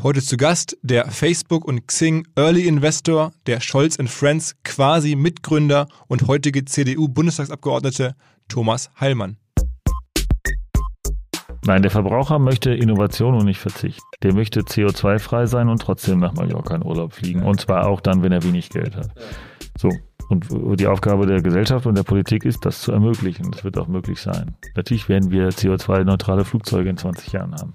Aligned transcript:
Heute 0.00 0.22
zu 0.22 0.36
Gast 0.36 0.78
der 0.82 1.10
Facebook 1.10 1.64
und 1.64 1.88
Xing 1.88 2.24
Early 2.36 2.68
Investor, 2.68 3.32
der 3.48 3.58
Scholz 3.60 3.98
Friends 4.06 4.54
quasi 4.62 5.16
Mitgründer 5.16 5.88
und 6.06 6.28
heutige 6.28 6.64
CDU-Bundestagsabgeordnete 6.64 8.14
Thomas 8.46 8.92
Heilmann. 9.00 9.38
Nein, 11.66 11.82
der 11.82 11.90
Verbraucher 11.90 12.38
möchte 12.38 12.72
Innovation 12.72 13.34
und 13.34 13.44
nicht 13.44 13.58
Verzicht. 13.58 14.00
Der 14.22 14.34
möchte 14.34 14.60
CO2-frei 14.60 15.46
sein 15.46 15.68
und 15.68 15.82
trotzdem 15.82 16.20
nach 16.20 16.32
Mallorca 16.32 16.76
in 16.76 16.84
Urlaub 16.84 17.12
fliegen. 17.12 17.42
Und 17.42 17.60
zwar 17.60 17.88
auch 17.88 18.00
dann, 18.00 18.22
wenn 18.22 18.30
er 18.30 18.44
wenig 18.44 18.70
Geld 18.70 18.94
hat. 18.94 19.10
So. 19.76 19.90
Und 20.28 20.46
die 20.78 20.86
Aufgabe 20.86 21.26
der 21.26 21.42
Gesellschaft 21.42 21.86
und 21.86 21.96
der 21.96 22.04
Politik 22.04 22.44
ist, 22.44 22.64
das 22.64 22.82
zu 22.82 22.92
ermöglichen. 22.92 23.50
Das 23.50 23.64
wird 23.64 23.76
auch 23.76 23.88
möglich 23.88 24.20
sein. 24.20 24.54
Natürlich 24.76 25.08
werden 25.08 25.32
wir 25.32 25.48
CO2-neutrale 25.48 26.44
Flugzeuge 26.44 26.88
in 26.88 26.98
20 26.98 27.32
Jahren 27.32 27.54
haben. 27.56 27.74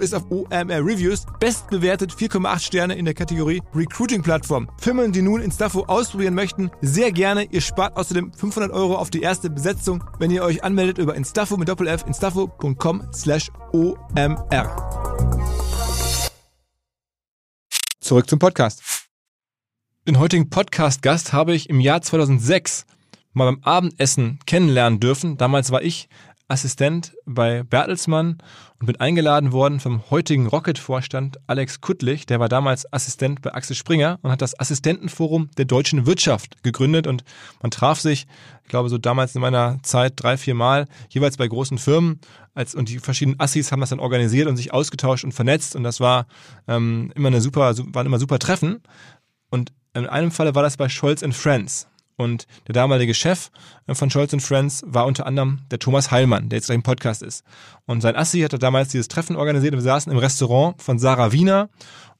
ist 0.00 0.14
auf 0.14 0.30
OMR 0.30 0.84
Reviews 0.84 1.24
bestbewertet 1.40 2.12
4,8 2.12 2.58
Sterne 2.60 2.94
in 2.94 3.06
der 3.06 3.14
Kategorie 3.14 3.62
Recruiting-Plattform. 3.74 4.68
Firmen, 4.78 5.12
die 5.12 5.22
nun 5.22 5.40
Instafo 5.40 5.84
ausprobieren 5.84 6.34
möchten, 6.34 6.70
sehr 6.82 7.10
gerne. 7.10 7.44
Ihr 7.44 7.62
spart 7.62 7.96
außerdem 7.96 8.32
500 8.34 8.70
Euro 8.70 8.96
auf 8.96 9.08
die 9.08 9.22
erste 9.22 9.48
Besetzung, 9.48 10.04
wenn 10.18 10.30
ihr 10.30 10.42
euch 10.42 10.62
anmeldet 10.62 10.98
über 10.98 11.14
Instafo 11.14 11.56
mit 11.56 11.68
Doppel-F, 11.68 12.04
instafo.com 12.06 13.08
slash 13.14 13.50
OMR. 13.72 14.68
Zurück 18.00 18.28
zum 18.28 18.38
Podcast. 18.38 19.08
Den 20.06 20.18
heutigen 20.18 20.50
Podcast-Gast 20.50 21.32
habe 21.32 21.54
ich 21.54 21.70
im 21.70 21.80
Jahr 21.80 22.02
2006 22.02 22.84
mal 23.32 23.46
beim 23.46 23.62
Abendessen 23.62 24.38
kennenlernen 24.44 25.00
dürfen. 25.00 25.38
Damals 25.38 25.70
war 25.70 25.82
ich 25.82 26.08
Assistent 26.52 27.14
bei 27.24 27.62
Bertelsmann 27.62 28.36
und 28.78 28.86
bin 28.86 29.00
eingeladen 29.00 29.52
worden 29.52 29.80
vom 29.80 30.02
heutigen 30.10 30.46
Rocket-Vorstand 30.46 31.38
Alex 31.46 31.80
Kuttlich. 31.80 32.26
Der 32.26 32.40
war 32.40 32.50
damals 32.50 32.92
Assistent 32.92 33.40
bei 33.40 33.54
Axel 33.54 33.74
Springer 33.74 34.18
und 34.20 34.30
hat 34.30 34.42
das 34.42 34.60
Assistentenforum 34.60 35.50
der 35.56 35.64
deutschen 35.64 36.04
Wirtschaft 36.04 36.62
gegründet 36.62 37.06
und 37.06 37.24
man 37.62 37.70
traf 37.70 38.00
sich, 38.00 38.26
ich 38.64 38.68
glaube 38.68 38.90
so 38.90 38.98
damals 38.98 39.34
in 39.34 39.40
meiner 39.40 39.78
Zeit 39.82 40.12
drei, 40.16 40.36
vier 40.36 40.54
Mal, 40.54 40.88
jeweils 41.08 41.38
bei 41.38 41.48
großen 41.48 41.78
Firmen 41.78 42.20
als, 42.52 42.74
und 42.74 42.90
die 42.90 42.98
verschiedenen 42.98 43.40
Assis 43.40 43.72
haben 43.72 43.80
das 43.80 43.88
dann 43.88 44.00
organisiert 44.00 44.46
und 44.46 44.58
sich 44.58 44.74
ausgetauscht 44.74 45.24
und 45.24 45.32
vernetzt 45.32 45.74
und 45.74 45.84
das 45.84 46.00
war 46.00 46.26
ähm, 46.68 47.12
immer 47.14 47.28
eine 47.28 47.40
super, 47.40 47.74
waren 47.94 48.06
immer 48.06 48.18
super 48.18 48.38
Treffen 48.38 48.82
und 49.48 49.72
in 49.94 50.06
einem 50.06 50.30
Falle 50.30 50.54
war 50.54 50.62
das 50.62 50.76
bei 50.76 50.90
Scholz 50.90 51.24
Friends. 51.34 51.88
Und 52.22 52.46
der 52.66 52.72
damalige 52.72 53.14
Chef 53.14 53.50
äh, 53.86 53.94
von 53.94 54.10
Scholz 54.10 54.34
Friends 54.44 54.82
war 54.86 55.06
unter 55.06 55.26
anderem 55.26 55.60
der 55.70 55.78
Thomas 55.78 56.10
Heilmann, 56.10 56.48
der 56.48 56.58
jetzt 56.58 56.66
gleich 56.66 56.76
im 56.76 56.82
Podcast 56.82 57.22
ist. 57.22 57.44
Und 57.86 58.00
sein 58.00 58.16
Assi 58.16 58.40
hatte 58.40 58.58
damals 58.58 58.88
dieses 58.88 59.08
Treffen 59.08 59.36
organisiert 59.36 59.74
und 59.74 59.80
wir 59.80 59.84
saßen 59.84 60.10
im 60.12 60.18
Restaurant 60.18 60.80
von 60.80 60.98
Sarah 60.98 61.32
Wiener 61.32 61.68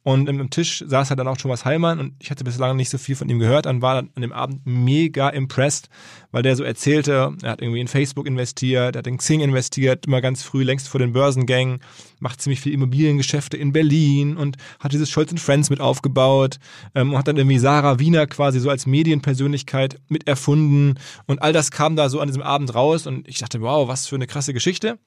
und 0.05 0.29
im 0.29 0.51
Tisch 0.51 0.83
saß 0.85 1.11
halt 1.11 1.21
dann 1.21 1.29
auch 1.29 1.37
Thomas 1.37 1.65
Heilmann 1.65 2.01
und 2.01 2.15
ich 2.19 2.31
hatte 2.31 2.43
bislang 2.43 2.77
nicht 2.77 2.91
so 2.91 2.99
viel 2.99 3.15
von 3.15 3.29
ihm 3.29 3.39
gehört 3.39 3.67
und 3.67 3.83
war 3.83 3.95
dann 3.95 4.11
an 4.17 4.23
dem 4.23 4.33
Abend 4.33 4.63
mega 4.65 5.29
impressed, 5.29 5.89
weil 6.33 6.43
der 6.43 6.57
so 6.57 6.65
erzählte, 6.65 7.35
er 7.43 7.51
hat 7.51 7.63
irgendwie 7.63 7.81
in 7.81 7.87
Facebook 7.87 8.27
investiert, 8.27 8.97
er 8.97 8.99
hat 8.99 9.07
in 9.07 9.19
Xing 9.19 9.41
investiert, 9.41 10.07
immer 10.07 10.21
ganz 10.21 10.43
früh, 10.43 10.65
längst 10.65 10.89
vor 10.89 10.99
den 10.99 11.13
Börsengängen, 11.13 11.79
macht 12.19 12.41
ziemlich 12.41 12.61
viel 12.61 12.73
Immobiliengeschäfte 12.73 13.57
in 13.57 13.73
Berlin 13.73 14.37
und 14.37 14.57
hat 14.81 14.93
dieses 14.93 15.09
Scholz 15.09 15.33
Friends 15.41 15.71
mit 15.71 15.81
aufgebaut 15.81 16.59
ähm, 16.97 17.13
und 17.13 17.19
hat 17.19 17.29
dann 17.29 17.37
irgendwie 17.37 17.59
Sarah 17.59 18.01
Wiener 18.01 18.27
quasi 18.27 18.59
so 18.59 18.71
als 18.71 18.87
Medienpersönlichkeit 18.87 20.01
mit 20.09 20.27
erfunden 20.27 20.99
und 21.27 21.43
all 21.43 21.53
das 21.53 21.71
kam 21.71 21.95
da 21.95 22.09
so 22.09 22.19
an 22.19 22.27
diesem 22.27 22.43
Abend 22.43 22.75
raus 22.75 23.07
und 23.07 23.29
ich 23.29 23.39
dachte, 23.39 23.61
wow, 23.61 23.87
was 23.87 24.09
für 24.09 24.17
eine 24.17 24.27
krasse 24.27 24.53
Geschichte. 24.53 24.99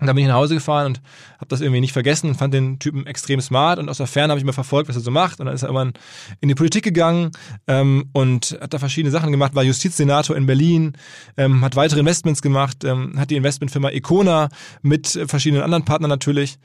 Und 0.00 0.06
dann 0.06 0.14
bin 0.14 0.24
ich 0.24 0.28
nach 0.28 0.36
Hause 0.36 0.54
gefahren 0.54 0.86
und 0.86 1.00
habe 1.38 1.48
das 1.48 1.60
irgendwie 1.60 1.80
nicht 1.80 1.92
vergessen 1.92 2.28
und 2.28 2.36
fand 2.36 2.54
den 2.54 2.78
Typen 2.78 3.06
extrem 3.06 3.40
smart 3.40 3.80
und 3.80 3.88
aus 3.88 3.96
der 3.96 4.06
Ferne 4.06 4.30
habe 4.30 4.38
ich 4.38 4.44
mal 4.44 4.52
verfolgt, 4.52 4.88
was 4.88 4.96
er 4.96 5.02
so 5.02 5.10
macht. 5.10 5.40
Und 5.40 5.46
dann 5.46 5.54
ist 5.54 5.62
er 5.62 5.70
irgendwann 5.70 5.92
in 6.40 6.48
die 6.48 6.54
Politik 6.54 6.84
gegangen 6.84 7.32
ähm, 7.66 8.08
und 8.12 8.56
hat 8.60 8.72
da 8.72 8.78
verschiedene 8.78 9.10
Sachen 9.10 9.32
gemacht, 9.32 9.56
war 9.56 9.64
Justizsenator 9.64 10.36
in 10.36 10.46
Berlin, 10.46 10.92
ähm, 11.36 11.64
hat 11.64 11.74
weitere 11.74 11.98
Investments 12.00 12.42
gemacht, 12.42 12.84
ähm, 12.84 13.18
hat 13.18 13.30
die 13.30 13.36
Investmentfirma 13.36 13.90
Icona 13.90 14.50
mit 14.82 15.18
verschiedenen 15.26 15.64
anderen 15.64 15.84
Partnern 15.84 16.10
natürlich 16.10 16.58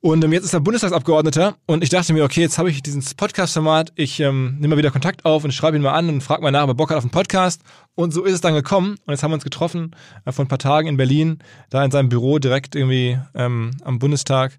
und 0.00 0.22
ähm, 0.22 0.32
jetzt 0.32 0.44
ist 0.44 0.54
er 0.54 0.60
Bundestagsabgeordneter 0.60 1.56
und 1.66 1.82
ich 1.82 1.90
dachte 1.90 2.12
mir, 2.12 2.22
okay, 2.22 2.40
jetzt 2.40 2.58
habe 2.58 2.70
ich 2.70 2.82
dieses 2.82 3.14
Podcast-Format, 3.14 3.92
ich 3.96 4.20
ähm, 4.20 4.56
nehme 4.60 4.74
mal 4.74 4.78
wieder 4.78 4.92
Kontakt 4.92 5.24
auf 5.24 5.42
und 5.42 5.52
schreibe 5.52 5.76
ihn 5.76 5.82
mal 5.82 5.92
an 5.92 6.08
und 6.08 6.20
frage 6.20 6.42
mal 6.42 6.52
nach, 6.52 6.62
ob 6.64 6.70
er 6.70 6.74
Bock 6.74 6.90
hat 6.90 6.98
auf 6.98 7.04
einen 7.04 7.10
Podcast. 7.10 7.62
Und 7.96 8.12
so 8.12 8.24
ist 8.24 8.34
es 8.34 8.40
dann 8.40 8.54
gekommen 8.54 8.96
und 9.06 9.12
jetzt 9.12 9.24
haben 9.24 9.32
wir 9.32 9.34
uns 9.34 9.44
getroffen 9.44 9.96
äh, 10.24 10.30
vor 10.30 10.44
ein 10.44 10.48
paar 10.48 10.58
Tagen 10.58 10.86
in 10.86 10.96
Berlin, 10.96 11.38
da 11.70 11.84
in 11.84 11.90
seinem 11.90 12.08
Büro 12.08 12.38
direkt 12.38 12.76
irgendwie 12.76 13.18
ähm, 13.34 13.72
am 13.82 13.98
Bundestag. 13.98 14.58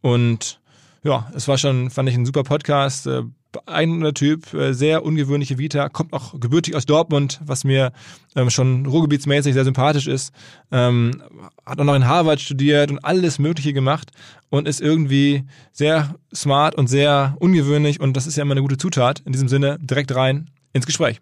Und 0.00 0.60
ja, 1.04 1.30
es 1.34 1.46
war 1.46 1.56
schon, 1.56 1.90
fand 1.90 2.08
ich, 2.08 2.16
ein 2.16 2.26
super 2.26 2.42
Podcast. 2.42 3.06
Äh, 3.06 3.22
beeindruckender 3.52 4.14
Typ, 4.14 4.54
äh, 4.54 4.72
sehr 4.72 5.04
ungewöhnliche 5.04 5.58
Vita, 5.58 5.88
kommt 5.88 6.12
auch 6.12 6.38
gebürtig 6.38 6.76
aus 6.76 6.86
Dortmund, 6.86 7.40
was 7.44 7.64
mir 7.64 7.92
ähm, 8.36 8.50
schon 8.50 8.86
ruhrgebietsmäßig 8.86 9.54
sehr 9.54 9.64
sympathisch 9.64 10.06
ist. 10.06 10.32
Ähm, 10.70 11.22
hat 11.66 11.80
auch 11.80 11.84
noch 11.84 11.94
in 11.94 12.06
Harvard 12.06 12.40
studiert 12.40 12.90
und 12.90 13.04
alles 13.04 13.38
Mögliche 13.38 13.72
gemacht 13.72 14.10
und 14.50 14.68
ist 14.68 14.80
irgendwie 14.80 15.44
sehr 15.72 16.14
smart 16.34 16.74
und 16.74 16.86
sehr 16.86 17.36
ungewöhnlich 17.40 18.00
und 18.00 18.16
das 18.16 18.26
ist 18.26 18.36
ja 18.36 18.42
immer 18.42 18.52
eine 18.52 18.62
gute 18.62 18.76
Zutat. 18.76 19.20
In 19.20 19.32
diesem 19.32 19.48
Sinne 19.48 19.78
direkt 19.80 20.14
rein 20.14 20.50
ins 20.72 20.86
Gespräch. 20.86 21.20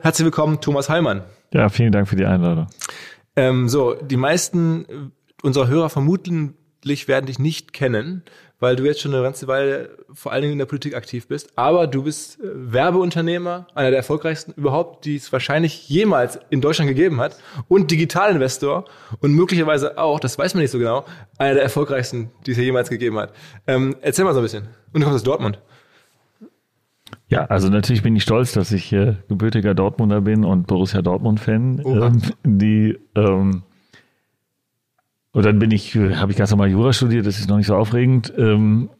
Herzlich 0.00 0.24
willkommen, 0.24 0.60
Thomas 0.60 0.88
Heilmann. 0.88 1.22
Ja, 1.52 1.68
vielen 1.68 1.92
Dank 1.92 2.08
für 2.08 2.16
die 2.16 2.24
Einladung. 2.24 2.68
Ähm, 3.36 3.68
so, 3.68 3.94
die 3.94 4.16
meisten 4.16 5.12
unserer 5.42 5.68
Hörer 5.68 5.90
vermutlich 5.90 7.08
werden 7.08 7.26
dich 7.26 7.38
nicht 7.38 7.72
kennen 7.72 8.22
weil 8.60 8.76
du 8.76 8.84
jetzt 8.84 9.00
schon 9.00 9.12
eine 9.12 9.22
ganze 9.22 9.48
Weile 9.48 9.90
vor 10.12 10.32
allen 10.32 10.42
Dingen 10.42 10.52
in 10.52 10.58
der 10.58 10.66
Politik 10.66 10.94
aktiv 10.94 11.26
bist. 11.26 11.50
Aber 11.56 11.86
du 11.86 12.04
bist 12.04 12.38
äh, 12.40 12.44
Werbeunternehmer, 12.52 13.66
einer 13.74 13.90
der 13.90 13.98
erfolgreichsten 13.98 14.52
überhaupt, 14.52 15.04
die 15.06 15.16
es 15.16 15.32
wahrscheinlich 15.32 15.88
jemals 15.88 16.38
in 16.50 16.60
Deutschland 16.60 16.88
gegeben 16.88 17.20
hat. 17.20 17.36
Und 17.68 17.90
Digitalinvestor 17.90 18.84
und 19.20 19.32
möglicherweise 19.32 19.98
auch, 19.98 20.20
das 20.20 20.38
weiß 20.38 20.54
man 20.54 20.62
nicht 20.62 20.70
so 20.70 20.78
genau, 20.78 21.04
einer 21.38 21.54
der 21.54 21.62
erfolgreichsten, 21.62 22.30
die 22.46 22.52
es 22.52 22.56
hier 22.56 22.66
jemals 22.66 22.90
gegeben 22.90 23.18
hat. 23.18 23.32
Ähm, 23.66 23.96
erzähl 24.02 24.24
mal 24.24 24.34
so 24.34 24.40
ein 24.40 24.44
bisschen. 24.44 24.68
Und 24.92 25.00
du 25.00 25.06
kommst 25.06 25.16
aus 25.16 25.22
Dortmund. 25.24 25.58
Ja, 27.28 27.46
also 27.46 27.68
natürlich 27.68 28.02
bin 28.02 28.16
ich 28.16 28.24
stolz, 28.24 28.52
dass 28.52 28.72
ich 28.72 28.92
äh, 28.92 29.14
gebürtiger 29.28 29.74
Dortmunder 29.74 30.20
bin 30.20 30.44
und 30.44 30.66
Borussia 30.66 31.00
Dortmund-Fan. 31.00 31.82
Ähm, 31.84 32.22
die 32.44 32.98
ähm, 33.14 33.62
und 35.32 35.44
dann 35.44 35.58
bin 35.58 35.70
ich, 35.70 35.96
habe 35.96 36.32
ich 36.32 36.38
ganz 36.38 36.50
normal 36.50 36.70
Jura 36.70 36.92
studiert, 36.92 37.26
das 37.26 37.38
ist 37.38 37.48
noch 37.48 37.56
nicht 37.56 37.66
so 37.66 37.76
aufregend. 37.76 38.32
Ähm, 38.36 38.90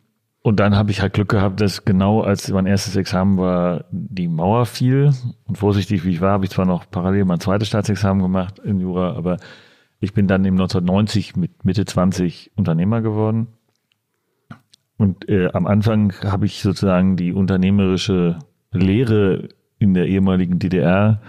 und 0.43 0.59
dann 0.59 0.75
habe 0.75 0.91
ich 0.91 1.03
halt 1.03 1.13
Glück 1.13 1.29
gehabt, 1.29 1.61
dass 1.61 1.85
genau 1.85 2.23
als 2.23 2.51
mein 2.51 2.67
erstes 2.67 2.97
Examen 2.97 3.37
war, 3.37 3.85
die 3.91 4.29
Mauer 4.29 4.65
fiel. 4.65 5.13
Und 5.45 5.59
vorsichtig 5.59 6.05
wie 6.05 6.11
ich 6.11 6.21
war, 6.21 6.33
habe 6.33 6.45
ich 6.45 6.51
zwar 6.51 6.65
noch 6.65 6.89
parallel 6.91 7.27
mein 7.27 7.41
zweites 7.41 7.69
Staatsexamen 7.69 8.23
gemacht 8.23 8.59
in 8.59 8.81
Jura, 8.81 9.15
aber 9.17 9.37
ich 9.99 10.15
bin 10.15 10.29
dann 10.29 10.45
im 10.47 10.55
1990 10.55 11.37
mit 11.37 11.65
Mitte 11.65 11.85
20 11.85 12.53
Unternehmer 12.57 13.03
geworden. 13.03 13.49
Und 14.97 15.29
äh, 15.29 15.51
am 15.53 15.67
Anfang 15.67 16.15
habe 16.25 16.47
ich 16.47 16.63
sozusagen 16.63 17.17
die 17.17 17.33
unternehmerische 17.33 18.39
Lehre 18.73 19.49
in 19.79 19.95
der 19.95 20.07
ehemaligen 20.07 20.59
DDR 20.59 21.21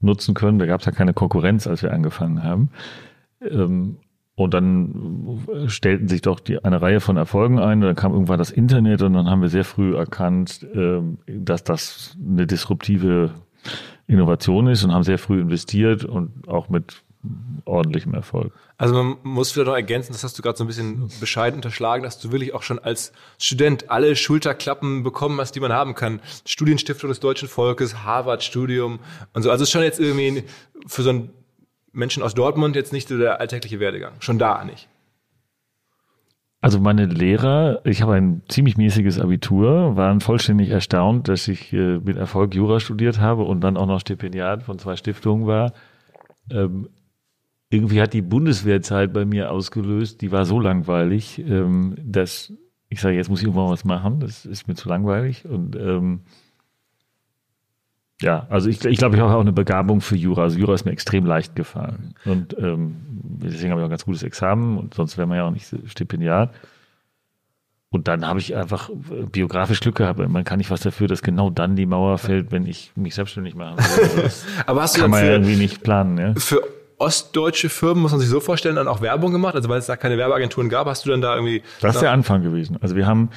nutzen 0.00 0.34
können. 0.34 0.58
Da 0.58 0.66
gab 0.66 0.80
es 0.80 0.86
ja 0.86 0.92
keine 0.92 1.14
Konkurrenz, 1.14 1.66
als 1.66 1.82
wir 1.82 1.92
angefangen 1.92 2.44
haben. 2.44 2.70
Ähm, 3.40 3.98
und 4.34 4.54
dann 4.54 5.44
stellten 5.66 6.08
sich 6.08 6.22
doch 6.22 6.40
die, 6.40 6.64
eine 6.64 6.80
Reihe 6.80 7.00
von 7.00 7.16
Erfolgen 7.16 7.58
ein. 7.58 7.80
Und 7.80 7.86
dann 7.88 7.96
kam 7.96 8.12
irgendwann 8.12 8.38
das 8.38 8.50
Internet 8.50 9.02
und 9.02 9.12
dann 9.12 9.28
haben 9.28 9.42
wir 9.42 9.50
sehr 9.50 9.64
früh 9.64 9.94
erkannt, 9.94 10.66
ähm, 10.74 11.18
dass 11.26 11.64
das 11.64 12.16
eine 12.26 12.46
disruptive 12.46 13.30
Innovation 14.06 14.66
ist 14.68 14.84
und 14.84 14.92
haben 14.92 15.04
sehr 15.04 15.18
früh 15.18 15.40
investiert 15.40 16.04
und 16.04 16.48
auch 16.48 16.68
mit 16.68 17.02
ordentlichem 17.64 18.14
Erfolg. 18.14 18.52
Also 18.76 18.94
man 18.94 19.16
muss 19.22 19.54
wieder 19.54 19.66
noch 19.66 19.74
ergänzen, 19.74 20.12
das 20.12 20.24
hast 20.24 20.36
du 20.38 20.42
gerade 20.42 20.58
so 20.58 20.64
ein 20.64 20.66
bisschen 20.66 21.08
bescheiden 21.20 21.56
unterschlagen, 21.58 22.02
dass 22.02 22.18
du 22.18 22.32
wirklich 22.32 22.52
auch 22.52 22.62
schon 22.62 22.80
als 22.80 23.12
Student 23.38 23.90
alle 23.90 24.16
Schulterklappen 24.16 25.04
bekommen 25.04 25.40
hast, 25.40 25.52
die 25.52 25.60
man 25.60 25.72
haben 25.72 25.94
kann. 25.94 26.20
Studienstiftung 26.44 27.10
des 27.10 27.20
deutschen 27.20 27.48
Volkes, 27.48 28.02
Harvard-Studium 28.02 28.98
und 29.34 29.42
so. 29.42 29.50
Also 29.52 29.62
ist 29.62 29.70
schon 29.70 29.82
jetzt 29.82 30.00
irgendwie 30.00 30.42
für 30.88 31.02
so 31.02 31.10
einen 31.10 31.30
Menschen 31.92 32.22
aus 32.22 32.34
Dortmund 32.34 32.76
jetzt 32.76 32.92
nicht 32.92 33.08
so 33.08 33.18
der 33.18 33.40
alltägliche 33.40 33.80
Werdegang. 33.80 34.14
Schon 34.20 34.38
da 34.38 34.64
nicht. 34.64 34.88
Also 36.60 36.78
meine 36.78 37.06
Lehrer, 37.06 37.80
ich 37.84 38.02
habe 38.02 38.14
ein 38.14 38.42
ziemlich 38.48 38.76
mäßiges 38.76 39.18
Abitur, 39.18 39.96
waren 39.96 40.20
vollständig 40.20 40.70
erstaunt, 40.70 41.26
dass 41.26 41.48
ich 41.48 41.72
äh, 41.72 41.98
mit 41.98 42.16
Erfolg 42.16 42.54
Jura 42.54 42.78
studiert 42.78 43.18
habe 43.18 43.42
und 43.42 43.62
dann 43.62 43.76
auch 43.76 43.86
noch 43.86 43.98
Stipendiat 43.98 44.62
von 44.62 44.78
zwei 44.78 44.94
Stiftungen 44.94 45.48
war. 45.48 45.72
Ähm, 46.50 46.88
irgendwie 47.68 48.00
hat 48.00 48.12
die 48.12 48.22
Bundeswehrzeit 48.22 49.12
bei 49.12 49.24
mir 49.24 49.50
ausgelöst, 49.50 50.20
die 50.20 50.30
war 50.30 50.44
so 50.44 50.60
langweilig, 50.60 51.40
ähm, 51.40 51.96
dass 52.00 52.52
ich 52.88 53.00
sage, 53.00 53.16
jetzt 53.16 53.30
muss 53.30 53.40
ich 53.40 53.46
irgendwann 53.46 53.70
was 53.70 53.84
machen, 53.84 54.20
das 54.20 54.44
ist 54.44 54.68
mir 54.68 54.74
zu 54.74 54.88
langweilig. 54.88 55.46
Und 55.46 55.74
ähm, 55.74 56.20
ja, 58.22 58.46
also 58.48 58.68
ich, 58.68 58.84
ich 58.84 58.98
glaube, 58.98 59.16
ich 59.16 59.22
habe 59.22 59.34
auch 59.34 59.40
eine 59.40 59.52
Begabung 59.52 60.00
für 60.00 60.16
Jura. 60.16 60.42
Also 60.42 60.58
Jura 60.58 60.74
ist 60.74 60.84
mir 60.84 60.92
extrem 60.92 61.26
leicht 61.26 61.56
gefallen. 61.56 62.14
Und 62.24 62.56
ähm, 62.58 62.96
deswegen 63.08 63.70
habe 63.70 63.80
ich 63.80 63.84
auch 63.84 63.88
ein 63.88 63.90
ganz 63.90 64.04
gutes 64.04 64.22
Examen 64.22 64.78
und 64.78 64.94
sonst 64.94 65.18
wäre 65.18 65.26
man 65.26 65.36
ja 65.36 65.44
auch 65.44 65.50
nicht 65.50 65.66
Stipendiat. 65.86 66.50
Und 67.90 68.08
dann 68.08 68.26
habe 68.26 68.40
ich 68.40 68.56
einfach 68.56 68.88
biografisch 69.30 69.80
Glück 69.80 69.96
gehabt. 69.96 70.18
Man 70.18 70.44
kann 70.44 70.58
nicht 70.58 70.70
was 70.70 70.80
dafür, 70.80 71.08
dass 71.08 71.20
genau 71.20 71.50
dann 71.50 71.76
die 71.76 71.84
Mauer 71.84 72.16
fällt, 72.16 72.50
wenn 72.50 72.64
ich 72.64 72.92
mich 72.94 73.14
selbstständig 73.14 73.54
mache. 73.54 73.76
Also 74.22 74.46
Aber 74.66 74.82
hast 74.82 74.96
du 74.96 75.02
kann 75.02 75.10
man 75.10 75.20
für, 75.20 75.26
ja 75.26 75.32
irgendwie 75.32 75.56
nicht 75.56 75.82
planen. 75.82 76.16
Ja? 76.16 76.34
Für 76.36 76.62
ostdeutsche 76.96 77.68
Firmen, 77.68 78.02
muss 78.02 78.12
man 78.12 78.20
sich 78.20 78.30
so 78.30 78.40
vorstellen, 78.40 78.76
dann 78.76 78.88
auch 78.88 79.02
Werbung 79.02 79.32
gemacht? 79.32 79.56
Also 79.56 79.68
weil 79.68 79.78
es 79.78 79.86
da 79.86 79.96
keine 79.96 80.16
Werbeagenturen 80.16 80.70
gab, 80.70 80.86
hast 80.86 81.04
du 81.04 81.10
dann 81.10 81.20
da 81.20 81.34
irgendwie... 81.34 81.62
Das 81.82 81.96
ist 81.96 82.00
der 82.00 82.12
Anfang 82.12 82.42
gewesen. 82.42 82.78
Also 82.80 82.96
wir 82.96 83.06
haben, 83.06 83.28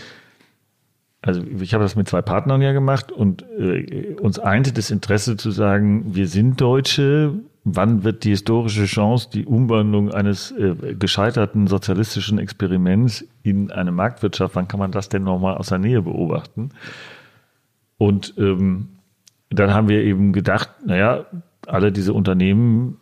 also 1.25 1.41
ich 1.59 1.73
habe 1.73 1.83
das 1.83 1.95
mit 1.95 2.07
zwei 2.07 2.21
Partnern 2.21 2.61
ja 2.61 2.71
gemacht 2.71 3.11
und 3.11 3.43
äh, 3.57 4.15
uns 4.21 4.37
einte 4.37 4.71
das 4.71 4.91
Interesse 4.91 5.37
zu 5.37 5.49
sagen, 5.49 6.15
wir 6.15 6.27
sind 6.27 6.61
Deutsche, 6.61 7.33
wann 7.63 8.03
wird 8.03 8.23
die 8.23 8.29
historische 8.29 8.85
Chance, 8.85 9.29
die 9.33 9.45
Umwandlung 9.45 10.11
eines 10.11 10.51
äh, 10.51 10.93
gescheiterten 10.93 11.65
sozialistischen 11.65 12.37
Experiments 12.37 13.27
in 13.41 13.71
eine 13.71 13.91
Marktwirtschaft, 13.91 14.55
wann 14.55 14.67
kann 14.67 14.79
man 14.79 14.91
das 14.91 15.09
denn 15.09 15.23
nochmal 15.23 15.57
aus 15.57 15.69
der 15.69 15.79
Nähe 15.79 16.03
beobachten? 16.03 16.69
Und 17.97 18.35
ähm, 18.37 18.89
dann 19.49 19.73
haben 19.73 19.89
wir 19.89 20.03
eben 20.03 20.31
gedacht, 20.31 20.69
naja, 20.85 21.25
alle 21.65 21.91
diese 21.91 22.13
Unternehmen 22.13 22.97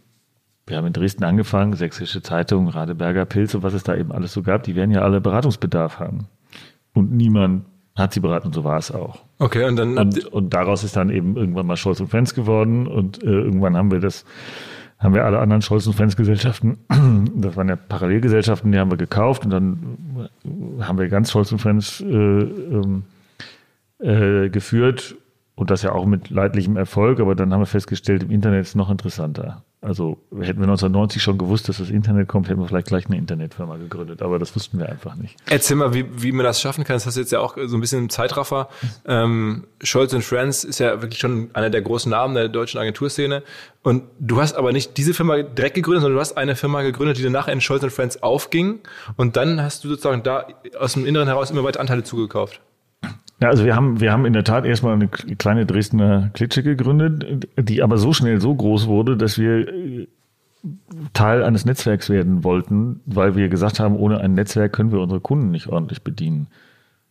wir 0.66 0.78
haben 0.78 0.88
in 0.88 0.94
Dresden 0.94 1.26
angefangen, 1.26 1.74
Sächsische 1.74 2.22
Zeitung, 2.22 2.70
Radeberger 2.70 3.26
Pilze, 3.26 3.64
was 3.64 3.74
es 3.74 3.84
da 3.84 3.98
eben 3.98 4.14
alles 4.14 4.32
so 4.32 4.44
gab, 4.44 4.64
die 4.64 4.76
werden 4.76 4.92
ja 4.92 5.02
alle 5.02 5.20
Beratungsbedarf 5.20 6.00
haben. 6.00 6.28
Und 6.94 7.12
niemand 7.12 7.66
hat 7.96 8.14
sie 8.14 8.20
beraten 8.20 8.48
und 8.48 8.54
so 8.54 8.64
war 8.64 8.78
es 8.78 8.92
auch. 8.92 9.20
Okay, 9.40 9.66
und 9.66 9.76
dann. 9.76 9.98
Und, 9.98 10.26
und 10.28 10.54
daraus 10.54 10.84
ist 10.84 10.96
dann 10.96 11.10
eben 11.10 11.36
irgendwann 11.38 11.68
mal 11.68 11.78
Scholz 11.78 12.00
und 12.00 12.08
Friends 12.08 12.34
geworden 12.34 12.88
und 12.88 13.24
äh, 13.24 13.28
irgendwann 13.28 13.78
haben 13.78 13.92
wir 13.92 14.00
das, 14.00 14.26
haben 14.98 15.14
wir 15.14 15.26
alle 15.26 15.40
anderen 15.40 15.62
Scholz 15.62 15.86
und 15.86 15.94
Friends 15.94 16.16
Gesellschaften, 16.16 16.80
das 17.36 17.56
waren 17.56 17.70
ja 17.70 17.76
Parallelgesellschaften, 17.76 18.72
die 18.72 18.80
haben 18.80 18.92
wir 18.92 18.98
gekauft 18.98 19.46
und 19.46 19.52
dann 19.52 19.98
haben 20.80 20.98
wir 20.98 21.08
ganz 21.08 21.32
Scholz 21.32 21.52
und 21.52 21.60
Friends 21.60 22.02
äh, 22.02 22.06
ähm, 22.06 23.04
äh, 24.00 24.50
geführt 24.50 25.16
und 25.56 25.70
das 25.70 25.84
ja 25.84 25.92
auch 25.92 26.06
mit 26.06 26.30
leidlichem 26.30 26.78
Erfolg, 26.78 27.20
aber 27.20 27.36
dann 27.36 27.54
haben 27.54 27.62
wir 27.62 27.68
festgestellt, 27.68 28.24
im 28.24 28.32
Internet 28.32 28.62
ist 28.62 28.70
es 28.70 28.76
noch 28.76 28.90
interessanter. 28.90 29.64
Also 29.84 30.18
hätten 30.32 30.60
wir 30.60 30.68
1990 30.68 31.22
schon 31.22 31.38
gewusst, 31.38 31.68
dass 31.68 31.78
das 31.80 31.90
Internet 31.90 32.30
kommt, 32.30 32.48
hätten 32.48 32.62
wir 32.62 32.68
vielleicht 32.68 32.88
gleich 32.88 33.08
eine 33.08 33.18
Internetfirma 33.18 33.76
gegründet, 33.76 34.22
aber 34.22 34.40
das 34.40 34.56
wussten 34.56 34.80
wir 34.80 34.88
einfach 34.88 35.16
nicht. 35.16 35.36
Erzähl 35.50 35.76
mal, 35.76 35.94
wie, 35.94 36.06
wie 36.24 36.32
man 36.32 36.46
das 36.46 36.62
schaffen 36.62 36.86
kann. 36.86 36.96
Das 36.96 37.06
hast 37.06 37.16
du 37.16 37.20
jetzt 37.20 37.34
ja 37.34 37.40
auch 37.42 37.58
so 37.66 37.76
ein 37.76 37.82
bisschen 37.82 38.00
im 38.00 38.10
Zeitraffer. 38.10 38.70
Ähm, 39.06 39.66
Scholz 39.84 40.16
Friends 40.26 40.64
ist 40.64 40.80
ja 40.80 41.02
wirklich 41.02 41.20
schon 41.20 41.50
einer 41.54 41.70
der 41.70 41.82
großen 41.82 42.10
Namen 42.10 42.34
der 42.34 42.48
deutschen 42.48 42.80
Agenturszene. 42.80 43.44
Und 43.82 44.04
du 44.20 44.40
hast 44.40 44.56
aber 44.56 44.72
nicht 44.72 44.98
diese 44.98 45.14
Firma 45.14 45.42
direkt 45.42 45.76
gegründet, 45.76 46.02
sondern 46.02 46.16
du 46.16 46.22
hast 46.22 46.38
eine 46.38 46.56
Firma 46.56 46.82
gegründet, 46.82 47.18
die 47.18 47.24
danach 47.24 47.50
in 47.50 47.60
Scholz 47.60 47.84
Friends 47.94 48.24
aufging. 48.24 48.80
Und 49.18 49.36
dann 49.36 49.62
hast 49.62 49.84
du 49.84 49.90
sozusagen 49.90 50.24
da 50.24 50.48
aus 50.80 50.94
dem 50.94 51.06
Inneren 51.06 51.28
heraus 51.28 51.52
immer 51.52 51.66
weiter 51.66 51.82
Anteile 51.82 52.04
zugekauft. 52.04 52.62
Ja, 53.44 53.50
also 53.50 53.66
wir 53.66 53.76
haben, 53.76 54.00
wir 54.00 54.14
haben 54.14 54.26
in 54.26 54.32
der 54.32 54.46
Tat 54.46 54.66
erstmal 54.66 54.94
eine 54.94 55.10
kleine 55.10 55.66
Dresdner 55.66 56.30
Klitsche 56.34 56.64
gegründet, 56.64 57.46
die 57.60 57.84
aber 57.84 57.98
so 57.98 58.14
schnell 58.14 58.40
so 58.40 58.56
groß 58.56 58.88
wurde, 58.88 59.18
dass 59.18 59.38
wir 59.38 59.68
äh, 59.68 60.08
Teil 61.12 61.44
eines 61.44 61.66
Netzwerks 61.66 62.10
werden 62.10 62.46
wollten, 62.46 63.02
weil 63.06 63.36
wir 63.36 63.50
gesagt 63.50 63.82
haben, 63.82 63.98
ohne 63.98 64.22
ein 64.22 64.34
Netzwerk 64.34 64.72
können 64.72 64.94
wir 64.94 65.02
unsere 65.02 65.20
Kunden 65.20 65.52
nicht 65.52 65.68
ordentlich 65.68 66.04
bedienen. 66.04 66.48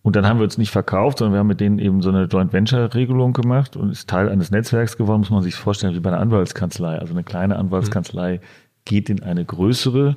Und 0.01 0.17
dann 0.17 0.27
haben 0.27 0.39
wir 0.39 0.45
uns 0.45 0.57
nicht 0.57 0.71
verkauft, 0.71 1.19
sondern 1.19 1.35
wir 1.35 1.41
haben 1.41 1.49
mit 1.49 1.61
denen 1.61 1.79
eben 1.79 2.01
so 2.01 2.09
eine 2.09 2.25
Joint 2.25 2.55
Venture 2.55 2.95
Regelung 2.95 3.35
gemacht 3.35 3.77
und 3.77 3.91
ist 3.91 4.09
Teil 4.09 4.31
eines 4.31 4.51
Netzwerks 4.51 4.97
geworden, 4.97 5.21
muss 5.21 5.29
man 5.29 5.43
sich 5.43 5.55
vorstellen, 5.55 5.95
wie 5.95 6.01
bei 6.01 6.09
einer 6.09 6.21
Anwaltskanzlei. 6.21 6.99
Also 6.99 7.13
eine 7.13 7.25
kleine 7.25 7.57
Anwaltskanzlei 7.57 8.41
geht 8.87 9.11
in 9.11 9.23
eine 9.23 9.45
größere 9.45 10.17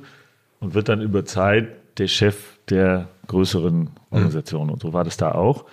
und 0.60 0.72
wird 0.72 0.88
dann 0.88 1.02
über 1.02 1.26
Zeit 1.26 1.68
der 1.98 2.06
Chef 2.06 2.58
der 2.70 3.08
größeren 3.26 3.90
Organisation. 4.08 4.70
Und 4.70 4.80
so 4.80 4.94
war 4.94 5.04
das 5.04 5.18
da 5.18 5.32
auch. 5.32 5.66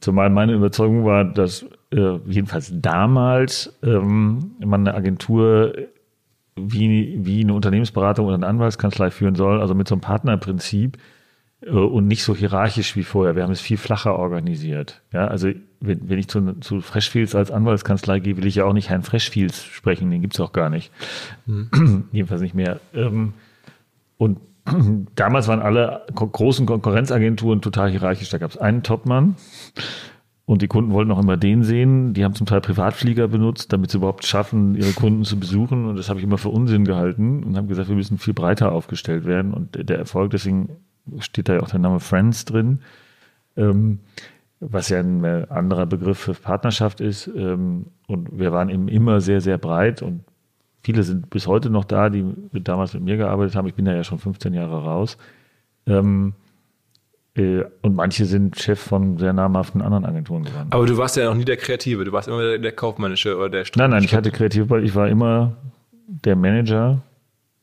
Zumal 0.00 0.30
meine 0.30 0.52
Überzeugung 0.52 1.04
war, 1.04 1.24
dass 1.24 1.64
äh, 1.92 2.18
jedenfalls 2.26 2.72
damals 2.74 3.78
ähm, 3.82 4.52
man 4.58 4.86
eine 4.86 4.96
Agentur 4.96 5.74
wie, 6.56 7.18
wie 7.24 7.42
eine 7.42 7.54
Unternehmensberatung 7.54 8.26
oder 8.26 8.36
eine 8.36 8.46
Anwaltskanzlei 8.46 9.10
führen 9.10 9.34
soll, 9.34 9.60
also 9.60 9.74
mit 9.74 9.88
so 9.88 9.94
einem 9.94 10.02
Partnerprinzip 10.02 10.98
äh, 11.62 11.70
und 11.70 12.06
nicht 12.06 12.24
so 12.24 12.34
hierarchisch 12.34 12.96
wie 12.96 13.04
vorher. 13.04 13.36
Wir 13.36 13.42
haben 13.42 13.52
es 13.52 13.60
viel 13.60 13.76
flacher 13.76 14.16
organisiert. 14.18 15.02
Ja, 15.12 15.26
also 15.28 15.50
wenn, 15.80 16.08
wenn 16.08 16.18
ich 16.18 16.28
zu, 16.28 16.54
zu 16.60 16.80
Freshfields 16.80 17.34
als 17.34 17.50
Anwaltskanzlei 17.50 18.20
gehe, 18.20 18.36
will 18.36 18.46
ich 18.46 18.56
ja 18.56 18.64
auch 18.64 18.72
nicht 18.72 18.90
Herrn 18.90 19.02
Freshfields 19.02 19.64
sprechen, 19.64 20.10
den 20.10 20.22
gibt's 20.22 20.40
auch 20.40 20.52
gar 20.52 20.70
nicht. 20.70 20.92
Mhm. 21.46 22.08
Jedenfalls 22.12 22.40
nicht 22.40 22.54
mehr. 22.54 22.80
Ähm, 22.94 23.34
und 24.16 24.38
damals 25.14 25.48
waren 25.48 25.60
alle 25.60 26.06
großen 26.14 26.66
Konkurrenzagenturen 26.66 27.60
total 27.60 27.90
hierarchisch. 27.90 28.30
Da 28.30 28.38
gab 28.38 28.50
es 28.50 28.58
einen 28.58 28.82
Topmann 28.82 29.36
und 30.46 30.62
die 30.62 30.68
Kunden 30.68 30.92
wollten 30.92 31.10
auch 31.10 31.20
immer 31.20 31.36
den 31.36 31.62
sehen. 31.62 32.12
Die 32.14 32.24
haben 32.24 32.34
zum 32.34 32.46
Teil 32.46 32.60
Privatflieger 32.60 33.28
benutzt, 33.28 33.72
damit 33.72 33.90
sie 33.90 33.98
überhaupt 33.98 34.26
schaffen, 34.26 34.74
ihre 34.74 34.92
Kunden 34.92 35.24
zu 35.24 35.38
besuchen. 35.38 35.86
Und 35.86 35.96
das 35.96 36.08
habe 36.08 36.18
ich 36.18 36.24
immer 36.24 36.38
für 36.38 36.50
Unsinn 36.50 36.84
gehalten 36.84 37.42
und 37.42 37.56
habe 37.56 37.66
gesagt, 37.66 37.88
wir 37.88 37.96
müssen 37.96 38.18
viel 38.18 38.34
breiter 38.34 38.72
aufgestellt 38.72 39.24
werden. 39.24 39.54
Und 39.54 39.88
der 39.88 39.98
Erfolg, 39.98 40.30
deswegen 40.30 40.68
steht 41.18 41.48
da 41.48 41.54
ja 41.54 41.60
auch 41.60 41.70
der 41.70 41.80
Name 41.80 42.00
Friends 42.00 42.44
drin, 42.44 42.80
ähm, 43.56 44.00
was 44.60 44.88
ja 44.88 45.00
ein 45.00 45.24
anderer 45.50 45.86
Begriff 45.86 46.18
für 46.18 46.34
Partnerschaft 46.34 47.00
ist. 47.00 47.26
Ähm, 47.26 47.86
und 48.06 48.38
wir 48.38 48.52
waren 48.52 48.68
eben 48.68 48.88
immer 48.88 49.20
sehr, 49.20 49.40
sehr 49.40 49.58
breit 49.58 50.02
und 50.02 50.24
Viele 50.84 51.02
sind 51.02 51.30
bis 51.30 51.46
heute 51.46 51.70
noch 51.70 51.84
da, 51.84 52.10
die 52.10 52.24
damals 52.52 52.92
mit 52.92 53.02
mir 53.02 53.16
gearbeitet 53.16 53.56
haben. 53.56 53.66
Ich 53.66 53.74
bin 53.74 53.86
da 53.86 53.94
ja 53.94 54.04
schon 54.04 54.18
15 54.18 54.52
Jahre 54.52 54.84
raus. 54.84 55.16
Ähm, 55.86 56.34
äh, 57.36 57.64
und 57.80 57.96
manche 57.96 58.26
sind 58.26 58.60
Chef 58.60 58.80
von 58.80 59.16
sehr 59.16 59.32
namhaften 59.32 59.80
anderen 59.80 60.04
Agenturen 60.04 60.44
geworden. 60.44 60.68
Aber 60.70 60.84
du 60.84 60.96
warst 60.98 61.16
ja 61.16 61.24
noch 61.24 61.34
nie 61.34 61.46
der 61.46 61.56
Kreative, 61.56 62.04
du 62.04 62.12
warst 62.12 62.28
immer 62.28 62.42
der, 62.42 62.58
der 62.58 62.72
kaufmännische 62.72 63.36
oder 63.36 63.48
der 63.48 63.64
Nein, 63.76 63.90
nein, 63.90 64.04
ich 64.04 64.14
hatte 64.14 64.30
kreativ, 64.30 64.68
weil 64.68 64.84
ich 64.84 64.94
war 64.94 65.08
immer 65.08 65.56
der 66.06 66.36
Manager 66.36 67.00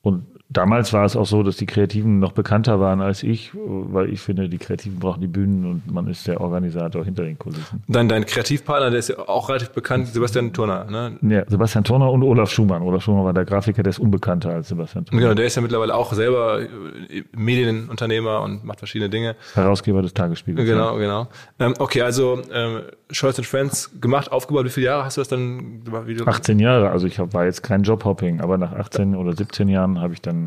und 0.02 0.26
damals 0.52 0.94
war 0.94 1.06
es 1.06 1.16
auch 1.16 1.26
so, 1.26 1.44
dass 1.44 1.58
die 1.58 1.66
Kreativen 1.66 2.20
noch 2.20 2.34
bekannter 2.34 2.80
waren 2.80 3.02
als 3.02 3.24
ich, 3.24 3.52
weil 3.54 4.10
ich 4.10 4.22
finde, 4.22 4.50
die 4.50 4.58
Kreativen 4.58 5.00
brauchen 5.00 5.22
die 5.22 5.28
Bühnen 5.28 5.66
und 5.66 5.92
man 5.92 6.08
ist 6.08 6.28
der 6.28 6.42
Organisator 6.42 7.04
hinter 7.06 7.24
den 7.24 7.38
Kulissen. 7.40 7.84
Dann 7.88 8.10
dein 8.10 8.26
Kreativpartner, 8.26 8.90
der 8.90 9.00
ist 9.00 9.10
ja 9.10 9.20
auch 9.20 9.50
relativ 9.50 9.72
bekannt, 9.72 10.08
Sebastian 10.08 10.54
Turner. 10.54 10.86
Ne? 10.86 11.18
Ja, 11.22 11.44
Sebastian 11.48 11.84
Turner 11.84 12.12
und 12.12 12.24
Olaf 12.24 12.52
Schumann. 12.52 12.82
Olaf 12.82 13.04
Schumann 13.04 13.26
war 13.26 13.34
der 13.34 13.46
Grafiker, 13.46 13.84
der 13.84 13.92
ist 13.92 14.00
unbekannter 14.00 14.50
als 14.50 14.68
Sebastian 14.68 15.06
Turner. 15.06 15.22
Genau, 15.22 15.34
der 15.34 15.46
ist 15.46 15.56
ja 15.56 15.62
mittlerweile 15.62 15.96
auch 15.96 16.14
selber 16.14 16.62
äh, 16.62 17.24
Medienunternehmer 17.36 18.42
und 18.42 18.64
macht 18.66 18.80
verschiedene 18.80 19.10
Dinge. 19.10 19.36
Herausgeber 19.54 20.02
des 20.02 20.14
Tagesspiegels. 20.14 20.68
Genau, 20.68 20.98
genau. 20.98 21.28
Ähm, 21.60 21.74
okay, 21.80 22.02
also 22.02 22.42
ähm, 22.52 22.82
Scholz 23.10 23.40
Friends 23.46 23.92
gemacht, 24.00 24.32
aufgebaut. 24.32 24.66
Wie 24.66 24.70
viele 24.70 24.88
Jahre 24.88 25.06
hast 25.06 25.18
du 25.18 25.22
das 25.22 25.28
dann? 25.28 25.82
Wie 26.06 26.22
18 26.22 26.60
Jahre. 26.60 26.90
Also 26.90 27.08
ich 27.08 27.20
hab, 27.20 27.34
war 27.34 27.46
jetzt 27.46 27.64
kein 27.64 27.84
Jobhopping, 27.84 28.42
aber 28.42 28.58
nach 28.58 28.74
18 28.74 29.16
oder 29.16 29.34
17 29.34 29.68
Jahren 29.68 30.00
habe 30.00 30.14
ich 30.14 30.22
dann 30.22 30.41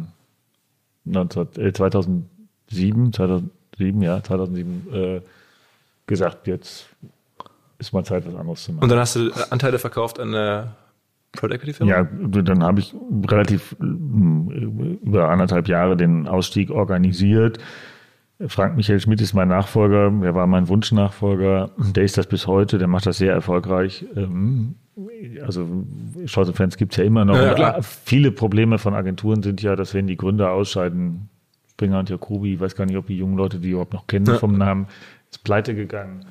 19, 1.04 1.48
äh, 1.58 1.72
2007, 1.72 3.12
2007, 3.12 4.02
ja, 4.02 4.22
2007 4.22 4.86
äh, 4.92 5.20
gesagt, 6.06 6.46
jetzt 6.46 6.86
ist 7.78 7.92
mal 7.92 8.04
Zeit, 8.04 8.26
was 8.26 8.34
anderes 8.34 8.64
zu 8.64 8.72
machen. 8.72 8.84
Und 8.84 8.88
dann 8.90 8.98
hast 8.98 9.16
du 9.16 9.30
Anteile 9.50 9.78
verkauft 9.78 10.18
an 10.18 10.32
der 10.32 10.76
Private 11.32 11.54
Equity 11.54 11.72
Firma? 11.72 11.92
Ja, 11.92 12.04
dann 12.04 12.62
habe 12.62 12.80
ich 12.80 12.94
relativ 13.28 13.76
äh, 13.80 13.84
über 13.84 15.30
anderthalb 15.30 15.68
Jahre 15.68 15.96
den 15.96 16.28
Ausstieg 16.28 16.70
organisiert. 16.70 17.58
Frank 18.46 18.76
Michael 18.76 19.00
Schmidt 19.00 19.20
ist 19.20 19.32
mein 19.32 19.48
Nachfolger, 19.48 20.12
er 20.22 20.34
war 20.34 20.46
mein 20.46 20.68
Wunschnachfolger, 20.68 21.70
der 21.76 22.04
ist 22.04 22.18
das 22.18 22.26
bis 22.26 22.46
heute, 22.46 22.78
der 22.78 22.88
macht 22.88 23.06
das 23.06 23.18
sehr 23.18 23.32
erfolgreich. 23.32 24.04
Ähm, 24.16 24.74
also 25.42 25.68
Scholz-Fans 26.26 26.76
gibt 26.76 26.92
es 26.92 26.98
ja 26.98 27.04
immer 27.04 27.24
noch. 27.24 27.36
Ja, 27.36 27.80
viele 27.82 28.30
Probleme 28.30 28.78
von 28.78 28.94
Agenturen 28.94 29.42
sind 29.42 29.62
ja, 29.62 29.76
dass 29.76 29.94
wenn 29.94 30.06
die 30.06 30.16
Gründer 30.16 30.52
ausscheiden, 30.52 31.28
Springer 31.72 31.98
und 31.98 32.10
Jacobi, 32.10 32.54
ich 32.54 32.60
weiß 32.60 32.76
gar 32.76 32.86
nicht, 32.86 32.96
ob 32.96 33.06
die 33.06 33.18
jungen 33.18 33.36
Leute 33.36 33.58
die 33.58 33.70
überhaupt 33.70 33.92
noch 33.92 34.06
kennen 34.06 34.26
ja. 34.26 34.38
vom 34.38 34.56
Namen, 34.56 34.86
ist 35.30 35.42
pleite 35.42 35.74
gegangen. 35.74 36.26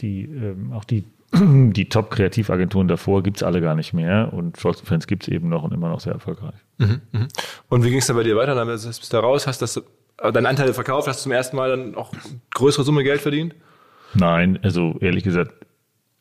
Die, 0.00 0.22
ähm, 0.22 0.72
auch 0.72 0.84
die, 0.84 1.04
die 1.34 1.88
Top-Kreativagenturen 1.88 2.88
davor 2.88 3.22
gibt 3.22 3.38
es 3.38 3.42
alle 3.42 3.60
gar 3.60 3.74
nicht 3.74 3.92
mehr 3.92 4.32
und 4.32 4.58
Scholz-Fans 4.58 5.06
gibt 5.06 5.24
es 5.24 5.28
eben 5.28 5.48
noch 5.48 5.64
und 5.64 5.74
immer 5.74 5.88
noch 5.88 6.00
sehr 6.00 6.12
erfolgreich. 6.12 6.54
Mhm, 6.78 7.00
mh. 7.12 7.28
Und 7.68 7.84
wie 7.84 7.90
ging 7.90 7.98
es 7.98 8.06
dann 8.06 8.16
bei 8.16 8.22
dir 8.22 8.36
weiter? 8.36 8.54
Dann 8.54 8.68
bist 8.68 9.12
du 9.12 9.16
da 9.16 9.20
raus, 9.20 9.46
hast 9.46 9.60
das, 9.60 9.82
deinen 10.16 10.46
Anteil 10.46 10.72
verkauft, 10.72 11.08
hast 11.08 11.20
du 11.20 11.22
zum 11.24 11.32
ersten 11.32 11.56
Mal 11.56 11.70
dann 11.70 11.94
auch 11.94 12.12
größere 12.54 12.84
Summe 12.84 13.02
Geld 13.02 13.20
verdient? 13.20 13.54
Nein, 14.14 14.58
also 14.62 14.96
ehrlich 15.00 15.24
gesagt, 15.24 15.52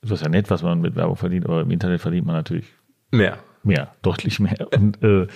das 0.01 0.11
ist 0.11 0.21
ja 0.21 0.29
nett, 0.29 0.49
was 0.49 0.63
man 0.63 0.81
mit 0.81 0.95
Werbung 0.95 1.15
verdient, 1.15 1.45
aber 1.45 1.61
im 1.61 1.71
Internet 1.71 2.01
verdient 2.01 2.25
man 2.25 2.35
natürlich 2.35 2.67
mehr. 3.11 3.37
Mehr, 3.63 3.93
deutlich 4.01 4.39
mehr. 4.39 4.67
Und 4.73 5.01
äh, 5.03 5.27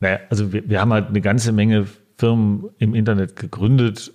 naja, 0.00 0.18
also 0.30 0.52
wir, 0.52 0.68
wir 0.68 0.80
haben 0.80 0.92
halt 0.92 1.08
eine 1.08 1.20
ganze 1.20 1.52
Menge 1.52 1.86
Firmen 2.16 2.70
im 2.78 2.94
Internet 2.94 3.36
gegründet 3.36 4.12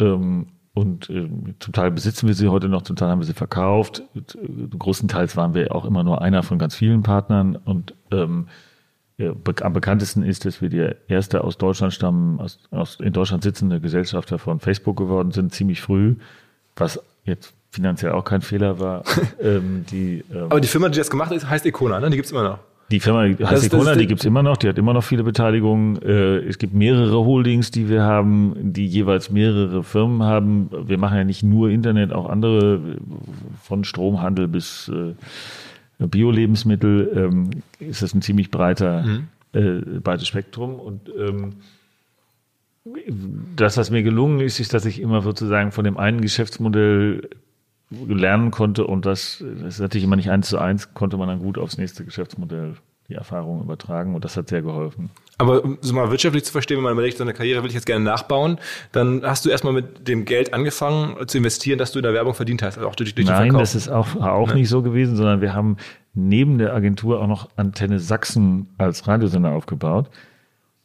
ähm, 0.00 0.48
und 0.74 1.08
äh, 1.10 1.28
zum 1.58 1.72
Teil 1.72 1.90
besitzen 1.90 2.26
wir 2.26 2.34
sie 2.34 2.48
heute 2.48 2.68
noch, 2.68 2.82
zum 2.82 2.96
Teil 2.96 3.08
haben 3.08 3.20
wir 3.20 3.26
sie 3.26 3.32
verkauft. 3.32 4.02
Äh, 4.14 4.76
größtenteils 4.78 5.36
waren 5.36 5.54
wir 5.54 5.74
auch 5.74 5.84
immer 5.84 6.02
nur 6.02 6.22
einer 6.22 6.42
von 6.42 6.58
ganz 6.58 6.74
vielen 6.74 7.02
Partnern 7.02 7.56
und 7.56 7.94
ähm, 8.10 8.48
ja, 9.18 9.32
am 9.62 9.72
bekanntesten 9.72 10.22
ist, 10.22 10.44
dass 10.44 10.60
wir 10.60 10.68
die 10.68 10.90
erste 11.08 11.42
aus 11.42 11.56
Deutschland 11.56 11.94
stammen, 11.94 12.38
aus, 12.38 12.58
aus 12.70 13.00
in 13.00 13.14
Deutschland 13.14 13.42
sitzende 13.42 13.80
Gesellschafter 13.80 14.38
von 14.38 14.60
Facebook 14.60 14.98
geworden 14.98 15.30
sind, 15.30 15.54
ziemlich 15.54 15.80
früh, 15.80 16.16
was 16.76 17.00
jetzt 17.24 17.54
finanziell 17.76 18.12
auch 18.12 18.24
kein 18.24 18.40
Fehler 18.40 18.80
war. 18.80 19.04
ähm, 19.40 19.84
die, 19.90 20.24
ähm, 20.32 20.46
Aber 20.48 20.60
die 20.60 20.68
Firma, 20.68 20.88
die 20.88 20.98
das 20.98 21.10
gemacht 21.10 21.30
hat, 21.30 21.48
heißt 21.48 21.66
Icona, 21.66 22.00
ne? 22.00 22.10
Die 22.10 22.16
gibt's 22.16 22.32
immer 22.32 22.42
noch. 22.42 22.58
Die 22.90 23.00
Firma 23.00 23.22
heißt 23.24 23.72
das, 23.72 23.98
die 23.98 24.06
gibt's 24.06 24.24
immer 24.24 24.44
noch, 24.44 24.56
die 24.56 24.68
hat 24.68 24.78
immer 24.78 24.94
noch 24.94 25.02
viele 25.02 25.24
Beteiligungen. 25.24 26.00
Äh, 26.02 26.38
es 26.48 26.58
gibt 26.58 26.72
mehrere 26.72 27.16
Holdings, 27.16 27.72
die 27.72 27.88
wir 27.88 28.02
haben, 28.02 28.54
die 28.72 28.86
jeweils 28.86 29.28
mehrere 29.30 29.82
Firmen 29.82 30.22
haben. 30.22 30.70
Wir 30.86 30.96
machen 30.96 31.16
ja 31.18 31.24
nicht 31.24 31.42
nur 31.42 31.68
Internet, 31.68 32.12
auch 32.12 32.28
andere, 32.30 32.80
von 33.62 33.82
Stromhandel 33.82 34.46
bis 34.46 34.88
äh, 34.88 35.14
Bio-Lebensmittel, 35.98 37.10
ähm, 37.14 37.50
ist 37.80 38.02
das 38.02 38.14
ein 38.14 38.22
ziemlich 38.22 38.52
breiter, 38.52 39.02
mhm. 39.02 39.28
äh, 39.52 39.98
breites 40.00 40.28
Spektrum. 40.28 40.76
Und 40.76 41.10
ähm, 41.18 41.54
das, 43.56 43.76
was 43.76 43.90
mir 43.90 44.04
gelungen 44.04 44.38
ist, 44.40 44.60
ist, 44.60 44.74
dass 44.74 44.84
ich 44.84 45.00
immer 45.00 45.22
sozusagen 45.22 45.72
von 45.72 45.84
dem 45.84 45.96
einen 45.96 46.20
Geschäftsmodell 46.20 47.28
lernen 47.90 48.50
konnte 48.50 48.86
und 48.86 49.06
das, 49.06 49.44
das 49.62 49.74
ist 49.74 49.80
natürlich 49.80 50.04
immer 50.04 50.16
nicht 50.16 50.30
eins 50.30 50.48
zu 50.48 50.58
eins, 50.58 50.92
konnte 50.94 51.16
man 51.16 51.28
dann 51.28 51.38
gut 51.38 51.58
aufs 51.58 51.78
nächste 51.78 52.04
Geschäftsmodell 52.04 52.74
die 53.08 53.14
Erfahrung 53.14 53.62
übertragen 53.62 54.14
und 54.14 54.24
das 54.24 54.36
hat 54.36 54.48
sehr 54.48 54.62
geholfen. 54.62 55.10
Aber 55.38 55.64
um 55.64 55.78
so 55.80 55.94
mal 55.94 56.10
wirtschaftlich 56.10 56.44
zu 56.44 56.52
verstehen, 56.52 56.78
wenn 56.78 56.84
man 56.84 56.94
überlegt, 56.94 57.18
so 57.18 57.22
eine 57.22 57.34
Karriere 57.34 57.62
will 57.62 57.68
ich 57.68 57.74
jetzt 57.74 57.86
gerne 57.86 58.04
nachbauen, 58.04 58.58
dann 58.92 59.22
hast 59.22 59.44
du 59.44 59.50
erstmal 59.50 59.72
mit 59.72 60.08
dem 60.08 60.24
Geld 60.24 60.54
angefangen 60.54 61.28
zu 61.28 61.38
investieren, 61.38 61.78
das 61.78 61.92
du 61.92 61.98
in 61.98 62.02
der 62.02 62.14
Werbung 62.14 62.34
verdient 62.34 62.62
hast, 62.62 62.78
also 62.78 62.88
auch 62.88 62.94
durch, 62.94 63.14
durch 63.14 63.26
Nein, 63.26 63.52
das 63.52 63.74
ist 63.74 63.88
auch, 63.88 64.16
auch 64.16 64.54
nicht 64.54 64.68
so 64.68 64.82
gewesen, 64.82 65.14
sondern 65.14 65.40
wir 65.40 65.54
haben 65.54 65.76
neben 66.14 66.58
der 66.58 66.74
Agentur 66.74 67.20
auch 67.20 67.26
noch 67.26 67.50
Antenne 67.56 68.00
Sachsen 68.00 68.68
als 68.78 69.06
Radiosender 69.06 69.52
aufgebaut. 69.52 70.10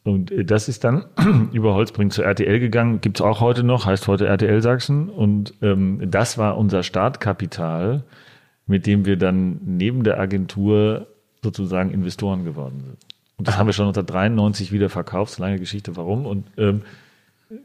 Und 0.04 0.30
äh, 0.30 0.44
das 0.44 0.68
ist 0.68 0.84
dann 0.84 1.04
über 1.52 1.74
Holzbring 1.74 2.10
zu 2.10 2.22
RTL 2.22 2.58
gegangen, 2.58 3.00
gibt's 3.00 3.20
auch 3.20 3.40
heute 3.40 3.62
noch, 3.62 3.86
heißt 3.86 4.08
heute 4.08 4.26
RTL 4.26 4.62
Sachsen. 4.62 5.08
Und 5.08 5.54
ähm, 5.62 6.10
das 6.10 6.38
war 6.38 6.56
unser 6.56 6.82
Startkapital, 6.82 8.04
mit 8.66 8.86
dem 8.86 9.06
wir 9.06 9.16
dann 9.16 9.60
neben 9.64 10.04
der 10.04 10.18
Agentur 10.18 11.06
sozusagen 11.42 11.90
Investoren 11.90 12.44
geworden 12.44 12.80
sind. 12.84 12.98
Und 13.36 13.48
das 13.48 13.58
haben 13.58 13.66
wir 13.66 13.72
schon 13.72 13.86
1993 13.86 14.72
wieder 14.72 14.88
verkauft, 14.88 15.38
lange 15.38 15.58
Geschichte, 15.58 15.96
warum. 15.96 16.26
Und 16.26 16.46
ähm, 16.56 16.82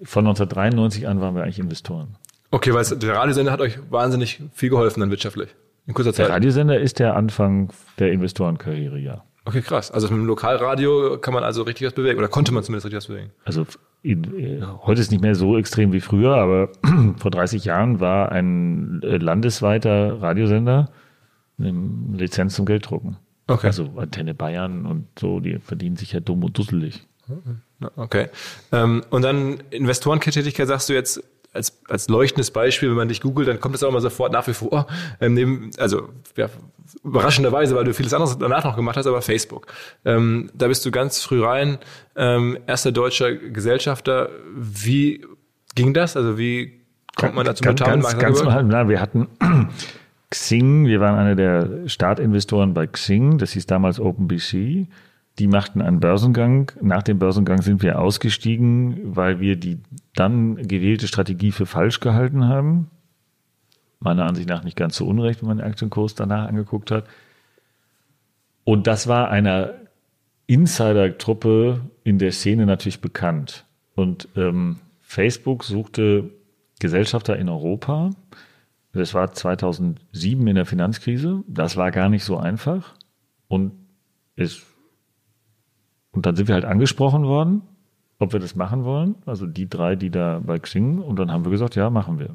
von 0.03 0.25
1993 0.25 1.07
an 1.07 1.21
waren 1.21 1.35
wir 1.35 1.43
eigentlich 1.43 1.59
Investoren. 1.59 2.15
Okay, 2.49 2.73
weil 2.73 2.83
der 2.85 3.15
Radiosender 3.15 3.51
hat 3.51 3.61
euch 3.61 3.77
wahnsinnig 3.89 4.41
viel 4.53 4.69
geholfen 4.69 5.01
dann 5.01 5.11
wirtschaftlich. 5.11 5.49
In 5.85 5.93
kurzer 5.93 6.13
Zeit. 6.13 6.27
Der 6.27 6.35
Radiosender 6.35 6.79
ist 6.79 6.99
der 6.99 7.15
Anfang 7.15 7.71
der 7.99 8.11
Investorenkarriere, 8.11 8.97
ja. 8.99 9.23
Okay, 9.47 9.61
krass. 9.61 9.91
Also 9.91 10.09
mit 10.09 10.17
dem 10.17 10.25
Lokalradio 10.25 11.19
kann 11.19 11.33
man 11.33 11.45
also 11.45 11.61
richtig 11.63 11.87
was 11.87 11.93
bewegen 11.93 12.19
oder 12.19 12.27
konnte 12.27 12.51
man 12.51 12.63
zumindest 12.63 12.85
richtig 12.85 12.97
was 12.97 13.07
bewegen. 13.07 13.31
Also 13.45 13.65
in, 14.03 14.61
heute 14.85 14.99
ist 14.99 15.09
nicht 15.09 15.21
mehr 15.21 15.35
so 15.35 15.57
extrem 15.57 15.93
wie 15.93 16.01
früher, 16.01 16.35
aber 16.35 16.69
vor 17.17 17.31
30 17.31 17.63
Jahren 17.63 18.01
war 18.01 18.29
ein 18.33 19.01
äh, 19.03 19.15
landesweiter 19.15 20.21
Radiosender 20.21 20.91
eine 21.59 21.73
Lizenz 22.17 22.55
zum 22.55 22.65
Gelddrucken. 22.65 23.17
Okay. 23.47 23.67
Also 23.67 23.93
Antenne 23.95 24.33
Bayern 24.33 24.85
und 24.85 25.07
so, 25.17 25.39
die 25.39 25.59
verdienen 25.59 25.95
sich 25.95 26.11
ja 26.11 26.19
dumm 26.19 26.43
und 26.43 26.57
dusselig. 26.57 27.07
Okay. 27.95 28.27
Ähm, 28.73 29.03
und 29.09 29.21
dann 29.21 29.59
Investorentätigkeit 29.69 30.67
sagst 30.67 30.89
du 30.89 30.93
jetzt, 30.93 31.23
als, 31.57 31.81
als 31.89 32.07
leuchtendes 32.07 32.51
Beispiel, 32.51 32.89
wenn 32.89 32.95
man 32.95 33.09
dich 33.09 33.19
googelt, 33.19 33.47
dann 33.47 33.59
kommt 33.59 33.75
es 33.75 33.83
auch 33.83 33.89
immer 33.89 33.99
sofort 33.99 34.31
nach 34.31 34.47
wie 34.47 34.53
vor. 34.53 34.87
Ähm, 35.19 35.33
neben, 35.33 35.71
also 35.77 36.09
ja, 36.37 36.49
überraschenderweise, 37.03 37.75
weil 37.75 37.83
du 37.83 37.93
vieles 37.93 38.13
anderes 38.13 38.37
danach 38.37 38.63
noch 38.63 38.75
gemacht 38.75 38.95
hast, 38.95 39.07
aber 39.07 39.21
Facebook. 39.21 39.67
Ähm, 40.05 40.49
da 40.53 40.67
bist 40.67 40.85
du 40.85 40.91
ganz 40.91 41.21
früh 41.21 41.43
rein, 41.43 41.79
ähm, 42.15 42.57
erster 42.67 42.91
deutscher 42.91 43.35
Gesellschafter. 43.35 44.29
Wie 44.55 45.25
ging 45.75 45.93
das? 45.93 46.15
Also 46.15 46.37
wie 46.37 46.81
kommt 47.15 47.35
man 47.35 47.45
dazu 47.45 47.63
ganz, 47.63 47.79
ganz, 47.79 48.17
ganz 48.17 48.43
mal, 48.43 48.63
na, 48.63 48.87
Wir 48.87 49.01
hatten 49.01 49.27
Xing, 50.29 50.85
wir 50.85 50.99
waren 50.99 51.17
einer 51.17 51.35
der 51.35 51.87
Startinvestoren 51.87 52.73
bei 52.73 52.87
Xing, 52.87 53.37
das 53.37 53.51
hieß 53.51 53.65
damals 53.65 53.99
OpenBC. 53.99 54.87
Die 55.39 55.47
machten 55.47 55.81
einen 55.81 55.99
Börsengang. 55.99 56.71
Nach 56.81 57.03
dem 57.03 57.19
Börsengang 57.19 57.61
sind 57.61 57.83
wir 57.83 57.99
ausgestiegen, 57.99 59.15
weil 59.15 59.39
wir 59.39 59.55
die 59.55 59.79
dann 60.15 60.55
gewählte 60.67 61.07
Strategie 61.07 61.51
für 61.51 61.65
falsch 61.65 61.99
gehalten 61.99 62.45
haben. 62.47 62.89
Meiner 63.99 64.25
Ansicht 64.25 64.49
nach 64.49 64.63
nicht 64.63 64.77
ganz 64.77 64.95
so 64.95 65.05
unrecht, 65.07 65.41
wenn 65.41 65.49
man 65.49 65.57
den 65.57 65.67
Aktienkurs 65.67 66.15
danach 66.15 66.47
angeguckt 66.47 66.89
hat. 66.89 67.05
Und 68.63 68.87
das 68.87 69.07
war 69.07 69.29
einer 69.29 69.73
Insider-Truppe 70.47 71.81
in 72.03 72.17
der 72.17 72.31
Szene 72.31 72.65
natürlich 72.65 73.01
bekannt. 73.01 73.65
Und 73.95 74.27
ähm, 74.35 74.77
Facebook 75.01 75.63
suchte 75.63 76.31
Gesellschafter 76.79 77.37
in 77.37 77.49
Europa. 77.49 78.11
Das 78.93 79.13
war 79.13 79.31
2007 79.31 80.47
in 80.47 80.55
der 80.55 80.65
Finanzkrise. 80.65 81.43
Das 81.47 81.77
war 81.77 81.91
gar 81.91 82.09
nicht 82.09 82.23
so 82.23 82.37
einfach. 82.37 82.95
Und 83.47 83.71
es 84.35 84.63
und 86.17 86.25
dann 86.25 86.35
sind 86.35 86.47
wir 86.47 86.55
halt 86.55 86.65
angesprochen 86.65 87.25
worden, 87.25 87.61
ob 88.17 88.33
wir 88.33 88.39
das 88.39 88.55
machen 88.55 88.85
wollen. 88.85 89.13
Also 89.27 89.45
die 89.45 89.69
drei, 89.69 89.95
die 89.95 90.09
da 90.09 90.41
bei 90.43 90.57
Xing. 90.57 90.97
Und 90.97 91.19
dann 91.19 91.31
haben 91.31 91.45
wir 91.45 91.51
gesagt, 91.51 91.75
ja, 91.75 91.91
machen 91.91 92.17
wir. 92.17 92.29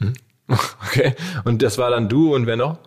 Hm. 0.00 0.12
Okay. 0.88 1.14
Und 1.44 1.62
das 1.62 1.78
war 1.78 1.90
dann 1.90 2.08
du 2.08 2.34
und 2.34 2.46
wer 2.46 2.56
noch? 2.56 2.78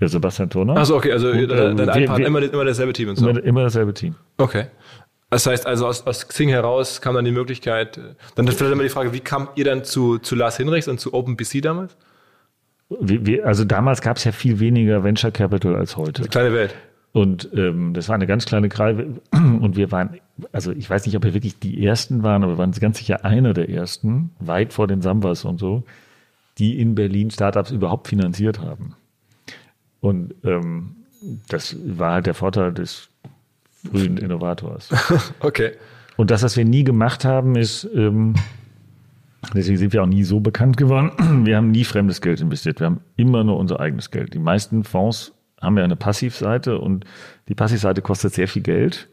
Ja, 0.00 0.08
Sebastian 0.08 0.48
Turner. 0.48 0.78
Achso, 0.78 0.96
okay, 0.96 1.12
also 1.12 1.28
und, 1.28 1.48
dein 1.48 1.78
äh, 1.78 1.94
wir, 1.94 2.06
Partner, 2.06 2.26
immer, 2.26 2.42
immer 2.42 2.64
dasselbe 2.64 2.94
Team 2.94 3.10
und 3.10 3.16
so. 3.16 3.28
Immer, 3.28 3.42
immer 3.42 3.62
dasselbe 3.64 3.92
Team. 3.92 4.14
Okay. 4.38 4.68
Das 5.28 5.46
heißt 5.46 5.66
also 5.66 5.86
aus, 5.86 6.06
aus 6.06 6.26
Xing 6.26 6.48
heraus 6.48 7.02
kam 7.02 7.14
dann 7.14 7.26
die 7.26 7.32
Möglichkeit, 7.32 8.00
dann 8.34 8.48
vielleicht 8.48 8.72
immer 8.72 8.82
die 8.82 8.88
Frage, 8.88 9.12
wie 9.12 9.20
kam 9.20 9.48
ihr 9.56 9.66
dann 9.66 9.84
zu, 9.84 10.16
zu 10.16 10.36
Lars 10.36 10.56
Hinrichs 10.56 10.88
und 10.88 11.00
zu 11.00 11.12
OpenBC 11.12 11.60
damals? 11.60 11.98
Wie, 12.88 13.26
wie, 13.26 13.42
also 13.42 13.64
damals 13.64 14.00
gab 14.00 14.16
es 14.16 14.24
ja 14.24 14.32
viel 14.32 14.58
weniger 14.58 15.04
Venture 15.04 15.32
Capital 15.32 15.76
als 15.76 15.98
heute. 15.98 16.22
Eine 16.22 16.30
kleine 16.30 16.52
Welt. 16.54 16.74
Und 17.16 17.48
ähm, 17.54 17.94
das 17.94 18.10
war 18.10 18.14
eine 18.14 18.26
ganz 18.26 18.44
kleine 18.44 18.68
Kreise. 18.68 19.06
Und 19.32 19.74
wir 19.74 19.90
waren, 19.90 20.20
also 20.52 20.70
ich 20.70 20.90
weiß 20.90 21.06
nicht, 21.06 21.16
ob 21.16 21.24
wir 21.24 21.32
wirklich 21.32 21.58
die 21.58 21.82
Ersten 21.82 22.22
waren, 22.22 22.44
aber 22.44 22.52
wir 22.52 22.58
waren 22.58 22.72
ganz 22.72 22.98
sicher 22.98 23.24
einer 23.24 23.54
der 23.54 23.70
Ersten, 23.70 24.32
weit 24.38 24.74
vor 24.74 24.86
den 24.86 25.00
Sambas 25.00 25.46
und 25.46 25.58
so, 25.58 25.82
die 26.58 26.78
in 26.78 26.94
Berlin 26.94 27.30
Startups 27.30 27.70
überhaupt 27.70 28.08
finanziert 28.08 28.60
haben. 28.60 28.96
Und 30.02 30.34
ähm, 30.44 30.94
das 31.48 31.74
war 31.86 32.12
halt 32.12 32.26
der 32.26 32.34
Vorteil 32.34 32.74
des 32.74 33.08
frühen 33.90 34.18
Innovators. 34.18 34.90
okay. 35.40 35.70
Und 36.18 36.30
das, 36.30 36.42
was 36.42 36.58
wir 36.58 36.66
nie 36.66 36.84
gemacht 36.84 37.24
haben, 37.24 37.56
ist, 37.56 37.88
ähm, 37.94 38.34
deswegen 39.54 39.78
sind 39.78 39.94
wir 39.94 40.02
auch 40.02 40.06
nie 40.06 40.24
so 40.24 40.40
bekannt 40.40 40.76
geworden, 40.76 41.12
wir 41.46 41.56
haben 41.56 41.70
nie 41.70 41.84
fremdes 41.84 42.20
Geld 42.20 42.42
investiert. 42.42 42.78
Wir 42.80 42.88
haben 42.88 43.00
immer 43.16 43.42
nur 43.42 43.56
unser 43.56 43.80
eigenes 43.80 44.10
Geld. 44.10 44.34
Die 44.34 44.38
meisten 44.38 44.84
Fonds 44.84 45.32
haben 45.66 45.76
ja 45.76 45.84
eine 45.84 45.96
Passivseite 45.96 46.78
und 46.78 47.04
die 47.48 47.54
Passivseite 47.54 48.02
kostet 48.02 48.34
sehr 48.34 48.48
viel 48.48 48.62
Geld, 48.62 49.08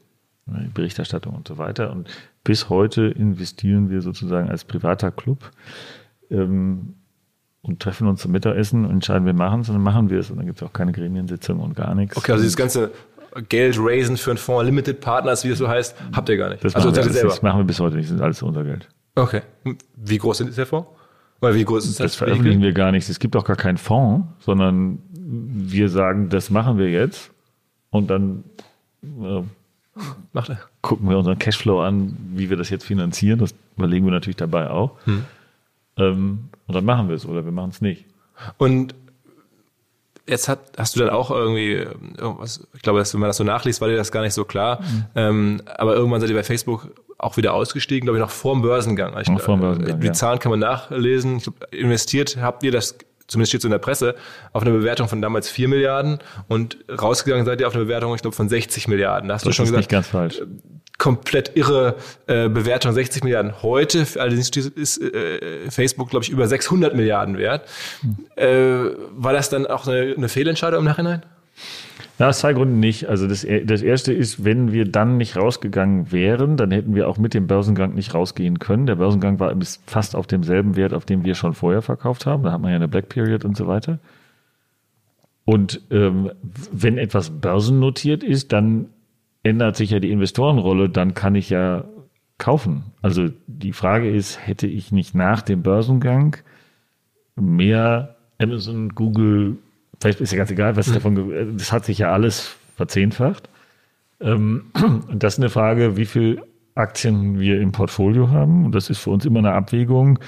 ne, 0.45 0.69
Berichterstattung 0.74 1.33
und 1.33 1.48
so 1.48 1.57
weiter. 1.57 1.91
Und 1.91 2.10
bis 2.43 2.69
heute 2.69 3.03
investieren 3.03 3.89
wir 3.89 4.01
sozusagen 4.01 4.50
als 4.50 4.63
privater 4.63 5.12
Club 5.12 5.51
ähm, 6.29 6.95
und 7.62 7.79
treffen 7.81 8.07
uns 8.07 8.22
zum 8.22 8.31
Mittagessen 8.31 8.86
und 8.86 8.91
entscheiden, 8.91 9.25
wir 9.25 9.33
machen 9.33 9.62
es 9.62 9.69
und 9.69 9.75
dann 9.75 9.83
machen 9.83 10.10
wir 10.10 10.19
es. 10.19 10.29
Und 10.29 10.38
dann 10.38 10.45
gibt 10.45 10.62
es 10.62 10.67
auch 10.67 10.74
keine 10.74 10.91
Gremiensitzung 10.91 11.60
und 11.60 11.75
gar 11.75 11.95
nichts. 11.95 12.15
Okay, 12.17 12.31
also 12.31 12.43
dieses 12.43 12.57
ganze 12.57 12.91
Geld 13.50 13.77
raisen 13.79 14.17
für 14.17 14.31
einen 14.31 14.38
Fonds, 14.38 14.65
Limited 14.65 15.01
Partners, 15.01 15.43
wie 15.43 15.50
es 15.50 15.57
so 15.57 15.67
heißt, 15.67 15.95
habt 16.13 16.29
ihr 16.29 16.38
gar 16.38 16.50
nicht. 16.50 16.63
Das, 16.63 16.75
also 16.75 16.89
machen, 16.89 16.98
wir, 16.98 17.22
das, 17.22 17.22
das 17.22 17.41
machen 17.41 17.60
wir 17.60 17.65
bis 17.65 17.79
heute 17.79 17.95
nicht, 17.95 18.10
das 18.10 18.15
ist 18.15 18.22
alles 18.22 18.41
unser 18.43 18.63
Geld. 18.63 18.88
Okay. 19.15 19.41
Wie 19.95 20.17
groß 20.17 20.41
ist 20.41 20.57
der 20.57 20.65
Fonds? 20.65 20.88
Oder 21.41 21.55
wie 21.55 21.65
groß 21.65 21.86
ist 21.86 22.00
das? 22.00 22.13
Das 22.13 22.15
veröffentlichen 22.15 22.62
wir 22.62 22.72
gar 22.72 22.91
nicht. 22.91 23.10
Es 23.10 23.19
gibt 23.19 23.36
auch 23.36 23.43
gar 23.43 23.57
keinen 23.57 23.77
Fonds, 23.77 24.27
sondern 24.39 25.00
wir 25.34 25.90
sagen, 25.90 26.30
das 26.30 26.50
machen 26.50 26.78
wir 26.78 26.90
jetzt 26.90 27.32
und 27.90 28.10
dann 28.10 28.44
äh, 29.04 29.42
Macht 30.32 30.50
er. 30.50 30.60
gucken 30.82 31.10
wir 31.10 31.18
unseren 31.18 31.38
Cashflow 31.38 31.82
an, 31.82 32.18
wie 32.34 32.50
wir 32.50 32.58
das 32.58 32.70
jetzt 32.70 32.86
finanzieren. 32.86 33.40
Das 33.40 33.54
überlegen 33.78 34.06
wir 34.06 34.12
natürlich 34.12 34.38
dabei 34.38 34.70
auch. 34.70 34.98
Hm. 35.06 35.25
Ähm, 35.98 36.50
und 36.68 36.75
dann 36.75 36.86
machen 36.86 37.10
wir 37.10 37.16
es 37.16 37.25
oder 37.25 37.46
wir 37.46 37.52
machen 37.52 37.70
es 37.70 37.82
nicht. 37.82 38.06
Und 38.58 38.96
jetzt 40.28 40.48
hat, 40.48 40.60
hast 40.78 40.96
du 40.96 41.00
dann 41.00 41.10
auch 41.10 41.30
irgendwie 41.30 41.86
irgendwas, 42.18 42.68
ich 42.74 42.82
glaube, 42.82 43.00
dass, 43.00 43.13
wenn 43.13 43.22
man 43.22 43.30
das 43.30 43.38
so 43.38 43.44
nachliest, 43.44 43.82
war 43.82 43.88
dir 43.88 43.98
das 43.98 44.12
gar 44.12 44.22
nicht 44.22 44.34
so 44.34 44.46
klar. 44.46 44.82
Mhm. 44.82 45.06
Ähm, 45.16 45.62
aber 45.78 45.96
irgendwann 45.96 46.22
seid 46.22 46.30
ihr 46.30 46.36
bei 46.36 46.44
Facebook 46.44 46.90
auch 47.18 47.38
wieder 47.38 47.54
ausgestiegen, 47.54 48.06
glaube 48.06 48.18
ich, 48.18 48.22
noch 48.22 48.32
vor 48.32 48.54
dem 48.54 48.62
Börsengang. 48.62 49.18
Ich, 49.20 49.30
Noch 49.30 49.40
vor 49.40 49.56
dem 49.56 49.62
Börsengang, 49.62 50.00
Die 50.00 50.08
ja. 50.08 50.13
Zahlen 50.13 50.40
kann 50.40 50.50
man 50.50 50.60
nachlesen. 50.60 51.38
Ich 51.38 51.44
glaub, 51.44 51.74
investiert 51.74 52.38
habt 52.42 52.63
ihr 52.63 52.72
das, 52.72 52.98
zumindest 53.34 53.52
steht 53.52 53.62
so 53.62 53.68
in 53.68 53.72
der 53.74 53.80
Presse, 53.80 54.16
auf 54.54 54.62
eine 54.62 54.72
Bewertung 54.72 55.08
von 55.10 55.22
damals 55.22 55.50
4 55.50 55.68
Milliarden 55.68 56.20
und 56.48 56.78
rausgegangen 56.90 57.46
seid 57.46 57.60
ihr 57.60 57.68
auf 57.68 57.75
eine 57.75 57.84
Bewertung, 57.84 58.16
ich 58.16 58.22
glaube, 58.22 58.36
von 58.36 58.48
60 58.48 58.88
Milliarden. 58.88 59.28
Da 59.28 59.36
hast 59.36 59.46
du 59.46 59.50
Das 59.50 59.56
schon 59.58 59.66
ist 59.66 59.72
gesagt, 59.72 59.82
nicht 59.82 59.92
ganz 59.92 60.08
falsch. 60.08 60.42
komplett 60.98 61.52
irre 61.56 61.96
äh, 62.28 62.48
Bewertung, 62.50 62.94
60 62.94 63.24
Milliarden. 63.24 63.62
Heute, 63.62 64.06
allerdings 64.18 64.50
ist 64.56 65.02
äh, 65.02 65.70
Facebook, 65.70 66.10
glaube 66.10 66.24
ich, 66.24 66.30
über 66.30 66.48
600 66.48 66.96
Milliarden 66.96 67.38
wert. 67.38 67.68
Äh, 68.36 68.48
war 69.12 69.34
das 69.34 69.50
dann 69.50 69.68
auch 69.68 69.88
eine, 69.88 70.13
eine 70.16 70.30
Fehlentscheidung 70.30 70.80
im 70.80 70.86
Nachhinein? 70.86 71.24
Ja, 72.20 72.29
aus 72.29 72.39
zwei 72.39 72.53
Gründen 72.53 72.79
nicht. 72.79 73.10
Also 73.10 73.27
das, 73.27 73.46
das 73.65 73.82
erste 73.82 74.13
ist, 74.13 74.46
wenn 74.46 74.72
wir 74.72 74.86
dann 74.86 75.17
nicht 75.17 75.36
rausgegangen 75.36 76.12
wären, 76.12 76.58
dann 76.58 76.72
hätten 76.72 76.93
wir 76.96 77.08
auch 77.10 77.17
mit 77.17 77.34
dem 77.34 77.48
Börsengang 77.48 77.96
nicht 77.96 78.13
rausgehen 78.13 78.60
können. 78.60 78.86
Der 78.86 78.96
Börsengang 78.96 79.39
war 79.39 79.53
fast 79.88 80.15
auf 80.15 80.27
demselben 80.27 80.75
Wert, 80.75 80.93
auf 80.93 81.05
dem 81.05 81.25
wir 81.25 81.34
schon 81.34 81.53
vorher 81.53 81.82
verkauft 81.82 82.25
haben. 82.25 82.43
Da 82.43 82.51
hat 82.51 82.62
man 82.62 82.70
ja 82.70 82.75
eine 82.75 82.88
Black 82.88 83.10
Period 83.10 83.46
und 83.46 83.58
so 83.58 83.67
weiter. 83.67 84.00
Und 85.46 85.82
ähm, 85.89 86.32
wenn 86.72 86.98
etwas 86.98 87.29
börsennotiert 87.29 88.24
ist, 88.24 88.53
dann 88.53 88.88
ändert 89.41 89.75
sich 89.75 89.89
ja 89.89 90.00
die 90.00 90.12
Investorenrolle, 90.12 90.89
dann 90.89 91.15
kann 91.15 91.36
ich 91.36 91.50
ja 91.50 91.84
kaufen. 92.38 92.84
Also 93.01 93.29
die 93.48 93.74
Frage 93.74 94.10
ist, 94.10 94.46
hätte 94.46 94.67
ich 94.67 94.91
nicht 94.91 95.15
nach 95.15 95.41
dem 95.41 95.63
Börsengang 95.63 96.38
mehr 97.36 98.15
Amazon, 98.39 98.89
Google, 98.89 99.58
vielleicht 100.02 100.22
ist 100.22 100.32
ja 100.32 100.38
ganz 100.38 100.52
egal, 100.52 100.76
was 100.76 100.92
davon, 100.92 101.16
ge- 101.16 101.48
das 101.58 101.72
hat 101.72 101.86
sich 101.86 101.98
ja 101.98 102.12
alles 102.12 102.56
verzehnfacht. 102.76 103.50
Ähm, 104.22 104.66
und 105.08 105.22
das 105.24 105.34
ist 105.36 105.40
eine 105.40 105.50
Frage, 105.50 105.98
wie 105.98 106.06
viel 106.06 106.42
Aktien 106.76 107.40
wir 107.40 107.62
im 107.62 107.72
Portfolio 107.72 108.30
haben. 108.30 108.66
Und 108.66 108.74
das 108.74 108.90
ist 108.90 109.00
für 109.00 109.10
uns 109.12 109.26
immer 109.26 109.40
eine 109.40 109.54
Abwägung. 109.54 110.20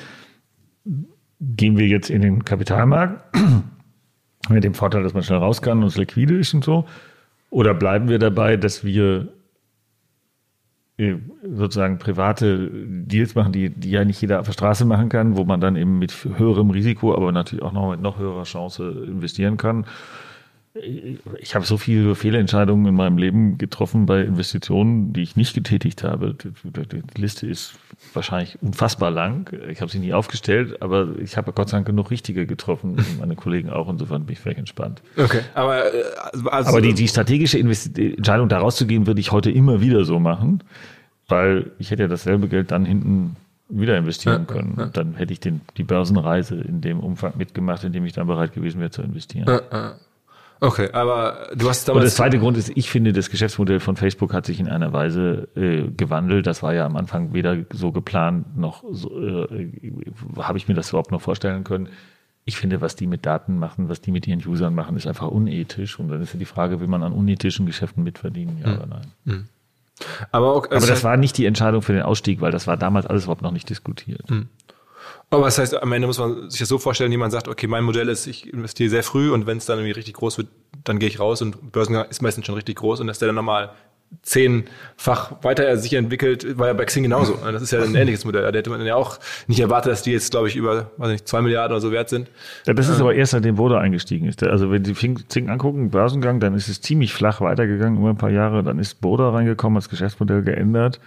Gehen 1.39 1.77
wir 1.77 1.87
jetzt 1.87 2.09
in 2.09 2.21
den 2.21 2.45
Kapitalmarkt 2.45 3.35
mit 4.49 4.63
dem 4.63 4.73
Vorteil, 4.73 5.03
dass 5.03 5.13
man 5.13 5.23
schnell 5.23 5.39
raus 5.39 5.61
kann 5.61 5.79
und 5.81 5.87
es 5.87 5.97
liquide 5.97 6.37
ist 6.37 6.53
und 6.53 6.63
so? 6.63 6.85
Oder 7.49 7.73
bleiben 7.73 8.09
wir 8.09 8.19
dabei, 8.19 8.57
dass 8.57 8.83
wir 8.83 9.27
sozusagen 10.97 11.97
private 11.97 12.69
Deals 12.71 13.35
machen, 13.35 13.51
die, 13.51 13.69
die 13.69 13.91
ja 13.91 14.05
nicht 14.05 14.21
jeder 14.21 14.39
auf 14.39 14.45
der 14.45 14.53
Straße 14.53 14.85
machen 14.85 15.09
kann, 15.09 15.35
wo 15.35 15.43
man 15.43 15.59
dann 15.59 15.75
eben 15.75 15.99
mit 15.99 16.13
höherem 16.37 16.69
Risiko, 16.69 17.13
aber 17.13 17.31
natürlich 17.33 17.63
auch 17.63 17.73
noch 17.73 17.91
mit 17.91 18.01
noch 18.01 18.17
höherer 18.17 18.43
Chance 18.43 19.05
investieren 19.05 19.57
kann. 19.57 19.85
Ich 21.39 21.55
habe 21.55 21.65
so 21.65 21.77
viele 21.77 22.15
Fehlentscheidungen 22.15 22.85
in 22.85 22.95
meinem 22.95 23.17
Leben 23.17 23.57
getroffen 23.57 24.05
bei 24.05 24.21
Investitionen, 24.21 25.13
die 25.13 25.21
ich 25.21 25.37
nicht 25.37 25.53
getätigt 25.53 26.03
habe. 26.03 26.35
Die, 26.35 27.21
Liste 27.21 27.47
ist 27.47 27.75
wahrscheinlich 28.13 28.57
unfassbar 28.61 29.09
lang. 29.09 29.49
Ich 29.69 29.79
habe 29.79 29.89
sie 29.89 29.99
nie 29.99 30.13
aufgestellt, 30.13 30.81
aber 30.81 31.17
ich 31.19 31.37
habe 31.37 31.53
Gott 31.53 31.69
sei 31.69 31.77
Dank 31.77 31.87
genug 31.87 32.11
richtige 32.11 32.45
getroffen, 32.45 32.97
meine 33.19 33.37
Kollegen 33.37 33.69
auch. 33.69 33.87
Insofern 33.87 34.25
bin 34.25 34.33
ich 34.33 34.39
völlig 34.39 34.57
entspannt. 34.57 35.01
Okay. 35.15 35.41
Aber, 35.53 35.93
äh, 35.93 36.03
also, 36.47 36.69
Aber 36.69 36.81
die, 36.81 36.93
die 36.93 37.07
strategische 37.07 37.57
Investi 37.57 38.15
Entscheidung, 38.15 38.49
da 38.49 38.59
rauszugehen, 38.59 39.07
würde 39.07 39.21
ich 39.21 39.31
heute 39.31 39.51
immer 39.51 39.79
wieder 39.79 40.03
so 40.03 40.19
machen, 40.19 40.61
weil 41.29 41.71
ich 41.79 41.89
hätte 41.89 42.03
ja 42.03 42.09
dasselbe 42.09 42.49
Geld 42.49 42.71
dann 42.71 42.83
hinten 42.83 43.37
wieder 43.69 43.97
investieren 43.97 44.45
können. 44.45 44.73
Und 44.73 44.97
dann 44.97 45.15
hätte 45.15 45.31
ich 45.31 45.39
den, 45.39 45.61
die 45.77 45.83
Börsenreise 45.83 46.55
in 46.55 46.81
dem 46.81 46.99
Umfang 46.99 47.33
mitgemacht, 47.37 47.85
in 47.85 47.93
dem 47.93 48.05
ich 48.05 48.11
dann 48.11 48.27
bereit 48.27 48.53
gewesen 48.53 48.81
wäre 48.81 48.91
zu 48.91 49.01
investieren. 49.01 49.47
Okay, 50.61 50.89
aber 50.91 51.49
du 51.55 51.69
hast 51.69 51.87
Und 51.89 51.95
das 51.95 52.13
damals. 52.13 52.15
zweite 52.15 52.39
Grund 52.39 52.57
ist, 52.57 52.71
ich 52.75 52.89
finde, 52.89 53.13
das 53.13 53.29
Geschäftsmodell 53.29 53.79
von 53.79 53.97
Facebook 53.97 54.33
hat 54.33 54.45
sich 54.45 54.59
in 54.59 54.67
einer 54.67 54.93
Weise 54.93 55.47
äh, 55.55 55.89
gewandelt. 55.95 56.47
Das 56.47 56.63
war 56.63 56.73
ja 56.73 56.85
am 56.85 56.95
Anfang 56.95 57.33
weder 57.33 57.57
so 57.73 57.91
geplant, 57.91 58.57
noch 58.57 58.83
so, 58.91 59.09
äh, 59.21 59.67
habe 60.37 60.57
ich 60.57 60.67
mir 60.67 60.73
das 60.73 60.89
überhaupt 60.89 61.11
noch 61.11 61.21
vorstellen 61.21 61.63
können. 61.63 61.89
Ich 62.45 62.57
finde, 62.57 62.79
was 62.79 62.95
die 62.95 63.07
mit 63.07 63.25
Daten 63.25 63.57
machen, 63.57 63.89
was 63.89 64.01
die 64.01 64.11
mit 64.11 64.27
ihren 64.27 64.45
Usern 64.47 64.75
machen, 64.75 64.95
ist 64.95 65.07
einfach 65.07 65.27
unethisch. 65.27 65.99
Und 65.99 66.09
dann 66.09 66.21
ist 66.21 66.33
ja 66.33 66.39
die 66.39 66.45
Frage, 66.45 66.79
will 66.79 66.87
man 66.87 67.03
an 67.03 67.11
unethischen 67.11 67.65
Geschäften 67.65 68.03
mitverdienen, 68.03 68.59
ja 68.63 68.75
oder 68.75 68.85
nein. 69.25 69.47
aber, 70.31 70.55
okay, 70.55 70.75
Aber 70.75 70.85
das 70.85 71.03
war 71.03 71.17
nicht 71.17 71.37
die 71.37 71.45
Entscheidung 71.45 71.81
für 71.81 71.93
den 71.93 72.03
Ausstieg, 72.03 72.41
weil 72.41 72.51
das 72.51 72.67
war 72.67 72.77
damals 72.77 73.07
alles 73.07 73.23
überhaupt 73.23 73.41
noch 73.41 73.51
nicht 73.51 73.69
diskutiert. 73.69 74.23
Aber 75.29 75.45
das 75.45 75.57
heißt, 75.57 75.81
am 75.81 75.91
Ende 75.91 76.07
muss 76.07 76.19
man 76.19 76.49
sich 76.49 76.59
das 76.59 76.69
so 76.69 76.77
vorstellen, 76.77 77.11
jemand 77.11 77.31
sagt, 77.31 77.47
okay, 77.47 77.67
mein 77.67 77.83
Modell 77.83 78.09
ist, 78.09 78.27
ich 78.27 78.51
investiere 78.51 78.89
sehr 78.89 79.03
früh 79.03 79.31
und 79.31 79.47
wenn 79.47 79.57
es 79.57 79.65
dann 79.65 79.79
irgendwie 79.79 79.93
richtig 79.93 80.15
groß 80.15 80.37
wird, 80.37 80.47
dann 80.83 80.99
gehe 80.99 81.09
ich 81.09 81.19
raus 81.19 81.41
und 81.41 81.71
Börsengang 81.71 82.05
ist 82.09 82.21
meistens 82.21 82.45
schon 82.45 82.55
richtig 82.55 82.77
groß 82.77 82.99
und 82.99 83.07
dass 83.07 83.19
der 83.19 83.27
dann 83.27 83.35
nochmal 83.35 83.71
zehnfach 84.21 85.43
weiter 85.43 85.75
sich 85.77 85.93
entwickelt, 85.93 86.57
war 86.57 86.67
ja 86.67 86.73
bei 86.73 86.85
Xing 86.85 87.03
genauso. 87.03 87.37
Das 87.51 87.61
ist 87.61 87.71
ja 87.71 87.81
ein 87.81 87.95
ähnliches 87.95 88.25
Modell. 88.25 88.49
Da 88.49 88.57
hätte 88.57 88.69
man 88.69 88.85
ja 88.85 88.95
auch 88.95 89.19
nicht 89.47 89.59
erwartet, 89.59 89.91
dass 89.91 90.03
die 90.03 90.11
jetzt, 90.11 90.31
glaube 90.31 90.47
ich, 90.47 90.55
über, 90.55 90.91
weiß 90.97 91.09
nicht, 91.09 91.27
zwei 91.27 91.41
Milliarden 91.41 91.73
oder 91.73 91.81
so 91.81 91.91
wert 91.91 92.09
sind. 92.09 92.29
Ja, 92.65 92.73
das 92.73 92.87
ist 92.87 92.99
aber 92.99 93.15
erst, 93.15 93.31
seitdem 93.31 93.57
Woda 93.57 93.79
eingestiegen 93.79 94.27
ist. 94.27 94.43
Also 94.43 94.71
wenn 94.71 94.85
Sie 94.85 94.93
Zing 94.93 95.49
angucken, 95.49 95.89
Börsengang, 95.89 96.39
dann 96.39 96.53
ist 96.53 96.67
es 96.67 96.81
ziemlich 96.81 97.13
flach 97.13 97.41
weitergegangen 97.41 97.99
über 97.99 98.09
ein 98.09 98.17
paar 98.17 98.31
Jahre. 98.31 98.63
Dann 98.63 98.79
ist 98.79 99.01
Boda 99.01 99.29
reingekommen, 99.29 99.77
hat 99.77 99.83
das 99.83 99.89
Geschäftsmodell 99.89 100.43
geändert 100.43 100.99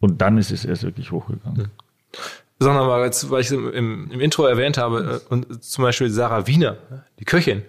und 0.00 0.20
dann 0.20 0.38
ist 0.38 0.50
es 0.50 0.64
erst 0.64 0.84
wirklich 0.84 1.12
hochgegangen. 1.12 1.70
Sag 2.12 2.41
noch 2.66 2.86
mal, 2.86 3.04
jetzt, 3.04 3.30
weil 3.30 3.40
ich 3.40 3.46
es 3.46 3.52
im, 3.52 4.10
im, 4.10 4.20
Intro 4.20 4.46
erwähnt 4.46 4.78
habe, 4.78 5.22
äh, 5.28 5.32
und 5.32 5.62
zum 5.62 5.84
Beispiel 5.84 6.10
Sarah 6.10 6.46
Wiener, 6.46 6.76
die 7.18 7.24
Köchin, 7.24 7.62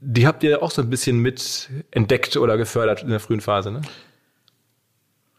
die 0.00 0.26
habt 0.26 0.42
ihr 0.42 0.62
auch 0.62 0.70
so 0.70 0.82
ein 0.82 0.90
bisschen 0.90 1.18
mit 1.18 1.70
entdeckt 1.90 2.36
oder 2.36 2.56
gefördert 2.56 3.02
in 3.02 3.10
der 3.10 3.20
frühen 3.20 3.40
Phase, 3.40 3.70
ne? 3.70 3.82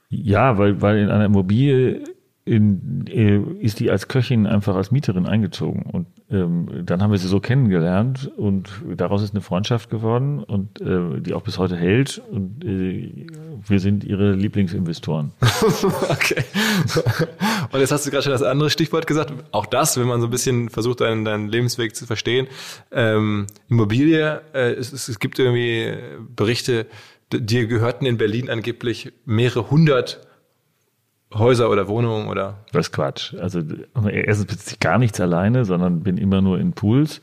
Ja, 0.09 0.57
weil, 0.57 0.81
weil 0.81 0.97
in 0.97 1.09
einer 1.09 1.25
Immobilie 1.25 2.03
in, 2.49 3.05
äh, 3.07 3.37
ist 3.63 3.79
die 3.79 3.91
als 3.91 4.07
Köchin 4.07 4.47
einfach 4.47 4.75
als 4.75 4.89
Mieterin 4.89 5.27
eingezogen. 5.27 5.83
Und 5.83 6.07
ähm, 6.31 6.83
dann 6.83 7.03
haben 7.03 7.11
wir 7.11 7.19
sie 7.19 7.27
so 7.27 7.39
kennengelernt 7.39 8.31
und 8.37 8.69
daraus 8.95 9.21
ist 9.21 9.35
eine 9.35 9.41
Freundschaft 9.41 9.91
geworden 9.91 10.43
und 10.43 10.81
äh, 10.81 11.21
die 11.21 11.35
auch 11.35 11.43
bis 11.43 11.59
heute 11.59 11.77
hält. 11.77 12.19
Und 12.31 12.65
äh, 12.65 13.27
wir 13.67 13.79
sind 13.79 14.03
ihre 14.03 14.33
Lieblingsinvestoren. 14.33 15.31
Okay. 16.09 16.43
Und 17.71 17.79
jetzt 17.79 17.91
hast 17.91 18.05
du 18.05 18.11
gerade 18.11 18.23
schon 18.23 18.31
das 18.31 18.41
andere 18.41 18.69
Stichwort 18.69 19.05
gesagt. 19.05 19.31
Auch 19.51 19.65
das, 19.65 19.97
wenn 19.97 20.07
man 20.07 20.21
so 20.21 20.27
ein 20.27 20.31
bisschen 20.31 20.69
versucht, 20.69 21.01
deinen, 21.01 21.23
deinen 21.25 21.47
Lebensweg 21.47 21.95
zu 21.95 22.05
verstehen. 22.05 22.47
Ähm, 22.91 23.47
Immobilie, 23.69 24.41
äh, 24.53 24.73
es, 24.73 24.91
es, 24.91 25.19
gibt 25.19 25.39
irgendwie 25.39 25.93
Berichte, 26.35 26.87
dir 27.31 27.67
gehörten 27.67 28.05
in 28.05 28.17
Berlin 28.17 28.49
angeblich 28.49 29.11
mehrere 29.25 29.69
hundert 29.69 30.28
Häuser 31.33 31.69
oder 31.69 31.87
Wohnungen 31.87 32.27
oder 32.27 32.65
Das 32.71 32.87
ist 32.87 32.91
Quatsch. 32.91 33.33
Also 33.35 33.61
erstens 34.09 34.47
besitze 34.47 34.73
ich 34.73 34.79
gar 34.79 34.97
nichts 34.97 35.19
alleine, 35.19 35.65
sondern 35.65 36.01
bin 36.01 36.17
immer 36.17 36.41
nur 36.41 36.59
in 36.59 36.73
Pools. 36.73 37.21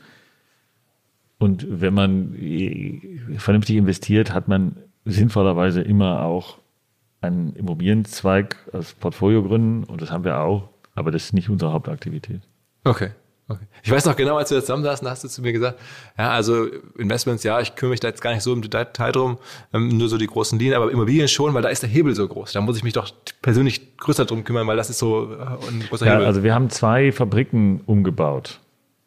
Und 1.39 1.67
wenn 1.69 1.93
man 1.93 2.33
äh, 2.35 3.19
vernünftig 3.37 3.75
investiert, 3.75 4.33
hat 4.33 4.47
man 4.47 4.77
sinnvollerweise 5.05 5.81
immer 5.81 6.23
auch 6.23 6.57
einen 7.21 7.53
Immobilienzweig 7.53 8.55
als 8.73 8.93
Portfolio 8.93 9.43
gründen 9.43 9.83
und 9.83 10.01
das 10.01 10.11
haben 10.11 10.23
wir 10.23 10.39
auch, 10.39 10.69
aber 10.95 11.11
das 11.11 11.25
ist 11.25 11.33
nicht 11.33 11.49
unsere 11.49 11.73
Hauptaktivität. 11.73 12.41
Okay. 12.83 13.11
Okay. 13.49 13.63
Ich 13.81 13.89
weiß 13.91 14.05
noch 14.05 14.15
genau, 14.17 14.35
als 14.35 14.51
wir 14.51 14.59
zusammen 14.59 14.83
saßen, 14.83 15.07
hast 15.09 15.23
du 15.23 15.29
zu 15.29 15.41
mir 15.41 15.53
gesagt, 15.53 15.79
ja, 16.17 16.31
also 16.31 16.65
Investments, 16.97 17.43
ja, 17.43 17.61
ich 17.61 17.75
kümmere 17.75 17.91
mich 17.91 17.99
da 18.01 18.09
jetzt 18.09 18.21
gar 18.21 18.33
nicht 18.33 18.43
so 18.43 18.51
im 18.51 18.61
Detail 18.61 19.11
drum, 19.13 19.37
ähm, 19.73 19.97
nur 19.97 20.09
so 20.09 20.17
die 20.17 20.27
großen 20.27 20.59
Linien, 20.59 20.75
aber 20.75 20.91
Immobilien 20.91 21.29
schon, 21.29 21.53
weil 21.53 21.61
da 21.61 21.69
ist 21.69 21.81
der 21.81 21.89
Hebel 21.89 22.13
so 22.13 22.27
groß. 22.27 22.51
Da 22.51 22.59
muss 22.61 22.75
ich 22.75 22.83
mich 22.83 22.91
doch 22.93 23.09
persönlich 23.41 23.95
größer 23.97 24.25
drum 24.25 24.43
kümmern, 24.43 24.67
weil 24.67 24.75
das 24.75 24.89
ist 24.89 24.99
so 24.99 25.31
äh, 25.31 25.37
ein 25.69 25.79
großer 25.87 26.05
Ja, 26.05 26.13
Hebel. 26.13 26.25
also 26.25 26.43
wir 26.43 26.53
haben 26.53 26.69
zwei 26.69 27.11
Fabriken 27.13 27.79
umgebaut 27.85 28.59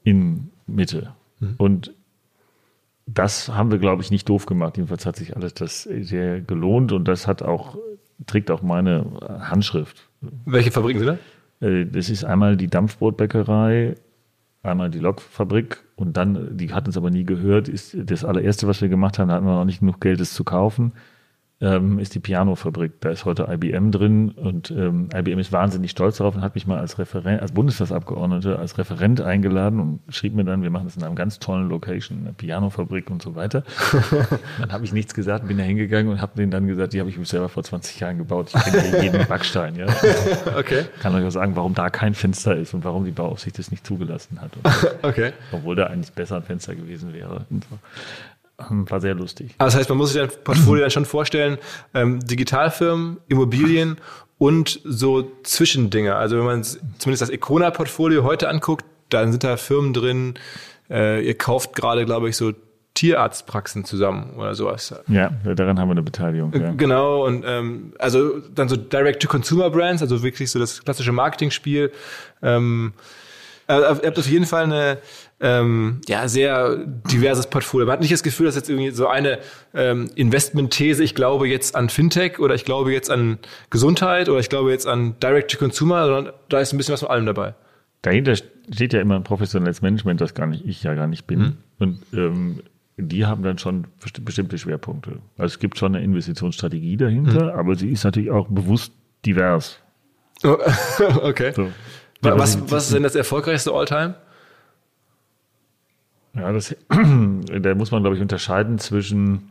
in 0.05 0.51
Mitte 0.67 1.13
und 1.59 1.93
das 3.07 3.49
haben 3.49 3.71
wir, 3.71 3.79
glaube 3.79 4.03
ich, 4.03 4.11
nicht 4.11 4.29
doof 4.29 4.47
gemacht. 4.47 4.77
Jedenfalls 4.77 5.05
hat 5.05 5.17
sich 5.17 5.37
alles 5.37 5.53
das 5.55 5.83
sehr 5.83 6.41
gelohnt 6.41 6.93
und 6.93 7.05
das 7.09 7.27
hat 7.27 7.43
auch, 7.43 7.77
trägt 8.27 8.51
auch 8.51 8.63
meine 8.63 9.05
Handschrift. 9.41 10.09
Welche 10.47 10.71
Fabriken 10.71 11.01
sind 11.01 11.19
da? 11.61 11.67
Äh, 11.67 11.87
Das 11.87 12.09
ist 12.09 12.25
einmal 12.25 12.57
die 12.57 12.69
Dampfbrotbäckerei, 12.69 13.97
einmal 14.63 14.91
die 14.91 14.99
Lokfabrik 14.99 15.85
und 15.97 16.17
dann, 16.17 16.57
die 16.57 16.73
hat 16.73 16.87
uns 16.87 16.97
aber 16.97 17.11
nie 17.11 17.25
gehört, 17.25 17.69
ist 17.69 17.97
das 17.99 18.25
allererste, 18.25 18.67
was 18.67 18.81
wir 18.81 18.89
gemacht 18.89 19.19
haben, 19.19 19.29
da 19.29 19.35
hatten 19.35 19.47
wir 19.47 19.55
noch 19.55 19.65
nicht 19.65 19.81
genug 19.81 20.01
Geld, 20.01 20.21
es 20.21 20.35
zu 20.35 20.45
kaufen, 20.45 20.93
ähm, 21.61 21.99
ist 21.99 22.15
die 22.15 22.21
Pianofabrik. 22.21 23.01
Da 23.01 23.11
ist 23.11 23.25
heute 23.25 23.47
IBM 23.51 23.91
drin 23.91 24.31
und 24.31 24.71
ähm, 24.71 25.09
IBM 25.15 25.39
ist 25.39 25.53
wahnsinnig 25.53 25.91
stolz 25.91 26.17
darauf 26.17 26.35
und 26.35 26.43
hat 26.43 26.55
mich 26.55 26.67
mal 26.67 26.79
als 26.79 26.99
Referent, 26.99 27.43
als 27.43 27.53
Bundestagsabgeordnete, 27.53 28.59
als 28.59 28.79
Referent 28.79 29.21
eingeladen 29.21 29.81
und 29.81 30.01
schrieb 30.09 30.35
mir 30.35 30.45
dann, 30.45 30.63
wir 30.63 30.71
machen 30.71 30.87
das 30.87 30.97
in 30.97 31.05
einem 31.05 31.17
ganz 31.17 31.39
tollen 31.39 31.69
Location, 31.69 32.21
eine 32.21 32.33
Pianofabrik 32.33 33.11
und 33.11 33.21
so 33.21 33.35
weiter. 33.35 33.63
dann 34.59 34.73
habe 34.73 34.85
ich 34.85 34.93
nichts 34.93 35.13
gesagt, 35.13 35.49
bin 35.49 35.59
da 35.59 35.65
hingegangen 35.65 36.11
und 36.11 36.23
habe 36.23 36.33
denen 36.37 36.51
dann 36.51 36.67
gesagt, 36.67 36.95
die 36.95 37.01
habe 37.01 37.11
ich 37.11 37.19
mir 37.19 37.27
selber 37.27 37.51
vor 37.51 37.63
20 37.63 38.01
Jahren 38.01 38.17
gebaut. 38.17 38.51
Ich 38.55 38.65
kenne 38.65 39.03
jeden 39.03 39.27
Backstein. 39.27 39.77
Ja. 39.77 39.87
Okay. 40.57 40.85
Kann 41.01 41.15
euch 41.15 41.25
auch 41.25 41.31
sagen, 41.31 41.55
warum 41.57 41.75
da 41.75 41.91
kein 41.91 42.15
Fenster 42.15 42.57
ist 42.57 42.75
und 42.75 42.85
warum 42.85 43.05
die 43.05 43.11
Bauaufsicht 43.11 43.59
das 43.59 43.71
nicht 43.71 43.87
zugelassen 43.87 44.41
hat. 44.41 44.51
Okay. 45.03 45.33
obwohl 45.53 45.77
da 45.77 45.87
eigentlich 45.87 46.13
besser 46.13 46.37
ein 46.37 46.43
Fenster 46.43 46.75
gewesen 46.75 47.13
wäre. 47.13 47.47
Und 47.51 47.65
so. 47.65 47.79
Ähm, 48.71 48.91
War 48.91 49.01
sehr 49.01 49.15
lustig. 49.15 49.55
Aber 49.59 49.67
das 49.67 49.77
heißt, 49.77 49.89
man 49.89 49.99
muss 49.99 50.13
sich 50.13 50.21
dein 50.21 50.31
Portfolio 50.45 50.83
dann 50.83 50.91
schon 50.91 51.05
vorstellen, 51.05 51.59
ähm, 51.95 52.21
Digitalfirmen, 52.21 53.19
Immobilien 53.29 53.97
und 54.39 54.81
so 54.85 55.31
Zwischendinge. 55.43 56.17
Also 56.17 56.39
wenn 56.39 56.45
man 56.45 56.65
zumindest 56.65 57.23
das 57.23 57.31
Econa-Portfolio 57.31 58.25
heute 58.25 58.49
anguckt, 58.49 58.85
dann 59.11 59.33
sind 59.33 59.45
da 59.45 59.57
Firmen 59.57 59.93
drin, 59.93 60.35
äh, 60.89 61.25
ihr 61.25 61.37
kauft 61.37 61.75
gerade, 61.75 62.05
glaube 62.05 62.29
ich, 62.29 62.37
so 62.37 62.53
Tierarztpraxen 62.95 63.85
zusammen 63.85 64.35
oder 64.37 64.55
sowas. 64.55 64.95
Ja, 65.09 65.31
daran 65.45 65.79
haben 65.79 65.89
wir 65.89 65.93
eine 65.93 66.03
Beteiligung. 66.03 66.53
Ja. 66.53 66.73
Genau, 66.73 67.25
und 67.25 67.45
ähm, 67.47 67.95
also 67.99 68.41
dann 68.55 68.69
so 68.69 68.77
Direct-to-Consumer-Brands, 68.77 70.03
also 70.03 70.23
wirklich 70.23 70.51
so 70.51 70.59
das 70.59 70.85
klassische 70.85 71.13
Marketingspiel. 71.13 71.93
Ähm, 72.43 72.93
also 73.71 74.03
ihr 74.03 74.07
habt 74.09 74.19
auf 74.19 74.29
jeden 74.29 74.47
Fall 74.47 74.65
eine 74.65 74.99
ähm, 75.41 76.01
ja, 76.09 76.29
sehr 76.29 76.77
diverses 77.11 77.47
Portfolio. 77.47 77.87
Man 77.87 77.95
hat 77.95 78.01
nicht 78.01 78.13
das 78.13 78.23
Gefühl, 78.23 78.47
dass 78.47 78.57
jetzt 78.57 78.69
irgendwie 78.69 78.91
so 78.91 79.07
eine 79.09 79.39
ähm, 79.75 80.11
Investment-These, 80.15 81.03
ich 81.03 81.15
glaube 81.15 81.49
jetzt 81.49 81.75
an 81.77 81.89
Fintech 81.89 82.39
oder 82.39 82.55
ich 82.55 82.65
glaube 82.65 82.93
jetzt 82.93 83.11
an 83.11 83.39
Gesundheit 83.71 84.29
oder 84.29 84.41
ich 84.41 84.49
glaube 84.51 84.71
jetzt 84.71 84.87
an 84.87 85.15
Direct-to-Consumer, 85.23 86.07
sondern 86.07 86.35
da 86.49 86.61
ist 86.61 86.73
ein 86.73 86.77
bisschen 86.77 86.93
was 86.93 87.01
von 87.01 87.09
allem 87.11 87.27
dabei. 87.27 87.55
Dahinter 88.03 88.35
steht 88.37 88.93
ja 88.93 89.01
immer 89.01 89.17
ein 89.17 89.25
professionelles 89.25 89.83
Management, 89.83 90.21
das 90.21 90.35
gar 90.35 90.47
nicht 90.47 90.65
ich 90.67 90.83
ja 90.83 90.95
gar 90.95 91.07
nicht 91.07 91.27
bin. 91.27 91.59
Und 91.79 92.01
ähm, 92.15 92.61
die 92.97 93.25
haben 93.25 93.43
dann 93.43 93.57
schon 93.59 93.87
besti- 94.05 94.23
bestimmte 94.23 94.59
Schwerpunkte. 94.59 95.19
Also 95.39 95.55
es 95.55 95.59
gibt 95.59 95.79
schon 95.79 95.95
eine 95.95 96.05
Investitionsstrategie 96.05 96.97
dahinter, 96.97 97.55
aber 97.55 97.75
sie 97.77 97.91
ist 97.91 98.05
natürlich 98.05 98.31
auch 98.31 98.47
bewusst 98.49 98.93
divers. 99.25 99.79
Oh, 100.45 100.57
okay. 101.23 101.53
So. 101.55 101.69
Wa- 102.23 102.39
Was, 102.39 102.71
was 102.71 102.85
ist 102.87 102.95
denn 102.95 103.03
das 103.03 103.15
erfolgreichste 103.15 103.73
Alltime? 103.73 104.15
Ja, 106.35 106.53
das, 106.53 106.75
da 106.89 107.75
muss 107.75 107.91
man, 107.91 108.03
glaube 108.03 108.17
ich, 108.17 108.23
unterscheiden 108.23 108.79
zwischen, 108.79 109.51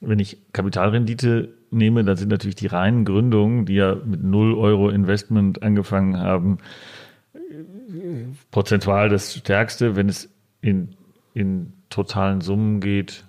wenn 0.00 0.18
ich 0.18 0.38
Kapitalrendite 0.52 1.54
nehme, 1.70 2.04
dann 2.04 2.16
sind 2.16 2.28
natürlich 2.28 2.56
die 2.56 2.66
reinen 2.66 3.04
Gründungen, 3.04 3.64
die 3.66 3.74
ja 3.74 3.94
mit 3.94 4.22
0 4.22 4.54
Euro 4.54 4.90
Investment 4.90 5.62
angefangen 5.62 6.18
haben, 6.18 6.58
äh, 7.34 7.38
prozentual 8.50 9.08
das 9.08 9.34
stärkste. 9.34 9.96
Wenn 9.96 10.08
es 10.08 10.28
in, 10.60 10.94
in 11.34 11.72
totalen 11.88 12.40
Summen 12.40 12.80
geht, 12.80 13.24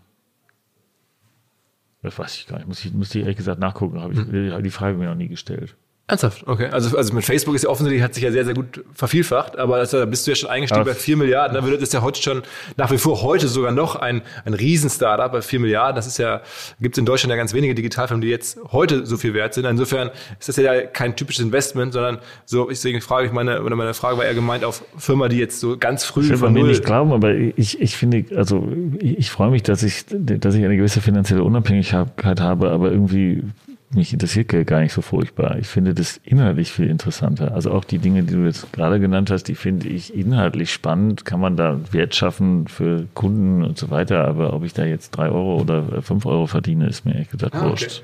das 2.01 2.17
weiß 2.17 2.35
ich 2.37 2.47
gar 2.47 2.57
nicht, 2.57 2.67
muss 2.67 2.83
ich, 2.83 2.93
muss 2.93 3.13
ich 3.13 3.21
ehrlich 3.21 3.37
gesagt 3.37 3.59
nachgucken, 3.59 3.99
habe 4.01 4.13
ich 4.13 4.63
die 4.63 4.69
Frage 4.71 4.97
mir 4.97 5.07
noch 5.09 5.15
nie 5.15 5.27
gestellt. 5.27 5.75
Ernsthaft, 6.09 6.47
okay. 6.47 6.69
Also, 6.71 6.97
also 6.97 7.13
mit 7.13 7.23
Facebook 7.23 7.53
ist 7.53 7.65
ja 7.65 7.69
offensichtlich, 7.69 8.01
hat 8.01 8.15
sich 8.15 8.23
ja 8.23 8.31
sehr, 8.31 8.43
sehr 8.43 8.55
gut 8.55 8.83
vervielfacht, 8.95 9.59
aber 9.59 9.77
das, 9.77 9.91
da 9.91 10.05
bist 10.05 10.25
du 10.25 10.31
ja 10.31 10.35
schon 10.35 10.49
eingestiegen 10.49 10.81
Aber 10.81 10.89
bei 10.89 10.97
4 10.97 11.17
Milliarden. 11.17 11.53
Da 11.53 11.63
wird 11.63 11.83
es 11.83 11.91
ja 11.91 12.01
heute 12.01 12.19
schon, 12.19 12.41
nach 12.77 12.89
wie 12.89 12.97
vor 12.97 13.21
heute 13.21 13.47
sogar 13.47 13.71
noch 13.71 13.95
ein, 13.95 14.23
ein 14.43 14.55
Riesen-Startup 14.55 15.31
bei 15.31 15.43
4 15.43 15.59
Milliarden. 15.59 15.95
Das 15.95 16.07
ist 16.07 16.17
ja, 16.17 16.41
gibt 16.81 16.95
es 16.95 16.97
in 16.99 17.05
Deutschland 17.05 17.29
ja 17.29 17.37
ganz 17.37 17.53
wenige 17.53 17.75
Digitalfirmen, 17.75 18.21
die 18.21 18.29
jetzt 18.29 18.57
heute 18.71 19.05
so 19.05 19.17
viel 19.17 19.35
wert 19.35 19.53
sind. 19.53 19.65
Insofern 19.65 20.09
ist 20.39 20.49
das 20.49 20.55
ja 20.55 20.81
kein 20.81 21.15
typisches 21.15 21.45
Investment, 21.45 21.93
sondern 21.93 22.17
so, 22.43 22.69
deswegen 22.69 23.01
frage 23.01 23.27
ich 23.27 23.31
meine, 23.31 23.61
oder 23.61 23.75
meine 23.75 23.93
Frage 23.93 24.17
war 24.17 24.25
eher 24.25 24.33
gemeint 24.33 24.63
auf 24.63 24.83
Firma, 24.97 25.29
die 25.29 25.37
jetzt 25.37 25.59
so 25.59 25.77
ganz 25.77 26.05
früh 26.05 26.23
Ich 26.23 26.29
will 26.29 26.37
von 26.37 26.53
mir 26.53 26.63
nicht 26.63 26.83
glauben, 26.83 27.13
aber 27.13 27.35
ich, 27.35 27.79
ich 27.79 27.95
finde, 27.95 28.25
also 28.35 28.67
ich, 28.97 29.19
ich 29.19 29.29
freue 29.29 29.51
mich, 29.51 29.61
dass 29.61 29.83
ich, 29.83 30.05
dass 30.09 30.55
ich 30.55 30.65
eine 30.65 30.75
gewisse 30.75 31.01
finanzielle 31.01 31.43
Unabhängigkeit 31.43 32.41
habe, 32.41 32.71
aber 32.71 32.89
irgendwie 32.91 33.43
mich 33.91 34.13
interessiert 34.13 34.49
Geld 34.49 34.67
gar 34.67 34.81
nicht 34.81 34.93
so 34.93 35.01
furchtbar. 35.01 35.57
Ich 35.57 35.67
finde 35.67 35.93
das 35.93 36.19
inhaltlich 36.23 36.71
viel 36.71 36.87
interessanter. 36.87 37.53
Also 37.55 37.71
auch 37.71 37.83
die 37.83 37.97
Dinge, 37.97 38.23
die 38.23 38.33
du 38.35 38.45
jetzt 38.45 38.71
gerade 38.71 38.99
genannt 38.99 39.31
hast, 39.31 39.43
die 39.45 39.55
finde 39.55 39.87
ich 39.87 40.13
inhaltlich 40.15 40.71
spannend. 40.71 41.25
Kann 41.25 41.39
man 41.39 41.57
da 41.57 41.79
Wert 41.91 42.13
schaffen 42.15 42.67
für 42.67 43.07
Kunden 43.15 43.63
und 43.63 43.77
so 43.77 43.89
weiter. 43.89 44.27
Aber 44.27 44.53
ob 44.53 44.63
ich 44.63 44.73
da 44.73 44.85
jetzt 44.85 45.11
drei 45.11 45.29
Euro 45.29 45.59
oder 45.59 46.01
fünf 46.01 46.25
Euro 46.25 46.45
verdiene, 46.45 46.87
ist 46.87 47.05
mir 47.05 47.13
ehrlich 47.13 47.29
gesagt 47.31 47.55
Ah, 47.55 47.61
okay. 47.61 47.69
wurscht. 47.69 48.03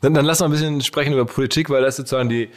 Dann, 0.00 0.14
dann 0.14 0.24
lass 0.24 0.40
mal 0.40 0.46
ein 0.46 0.52
bisschen 0.52 0.80
sprechen 0.80 1.12
über 1.12 1.24
Politik, 1.24 1.70
weil 1.70 1.82
das 1.82 1.94
ist 1.94 1.96
sozusagen 1.96 2.28
die, 2.28 2.48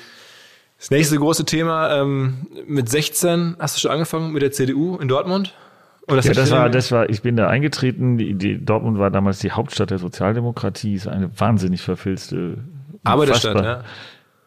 das 0.78 0.92
nächste 0.92 1.18
große 1.18 1.46
Thema. 1.46 2.02
Ähm, 2.02 2.48
mit 2.68 2.90
16 2.90 3.58
hast 3.60 3.76
du 3.76 3.82
schon 3.82 3.92
angefangen 3.92 4.32
mit 4.32 4.42
der 4.42 4.52
CDU 4.52 4.98
in 4.98 5.08
Dortmund? 5.08 5.54
Und 6.08 6.26
Ja, 6.26 6.34
das 6.34 6.52
war, 6.52 6.70
das 6.70 6.92
war, 6.92 7.10
ich 7.10 7.22
bin 7.22 7.36
da 7.36 7.48
eingetreten. 7.48 8.18
Die, 8.18 8.34
die, 8.34 8.64
Dortmund 8.64 8.98
war 8.98 9.12
damals 9.12 9.40
die 9.40 9.52
Hauptstadt 9.52 9.92
der 9.92 10.00
Sozialdemokratie, 10.00 10.96
ist 10.96 11.08
eine 11.08 11.30
wahnsinnig 11.40 11.82
verfilzte 11.82 12.58
Arbeiterstadt, 13.04 13.64
ja. 13.64 13.84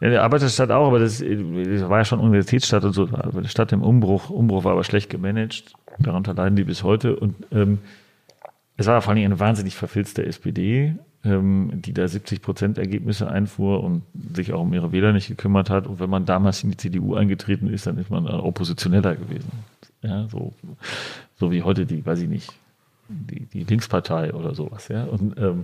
Ja, 0.00 0.10
die 0.10 0.18
Arbeiterstadt 0.18 0.70
auch, 0.70 0.88
aber 0.88 0.98
das, 0.98 1.20
das 1.20 1.88
war 1.88 1.98
ja 1.98 2.04
schon 2.04 2.20
Universitätsstadt 2.20 2.84
und 2.84 2.92
so. 2.92 3.08
Aber 3.12 3.40
die 3.40 3.48
Stadt 3.48 3.72
im 3.72 3.82
Umbruch, 3.82 4.28
Umbruch 4.28 4.64
war 4.64 4.72
aber 4.72 4.84
schlecht 4.84 5.08
gemanagt. 5.08 5.72
Darunter 5.98 6.34
leiden 6.34 6.56
die 6.56 6.64
bis 6.64 6.82
heute. 6.82 7.16
Und 7.16 7.36
ähm, 7.52 7.78
es 8.76 8.86
war 8.86 9.00
vor 9.00 9.10
allen 9.10 9.16
Dingen 9.16 9.32
eine 9.32 9.40
wahnsinnig 9.40 9.76
verfilzte 9.76 10.26
SPD. 10.26 10.96
Ähm, 11.24 11.70
die 11.74 11.92
da 11.92 12.06
70 12.06 12.42
Prozent 12.42 12.78
Ergebnisse 12.78 13.30
einfuhr 13.30 13.82
und 13.82 14.02
sich 14.34 14.52
auch 14.52 14.60
um 14.60 14.72
ihre 14.74 14.92
Wähler 14.92 15.12
nicht 15.12 15.28
gekümmert 15.28 15.70
hat. 15.70 15.86
Und 15.86 16.00
wenn 16.00 16.10
man 16.10 16.26
damals 16.26 16.62
in 16.62 16.70
die 16.70 16.76
CDU 16.76 17.14
eingetreten 17.14 17.68
ist, 17.68 17.86
dann 17.86 17.98
ist 17.98 18.10
man 18.10 18.26
oppositioneller 18.26 19.16
gewesen. 19.16 19.50
Ja, 20.02 20.28
so, 20.28 20.52
so 21.36 21.50
wie 21.50 21.62
heute 21.62 21.86
die, 21.86 22.04
weiß 22.04 22.20
ich 22.20 22.28
nicht, 22.28 22.52
die, 23.08 23.46
die 23.46 23.64
Linkspartei 23.64 24.34
oder 24.34 24.54
sowas. 24.54 24.88
Ja. 24.88 25.04
Und 25.04 25.38
ähm, 25.38 25.62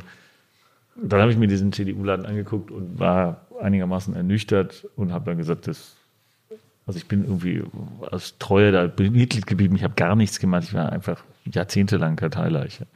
dann 0.97 1.21
habe 1.21 1.31
ich 1.31 1.39
mir 1.39 1.47
diesen 1.47 1.73
CDU-Laden 1.73 2.27
angeguckt 2.27 2.71
und 2.71 2.99
war 2.99 3.47
einigermaßen 3.61 4.15
ernüchtert 4.15 4.87
und 4.97 5.13
habe 5.13 5.27
dann 5.27 5.39
gesagt, 5.39 5.67
das, 5.67 5.97
also 6.87 6.99
ich 6.99 7.07
bin 7.07 7.25
irgendwie 7.25 7.63
als 8.11 8.39
Treue 8.39 8.73
da 8.73 8.85
Mitglied 8.85 9.47
geblieben, 9.47 9.77
ich 9.77 9.85
habe 9.85 9.95
gar 9.95 10.17
nichts 10.17 10.41
gemacht, 10.41 10.65
ich 10.65 10.75
war 10.75 10.91
einfach 10.91 11.23
jahrzehntelang 11.45 12.17
Karteileiche. 12.17 12.87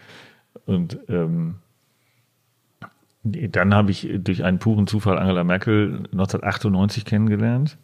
Und 0.66 0.98
ähm, 1.08 1.56
dann 3.24 3.74
habe 3.74 3.90
ich 3.90 4.08
durch 4.18 4.44
einen 4.44 4.58
puren 4.58 4.86
Zufall 4.86 5.18
Angela 5.18 5.44
Merkel 5.44 6.04
1998 6.12 7.04
kennengelernt 7.04 7.78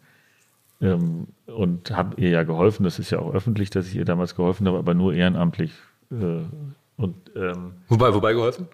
ähm, 0.81 1.27
und 1.47 1.91
habe 1.91 2.21
ihr 2.21 2.29
ja 2.29 2.43
geholfen. 2.43 2.83
Das 2.83 2.99
ist 2.99 3.09
ja 3.09 3.19
auch 3.19 3.33
öffentlich, 3.33 3.69
dass 3.71 3.87
ich 3.87 3.95
ihr 3.95 4.05
damals 4.05 4.35
geholfen 4.35 4.67
habe, 4.67 4.77
aber 4.77 4.93
nur 4.93 5.13
ehrenamtlich. 5.13 5.73
Äh, 6.11 6.43
und, 6.97 7.15
ähm, 7.35 7.73
wobei, 7.87 8.13
wobei 8.13 8.33
geholfen? 8.33 8.67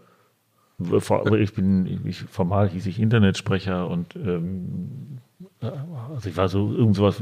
Ich 1.40 1.54
bin, 1.54 2.06
ich, 2.06 2.20
formal 2.24 2.70
hieß 2.70 2.86
ich 2.86 3.00
Internetsprecher 3.00 3.90
und 3.90 4.16
ähm, 4.16 5.20
also 5.60 6.30
ich 6.30 6.38
war 6.38 6.50
so 6.50 6.72
irgend 6.72 6.96
sowas, 6.96 7.22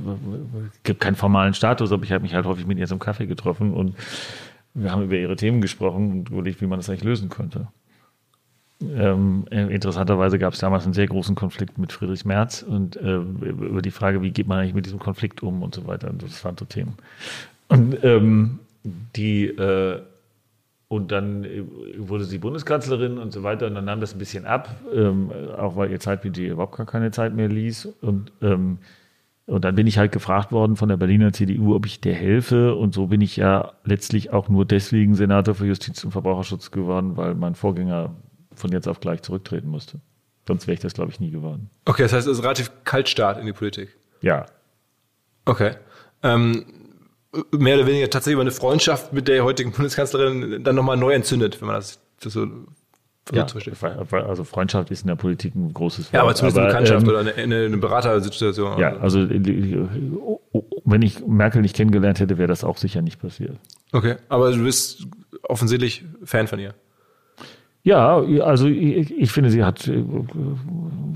gibt 0.83 0.99
keinen 0.99 1.15
formalen 1.15 1.53
Status, 1.53 1.91
aber 1.91 2.03
ich 2.03 2.11
habe 2.11 2.23
mich 2.23 2.33
halt 2.33 2.45
häufig 2.45 2.67
mit 2.67 2.77
ihr 2.77 2.87
zum 2.87 2.99
Kaffee 2.99 3.27
getroffen 3.27 3.73
und 3.73 3.95
wir 4.73 4.91
haben 4.91 5.03
über 5.03 5.15
ihre 5.15 5.37
Themen 5.37 5.61
gesprochen 5.61 6.11
und 6.11 6.29
überlegt, 6.31 6.59
wie 6.59 6.67
man 6.67 6.79
das 6.79 6.89
eigentlich 6.89 7.05
lösen 7.05 7.29
könnte. 7.29 7.69
Ähm, 8.81 9.45
interessanterweise 9.49 10.37
gab 10.37 10.53
es 10.53 10.59
damals 10.59 10.83
einen 10.83 10.93
sehr 10.93 11.07
großen 11.07 11.35
Konflikt 11.35 11.77
mit 11.77 11.93
Friedrich 11.93 12.25
Merz 12.25 12.61
und 12.61 12.97
äh, 12.97 13.15
über 13.15 13.81
die 13.81 13.91
Frage, 13.91 14.21
wie 14.21 14.31
geht 14.31 14.47
man 14.47 14.59
eigentlich 14.59 14.73
mit 14.73 14.85
diesem 14.85 14.99
Konflikt 14.99 15.41
um 15.43 15.63
und 15.63 15.73
so 15.73 15.87
weiter. 15.87 16.09
Und 16.09 16.21
das 16.23 16.43
waren 16.43 16.57
so 16.57 16.65
Themen. 16.65 16.95
Und 17.69 18.03
ähm, 18.03 18.59
die 19.15 19.45
äh, 19.47 20.01
und 20.87 21.11
dann 21.11 21.43
äh, 21.43 21.63
wurde 21.97 22.25
sie 22.25 22.37
Bundeskanzlerin 22.37 23.17
und 23.17 23.31
so 23.31 23.43
weiter. 23.43 23.67
Und 23.67 23.75
dann 23.75 23.85
nahm 23.85 24.01
das 24.01 24.13
ein 24.13 24.19
bisschen 24.19 24.45
ab, 24.45 24.69
ähm, 24.93 25.31
auch 25.57 25.75
weil 25.75 25.91
ihr 25.91 25.99
Zeitbudget 25.99 26.51
überhaupt 26.51 26.77
gar 26.77 26.85
keine 26.85 27.11
Zeit 27.11 27.33
mehr 27.33 27.47
ließ. 27.47 27.87
Und, 28.01 28.31
ähm, 28.41 28.77
und 29.47 29.63
dann 29.63 29.75
bin 29.75 29.87
ich 29.87 29.97
halt 29.97 30.11
gefragt 30.11 30.51
worden 30.51 30.75
von 30.75 30.89
der 30.89 30.97
Berliner 30.97 31.33
CDU, 31.33 31.75
ob 31.75 31.85
ich 31.85 32.01
der 32.01 32.13
helfe. 32.13 32.75
Und 32.75 32.93
so 32.93 33.07
bin 33.07 33.21
ich 33.21 33.35
ja 33.35 33.73
letztlich 33.83 34.31
auch 34.31 34.49
nur 34.49 34.65
deswegen 34.65 35.15
Senator 35.15 35.55
für 35.55 35.65
Justiz 35.65 36.03
und 36.03 36.11
Verbraucherschutz 36.11 36.71
geworden, 36.71 37.17
weil 37.17 37.35
mein 37.35 37.55
Vorgänger 37.55 38.11
von 38.55 38.71
jetzt 38.71 38.87
auf 38.87 38.99
gleich 38.99 39.21
zurücktreten 39.21 39.69
musste. 39.69 39.99
Sonst 40.47 40.67
wäre 40.67 40.75
ich 40.75 40.79
das, 40.79 40.93
glaube 40.93 41.11
ich, 41.11 41.19
nie 41.19 41.31
geworden. 41.31 41.69
Okay, 41.85 42.03
das 42.03 42.13
heißt, 42.13 42.27
es 42.27 42.33
ist 42.33 42.39
ein 42.39 42.43
relativ 42.43 42.71
Kaltstart 42.83 43.39
in 43.39 43.45
die 43.45 43.53
Politik. 43.53 43.95
Ja. 44.21 44.45
Okay. 45.45 45.75
Ähm, 46.23 46.65
mehr 47.51 47.77
oder 47.77 47.87
weniger 47.87 48.09
tatsächlich 48.09 48.33
über 48.33 48.41
eine 48.41 48.51
Freundschaft 48.51 49.11
mit 49.11 49.27
der 49.27 49.43
heutigen 49.43 49.71
Bundeskanzlerin 49.71 50.63
dann 50.63 50.75
nochmal 50.75 50.97
neu 50.97 51.13
entzündet, 51.13 51.61
wenn 51.61 51.67
man 51.67 51.75
das, 51.75 51.99
das 52.21 52.33
so 52.33 52.47
ja, 53.33 53.47
also 54.11 54.43
Freundschaft 54.43 54.91
ist 54.91 55.01
in 55.01 55.07
der 55.07 55.15
Politik 55.15 55.55
ein 55.55 55.73
großes 55.73 56.05
Wort. 56.05 56.13
Ja, 56.13 56.21
aber 56.21 56.35
zumindest 56.35 56.59
eine 56.59 56.67
Bekanntschaft 56.67 57.01
ähm, 57.01 57.09
oder 57.09 57.19
eine, 57.21 57.33
eine, 57.33 57.65
eine 57.65 57.77
Beratersituation. 57.77 58.77
Ja, 58.77 58.97
also 58.97 59.27
wenn 59.27 61.01
ich 61.01 61.25
Merkel 61.25 61.63
nicht 61.63 61.75
kennengelernt 61.75 62.19
hätte, 62.19 62.37
wäre 62.37 62.47
das 62.47 62.63
auch 62.63 62.77
sicher 62.77 63.01
nicht 63.01 63.19
passiert. 63.19 63.57
Okay, 63.91 64.17
aber 64.29 64.51
du 64.51 64.63
bist 64.63 65.07
offensichtlich 65.41 66.05
Fan 66.23 66.47
von 66.47 66.59
ihr. 66.59 66.75
Ja, 67.85 68.17
also 68.43 68.67
ich, 68.67 69.15
ich, 69.15 69.31
finde, 69.31 69.51
sie 69.51 69.63
hat 69.63 69.87
äh, 69.87 70.03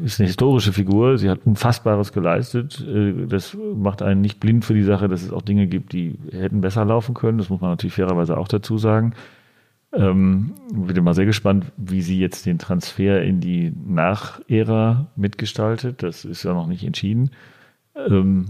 ist 0.03 0.19
eine 0.19 0.27
historische 0.27 0.71
Figur. 0.71 1.17
Sie 1.17 1.27
hat 1.27 1.39
Unfassbares 1.43 2.13
geleistet. 2.13 2.85
Äh, 2.87 3.25
das 3.25 3.57
macht 3.75 4.03
einen 4.03 4.21
nicht 4.21 4.39
blind 4.39 4.63
für 4.63 4.75
die 4.75 4.83
Sache, 4.83 5.07
dass 5.07 5.23
es 5.23 5.33
auch 5.33 5.41
Dinge 5.41 5.65
gibt, 5.65 5.93
die 5.93 6.19
hätten 6.31 6.61
besser 6.61 6.85
laufen 6.85 7.15
können. 7.15 7.39
Das 7.39 7.49
muss 7.49 7.59
man 7.59 7.71
natürlich 7.71 7.95
fairerweise 7.95 8.37
auch 8.37 8.47
dazu 8.47 8.77
sagen. 8.77 9.15
Ähm, 9.93 10.53
bin 10.71 11.03
mal 11.03 11.15
sehr 11.15 11.25
gespannt, 11.25 11.65
wie 11.75 12.03
sie 12.03 12.19
jetzt 12.19 12.45
den 12.45 12.59
Transfer 12.59 13.23
in 13.23 13.41
die 13.41 13.73
Nachära 13.87 15.07
mitgestaltet. 15.15 16.03
Das 16.03 16.23
ist 16.23 16.43
ja 16.43 16.53
noch 16.53 16.67
nicht 16.67 16.83
entschieden. 16.83 17.31
Ähm, 17.95 18.45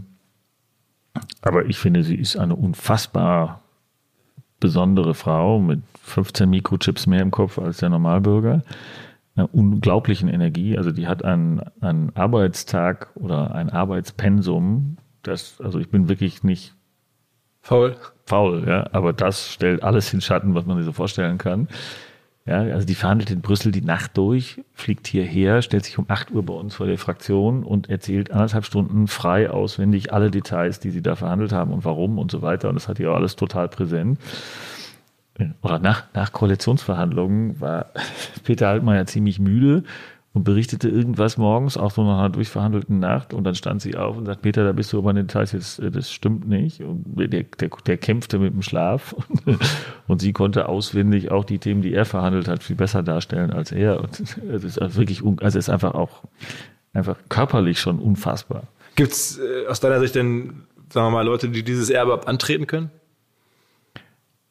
aber 1.41 1.67
ich 1.67 1.77
finde, 1.77 2.03
sie 2.03 2.15
ist 2.15 2.35
eine 2.35 2.57
unfassbar 2.57 3.61
besondere 4.59 5.13
Frau 5.13 5.61
mit 5.61 5.79
15 6.09 6.49
Mikrochips 6.49 7.07
mehr 7.07 7.21
im 7.21 7.31
Kopf 7.31 7.59
als 7.59 7.77
der 7.77 7.89
Normalbürger. 7.89 8.61
Einer 9.35 9.53
unglaublichen 9.53 10.29
Energie. 10.29 10.77
Also 10.77 10.91
die 10.91 11.07
hat 11.07 11.23
einen, 11.23 11.61
einen 11.81 12.15
Arbeitstag 12.15 13.11
oder 13.15 13.55
ein 13.55 13.69
Arbeitspensum. 13.69 14.97
Das, 15.23 15.61
also 15.61 15.79
ich 15.79 15.89
bin 15.89 16.09
wirklich 16.09 16.43
nicht 16.43 16.75
faul. 17.61 17.95
Faul, 18.25 18.63
ja. 18.67 18.87
Aber 18.91 19.13
das 19.13 19.51
stellt 19.53 19.83
alles 19.83 20.13
in 20.13 20.21
Schatten, 20.21 20.55
was 20.55 20.65
man 20.65 20.77
sich 20.77 20.85
so 20.85 20.93
vorstellen 20.93 21.37
kann. 21.37 21.67
Ja, 22.49 22.61
also 22.61 22.83
die 22.87 22.95
verhandelt 22.95 23.29
in 23.29 23.41
Brüssel 23.41 23.71
die 23.71 23.83
Nacht 23.83 24.17
durch, 24.17 24.63
fliegt 24.73 25.05
hierher, 25.05 25.61
stellt 25.61 25.85
sich 25.85 25.99
um 25.99 26.05
8 26.07 26.31
Uhr 26.31 26.43
bei 26.43 26.53
uns 26.55 26.73
vor 26.73 26.87
der 26.87 26.97
Fraktion 26.97 27.63
und 27.63 27.89
erzählt 27.89 28.31
anderthalb 28.31 28.65
Stunden 28.65 29.07
frei 29.07 29.51
auswendig 29.51 30.13
alle 30.13 30.31
Details, 30.31 30.79
die 30.79 30.89
sie 30.89 31.03
da 31.03 31.15
verhandelt 31.15 31.51
haben 31.51 31.71
und 31.71 31.85
warum 31.85 32.17
und 32.17 32.31
so 32.31 32.41
weiter. 32.41 32.69
Und 32.69 32.75
das 32.75 32.87
hat 32.87 32.99
ihr 32.99 33.11
auch 33.11 33.17
alles 33.17 33.35
total 33.35 33.67
präsent. 33.67 34.19
Oder 35.61 35.79
nach, 35.79 36.05
nach 36.13 36.31
Koalitionsverhandlungen 36.31 37.59
war 37.61 37.87
Peter 38.43 38.69
Altmaier 38.69 39.05
ziemlich 39.05 39.39
müde 39.39 39.83
und 40.31 40.43
berichtete 40.43 40.89
irgendwas 40.89 41.37
morgens, 41.37 41.75
auch 41.75 41.91
so 41.91 42.03
nach 42.03 42.19
einer 42.19 42.29
durchverhandelten 42.29 42.99
Nacht. 42.99 43.33
Und 43.33 43.45
dann 43.45 43.55
stand 43.55 43.81
sie 43.81 43.97
auf 43.97 44.15
und 44.15 44.25
sagt, 44.25 44.43
Peter, 44.43 44.63
da 44.63 44.73
bist 44.73 44.93
du 44.93 44.99
über 44.99 45.11
den 45.11 45.27
Details 45.27 45.79
äh, 45.79 45.89
das 45.89 46.11
stimmt 46.11 46.47
nicht. 46.47 46.81
Und 46.81 47.03
der, 47.17 47.27
der, 47.27 47.69
der 47.69 47.97
kämpfte 47.97 48.37
mit 48.37 48.53
dem 48.53 48.61
Schlaf. 48.61 49.15
Und 50.07 50.21
sie 50.21 50.33
konnte 50.33 50.69
auswendig 50.69 51.31
auch 51.31 51.45
die 51.45 51.59
Themen, 51.59 51.81
die 51.81 51.93
er 51.93 52.05
verhandelt 52.05 52.47
hat, 52.47 52.63
viel 52.63 52.75
besser 52.75 53.01
darstellen 53.01 53.51
als 53.51 53.71
er. 53.71 54.01
Und 54.01 54.19
es 54.51 54.63
ist 54.63 54.79
also 54.79 54.99
wirklich, 54.99 55.23
also 55.23 55.45
es 55.45 55.55
ist 55.55 55.69
einfach 55.69 55.95
auch, 55.95 56.23
einfach 56.93 57.17
körperlich 57.29 57.79
schon 57.79 57.99
unfassbar. 57.99 58.63
Gibt's 58.95 59.39
äh, 59.39 59.67
aus 59.67 59.79
deiner 59.79 59.99
Sicht 59.99 60.13
denn, 60.13 60.63
sagen 60.93 61.07
wir 61.07 61.11
mal, 61.11 61.25
Leute, 61.25 61.49
die 61.49 61.63
dieses 61.63 61.89
Erbe 61.89 62.27
antreten 62.27 62.67
können? 62.67 62.91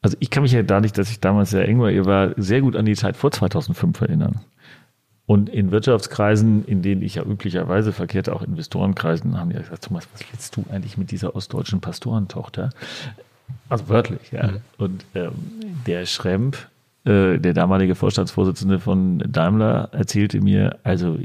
Also 0.01 0.15
ich 0.19 0.29
kann 0.29 0.43
mich 0.43 0.53
ja 0.53 0.63
dadurch, 0.63 0.93
dass 0.93 1.11
ich 1.11 1.19
damals 1.19 1.49
sehr 1.49 1.67
eng 1.67 1.79
war, 1.79 1.91
ihr 1.91 2.05
war 2.05 2.33
sehr 2.37 2.61
gut 2.61 2.75
an 2.75 2.85
die 2.85 2.95
Zeit 2.95 3.17
vor 3.17 3.31
2005 3.31 3.99
erinnern. 4.01 4.41
Und 5.25 5.47
in 5.47 5.69
Wirtschaftskreisen, 5.69 6.65
in 6.65 6.81
denen 6.81 7.03
ich 7.03 7.15
ja 7.15 7.23
üblicherweise 7.23 7.91
verkehrte, 7.91 8.33
auch 8.33 8.41
Investorenkreisen, 8.41 9.37
haben 9.37 9.51
ja 9.51 9.59
gesagt, 9.59 9.83
Thomas, 9.83 10.07
was 10.11 10.23
willst 10.31 10.57
du 10.57 10.65
eigentlich 10.71 10.97
mit 10.97 11.11
dieser 11.11 11.35
ostdeutschen 11.35 11.81
Pastorentochter? 11.81 12.71
Also 13.67 13.89
wörtlich, 13.89 14.31
ja. 14.31 14.47
Mhm. 14.47 14.57
Und 14.79 15.05
ähm, 15.13 15.33
der 15.85 16.07
Schremp, 16.07 16.57
äh, 17.03 17.37
der 17.37 17.53
damalige 17.53 17.93
Vorstandsvorsitzende 17.93 18.79
von 18.79 19.19
Daimler, 19.19 19.89
erzählte 19.91 20.41
mir, 20.41 20.79
also 20.83 21.17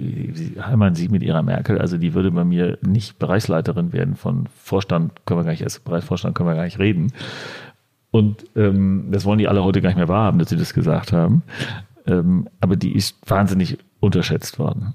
Heimann, 0.60 0.94
Sie 0.94 1.08
mit 1.08 1.22
Ihrer 1.22 1.42
Merkel, 1.42 1.78
also 1.78 1.96
die 1.96 2.12
würde 2.12 2.30
bei 2.30 2.44
mir 2.44 2.76
nicht 2.82 3.18
Bereichsleiterin 3.18 3.94
werden 3.94 4.16
von 4.16 4.48
Vorstand, 4.62 5.12
können 5.24 5.40
wir 5.40 5.44
gar 5.44 5.52
nicht, 5.52 5.64
als 5.64 5.78
Bereichsvorstand 5.80 6.34
können 6.34 6.50
wir 6.50 6.56
gar 6.56 6.64
nicht 6.64 6.78
reden. 6.78 7.12
Und 8.14 8.44
ähm, 8.54 9.08
das 9.10 9.24
wollen 9.24 9.40
die 9.40 9.48
alle 9.48 9.64
heute 9.64 9.80
gar 9.80 9.88
nicht 9.88 9.96
mehr 9.96 10.06
wahrhaben, 10.06 10.38
dass 10.38 10.48
sie 10.48 10.56
das 10.56 10.72
gesagt 10.72 11.12
haben. 11.12 11.42
Ähm, 12.06 12.48
aber 12.60 12.76
die 12.76 12.94
ist 12.94 13.16
wahnsinnig 13.28 13.76
unterschätzt 13.98 14.60
worden. 14.60 14.94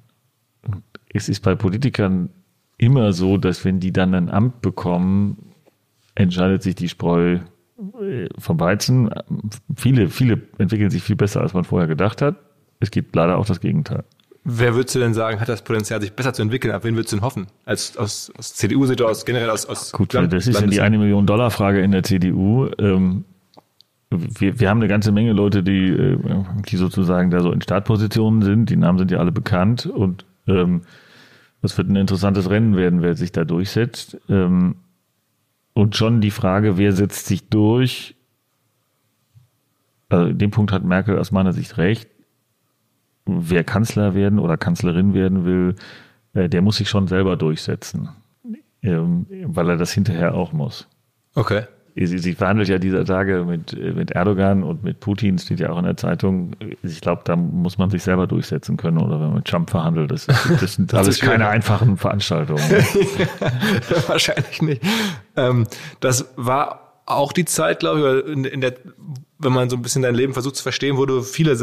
Es 1.14 1.28
ist 1.28 1.42
bei 1.42 1.54
Politikern 1.54 2.30
immer 2.78 3.12
so, 3.12 3.38
dass 3.38 3.66
wenn 3.66 3.82
die 3.82 3.92
dann 3.92 4.16
ein 4.16 4.30
Amt 4.30 4.62
bekommen, 4.62 5.52
entscheidet 6.16 6.64
sich 6.64 6.76
die 6.76 6.88
Spreu 6.88 7.40
äh, 8.02 8.30
vom 8.38 8.58
Weizen. 8.62 9.10
Viele, 9.76 10.08
viele 10.08 10.42
entwickeln 10.58 10.90
sich 10.90 11.04
viel 11.04 11.18
besser, 11.18 11.42
als 11.42 11.54
man 11.54 11.66
vorher 11.66 11.90
gedacht 11.90 12.22
hat. 12.22 12.38
Es 12.80 12.90
gibt 12.90 13.14
leider 13.18 13.38
auch 13.38 13.46
das 13.46 13.60
Gegenteil. 13.60 14.06
Wer 14.44 14.74
würdest 14.74 14.96
du 14.96 15.00
denn 15.00 15.14
sagen, 15.14 15.40
hat 15.40 15.50
das 15.50 15.62
Potenzial, 15.64 16.02
sich 16.02 16.14
besser 16.14 16.34
zu 16.34 16.42
entwickeln? 16.42 16.74
Ab 16.74 16.84
wen 16.84 16.96
würdest 16.96 17.12
du 17.12 17.18
denn 17.18 17.26
hoffen? 17.26 17.48
Als 17.66 17.98
aus, 17.98 18.32
aus 18.38 18.54
CDU-Sicht 18.56 19.02
aus, 19.02 19.26
generell 19.26 19.50
aus, 19.50 19.66
aus 19.66 19.92
Gut, 19.92 20.14
Land, 20.14 20.32
das 20.32 20.48
ist 20.48 20.60
ja 20.60 20.68
die 20.68 20.82
eine 20.82 20.98
Million 20.98 21.26
Dollar 21.26 21.52
Frage 21.52 21.82
in 21.82 21.92
der 21.92 22.04
CDU. 22.04 22.70
Ähm, 22.78 23.26
wir, 24.10 24.60
wir 24.60 24.70
haben 24.70 24.80
eine 24.80 24.88
ganze 24.88 25.12
Menge 25.12 25.34
Leute, 25.34 25.62
die, 25.62 25.90
äh, 25.90 26.18
die 26.68 26.78
sozusagen 26.78 27.30
da 27.30 27.42
so 27.42 27.52
in 27.52 27.62
Startpositionen 27.62 28.42
sind. 28.42 28.70
Die 28.70 28.78
Namen 28.78 28.98
sind 28.98 29.12
ja 29.12 29.20
alle 29.20 29.32
bekannt 29.32 29.86
und 29.86 30.26
ähm, 30.48 30.82
das 31.62 31.78
wird 31.78 31.90
ein 31.90 31.96
interessantes 31.96 32.50
Rennen 32.50 32.76
werden, 32.76 33.02
wer 33.02 33.16
sich 33.16 33.32
da 33.32 33.44
durchsetzt. 33.44 34.18
Ähm, 34.30 34.78
und 35.74 35.96
schon 35.96 36.22
die 36.22 36.32
Frage, 36.32 36.78
wer 36.78 36.94
setzt 36.94 37.28
sich 37.28 37.50
durch? 37.50 38.16
Also 40.10 40.28
in 40.32 40.38
dem 40.38 40.52
Punkt 40.52 40.72
hat 40.72 40.84
Merkel 40.84 41.20
aus 41.20 41.32
meiner 41.32 41.54
Sicht 41.54 41.78
recht. 41.78 42.10
Wer 43.50 43.64
Kanzler 43.64 44.14
werden 44.14 44.40
oder 44.40 44.58
Kanzlerin 44.58 45.14
werden 45.14 45.46
will, 45.46 45.76
äh, 46.34 46.50
der 46.50 46.62
muss 46.62 46.78
sich 46.78 46.90
schon 46.90 47.08
selber 47.08 47.36
durchsetzen, 47.36 48.10
ähm, 48.82 49.26
weil 49.46 49.70
er 49.70 49.78
das 49.78 49.92
hinterher 49.92 50.34
auch 50.34 50.54
muss. 50.54 50.88
Okay. 51.36 51.64
sie, 51.96 52.18
sie 52.18 52.34
verhandelt 52.34 52.70
ja 52.70 52.80
dieser 52.80 53.06
Tage 53.06 53.46
mit, 53.46 53.74
mit 53.96 54.12
Erdogan 54.12 54.64
und 54.64 54.84
mit 54.84 55.00
Putin, 55.00 55.38
steht 55.38 55.60
ja 55.60 55.70
auch 55.70 55.78
in 55.78 55.86
der 55.86 55.98
Zeitung. 55.98 56.56
Ich 56.84 57.02
glaube, 57.02 57.22
da 57.26 57.36
muss 57.36 57.78
man 57.78 57.90
sich 57.90 58.04
selber 58.04 58.28
durchsetzen 58.28 58.78
können 58.78 58.98
oder 58.98 59.20
wenn 59.20 59.28
man 59.28 59.36
mit 59.36 59.46
Trump 59.46 59.70
verhandelt. 59.70 60.12
Das, 60.12 60.26
das 60.26 60.74
sind 60.74 60.92
das 60.94 61.00
alles 61.00 61.20
keine 61.20 61.48
einfachen 61.48 61.98
Veranstaltungen. 61.98 62.64
Wahrscheinlich 64.08 64.62
nicht. 64.62 64.84
Ähm, 65.36 65.68
das 66.00 66.34
war 66.36 66.90
auch 67.10 67.34
die 67.34 67.46
Zeit, 67.46 67.80
glaube 67.80 68.24
ich, 68.26 68.34
in, 68.34 68.46
in 68.46 68.62
der, 68.62 68.76
wenn 69.40 69.52
man 69.52 69.70
so 69.70 69.76
ein 69.76 69.82
bisschen 69.82 70.04
dein 70.04 70.16
Leben 70.16 70.34
versucht 70.34 70.56
zu 70.56 70.64
verstehen, 70.64 70.98
wo 70.98 71.06
du 71.06 71.22
viele 71.22 71.56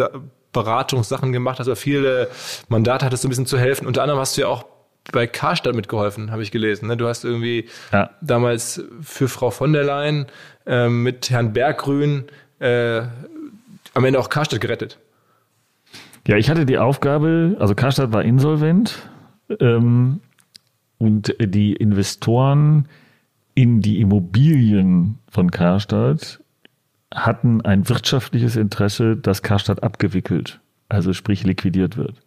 Beratungssachen 0.57 1.33
gemacht 1.33 1.61
hast 1.61 1.69
oder 1.69 1.77
viele 1.77 2.29
Mandate 2.69 3.05
hattest, 3.05 3.23
so 3.23 3.29
ein 3.29 3.31
bisschen 3.31 3.47
zu 3.47 3.59
helfen. 3.59 3.87
Unter 3.87 4.03
anderem 4.03 4.21
hast 4.21 4.37
du 4.37 4.41
ja 4.41 4.49
auch 4.49 4.65
bei 5.13 5.27
Karstadt 5.27 5.75
mitgeholfen, 5.75 6.31
habe 6.33 6.43
ich 6.43 6.51
gelesen. 6.51 6.89
Ne? 6.89 6.97
Du 6.97 7.07
hast 7.07 7.25
irgendwie 7.25 7.69
ja. 7.93 8.11
damals 8.21 8.83
für 9.01 9.29
Frau 9.29 9.51
von 9.51 9.73
der 9.73 9.85
Leyen 9.85 10.27
äh, 10.67 10.89
mit 10.89 11.31
Herrn 11.31 11.53
Berggrün 11.53 12.25
äh, 12.59 13.03
am 13.95 14.05
Ende 14.05 14.19
auch 14.19 14.29
Karstadt 14.29 14.61
gerettet. 14.61 14.99
Ja, 16.27 16.37
ich 16.37 16.51
hatte 16.51 16.67
die 16.67 16.79
Aufgabe, 16.79 17.57
also 17.61 17.75
Karstadt 17.75 18.13
war 18.13 18.25
insolvent 18.25 19.09
ähm, 19.61 20.21
und 20.99 21.35
die 21.39 21.75
Investoren 21.75 22.89
in 23.55 23.81
die 23.81 24.01
Immobilien 24.01 25.19
von 25.29 25.51
Karstadt 25.51 26.41
hatten 27.15 27.61
ein 27.63 27.89
wirtschaftliches 27.89 28.57
Interesse, 28.57 29.17
dass 29.17 29.43
Karstadt 29.43 29.83
abgewickelt, 29.83 30.61
also 30.89 31.13
sprich 31.13 31.45
liquidiert 31.45 31.97
wird. 31.97 32.21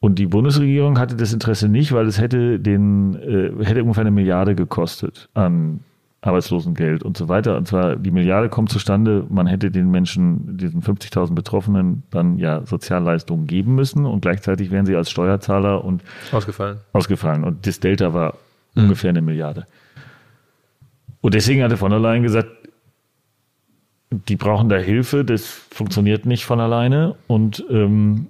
Und 0.00 0.18
die 0.18 0.26
Bundesregierung 0.26 0.98
hatte 0.98 1.14
das 1.14 1.32
Interesse 1.32 1.68
nicht, 1.68 1.92
weil 1.92 2.06
es 2.06 2.18
hätte 2.18 2.58
den, 2.58 3.14
äh, 3.16 3.64
hätte 3.64 3.82
ungefähr 3.82 4.00
eine 4.00 4.10
Milliarde 4.10 4.54
gekostet 4.54 5.28
an 5.34 5.80
Arbeitslosengeld 6.22 7.02
und 7.02 7.16
so 7.16 7.28
weiter. 7.28 7.56
Und 7.56 7.68
zwar 7.68 7.96
die 7.96 8.10
Milliarde 8.10 8.48
kommt 8.48 8.70
zustande, 8.70 9.26
man 9.28 9.46
hätte 9.46 9.70
den 9.70 9.90
Menschen, 9.90 10.56
diesen 10.56 10.82
50.000 10.82 11.34
Betroffenen, 11.34 12.02
dann 12.10 12.38
ja 12.38 12.64
Sozialleistungen 12.66 13.46
geben 13.46 13.74
müssen 13.74 14.06
und 14.06 14.20
gleichzeitig 14.22 14.70
wären 14.70 14.86
sie 14.86 14.96
als 14.96 15.10
Steuerzahler 15.10 15.84
und 15.84 16.02
ausgefallen. 16.32 16.78
Ausgefallen. 16.92 17.44
Und 17.44 17.66
das 17.66 17.80
Delta 17.80 18.12
war 18.14 18.34
mhm. 18.74 18.84
ungefähr 18.84 19.10
eine 19.10 19.22
Milliarde. 19.22 19.66
Und 21.20 21.34
deswegen 21.34 21.62
hatte 21.62 21.76
von 21.76 21.90
der 21.90 22.00
Leyen 22.00 22.22
gesagt, 22.22 22.48
die 24.10 24.36
brauchen 24.36 24.68
da 24.68 24.76
Hilfe, 24.76 25.24
das 25.24 25.46
funktioniert 25.46 26.26
nicht 26.26 26.44
von 26.44 26.60
alleine 26.60 27.16
und 27.28 27.64
ähm, 27.70 28.26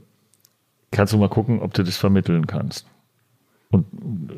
kannst 0.90 1.12
du 1.12 1.19
mal 1.19 1.29
gucken, 1.29 1.61
ob 1.61 1.73
du 1.75 1.83
das 1.83 1.97
vermitteln 1.97 2.47
kannst. 2.47 2.87
Und 3.71 3.87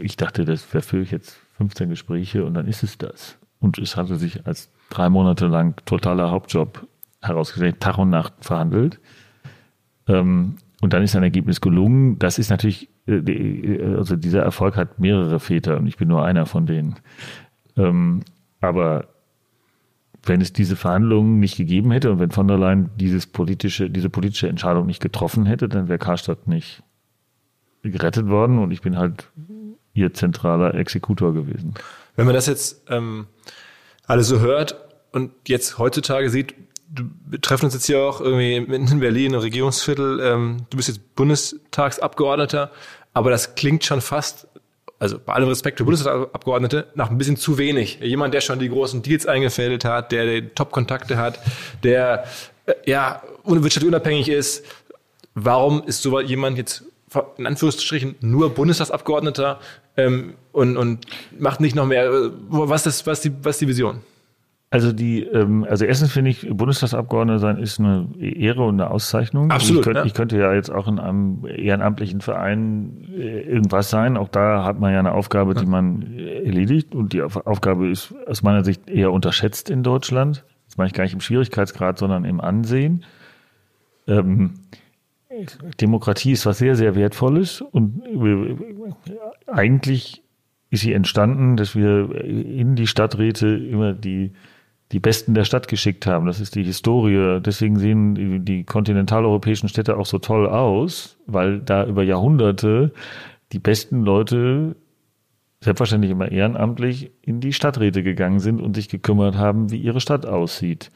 ich 0.00 0.16
dachte, 0.16 0.44
das 0.44 0.72
wäre 0.72 0.82
für 0.82 1.02
jetzt 1.02 1.38
15 1.56 1.88
Gespräche 1.88 2.44
und 2.44 2.54
dann 2.54 2.68
ist 2.68 2.82
es 2.82 2.98
das. 2.98 3.38
Und 3.60 3.78
es 3.78 3.96
hatte 3.96 4.16
sich 4.16 4.46
als 4.46 4.70
drei 4.90 5.08
Monate 5.08 5.46
lang 5.46 5.80
totaler 5.84 6.30
Hauptjob 6.30 6.86
herausgestellt, 7.22 7.80
Tag 7.80 7.98
und 7.98 8.10
Nacht 8.10 8.34
verhandelt. 8.40 9.00
Ähm, 10.06 10.56
und 10.80 10.92
dann 10.92 11.02
ist 11.02 11.16
ein 11.16 11.22
Ergebnis 11.22 11.60
gelungen. 11.60 12.18
Das 12.18 12.38
ist 12.38 12.50
natürlich, 12.50 12.88
äh, 13.06 13.96
also 13.96 14.16
dieser 14.16 14.42
Erfolg 14.42 14.76
hat 14.76 14.98
mehrere 14.98 15.40
Väter 15.40 15.76
und 15.76 15.86
ich 15.86 15.96
bin 15.96 16.08
nur 16.08 16.24
einer 16.24 16.44
von 16.44 16.66
denen. 16.66 16.96
Ähm, 17.76 18.22
aber 18.60 19.11
wenn 20.24 20.40
es 20.40 20.52
diese 20.52 20.76
Verhandlungen 20.76 21.40
nicht 21.40 21.56
gegeben 21.56 21.90
hätte 21.90 22.10
und 22.10 22.20
wenn 22.20 22.30
von 22.30 22.46
der 22.46 22.58
Leyen 22.58 22.90
dieses 22.96 23.26
politische, 23.26 23.90
diese 23.90 24.08
politische 24.08 24.48
Entscheidung 24.48 24.86
nicht 24.86 25.02
getroffen 25.02 25.46
hätte, 25.46 25.68
dann 25.68 25.88
wäre 25.88 25.98
Karstadt 25.98 26.46
nicht 26.46 26.82
gerettet 27.82 28.28
worden 28.28 28.58
und 28.58 28.70
ich 28.70 28.80
bin 28.82 28.96
halt 28.96 29.28
ihr 29.94 30.14
zentraler 30.14 30.74
Exekutor 30.74 31.34
gewesen. 31.34 31.74
Wenn 32.14 32.26
man 32.26 32.34
das 32.34 32.46
jetzt 32.46 32.82
ähm, 32.88 33.26
alles 34.06 34.28
so 34.28 34.40
hört 34.40 34.76
und 35.10 35.32
jetzt 35.48 35.78
heutzutage 35.78 36.30
sieht, 36.30 36.54
wir 37.26 37.40
treffen 37.40 37.64
uns 37.64 37.74
jetzt 37.74 37.86
hier 37.86 38.00
auch 38.00 38.20
irgendwie 38.20 38.56
in 38.56 39.00
Berlin, 39.00 39.34
im 39.34 39.40
Regierungsviertel, 39.40 40.20
ähm, 40.20 40.66
du 40.70 40.76
bist 40.76 40.88
jetzt 40.88 41.16
Bundestagsabgeordneter, 41.16 42.70
aber 43.14 43.30
das 43.30 43.54
klingt 43.54 43.84
schon 43.84 44.00
fast 44.00 44.46
also 45.02 45.18
bei 45.18 45.32
allem 45.32 45.48
Respekt 45.48 45.78
für 45.78 45.84
Bundestagsabgeordnete, 45.84 46.86
nach 46.94 47.10
ein 47.10 47.18
bisschen 47.18 47.36
zu 47.36 47.58
wenig. 47.58 47.98
Jemand, 48.00 48.34
der 48.34 48.40
schon 48.40 48.60
die 48.60 48.68
großen 48.68 49.02
Deals 49.02 49.26
eingefädelt 49.26 49.84
hat, 49.84 50.12
der, 50.12 50.54
Top-Kontakte 50.54 51.16
hat, 51.16 51.40
der 51.82 52.24
äh, 52.66 52.74
ja 52.86 53.20
wirtschaftlich 53.44 53.88
unabhängig 53.88 54.28
ist. 54.28 54.64
Warum 55.34 55.82
ist 55.82 56.02
so 56.02 56.20
jemand 56.20 56.56
jetzt 56.56 56.84
in 57.36 57.48
Anführungsstrichen 57.48 58.14
nur 58.20 58.54
Bundestagsabgeordneter 58.54 59.58
ähm, 59.96 60.34
und, 60.52 60.76
und 60.76 61.04
macht 61.36 61.60
nicht 61.60 61.74
noch 61.74 61.86
mehr? 61.86 62.04
Äh, 62.04 62.30
was 62.46 62.86
ist, 62.86 63.04
was 63.04 63.22
die, 63.22 63.32
was 63.42 63.58
die 63.58 63.66
Vision? 63.66 64.02
Also 64.72 64.90
die, 64.90 65.22
ähm, 65.22 65.66
also 65.68 65.84
erstens 65.84 66.12
finde 66.12 66.30
ich, 66.30 66.48
Bundestagsabgeordneter 66.48 67.38
sein 67.38 67.58
ist 67.58 67.78
eine 67.78 68.08
Ehre 68.18 68.62
und 68.62 68.80
eine 68.80 68.90
Auszeichnung. 68.90 69.50
Absolut. 69.50 69.80
Ich 69.80 69.84
könnte, 69.84 70.00
ja. 70.00 70.06
ich 70.06 70.14
könnte 70.14 70.38
ja 70.38 70.54
jetzt 70.54 70.70
auch 70.70 70.88
in 70.88 70.98
einem 70.98 71.44
ehrenamtlichen 71.46 72.22
Verein 72.22 73.06
äh, 73.14 73.42
irgendwas 73.42 73.90
sein. 73.90 74.16
Auch 74.16 74.28
da 74.28 74.64
hat 74.64 74.80
man 74.80 74.94
ja 74.94 74.98
eine 74.98 75.12
Aufgabe, 75.12 75.52
die 75.52 75.66
man 75.66 76.16
erledigt. 76.16 76.94
Und 76.94 77.12
die 77.12 77.20
Aufgabe 77.20 77.90
ist 77.90 78.14
aus 78.26 78.42
meiner 78.42 78.64
Sicht 78.64 78.88
eher 78.88 79.12
unterschätzt 79.12 79.68
in 79.68 79.82
Deutschland. 79.82 80.42
Das 80.68 80.78
meine 80.78 80.86
ich 80.86 80.94
gar 80.94 81.04
nicht 81.04 81.12
im 81.12 81.20
Schwierigkeitsgrad, 81.20 81.98
sondern 81.98 82.24
im 82.24 82.40
Ansehen. 82.40 83.04
Ähm, 84.08 84.54
Demokratie 85.82 86.32
ist 86.32 86.46
was 86.46 86.56
sehr, 86.56 86.76
sehr 86.76 86.94
Wertvolles 86.94 87.60
und 87.60 88.02
eigentlich 89.46 90.22
ist 90.70 90.80
sie 90.80 90.94
entstanden, 90.94 91.58
dass 91.58 91.76
wir 91.76 92.24
in 92.24 92.74
die 92.74 92.86
Stadträte 92.86 93.48
immer 93.48 93.92
die 93.92 94.32
die 94.92 95.00
Besten 95.00 95.34
der 95.34 95.44
Stadt 95.44 95.68
geschickt 95.68 96.06
haben. 96.06 96.26
Das 96.26 96.38
ist 96.38 96.54
die 96.54 96.64
Historie. 96.64 97.40
Deswegen 97.40 97.78
sehen 97.78 98.44
die, 98.44 98.64
kontinentaleuropäischen 98.64 99.68
Städte 99.68 99.96
auch 99.96 100.06
so 100.06 100.18
toll 100.18 100.46
aus, 100.46 101.16
weil 101.26 101.60
da 101.60 101.86
über 101.86 102.02
Jahrhunderte 102.02 102.92
die 103.52 103.58
besten 103.58 104.02
Leute 104.02 104.76
selbstverständlich 105.60 106.10
immer 106.10 106.30
ehrenamtlich 106.30 107.10
in 107.22 107.40
die 107.40 107.52
Stadträte 107.52 108.02
gegangen 108.02 108.40
sind 108.40 108.60
und 108.60 108.74
sich 108.74 108.88
gekümmert 108.88 109.36
haben, 109.36 109.70
wie 109.70 109.78
ihre 109.78 110.00
Stadt 110.00 110.26
aussieht. 110.26 110.90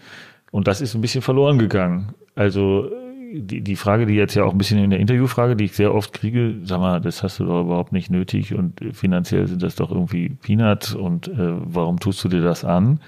Und 0.51 0.67
das 0.69 0.81
ist 0.81 0.95
ein 0.95 1.01
bisschen 1.01 1.23
verloren 1.23 1.59
gegangen. 1.59 2.15
Also 2.35 2.91
die, 3.33 3.63
die 3.63 3.77
Frage, 3.77 4.07
die 4.07 4.15
jetzt 4.15 4.35
ja 4.35 4.45
auch 4.45 4.53
ein 4.53 4.59
bisschen 4.59 4.83
in 4.83 4.91
der 4.91 5.01
Interviewfrage, 5.01 5.57
die 5.57 5.65
ich 5.65 5.73
sehr 5.73 5.95
oft 5.95 6.13
kriege, 6.13 6.57
sag 6.65 6.81
mal, 6.81 7.01
das 7.01 7.23
hast 7.23 7.39
du 7.39 7.45
doch 7.45 7.63
überhaupt 7.63 7.93
nicht 7.93 8.11
nötig 8.11 8.55
und 8.55 8.81
finanziell 8.93 9.47
sind 9.47 9.63
das 9.63 9.77
doch 9.77 9.91
irgendwie 9.91 10.31
Peanuts 10.31 10.95
und 10.95 11.29
äh, 11.29 11.35
warum 11.37 11.99
tust 11.99 12.23
du 12.25 12.29
dir 12.29 12.43
das 12.43 12.65
an? 12.65 13.01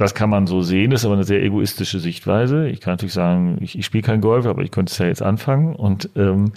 Das 0.00 0.14
kann 0.14 0.30
man 0.30 0.46
so 0.46 0.62
sehen, 0.62 0.90
das 0.90 1.02
ist 1.02 1.04
aber 1.04 1.14
eine 1.14 1.24
sehr 1.24 1.42
egoistische 1.42 2.00
Sichtweise. 2.00 2.66
Ich 2.68 2.80
kann 2.80 2.94
natürlich 2.94 3.12
sagen, 3.12 3.58
ich, 3.60 3.78
ich 3.78 3.84
spiele 3.84 4.02
kein 4.02 4.22
Golf, 4.22 4.46
aber 4.46 4.62
ich 4.62 4.70
könnte 4.70 4.90
es 4.90 4.96
ja 4.96 5.04
jetzt 5.04 5.20
anfangen. 5.20 5.76
Und 5.76 6.08
ähm, 6.16 6.52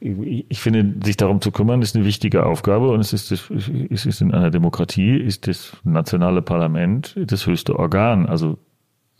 ich, 0.00 0.60
finde, 0.60 1.06
sich 1.06 1.16
darum 1.16 1.40
zu 1.40 1.52
kümmern, 1.52 1.80
ist 1.80 1.94
eine 1.94 2.04
wichtige 2.04 2.44
Aufgabe. 2.44 2.90
Und 2.90 2.98
es 2.98 3.12
ist, 3.12 3.30
das, 3.30 3.48
es 3.88 4.04
ist 4.04 4.20
in 4.20 4.34
einer 4.34 4.50
Demokratie, 4.50 5.16
ist 5.16 5.46
das 5.46 5.76
nationale 5.84 6.42
Parlament 6.42 7.14
das 7.16 7.46
höchste 7.46 7.78
Organ. 7.78 8.26
Also 8.26 8.58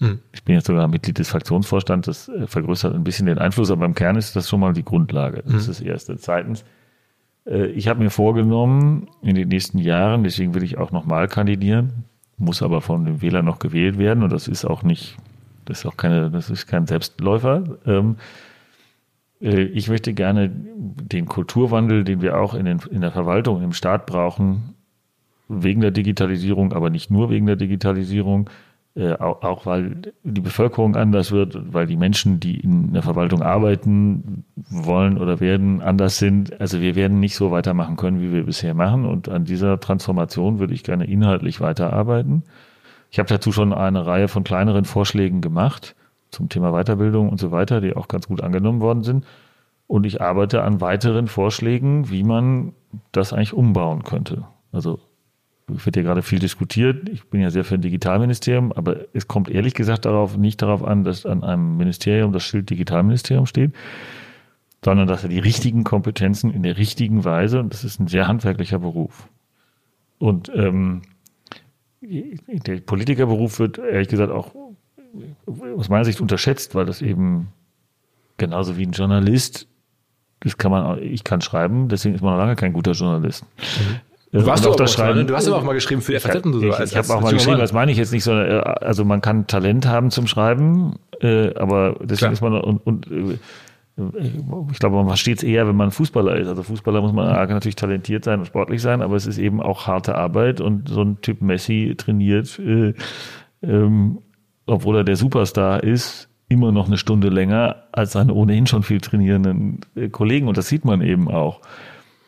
hm. 0.01 0.19
ich 0.33 0.43
bin 0.43 0.57
jetzt 0.57 0.67
sogar 0.67 0.89
Mitglied 0.89 1.21
des 1.21 1.29
Fraktionsvorstands, 1.29 2.07
das 2.07 2.29
äh, 2.29 2.49
vergrößert 2.49 2.97
ein 2.97 3.05
bisschen 3.05 3.27
den 3.27 3.39
Einfluss, 3.39 3.71
aber 3.71 3.87
im 3.87 3.95
Kern 3.95 4.17
ist 4.17 4.35
das 4.35 4.49
schon 4.49 4.59
mal 4.59 4.73
die 4.73 4.85
Grundlage. 4.85 5.45
Das 5.45 5.53
hm. 5.53 5.59
ist 5.59 5.69
das 5.69 5.81
Erste. 5.81 6.17
Zweitens, 6.17 6.65
äh, 7.47 7.67
ich 7.67 7.87
habe 7.87 8.03
mir 8.03 8.11
vorgenommen, 8.11 9.07
in 9.23 9.37
den 9.37 9.47
nächsten 9.47 9.79
Jahren, 9.79 10.25
deswegen 10.25 10.53
will 10.55 10.65
ich 10.65 10.79
auch 10.79 10.91
nochmal 10.91 11.29
kandidieren, 11.29 12.07
muss 12.39 12.63
aber 12.63 12.81
von 12.81 13.05
dem 13.05 13.23
Wähler 13.23 13.43
noch 13.43 13.59
gewählt 13.59 13.99
werden 13.99 14.23
und 14.23 14.33
das 14.33 14.49
ist 14.49 14.65
auch 14.65 14.83
nicht, 14.83 15.17
das 15.65 15.81
ist 15.81 15.87
auch 15.87 15.97
keine, 15.97 16.31
das 16.31 16.51
ist 16.51 16.67
kein 16.67 16.87
Selbstläufer. 16.87 17.79
Ähm, 17.87 18.17
äh, 19.41 19.63
ich 19.63 19.89
möchte 19.89 20.15
gerne 20.15 20.51
den 20.51 21.27
Kulturwandel, 21.27 22.05
den 22.05 22.21
wir 22.21 22.39
auch 22.39 22.55
in, 22.55 22.67
den, 22.67 22.81
in 22.91 23.01
der 23.01 23.13
Verwaltung, 23.13 23.63
im 23.63 23.73
Staat 23.73 24.07
brauchen, 24.07 24.75
wegen 25.49 25.81
der 25.81 25.93
Digitalisierung, 25.93 26.73
aber 26.73 26.91
nicht 26.91 27.11
nur 27.11 27.31
wegen 27.31 27.47
der 27.47 27.57
Digitalisierung, 27.57 28.51
äh, 28.97 29.13
auch, 29.13 29.43
auch, 29.43 29.67
weil 29.67 30.01
die 30.23 30.41
Bevölkerung 30.41 30.97
anders 30.97 31.31
wird, 31.31 31.73
weil 31.73 31.87
die 31.87 31.99
Menschen, 31.99 32.41
die 32.41 32.59
in 32.59 32.95
der 32.95 33.03
Verwaltung 33.03 33.43
arbeiten 33.43 34.45
wollen 34.71 35.19
oder 35.19 35.39
werden, 35.39 35.83
anders 35.83 36.17
sind. 36.17 36.59
Also 36.63 36.81
wir 36.81 36.95
werden 36.97 37.21
nicht 37.21 37.37
so 37.37 37.51
weitermachen 37.51 37.97
können, 37.97 38.23
wie 38.23 38.33
wir 38.33 38.45
bisher 38.45 38.73
machen. 38.73 39.05
Und 39.05 39.29
an 39.29 39.45
dieser 39.45 39.79
Transformation 39.81 40.59
würde 40.59 40.73
ich 40.73 40.83
gerne 40.83 41.05
inhaltlich 41.05 41.61
weiterarbeiten. 41.61 42.45
Ich 43.11 43.19
habe 43.19 43.29
dazu 43.29 43.53
schon 43.53 43.75
eine 43.75 44.07
Reihe 44.07 44.29
von 44.29 44.45
kleineren 44.45 44.87
Vorschlägen 44.87 45.43
gemacht 45.43 45.95
zum 46.31 46.49
Thema 46.49 46.73
Weiterbildung 46.73 47.29
und 47.29 47.39
so 47.39 47.51
weiter, 47.53 47.83
die 47.83 47.95
auch 47.95 48.09
ganz 48.09 48.27
gut 48.29 48.43
angenommen 48.43 48.81
worden 48.81 49.03
sind. 49.03 49.27
Und 49.87 50.07
ich 50.07 50.23
arbeite 50.23 50.63
an 50.63 50.81
weiteren 50.81 51.29
Vorschlägen, 51.29 52.11
wie 52.11 52.25
man 52.25 52.73
das 53.13 53.35
eigentlich 53.35 53.53
umbauen 53.53 54.05
könnte. 54.05 54.45
Also 54.73 55.01
wird 55.69 55.97
ja 55.97 56.03
gerade 56.03 56.23
viel 56.23 56.39
diskutiert. 56.39 57.09
Ich 57.09 57.25
bin 57.25 57.41
ja 57.41 57.51
sehr 57.51 57.65
für 57.65 57.75
ein 57.75 57.81
Digitalministerium, 57.81 58.73
aber 58.73 59.07
es 59.13 59.27
kommt 59.27 59.49
ehrlich 59.49 59.75
gesagt 59.75 60.05
darauf, 60.05 60.37
nicht 60.37 60.63
darauf 60.63 60.85
an, 60.85 61.03
dass 61.03 61.27
an 61.27 61.43
einem 61.43 61.77
Ministerium 61.77 62.33
das 62.33 62.45
Schild 62.45 62.71
Digitalministerium 62.71 63.47
steht, 63.47 63.73
sondern 64.85 65.09
dass 65.09 65.25
er 65.25 65.29
die 65.29 65.41
richtigen 65.41 65.83
Kompetenzen 65.83 66.53
in 66.53 66.63
der 66.63 66.77
richtigen 66.77 67.25
Weise, 67.25 67.59
und 67.59 67.73
das 67.73 67.83
ist 67.83 67.99
ein 67.99 68.07
sehr 68.07 68.29
handwerklicher 68.29 68.79
Beruf. 68.79 69.29
Und 70.19 70.51
ähm, 70.55 71.03
der 72.01 72.77
Politikerberuf 72.77 73.59
wird 73.59 73.79
ehrlich 73.79 74.09
gesagt 74.09 74.31
auch 74.31 74.55
aus 75.77 75.89
meiner 75.89 76.05
Sicht 76.05 76.21
unterschätzt, 76.21 76.77
weil 76.77 76.87
das 76.87 77.03
eben 77.03 77.49
genauso 78.37 78.77
wie 78.77 78.87
ein 78.87 78.93
Journalist, 78.93 79.67
das 80.41 80.59
kann 80.59 80.71
man, 80.71 81.03
ich 81.03 81.25
kann 81.25 81.41
schreiben, 81.41 81.89
deswegen 81.89 82.15
ist 82.15 82.21
man 82.21 82.35
noch 82.35 82.39
lange 82.39 82.55
kein 82.55 82.73
guter 82.73 82.93
Journalist. 82.93 83.45
Mhm. 83.45 84.01
Du, 84.41 84.47
warst 84.47 84.65
doch 84.65 84.73
auch 84.73 84.77
das 84.77 84.93
schreiben. 84.93 85.15
Schreiben- 85.15 85.27
du 85.29 85.35
hast 85.37 85.49
aber 85.49 85.57
auch 85.59 85.65
mal 85.65 85.73
geschrieben 85.75 86.01
für 86.03 86.13
die 86.13 86.21
FAZ 86.21 86.45
und 86.47 86.53
so. 86.55 86.63
Ich, 86.63 86.75
als- 86.75 86.93
ich 86.93 86.97
habe 86.97 87.09
auch 87.15 87.21
mal 87.21 87.33
geschrieben, 87.33 87.59
das 87.59 87.73
meine 87.73 87.91
ich 87.93 87.99
jetzt 87.99 88.13
nicht 88.13 88.25
so, 88.25 88.33
äh, 88.33 88.59
also 88.61 89.05
man 89.05 89.21
kann 89.21 89.47
Talent 89.47 89.87
haben 89.87 90.11
zum 90.11 90.27
Schreiben, 90.27 90.97
äh, 91.21 91.55
aber 91.55 91.97
deswegen 92.01 92.17
Klar. 92.19 92.33
ist 92.33 92.41
man 92.43 92.55
und, 92.61 92.87
und 92.87 93.07
äh, 93.11 93.39
ich 94.71 94.79
glaube, 94.79 94.97
man 94.97 95.07
versteht 95.09 95.39
es 95.39 95.43
eher, 95.43 95.67
wenn 95.67 95.77
man 95.77 95.91
Fußballer 95.91 96.37
ist. 96.37 96.49
Also 96.49 96.63
Fußballer 96.63 97.01
muss 97.01 97.15
man 97.15 97.27
natürlich 97.49 97.77
talentiert 97.77 98.25
sein 98.25 98.41
und 98.41 98.45
sportlich 98.47 98.83
sein, 98.83 99.01
aber 99.01 99.17
es 99.17 99.27
ist 99.27 99.39
eben 99.39 99.63
auch 99.63 99.87
harte 99.87 100.17
Arbeit 100.17 100.61
und 100.61 100.89
so 100.91 101.01
ein 101.03 101.21
Typ 101.23 101.41
Messi 101.41 101.95
trainiert, 101.97 102.59
äh, 102.59 102.93
ähm, 103.63 104.19
obwohl 104.67 104.97
er 104.97 105.05
der 105.05 105.17
Superstar 105.17 105.83
ist, 105.83 106.29
immer 106.49 106.73
noch 106.73 106.87
eine 106.89 106.99
Stunde 106.99 107.29
länger 107.31 107.85
als 107.93 108.13
seine 108.13 108.35
ohnehin 108.35 108.67
schon 108.67 108.83
viel 108.83 109.01
trainierenden 109.01 109.81
äh, 109.97 110.09
Kollegen 110.11 110.47
und 110.47 110.57
das 110.59 110.69
sieht 110.69 110.85
man 110.85 111.01
eben 111.01 111.29
auch. 111.31 111.61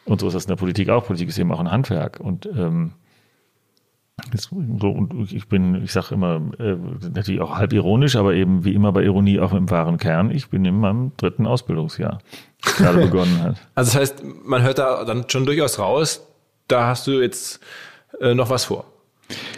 Und 0.09 0.21
so 0.21 0.27
ist 0.27 0.35
das 0.35 0.45
in 0.45 0.49
der 0.49 0.57
Politik 0.57 0.89
auch. 0.89 1.07
Politik 1.07 1.29
ist 1.29 1.39
eben 1.39 1.53
auch 1.53 1.61
ein 1.61 1.71
Handwerk 1.71 2.21
und 2.21 2.47
ähm, 2.47 2.93
so, 4.35 4.91
und 4.91 5.33
ich 5.33 5.49
bin, 5.49 5.83
ich 5.85 5.93
sage 5.93 6.15
immer, 6.15 6.43
äh, 6.59 6.77
natürlich 7.13 7.41
auch 7.41 7.57
halb 7.57 7.73
ironisch, 7.73 8.17
aber 8.17 8.35
eben 8.35 8.65
wie 8.65 8.75
immer 8.75 8.91
bei 8.93 9.05
Ironie 9.05 9.39
auch 9.39 9.53
im 9.53 9.71
wahren 9.71 9.97
Kern. 9.97 10.31
Ich 10.31 10.51
bin 10.51 10.65
in 10.65 10.81
meinem 10.81 11.13
dritten 11.17 11.47
Ausbildungsjahr, 11.47 12.19
gerade 12.63 12.99
begonnen 12.99 13.43
hat. 13.43 13.57
Also 13.75 13.93
das 13.93 13.97
heißt, 13.97 14.25
man 14.45 14.63
hört 14.63 14.79
da 14.79 15.05
dann 15.05 15.25
schon 15.29 15.47
durchaus 15.47 15.79
raus, 15.79 16.27
da 16.67 16.89
hast 16.89 17.07
du 17.07 17.21
jetzt 17.21 17.61
äh, 18.21 18.35
noch 18.35 18.51
was 18.51 18.65
vor. 18.65 18.87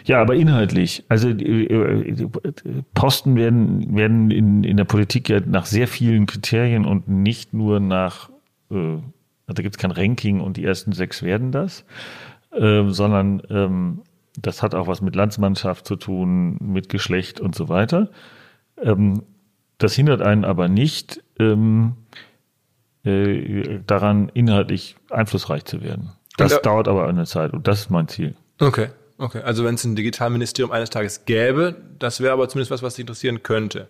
Ja, 0.04 0.20
aber 0.20 0.34
inhaltlich. 0.34 1.04
Also 1.08 1.28
äh, 1.28 2.26
Posten 2.94 3.36
werden, 3.36 3.96
werden 3.96 4.30
in, 4.30 4.64
in 4.64 4.76
der 4.76 4.84
Politik 4.84 5.28
ja 5.28 5.40
nach 5.40 5.66
sehr 5.66 5.88
vielen 5.88 6.26
Kriterien 6.26 6.84
und 6.84 7.08
nicht 7.08 7.54
nur 7.54 7.80
nach, 7.80 8.30
äh, 8.70 8.96
also 9.50 9.56
da 9.56 9.62
gibt 9.64 9.74
es 9.74 9.78
kein 9.80 9.90
Ranking 9.90 10.40
und 10.40 10.56
die 10.56 10.64
ersten 10.64 10.92
sechs 10.92 11.24
werden 11.24 11.50
das, 11.50 11.84
äh, 12.52 12.84
sondern 12.88 13.42
ähm, 13.50 14.02
das 14.40 14.62
hat 14.62 14.76
auch 14.76 14.86
was 14.86 15.00
mit 15.00 15.16
Landsmannschaft 15.16 15.88
zu 15.88 15.96
tun, 15.96 16.56
mit 16.60 16.88
Geschlecht 16.88 17.40
und 17.40 17.56
so 17.56 17.68
weiter. 17.68 18.10
Ähm, 18.80 19.24
das 19.78 19.94
hindert 19.94 20.22
einen 20.22 20.44
aber 20.44 20.68
nicht 20.68 21.24
ähm, 21.40 21.96
äh, 23.02 23.80
daran, 23.88 24.30
inhaltlich 24.32 24.94
einflussreich 25.10 25.64
zu 25.64 25.82
werden. 25.82 26.12
Das 26.36 26.52
Und, 26.52 26.58
äh, 26.58 26.62
dauert 26.62 26.86
aber 26.86 27.08
eine 27.08 27.24
Zeit 27.24 27.52
und 27.52 27.66
das 27.66 27.80
ist 27.80 27.90
mein 27.90 28.06
Ziel. 28.06 28.36
Okay. 28.60 28.90
Okay, 29.20 29.42
also 29.42 29.64
wenn 29.64 29.74
es 29.74 29.84
ein 29.84 29.96
Digitalministerium 29.96 30.72
eines 30.72 30.88
Tages 30.88 31.26
gäbe, 31.26 31.76
das 31.98 32.22
wäre 32.22 32.32
aber 32.32 32.48
zumindest 32.48 32.70
was, 32.70 32.82
was 32.82 32.94
dich 32.94 33.02
interessieren 33.02 33.42
könnte. 33.42 33.88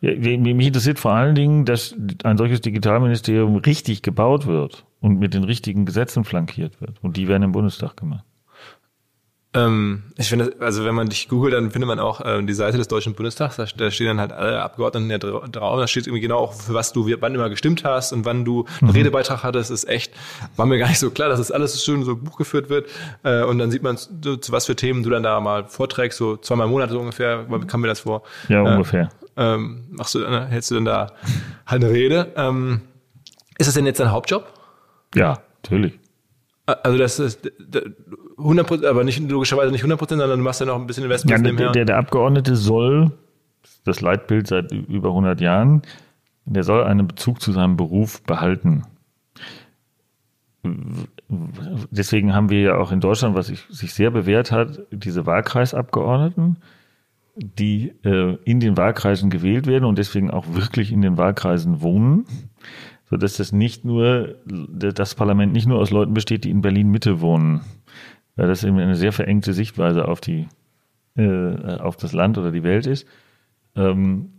Ja, 0.00 0.12
mich 0.16 0.66
interessiert 0.66 0.98
vor 0.98 1.12
allen 1.12 1.36
Dingen, 1.36 1.64
dass 1.64 1.94
ein 2.24 2.36
solches 2.36 2.62
Digitalministerium 2.62 3.54
richtig 3.58 4.02
gebaut 4.02 4.46
wird 4.46 4.84
und 5.00 5.20
mit 5.20 5.34
den 5.34 5.44
richtigen 5.44 5.86
Gesetzen 5.86 6.24
flankiert 6.24 6.80
wird. 6.80 6.96
Und 7.00 7.16
die 7.16 7.28
werden 7.28 7.44
im 7.44 7.52
Bundestag 7.52 7.96
gemacht. 7.96 8.24
Ähm, 9.54 10.04
ich 10.16 10.30
finde, 10.30 10.54
also 10.60 10.82
wenn 10.86 10.94
man 10.94 11.10
dich 11.10 11.28
googelt, 11.28 11.52
dann 11.52 11.70
findet 11.70 11.86
man 11.86 11.98
auch 12.00 12.22
äh, 12.22 12.42
die 12.42 12.54
Seite 12.54 12.78
des 12.78 12.88
Deutschen 12.88 13.12
Bundestags. 13.14 13.56
Da, 13.56 13.66
da 13.76 13.90
stehen 13.90 14.06
dann 14.06 14.18
halt 14.18 14.32
alle 14.32 14.62
Abgeordneten 14.62 15.10
ja 15.10 15.18
dra- 15.18 15.46
drauf. 15.46 15.78
Da 15.78 15.86
steht 15.86 16.06
irgendwie 16.06 16.22
genau 16.22 16.38
auch, 16.38 16.54
für 16.54 16.72
was 16.72 16.94
du 16.94 17.06
wann 17.20 17.34
immer 17.34 17.50
gestimmt 17.50 17.84
hast 17.84 18.12
und 18.12 18.24
wann 18.24 18.46
du 18.46 18.64
einen 18.80 18.90
Redebeitrag 18.90 19.42
hattest. 19.42 19.70
Ist 19.70 19.86
echt, 19.88 20.14
war 20.56 20.64
mir 20.64 20.78
gar 20.78 20.88
nicht 20.88 21.00
so 21.00 21.10
klar, 21.10 21.28
dass 21.28 21.38
das 21.38 21.50
alles 21.50 21.84
schön 21.84 22.02
so 22.02 22.16
Buch 22.16 22.38
geführt 22.38 22.70
wird. 22.70 22.88
Äh, 23.24 23.42
und 23.42 23.58
dann 23.58 23.70
sieht 23.70 23.82
man, 23.82 23.98
so, 23.98 24.36
zu 24.36 24.52
was 24.52 24.64
für 24.64 24.74
Themen 24.74 25.02
du 25.02 25.10
dann 25.10 25.22
da 25.22 25.38
mal 25.40 25.64
vorträgst, 25.64 26.16
so 26.16 26.38
zweimal 26.38 26.64
im 26.66 26.70
Monat 26.72 26.88
so 26.88 26.98
ungefähr, 26.98 27.44
mhm. 27.46 27.66
kam 27.66 27.82
mir 27.82 27.88
das 27.88 28.00
vor. 28.00 28.22
Ja, 28.48 28.64
Äh, 28.64 28.72
ungefähr. 28.72 29.10
Ähm, 29.36 29.84
machst 29.90 30.14
du, 30.14 30.20
dann, 30.20 30.46
hältst 30.48 30.70
du 30.70 30.76
dann 30.76 30.86
da 30.86 31.12
halt 31.66 31.84
eine 31.84 31.92
Rede. 31.92 32.32
Ähm, 32.36 32.80
ist 33.58 33.66
das 33.66 33.74
denn 33.74 33.84
jetzt 33.84 34.00
dein 34.00 34.12
Hauptjob? 34.12 34.46
Ja, 35.14 35.40
natürlich. 35.62 35.98
Also 36.64 36.96
das 36.96 37.18
ist 37.18 37.50
100 38.38 38.66
Prozent, 38.66 38.86
aber 38.86 39.04
nicht 39.04 39.18
logischerweise 39.30 39.72
nicht 39.72 39.82
100 39.82 39.98
Prozent, 39.98 40.20
sondern 40.20 40.38
du 40.38 40.44
machst 40.44 40.60
ja 40.60 40.66
noch 40.66 40.76
ein 40.76 40.86
bisschen 40.86 41.02
Ja, 41.02 41.06
Investments 41.06 41.42
der, 41.42 41.52
nebenher. 41.52 41.72
der, 41.72 41.84
der 41.84 41.98
Abgeordnete 41.98 42.56
soll, 42.56 43.12
das 43.84 44.00
Leitbild 44.00 44.46
seit 44.46 44.72
über 44.72 45.08
100 45.10 45.40
Jahren, 45.40 45.82
der 46.44 46.64
soll 46.64 46.84
einen 46.84 47.06
Bezug 47.06 47.40
zu 47.40 47.52
seinem 47.52 47.76
Beruf 47.76 48.22
behalten. 48.22 48.84
Deswegen 51.90 52.34
haben 52.34 52.50
wir 52.50 52.60
ja 52.60 52.76
auch 52.76 52.92
in 52.92 53.00
Deutschland, 53.00 53.34
was 53.34 53.48
sich, 53.48 53.92
sehr 53.92 54.10
bewährt 54.10 54.52
hat, 54.52 54.80
diese 54.92 55.26
Wahlkreisabgeordneten, 55.26 56.58
die 57.34 57.92
äh, 58.04 58.36
in 58.44 58.60
den 58.60 58.76
Wahlkreisen 58.76 59.30
gewählt 59.30 59.66
werden 59.66 59.84
und 59.84 59.98
deswegen 59.98 60.30
auch 60.30 60.44
wirklich 60.54 60.92
in 60.92 61.00
den 61.00 61.16
Wahlkreisen 61.16 61.80
wohnen, 61.80 62.26
so 63.10 63.16
dass 63.16 63.38
das 63.38 63.52
nicht 63.52 63.84
nur 63.84 64.36
das 64.44 65.14
Parlament 65.14 65.52
nicht 65.52 65.66
nur 65.66 65.78
aus 65.78 65.90
Leuten 65.90 66.14
besteht, 66.14 66.44
die 66.44 66.50
in 66.50 66.62
Berlin 66.62 66.90
Mitte 66.90 67.20
wohnen, 67.20 67.62
weil 68.36 68.48
das 68.48 68.64
eben 68.64 68.78
eine 68.78 68.96
sehr 68.96 69.12
verengte 69.12 69.52
Sichtweise 69.52 70.08
auf 70.08 70.20
die 70.20 70.48
äh, 71.16 71.76
auf 71.78 71.96
das 71.96 72.12
Land 72.12 72.38
oder 72.38 72.50
die 72.50 72.62
Welt 72.62 72.86
ist. 72.86 73.06
Ähm, 73.76 74.30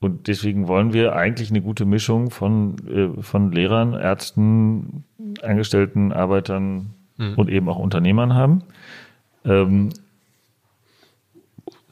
und 0.00 0.28
deswegen 0.28 0.68
wollen 0.68 0.92
wir 0.92 1.16
eigentlich 1.16 1.50
eine 1.50 1.60
gute 1.60 1.84
Mischung 1.84 2.30
von, 2.30 2.76
äh, 2.86 3.22
von 3.22 3.50
Lehrern, 3.50 3.94
Ärzten, 3.94 5.04
Angestellten, 5.42 6.12
Arbeitern 6.12 6.90
und 7.36 7.50
eben 7.50 7.68
auch 7.68 7.78
Unternehmern 7.78 8.34
haben. 8.34 8.62
Ähm, 9.44 9.88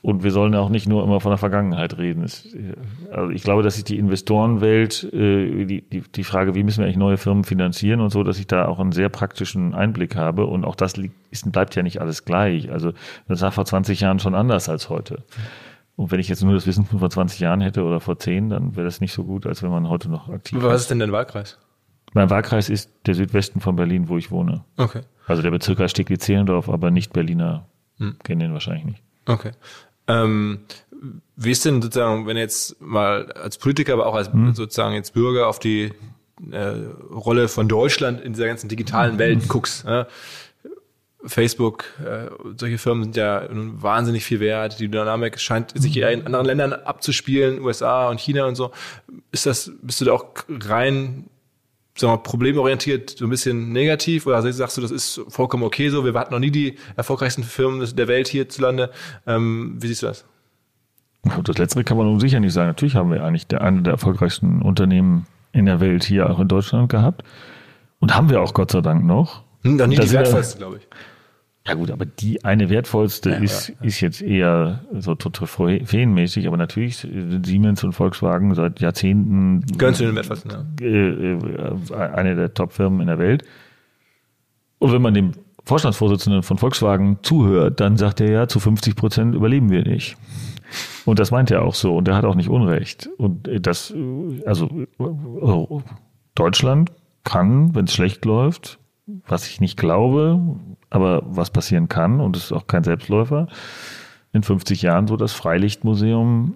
und 0.07 0.23
wir 0.23 0.31
sollen 0.31 0.55
auch 0.55 0.69
nicht 0.69 0.87
nur 0.87 1.03
immer 1.03 1.19
von 1.19 1.33
der 1.33 1.37
Vergangenheit 1.37 1.99
reden. 1.99 2.23
Es, 2.23 2.47
also 3.11 3.33
ich 3.33 3.43
glaube, 3.43 3.65
dass 3.65 3.75
sich 3.75 3.83
die 3.83 3.99
Investorenwelt, 3.99 5.03
äh, 5.13 5.65
die, 5.65 5.83
die, 5.83 6.01
die 6.03 6.23
Frage, 6.23 6.55
wie 6.55 6.63
müssen 6.63 6.79
wir 6.79 6.85
eigentlich 6.85 6.97
neue 6.97 7.17
Firmen 7.17 7.43
finanzieren 7.43 7.99
und 7.99 8.11
so, 8.11 8.23
dass 8.23 8.39
ich 8.39 8.47
da 8.47 8.67
auch 8.67 8.79
einen 8.79 8.93
sehr 8.93 9.09
praktischen 9.09 9.75
Einblick 9.75 10.15
habe. 10.15 10.47
Und 10.47 10.65
auch 10.65 10.77
das 10.77 10.95
ist, 11.33 11.51
bleibt 11.51 11.75
ja 11.75 11.83
nicht 11.83 12.01
alles 12.01 12.25
gleich. 12.25 12.71
Also 12.71 12.93
das 13.27 13.41
war 13.43 13.51
vor 13.51 13.65
20 13.65 13.99
Jahren 13.99 14.21
schon 14.21 14.37
anders 14.37 14.69
als 14.69 14.91
heute. 14.91 15.25
Und 15.97 16.13
wenn 16.13 16.21
ich 16.21 16.29
jetzt 16.29 16.45
nur 16.45 16.55
das 16.55 16.69
Wissen 16.69 16.85
von 16.85 17.01
vor 17.01 17.11
20 17.11 17.41
Jahren 17.41 17.61
hätte 17.61 17.83
oder 17.83 17.99
vor 17.99 18.17
10, 18.17 18.51
dann 18.51 18.77
wäre 18.77 18.85
das 18.85 19.01
nicht 19.01 19.13
so 19.13 19.25
gut, 19.25 19.45
als 19.45 19.65
wenn 19.65 19.71
man 19.71 19.89
heute 19.89 20.09
noch 20.09 20.29
aktiv 20.29 20.63
Was 20.63 20.77
ist. 20.77 20.81
ist 20.83 20.91
denn 20.93 21.01
dein 21.01 21.11
Wahlkreis? 21.11 21.59
Mein 22.15 22.31
Wahlkreis 22.31 22.69
ist 22.69 22.93
der 23.07 23.17
Südwesten 23.17 23.59
von 23.59 23.75
Berlin, 23.75 24.09
wo 24.09 24.17
ich 24.17 24.31
wohne. 24.31 24.63
Okay. 24.77 25.01
Also 25.27 25.43
der 25.43 25.51
Bezirk 25.51 25.81
heißt 25.81 25.97
Steglitz-Zehlendorf, 25.97 26.69
aber 26.69 26.93
nicht 26.93 27.13
Berliner. 27.13 27.67
Kennen 28.23 28.39
den 28.39 28.53
wahrscheinlich 28.53 28.85
nicht. 28.85 29.03
Okay. 29.27 29.51
Ähm, 30.09 30.61
wie 31.37 31.51
ist 31.51 31.65
denn 31.65 31.83
sozusagen, 31.83 32.27
wenn 32.27 32.37
du 32.37 32.41
jetzt 32.41 32.81
mal 32.81 33.31
als 33.33 33.59
Politiker, 33.59 33.93
aber 33.93 34.07
auch 34.07 34.15
als 34.15 34.31
sozusagen 34.55 34.95
jetzt 34.95 35.13
Bürger 35.13 35.49
auf 35.49 35.59
die 35.59 35.93
äh, 36.51 36.69
Rolle 37.11 37.49
von 37.49 37.69
Deutschland 37.69 38.21
in 38.21 38.33
dieser 38.33 38.47
ganzen 38.47 38.69
digitalen 38.69 39.19
Welt 39.19 39.49
guckst? 39.49 39.85
Ne? 39.85 40.07
Facebook, 41.27 41.85
äh, 42.05 42.31
solche 42.57 42.79
Firmen 42.79 43.05
sind 43.05 43.17
ja 43.17 43.47
wahnsinnig 43.51 44.25
viel 44.25 44.41
wert. 44.41 44.79
Die 44.79 44.89
Dynamik 44.89 45.41
scheint 45.41 45.73
sich 45.79 45.97
eher 45.97 46.11
in 46.13 46.25
anderen 46.25 46.47
Ländern 46.47 46.73
abzuspielen, 46.73 47.61
USA 47.61 48.09
und 48.09 48.21
China 48.21 48.47
und 48.47 48.55
so. 48.55 48.71
Ist 49.33 49.47
das, 49.47 49.73
bist 49.83 50.01
du 50.01 50.07
da 50.07 50.13
auch 50.13 50.27
rein 50.49 51.29
sagen 51.97 52.13
wir, 52.13 52.17
mal, 52.17 52.23
problemorientiert 52.23 53.11
so 53.11 53.25
ein 53.25 53.31
bisschen 53.31 53.73
negativ 53.73 54.27
oder 54.27 54.41
sagst 54.53 54.77
du, 54.77 54.81
das 54.81 54.91
ist 54.91 55.21
vollkommen 55.29 55.65
okay 55.65 55.89
so, 55.89 56.05
wir 56.05 56.15
hatten 56.15 56.33
noch 56.33 56.41
nie 56.41 56.51
die 56.51 56.77
erfolgreichsten 56.97 57.43
Firmen 57.43 57.87
der 57.97 58.09
Welt 58.09 58.29
hierzulande. 58.29 58.91
Ähm, 59.27 59.77
wie 59.79 59.89
siehst 59.89 60.03
du 60.03 60.07
das? 60.07 60.25
Das 61.43 61.59
Letztere 61.59 61.85
kann 61.85 61.97
man 61.97 62.07
nun 62.07 62.21
sicher 62.21 62.39
nicht 62.39 62.53
sagen. 62.53 62.69
Natürlich 62.69 62.95
haben 62.95 63.11
wir 63.11 63.25
eigentlich 63.25 63.47
der, 63.47 63.63
eine 63.63 63.83
der 63.83 63.95
erfolgreichsten 63.95 64.63
Unternehmen 64.63 65.27
in 65.53 65.67
der 65.67 65.81
Welt 65.81 66.05
hier 66.05 66.31
auch 66.31 66.39
in 66.39 66.49
Deutschland 66.49 66.89
gehabt. 66.89 67.23
Und 67.99 68.15
haben 68.15 68.29
wir 68.29 68.41
auch 68.41 68.55
Gott 68.55 68.71
sei 68.71 68.81
Dank 68.81 69.05
noch. 69.05 69.43
Hm, 69.63 69.77
noch 69.77 69.87
nie 69.87 69.97
die 69.97 70.13
wertvollste, 70.13 70.59
glaube 70.59 70.77
ich. 70.77 70.89
Ja 71.67 71.75
gut, 71.75 71.91
aber 71.91 72.07
die 72.07 72.45
eine 72.45 72.71
wertvollste 72.71 73.31
Ja, 73.31 73.37
ist, 73.37 73.69
ja, 73.69 73.75
ist 73.83 74.01
jetzt 74.01 74.23
eher 74.23 74.85
so 74.93 75.17
feenmäßig, 75.17 76.47
aber 76.47 76.57
natürlich 76.57 76.99
sind 76.99 77.45
Siemens 77.45 77.83
und 77.83 77.93
Volkswagen 77.93 78.55
seit 78.55 78.81
Jahrzehnten 78.81 79.63
Gehören 79.77 79.95
zu 79.95 80.05
den 80.05 80.15
wertvollsten, 80.15 80.51
ja. 80.51 80.87
äh, 80.87 81.33
äh, 81.33 81.95
eine 81.95 82.37
der 82.37 82.55
Top-Firmen 82.55 83.01
in 83.01 83.09
der 83.09 83.19
Welt. 83.19 83.45
Und 84.79 84.93
wenn 84.93 85.03
man 85.03 85.15
dem 85.15 85.33
Vorstandsvorsitzenden 85.65 86.45
von 86.45 86.59
Volkswagen 86.59 87.19
zuhört, 87.23 87.81
dann 87.81 87.97
sagt 87.97 88.21
er 88.21 88.31
ja, 88.31 88.49
zu 88.49 88.61
50 88.61 88.95
Prozent 88.95 89.35
überleben 89.35 89.71
wir 89.71 89.83
nicht. 89.83 90.17
Und 91.05 91.19
das 91.19 91.33
meint 91.33 91.51
er 91.51 91.63
auch 91.63 91.75
so 91.75 91.97
und 91.97 92.07
er 92.07 92.17
hat 92.17 92.25
auch 92.25 92.37
nicht 92.37 92.49
Unrecht. 92.49 93.09
Und 93.17 93.49
äh, 93.49 93.61
das, 93.61 93.91
äh, 93.91 94.43
also 94.47 94.69
äh, 95.01 95.83
Deutschland 96.37 96.93
kann, 97.25 97.75
wenn 97.75 97.87
es 97.87 97.95
schlecht 97.95 98.25
läuft, 98.25 98.79
was 99.27 99.49
ich 99.49 99.61
nicht 99.61 99.77
glaube, 99.77 100.41
aber 100.97 101.23
was 101.27 101.51
passieren 101.51 101.89
kann, 101.89 102.21
und 102.21 102.37
es 102.37 102.47
ist 102.47 102.53
auch 102.53 102.67
kein 102.67 102.83
Selbstläufer, 102.83 103.47
in 104.33 104.43
50 104.43 104.83
Jahren 104.83 105.07
so 105.07 105.17
das 105.17 105.33
Freilichtmuseum 105.33 106.55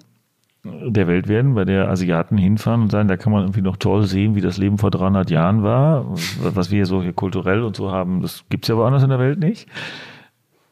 der 0.62 1.06
Welt 1.06 1.28
werden, 1.28 1.54
bei 1.54 1.64
der 1.64 1.88
Asiaten 1.88 2.36
hinfahren 2.36 2.82
und 2.82 2.90
sagen, 2.90 3.08
da 3.08 3.16
kann 3.16 3.32
man 3.32 3.44
irgendwie 3.44 3.62
noch 3.62 3.78
toll 3.78 4.02
sehen, 4.06 4.34
wie 4.34 4.42
das 4.42 4.58
Leben 4.58 4.76
vor 4.76 4.90
300 4.90 5.30
Jahren 5.30 5.62
war. 5.62 6.04
Was 6.42 6.70
wir 6.70 6.76
hier 6.76 6.86
so 6.86 7.02
hier 7.02 7.14
kulturell 7.14 7.62
und 7.62 7.76
so 7.76 7.90
haben, 7.90 8.20
das 8.20 8.44
gibt's 8.50 8.68
ja 8.68 8.76
woanders 8.76 9.02
in 9.02 9.08
der 9.08 9.18
Welt 9.18 9.38
nicht. 9.38 9.68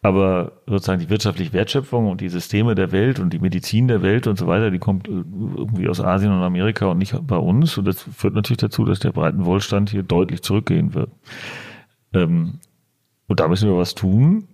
aber 0.03 0.53
sozusagen 0.67 1.01
die 1.01 1.11
wirtschaftliche 1.11 1.53
Wertschöpfung 1.53 2.09
und 2.09 2.21
die 2.21 2.29
Systeme 2.29 2.75
der 2.75 2.93
Welt 2.93 3.19
und 3.19 3.33
die 3.33 3.41
Medizin 3.41 3.89
der 3.89 4.03
Welt 4.03 4.27
und 4.27 4.39
so 4.39 4.47
weiter, 4.47 4.71
die 4.71 4.79
kommt 4.79 5.09
irgendwie 5.09 5.89
aus 5.89 6.01
Asien 6.01 6.33
und 6.33 6.43
Amerika 6.43 6.87
und 6.87 6.99
nicht 6.99 7.15
bei 7.27 7.37
uns. 7.37 7.77
Und 7.79 7.87
das 7.87 8.03
führt 8.03 8.35
natürlich 8.35 8.59
dazu, 8.59 8.85
dass 8.85 9.01
der 9.01 9.13
breiten 9.13 9.45
Wohlstand 9.45 9.91
hier 9.91 10.05
deutlich 10.05 10.43
zurückgehen 10.43 10.95
wird. 10.95 11.11
Ähm, 12.13 12.61
und 13.29 13.41
da 13.41 13.47
müssen 13.47 13.69
wir 13.69 13.77
was 13.77 13.95
tun. 13.95 14.49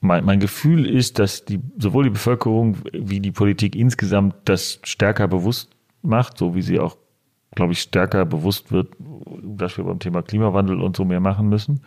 Mein, 0.00 0.24
mein 0.24 0.40
Gefühl 0.40 0.86
ist, 0.86 1.18
dass 1.18 1.44
die, 1.44 1.60
sowohl 1.76 2.04
die 2.04 2.10
Bevölkerung 2.10 2.78
wie 2.92 3.20
die 3.20 3.32
Politik 3.32 3.76
insgesamt 3.76 4.34
das 4.46 4.80
stärker 4.82 5.28
bewusst 5.28 5.76
macht, 6.00 6.38
so 6.38 6.54
wie 6.54 6.62
sie 6.62 6.80
auch, 6.80 6.96
glaube 7.54 7.74
ich, 7.74 7.80
stärker 7.82 8.24
bewusst 8.24 8.72
wird, 8.72 8.96
dass 9.42 9.76
wir 9.76 9.84
beim 9.84 9.98
Thema 9.98 10.22
Klimawandel 10.22 10.80
und 10.80 10.96
so 10.96 11.04
mehr 11.04 11.20
machen 11.20 11.48
müssen. 11.50 11.82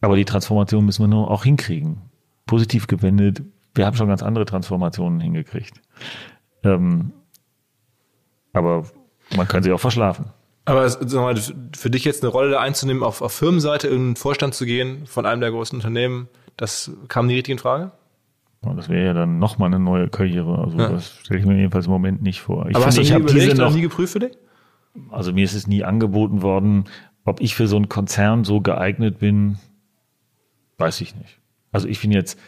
Aber 0.00 0.16
die 0.16 0.24
Transformation 0.24 0.84
müssen 0.84 1.04
wir 1.04 1.08
nur 1.08 1.30
auch 1.30 1.44
hinkriegen. 1.44 1.98
Positiv 2.46 2.86
gewendet. 2.86 3.42
Wir 3.74 3.86
haben 3.86 3.96
schon 3.96 4.08
ganz 4.08 4.22
andere 4.22 4.46
Transformationen 4.46 5.20
hingekriegt. 5.20 5.80
Ähm, 6.64 7.12
aber 8.52 8.84
man 9.36 9.46
kann 9.46 9.62
sie 9.62 9.72
auch 9.72 9.80
verschlafen. 9.80 10.26
Aber 10.66 10.88
sag 10.88 11.12
mal, 11.14 11.36
für 11.76 11.90
dich 11.90 12.04
jetzt 12.04 12.22
eine 12.22 12.30
Rolle 12.30 12.50
da 12.50 12.60
einzunehmen, 12.60 13.02
auf, 13.02 13.22
auf 13.22 13.32
Firmenseite 13.32 13.86
in 13.86 14.10
den 14.10 14.16
Vorstand 14.16 14.54
zu 14.54 14.66
gehen 14.66 15.06
von 15.06 15.24
einem 15.24 15.40
der 15.40 15.52
großen 15.52 15.76
Unternehmen, 15.76 16.28
das 16.56 16.90
kam 17.08 17.26
nie 17.26 17.34
richtig 17.34 17.52
in 17.52 17.58
Frage? 17.58 17.92
Das 18.74 18.88
wäre 18.88 19.06
ja 19.06 19.12
dann 19.12 19.38
nochmal 19.38 19.68
eine 19.68 19.78
neue 19.78 20.08
Karriere. 20.08 20.58
Also 20.58 20.76
ja. 20.76 20.88
das 20.88 21.18
stelle 21.22 21.38
ich 21.38 21.46
mir 21.46 21.56
jedenfalls 21.56 21.86
im 21.86 21.92
Moment 21.92 22.20
nicht 22.20 22.40
vor. 22.40 22.68
Ich 22.68 22.74
Aber 22.74 22.90
finde, 22.90 23.00
hast 23.00 23.10
du 23.10 23.14
nie 23.14 23.22
überlegt 23.22 23.58
noch, 23.58 23.72
nie 23.72 23.82
geprüft 23.82 24.12
für 24.12 24.18
dich? 24.18 24.36
Also 25.10 25.32
mir 25.32 25.44
ist 25.44 25.54
es 25.54 25.68
nie 25.68 25.84
angeboten 25.84 26.42
worden, 26.42 26.84
ob 27.24 27.40
ich 27.40 27.54
für 27.54 27.68
so 27.68 27.76
einen 27.76 27.88
Konzern 27.88 28.44
so 28.44 28.60
geeignet 28.60 29.18
bin, 29.18 29.58
weiß 30.78 31.00
ich 31.00 31.14
nicht. 31.14 31.38
Also 31.70 31.86
ich 31.86 32.00
bin 32.00 32.10
jetzt 32.10 32.40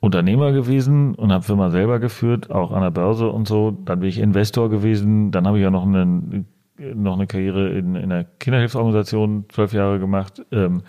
Unternehmer 0.00 0.52
gewesen 0.52 1.14
und 1.14 1.32
habe 1.32 1.44
Firma 1.44 1.70
selber 1.70 1.98
geführt, 1.98 2.50
auch 2.50 2.72
an 2.72 2.82
der 2.82 2.90
Börse 2.90 3.28
und 3.28 3.48
so. 3.48 3.70
Dann 3.70 4.00
bin 4.00 4.08
ich 4.08 4.18
Investor 4.18 4.68
gewesen. 4.68 5.30
Dann 5.30 5.46
habe 5.46 5.58
ich 5.58 5.62
ja 5.62 5.70
noch 5.70 5.86
eine, 5.86 6.44
noch 6.94 7.14
eine 7.14 7.26
Karriere 7.26 7.70
in, 7.70 7.94
in 7.94 8.12
einer 8.12 8.24
Kinderhilfsorganisation, 8.24 9.46
zwölf 9.50 9.72
Jahre 9.72 9.98
gemacht. 9.98 10.42
Ähm, 10.50 10.82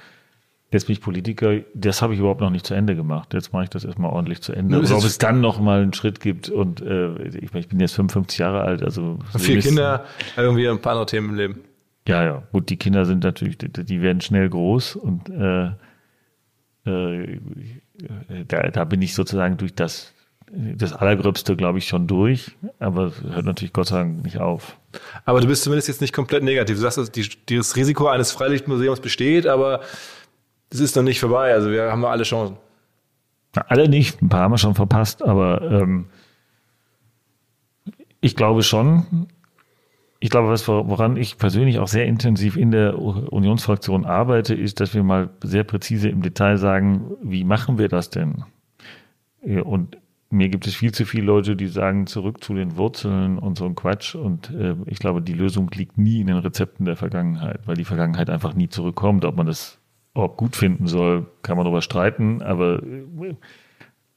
Jetzt 0.74 0.88
bin 0.88 0.94
ich 0.94 1.02
Politiker, 1.02 1.60
das 1.76 2.02
habe 2.02 2.16
ich 2.16 2.20
überhaupt 2.20 2.42
noch 2.42 2.50
nicht 2.50 2.66
zu 2.66 2.74
Ende 2.74 2.96
gemacht. 2.96 3.36
Jetzt 3.36 3.54
mache 3.54 3.66
ich 3.66 3.70
das 3.70 3.86
erstmal 3.86 4.12
ordentlich 4.12 4.42
zu 4.42 4.54
Ende. 4.54 4.80
Oder 4.80 4.98
ob 4.98 5.04
es 5.04 5.20
dann 5.20 5.40
noch 5.40 5.60
mal 5.60 5.84
einen 5.84 5.94
Schritt 5.94 6.20
gibt 6.20 6.50
und 6.50 6.82
äh, 6.82 7.14
ich, 7.28 7.54
ich 7.54 7.68
bin 7.68 7.80
jetzt 7.80 7.94
55 7.94 8.40
Jahre 8.40 8.62
alt, 8.62 8.82
also 8.82 9.20
vier 9.38 9.60
Kinder, 9.60 10.04
irgendwie 10.36 10.68
ein 10.68 10.82
paar 10.82 10.94
andere 10.94 11.06
Themen 11.06 11.30
im 11.30 11.36
Leben. 11.36 11.60
Ja, 12.08 12.24
ja, 12.24 12.44
gut, 12.52 12.70
die 12.70 12.78
Kinder 12.78 13.06
sind 13.06 13.24
natürlich, 13.24 13.60
die, 13.60 13.70
die 13.70 14.02
werden 14.02 14.20
schnell 14.20 14.50
groß 14.50 14.96
und 14.96 15.30
äh, 15.30 15.68
äh, 16.86 17.40
da, 18.48 18.70
da 18.72 18.84
bin 18.84 19.02
ich 19.04 19.14
sozusagen 19.14 19.58
durch 19.58 19.76
das 19.76 20.13
das 20.56 20.94
Allergröbste, 20.94 21.56
glaube 21.56 21.80
ich, 21.80 21.88
schon 21.88 22.06
durch, 22.06 22.52
aber 22.80 23.12
hört 23.28 23.46
natürlich 23.46 23.74
Gott 23.74 23.88
sei 23.88 24.00
Dank 24.00 24.24
nicht 24.24 24.38
auf. 24.38 24.78
Aber 25.26 25.42
du 25.42 25.48
bist 25.48 25.64
zumindest 25.64 25.88
jetzt 25.88 26.02
nicht 26.02 26.14
komplett 26.14 26.44
negativ. 26.44 26.76
Du 26.76 26.82
sagst, 26.82 27.16
die, 27.16 27.58
das 27.58 27.76
Risiko 27.76 28.08
eines 28.08 28.32
Freilichtmuseums 28.32 29.00
besteht, 29.00 29.48
aber 29.48 29.82
es 30.70 30.80
ist 30.80 30.96
noch 30.96 31.04
nicht 31.04 31.20
vorbei. 31.20 31.54
Also 31.54 31.72
wir 31.72 31.92
haben 31.92 32.02
noch 32.02 32.10
alle 32.10 32.24
Chancen. 32.24 32.58
Na, 33.56 33.66
alle 33.68 33.90
nicht, 33.90 34.22
ein 34.22 34.30
paar 34.30 34.42
haben 34.42 34.52
wir 34.52 34.58
schon 34.60 34.76
verpasst, 34.76 35.24
aber 35.24 35.62
ähm, 35.64 36.06
ich 38.22 38.36
glaube 38.36 38.62
schon. 38.62 39.28
Ich 40.20 40.30
glaube, 40.30 40.48
was, 40.48 40.68
woran 40.70 41.18
ich 41.18 41.38
persönlich 41.38 41.80
auch 41.80 41.90
sehr 41.90 42.06
intensiv 42.06 42.56
in 42.56 42.72
der 42.72 42.98
Unionsfraktion 42.98 44.06
arbeite, 44.06 44.54
ist, 44.54 44.80
dass 44.80 44.94
wir 44.94 45.04
mal 45.04 45.32
sehr 45.44 45.66
präzise 45.66 46.08
im 46.08 46.22
Detail 46.22 46.58
sagen, 46.58 47.12
wie 47.22 47.44
machen 47.44 47.78
wir 47.78 47.90
das 47.90 48.10
denn? 48.10 48.46
Und 49.42 49.98
mir 50.34 50.50
gibt 50.50 50.68
es 50.68 50.76
viel 50.76 50.92
zu 50.92 51.06
viele 51.06 51.26
Leute, 51.26 51.56
die 51.56 51.68
sagen, 51.68 52.08
zurück 52.08 52.44
zu 52.44 52.54
den 52.54 52.76
Wurzeln 52.76 53.38
und 53.38 53.58
so 53.58 53.66
ein 53.66 53.76
Quatsch. 53.76 54.16
Und 54.16 54.50
äh, 54.50 54.76
ich 54.88 55.00
glaube, 55.00 55.22
die 55.22 55.34
Lösung 55.34 55.70
liegt 55.74 55.98
nie 55.98 56.22
in 56.22 56.28
den 56.28 56.38
Rezepten 56.38 56.86
der 56.86 56.96
Vergangenheit, 56.96 57.62
weil 57.66 57.76
die 57.76 57.86
Vergangenheit 57.86 58.30
einfach 58.30 58.54
nie 58.54 58.68
zurückkommt, 58.68 59.26
ob 59.26 59.38
man 59.38 59.46
das 59.46 59.80
ob 60.16 60.38
gut 60.38 60.56
finden 60.56 60.88
soll, 60.88 61.26
kann 61.42 61.58
man 61.58 61.66
darüber 61.66 61.82
streiten, 61.82 62.42
aber 62.44 62.82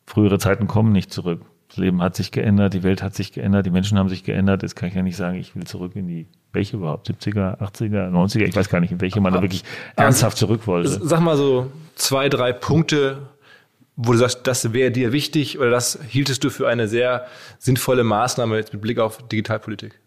frühere 0.04 0.38
Zeiten 0.38 0.66
kommen 0.66 0.92
nicht 0.92 1.10
zurück. 1.10 1.42
Das 1.68 1.78
Leben 1.78 2.00
hat 2.02 2.14
sich 2.14 2.30
geändert, 2.30 2.74
die 2.74 2.82
Welt 2.82 3.02
hat 3.02 3.14
sich 3.14 3.32
geändert, 3.32 3.66
die 3.66 3.70
Menschen 3.70 3.98
haben 3.98 4.08
sich 4.08 4.22
geändert. 4.22 4.62
Jetzt 4.62 4.76
kann 4.76 4.88
ich 4.88 4.94
ja 4.94 5.02
nicht 5.02 5.16
sagen, 5.16 5.36
ich 5.36 5.56
will 5.56 5.64
zurück 5.64 5.96
in 5.96 6.06
die, 6.06 6.28
welche 6.52 6.76
überhaupt? 6.76 7.10
70er, 7.10 7.58
80er, 7.58 8.10
90er? 8.10 8.44
Ich 8.44 8.54
weiß 8.54 8.68
gar 8.68 8.80
nicht, 8.80 8.92
in 8.92 9.00
welche 9.00 9.20
man 9.20 9.32
da 9.32 9.42
wirklich 9.42 9.64
ernsthaft 9.96 10.36
zurück 10.36 10.66
wollte. 10.66 10.88
Sag 10.88 11.20
mal 11.20 11.36
so 11.36 11.72
zwei, 11.96 12.28
drei 12.28 12.52
Punkte, 12.52 13.30
wo 13.96 14.12
du 14.12 14.18
sagst, 14.18 14.46
das 14.46 14.72
wäre 14.72 14.90
dir 14.90 15.12
wichtig 15.12 15.58
oder 15.58 15.70
das 15.70 15.98
hieltest 16.06 16.44
du 16.44 16.50
für 16.50 16.68
eine 16.68 16.86
sehr 16.86 17.26
sinnvolle 17.58 18.04
Maßnahme 18.04 18.56
jetzt 18.56 18.72
mit 18.72 18.82
Blick 18.82 18.98
auf 18.98 19.26
Digitalpolitik? 19.28 19.98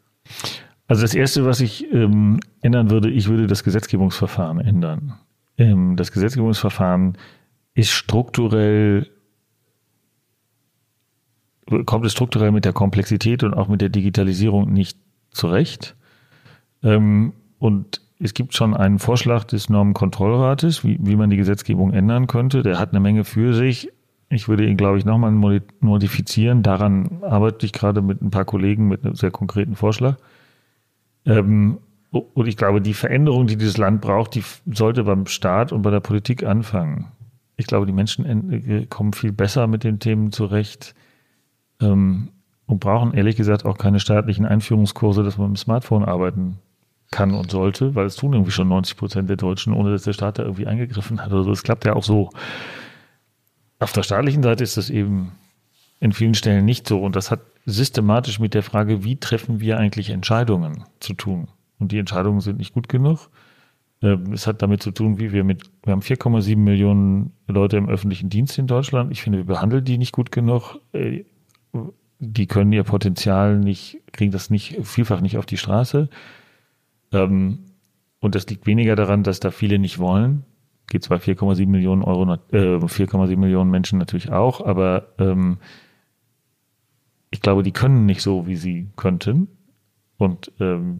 Also 0.88 1.02
das 1.02 1.14
Erste, 1.14 1.46
was 1.46 1.60
ich 1.60 1.92
ähm, 1.92 2.40
ändern 2.62 2.90
würde, 2.90 3.10
ich 3.10 3.28
würde 3.28 3.48
das 3.48 3.64
Gesetzgebungsverfahren 3.64 4.60
ändern 4.60 5.20
ähm, 5.60 5.96
das 5.96 6.12
Gesetzgebungsverfahren 6.12 7.18
ist 7.76 7.92
strukturell, 7.92 9.12
kommt 11.86 12.06
es 12.06 12.14
strukturell 12.14 12.52
mit 12.52 12.66
der 12.66 12.74
Komplexität 12.74 13.44
und 13.44 13.54
auch 13.54 13.68
mit 13.68 13.82
der 13.82 13.90
Digitalisierung 13.90 14.74
nicht 14.74 14.98
zurecht. 15.30 15.96
Ähm, 16.82 17.34
und 17.60 18.02
es 18.20 18.34
gibt 18.34 18.54
schon 18.54 18.76
einen 18.76 19.00
Vorschlag 19.00 19.46
des 19.46 19.70
Normenkontrollrates, 19.70 20.84
wie, 20.84 21.00
wie 21.02 21.16
man 21.16 21.30
die 21.30 21.38
Gesetzgebung 21.38 21.94
ändern 21.94 22.28
könnte. 22.28 22.64
Der 22.64 22.78
hat 22.78 22.90
eine 22.90 23.00
Menge 23.00 23.24
für 23.24 23.54
sich. 23.54 23.90
Ich 24.30 24.50
würde 24.50 24.66
ihn, 24.66 24.78
glaube 24.78 24.98
ich, 24.98 25.06
nochmal 25.06 25.32
modifizieren. 25.80 26.62
Daran 26.62 27.24
arbeite 27.24 27.66
ich 27.66 27.72
gerade 27.72 28.02
mit 28.02 28.22
ein 28.22 28.30
paar 28.30 28.46
Kollegen 28.46 28.88
mit 28.88 29.06
einem 29.06 29.16
sehr 29.16 29.32
konkreten 29.32 29.76
Vorschlag. 29.76 30.18
Ähm, 31.26 31.80
und 32.12 32.48
ich 32.48 32.58
glaube, 32.58 32.82
die 32.82 32.94
Veränderung, 32.94 33.48
die 33.48 33.56
dieses 33.56 33.78
Land 33.78 34.02
braucht, 34.02 34.36
die 34.36 34.44
sollte 34.66 35.06
beim 35.06 35.26
Staat 35.26 35.72
und 35.72 35.82
bei 35.82 35.92
der 35.92 36.00
Politik 36.02 36.44
anfangen. 36.44 37.08
Ich 37.56 37.68
glaube, 37.68 37.86
die 37.86 37.94
Menschen 37.94 38.52
äh, 38.52 38.86
kommen 38.88 39.14
viel 39.14 39.32
besser 39.32 39.68
mit 39.68 39.84
den 39.84 40.00
Themen 40.00 40.32
zurecht 40.32 40.94
ähm, 41.82 42.30
und 42.66 42.80
brauchen 42.80 43.14
ehrlich 43.14 43.38
gesagt 43.38 43.66
auch 43.66 43.78
keine 43.78 44.00
staatlichen 44.00 44.46
Einführungskurse, 44.46 45.24
dass 45.24 45.38
man 45.38 45.52
mit 45.52 45.60
dem 45.60 45.62
Smartphone 45.62 46.04
arbeiten 46.04 46.60
kann 47.12 47.34
und 47.34 47.52
sollte, 47.52 47.96
weil 47.96 48.06
es 48.06 48.16
tun 48.16 48.34
irgendwie 48.34 48.52
schon 48.52 48.68
90 48.68 48.98
Prozent 48.98 49.30
der 49.30 49.38
Deutschen, 49.38 49.74
ohne 49.74 49.92
dass 49.92 50.04
der 50.04 50.14
Staat 50.14 50.40
da 50.40 50.44
irgendwie 50.44 50.68
eingegriffen 50.68 51.22
hat 51.22 51.32
oder 51.32 51.44
so. 51.44 51.52
Es 51.52 51.64
klappt 51.64 51.86
ja 51.86 51.94
auch 51.94 52.04
so. 52.04 52.30
Auf 53.80 53.94
der 53.94 54.04
staatlichen 54.04 54.44
Seite 54.44 54.64
ist 54.64 54.78
das 54.78 54.90
eben 54.90 55.32
in 56.00 56.12
vielen 56.12 56.34
Stellen 56.34 56.66
nicht 56.66 56.88
so 56.88 57.02
und 57.02 57.16
das 57.16 57.32
hat 57.32 57.42
systematisch 57.66 58.40
mit 58.40 58.54
der 58.54 58.64
Frage, 58.64 59.04
wie 59.04 59.18
treffen 59.18 59.60
wir 59.60 59.78
eigentlich 59.78 60.10
Entscheidungen 60.10 60.84
zu 61.00 61.14
tun 61.14 61.48
und 61.80 61.92
die 61.92 61.98
Entscheidungen 61.98 62.42
sind 62.42 62.58
nicht 62.58 62.74
gut 62.74 62.90
genug. 62.90 63.30
Ähm, 64.02 64.34
es 64.34 64.48
hat 64.48 64.62
damit 64.62 64.84
zu 64.84 64.92
tun, 64.92 65.20
wie 65.20 65.32
wir 65.32 65.44
mit, 65.44 65.70
wir 65.84 65.92
haben 65.92 66.02
4,7 66.02 66.58
Millionen 66.58 67.34
Leute 67.48 67.78
im 67.78 67.90
öffentlichen 67.90 68.30
Dienst 68.30 68.58
in 68.58 68.68
Deutschland. 68.68 69.12
Ich 69.12 69.22
finde, 69.22 69.40
wir 69.40 69.46
behandeln 69.46 69.84
die 69.84 69.98
nicht 69.98 70.14
gut 70.14 70.32
genug. 70.32 70.78
Äh, 70.94 71.26
die 72.20 72.48
können 72.48 72.72
ihr 72.74 72.84
Potenzial 72.84 73.58
nicht, 73.58 73.98
kriegen 74.12 74.32
das 74.32 74.50
nicht, 74.50 74.78
vielfach 74.84 75.22
nicht 75.22 75.38
auf 75.38 75.46
die 75.46 75.58
Straße. 75.58 76.10
Ähm, 77.12 77.60
und 78.20 78.36
das 78.36 78.48
liegt 78.48 78.68
weniger 78.68 78.96
daran, 78.96 79.24
dass 79.24 79.40
da 79.40 79.52
viele 79.52 79.80
nicht 79.80 80.00
wollen. 80.00 80.46
Geht 80.88 81.04
zwar 81.04 81.20
4,7 81.20 81.68
Millionen 81.68 82.04
Euro, 82.04 82.34
äh, 82.52 82.80
4,7 82.80 83.38
Millionen 83.38 83.70
Menschen 83.70 84.00
natürlich 84.00 84.32
auch, 84.32 84.66
aber 84.66 85.14
ähm, 85.20 85.60
ich 87.32 87.42
glaube, 87.42 87.64
die 87.64 87.72
können 87.72 88.06
nicht 88.06 88.22
so, 88.22 88.48
wie 88.48 88.56
sie 88.56 88.90
könnten. 88.96 89.48
Und 90.20 90.52
ähm, 90.60 91.00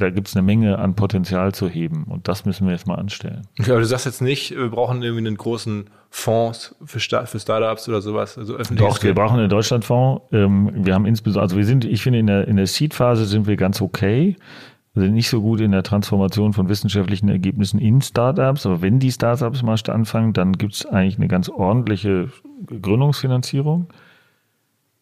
da 0.00 0.10
gibt 0.10 0.26
es 0.26 0.34
eine 0.34 0.42
Menge 0.42 0.80
an 0.80 0.96
Potenzial 0.96 1.54
zu 1.54 1.68
heben. 1.68 2.02
Und 2.04 2.26
das 2.26 2.44
müssen 2.44 2.66
wir 2.66 2.72
jetzt 2.72 2.88
mal 2.88 2.96
anstellen. 2.96 3.46
Ja, 3.56 3.68
aber 3.68 3.78
du 3.78 3.86
sagst 3.86 4.04
jetzt 4.04 4.20
nicht, 4.20 4.50
wir 4.50 4.68
brauchen 4.68 5.00
irgendwie 5.00 5.28
einen 5.28 5.36
großen 5.36 5.88
Fonds 6.10 6.74
für, 6.84 6.98
Start, 6.98 7.28
für 7.28 7.38
Startups 7.38 7.88
oder 7.88 8.00
sowas. 8.00 8.36
Also 8.36 8.54
öffentlich. 8.54 8.88
Doch, 8.88 9.00
wir 9.00 9.14
brauchen 9.14 9.38
einen 9.38 9.48
Deutschlandfonds. 9.48 10.24
Ähm, 10.32 10.72
wir 10.74 10.92
haben 10.94 11.06
insbesondere, 11.06 11.44
also 11.44 11.56
wir 11.56 11.64
sind, 11.64 11.84
ich 11.84 12.02
finde, 12.02 12.18
in 12.18 12.26
der, 12.26 12.48
in 12.48 12.56
der 12.56 12.66
Seed-Phase 12.66 13.26
sind 13.26 13.46
wir 13.46 13.56
ganz 13.56 13.80
okay. 13.80 14.36
Sind 14.98 15.14
nicht 15.14 15.28
so 15.28 15.40
gut 15.40 15.60
in 15.60 15.70
der 15.70 15.84
Transformation 15.84 16.52
von 16.52 16.68
wissenschaftlichen 16.68 17.28
Ergebnissen 17.28 17.78
in 17.78 18.00
Startups. 18.02 18.66
Aber 18.66 18.82
wenn 18.82 18.98
die 18.98 19.12
Startups 19.12 19.62
mal 19.62 19.76
anfangen, 19.88 20.32
dann 20.32 20.54
gibt 20.54 20.74
es 20.74 20.86
eigentlich 20.86 21.18
eine 21.18 21.28
ganz 21.28 21.48
ordentliche 21.48 22.30
Gründungsfinanzierung. 22.66 23.86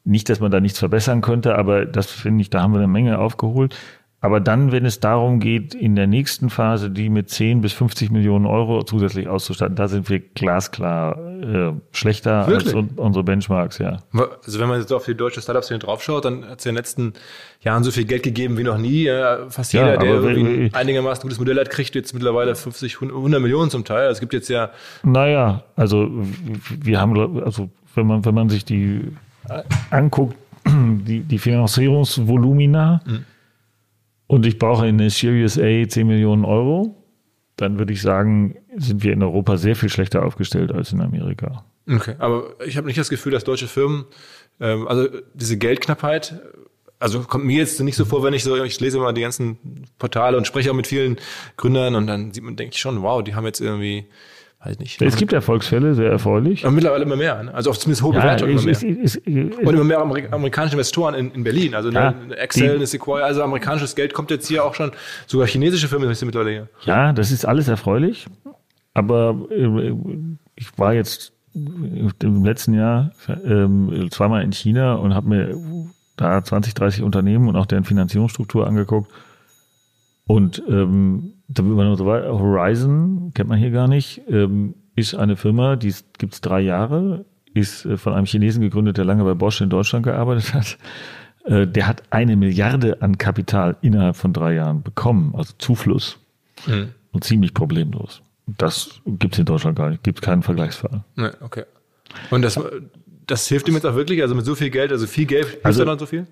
Nicht, 0.04 0.28
dass 0.28 0.38
man 0.38 0.50
da 0.50 0.60
nichts 0.60 0.78
verbessern 0.78 1.22
könnte, 1.22 1.56
aber 1.56 1.86
das 1.86 2.10
finde 2.10 2.42
ich, 2.42 2.50
da 2.50 2.62
haben 2.62 2.72
wir 2.72 2.78
eine 2.78 2.88
Menge 2.88 3.18
aufgeholt. 3.18 3.74
Aber 4.22 4.40
dann, 4.40 4.72
wenn 4.72 4.86
es 4.86 4.98
darum 4.98 5.40
geht, 5.40 5.74
in 5.74 5.94
der 5.94 6.06
nächsten 6.06 6.48
Phase 6.50 6.90
die 6.90 7.10
mit 7.10 7.28
10 7.28 7.60
bis 7.60 7.74
50 7.74 8.10
Millionen 8.10 8.46
Euro 8.46 8.82
zusätzlich 8.82 9.28
auszustatten, 9.28 9.76
da 9.76 9.86
sind 9.88 10.08
wir 10.08 10.20
glasklar 10.20 11.16
äh, 11.42 11.72
schlechter 11.92 12.46
Wirklich? 12.48 12.68
als 12.68 12.74
un 12.74 12.88
unsere 12.96 13.22
Benchmarks, 13.24 13.78
ja. 13.78 13.98
Also 14.44 14.58
wenn 14.58 14.68
man 14.68 14.80
jetzt 14.80 14.90
auf 14.92 15.04
die 15.04 15.14
deutsche 15.14 15.42
Startup-Szene 15.42 15.78
draufschaut, 15.80 16.24
dann 16.24 16.44
hat 16.48 16.58
es 16.60 16.66
in 16.66 16.70
den 16.70 16.76
letzten 16.76 17.12
Jahren 17.60 17.84
so 17.84 17.90
viel 17.90 18.04
Geld 18.06 18.22
gegeben 18.22 18.56
wie 18.56 18.62
noch 18.64 18.78
nie. 18.78 19.02
Ja, 19.04 19.48
Fast 19.50 19.74
Ja, 19.74 19.80
jeder, 19.84 19.98
der 19.98 20.14
aber 20.16 20.28
irgendwie 20.30 20.58
wenn- 20.60 20.64
ein 20.68 20.74
einigermaßen 20.74 21.22
gutes 21.22 21.38
Modell 21.38 21.60
hat, 21.60 21.68
kriegt 21.70 21.94
jetzt 21.94 22.14
mittlerweile 22.14 22.54
50, 22.56 23.00
100 23.02 23.40
Millionen 23.40 23.70
zum 23.70 23.84
Teil. 23.84 24.06
Also 24.08 24.12
Es 24.12 24.20
gibt 24.20 24.32
jetzt 24.32 24.48
ja 24.48 24.70
Naja, 25.04 25.62
also 25.76 26.08
wir 26.80 27.00
haben, 27.00 27.42
also 27.44 27.68
wenn 27.94 28.06
man, 28.06 28.24
wenn 28.24 28.34
man 28.34 28.48
sich 28.48 28.64
die 28.64 29.02
äh, 29.48 29.62
anguckt, 29.90 30.36
die, 30.66 31.20
die 31.20 31.38
Finanzierungsvolumina 31.38 33.02
und 34.26 34.46
ich 34.46 34.58
brauche 34.58 34.86
in 34.86 35.00
eine 35.00 35.10
Series 35.10 35.58
A 35.58 35.88
10 35.88 36.06
Millionen 36.06 36.44
Euro, 36.44 36.96
dann 37.56 37.78
würde 37.78 37.92
ich 37.92 38.02
sagen, 38.02 38.56
sind 38.76 39.02
wir 39.02 39.12
in 39.12 39.22
Europa 39.22 39.56
sehr 39.56 39.76
viel 39.76 39.88
schlechter 39.88 40.24
aufgestellt 40.24 40.72
als 40.72 40.92
in 40.92 41.00
Amerika. 41.00 41.64
Okay, 41.88 42.16
aber 42.18 42.54
ich 42.66 42.76
habe 42.76 42.86
nicht 42.86 42.98
das 42.98 43.08
Gefühl, 43.08 43.32
dass 43.32 43.44
deutsche 43.44 43.68
Firmen, 43.68 44.04
ähm, 44.60 44.88
also 44.88 45.08
diese 45.34 45.56
Geldknappheit, 45.56 46.40
also 46.98 47.20
kommt 47.20 47.44
mir 47.44 47.58
jetzt 47.58 47.80
nicht 47.80 47.96
so 47.96 48.04
vor, 48.04 48.22
wenn 48.22 48.34
ich 48.34 48.42
so, 48.42 48.62
ich 48.64 48.80
lese 48.80 48.98
mal 48.98 49.12
die 49.12 49.20
ganzen 49.20 49.86
Portale 49.98 50.36
und 50.36 50.46
spreche 50.46 50.70
auch 50.70 50.74
mit 50.74 50.86
vielen 50.86 51.16
Gründern 51.56 51.94
und 51.94 52.06
dann 52.06 52.32
sieht 52.32 52.42
man, 52.42 52.56
denke 52.56 52.74
ich 52.74 52.80
schon, 52.80 53.02
wow, 53.02 53.22
die 53.22 53.34
haben 53.34 53.44
jetzt 53.44 53.60
irgendwie, 53.60 54.06
weiß 54.64 54.78
nicht. 54.78 55.00
Es 55.02 55.16
gibt 55.16 55.32
Erfolgsfälle, 55.32 55.94
sehr 55.94 56.10
erfreulich. 56.10 56.64
aber 56.64 56.72
mittlerweile 56.74 57.04
immer 57.04 57.16
mehr, 57.16 57.42
ne? 57.44 57.54
also 57.54 57.70
auch 57.70 57.76
zumindest 57.76 58.02
hohe 58.02 58.14
Ja, 58.14 58.20
Bewertungen 58.20 58.52
immer 58.52 58.62
mehr. 58.62 58.72
es, 58.72 58.82
es, 58.82 59.16
und 59.16 59.58
immer 59.62 59.84
mehr 59.84 59.98
Amerik 60.00 60.32
amerikanische 60.32 60.74
Investoren 60.74 61.14
in, 61.14 61.30
in 61.32 61.44
Berlin, 61.44 61.74
also 61.74 61.90
Ja, 61.90 62.08
eine, 62.20 62.36
Excel, 62.36 62.68
die- 62.70 62.74
eine 62.76 62.86
Sequoia, 62.86 63.24
also 63.24 63.42
amerikanisches 63.42 63.94
Geld 63.94 64.14
kommt 64.14 64.30
jetzt 64.30 64.48
hier 64.48 64.64
auch 64.64 64.74
schon, 64.74 64.92
sogar 65.26 65.46
chinesische 65.46 65.88
Firmen 65.88 66.12
sind 66.14 66.26
mittlerweile 66.26 66.50
hier. 66.50 66.68
Ja, 66.84 67.12
das 67.12 67.30
ist 67.30 67.44
alles 67.44 67.68
erfreulich. 67.68 68.26
Aber 68.94 69.36
äh, 69.50 69.92
ich 70.56 70.78
war 70.78 70.94
jetzt 70.94 71.32
im 71.54 72.44
letzten 72.44 72.74
Jahr 72.74 73.12
ähm, 73.44 74.08
zweimal 74.10 74.42
in 74.42 74.52
China 74.52 74.94
und 74.94 75.14
habe 75.14 75.28
mir 75.28 75.56
da 76.16 76.42
20, 76.42 76.72
30 76.74 77.02
Unternehmen 77.02 77.48
und 77.48 77.56
auch 77.56 77.66
deren 77.66 77.84
Finanzierungsstruktur 77.84 78.66
angeguckt. 78.66 79.10
Und 80.26 80.62
ähm, 80.68 81.34
da 81.48 81.64
wird 81.64 81.76
man 81.76 81.96
so 81.96 82.06
weit, 82.06 82.24
Horizon, 82.24 83.30
kennt 83.34 83.48
man 83.48 83.58
hier 83.58 83.70
gar 83.70 83.86
nicht, 83.88 84.22
ähm, 84.28 84.74
ist 84.96 85.14
eine 85.14 85.36
Firma, 85.36 85.76
die 85.76 85.94
gibt 86.18 86.34
es 86.34 86.40
drei 86.40 86.60
Jahre, 86.60 87.24
ist 87.54 87.84
äh, 87.84 87.96
von 87.96 88.12
einem 88.14 88.26
Chinesen 88.26 88.60
gegründet, 88.62 88.96
der 88.96 89.04
lange 89.04 89.22
bei 89.24 89.34
Bosch 89.34 89.60
in 89.60 89.70
Deutschland 89.70 90.04
gearbeitet 90.04 90.52
hat. 90.54 90.78
Äh, 91.44 91.66
der 91.68 91.86
hat 91.86 92.02
eine 92.10 92.34
Milliarde 92.36 93.00
an 93.02 93.18
Kapital 93.18 93.76
innerhalb 93.82 94.16
von 94.16 94.32
drei 94.32 94.54
Jahren 94.54 94.82
bekommen, 94.82 95.32
also 95.36 95.52
Zufluss 95.58 96.18
und 97.12 97.22
ziemlich 97.22 97.54
problemlos. 97.54 98.22
Das 98.46 99.00
gibt 99.06 99.34
es 99.34 99.38
in 99.40 99.44
Deutschland 99.44 99.76
gar 99.76 99.90
nicht, 99.90 100.02
gibt 100.02 100.22
keinen 100.22 100.42
Vergleichsfall. 100.42 101.04
Ne, 101.14 101.32
okay. 101.40 101.64
Und 102.30 102.42
das, 102.42 102.58
das 103.26 103.46
hilft 103.46 103.68
ihm 103.68 103.74
jetzt 103.74 103.86
auch 103.86 103.94
wirklich, 103.94 104.22
also 104.22 104.34
mit 104.34 104.44
so 104.44 104.54
viel 104.56 104.70
Geld, 104.70 104.90
also 104.90 105.06
viel 105.06 105.26
Geld, 105.26 105.46
hilft 105.46 105.64
Also- 105.66 105.82
er 105.82 105.86
dann 105.86 105.98
so 106.00 106.06
viel? 106.06 106.26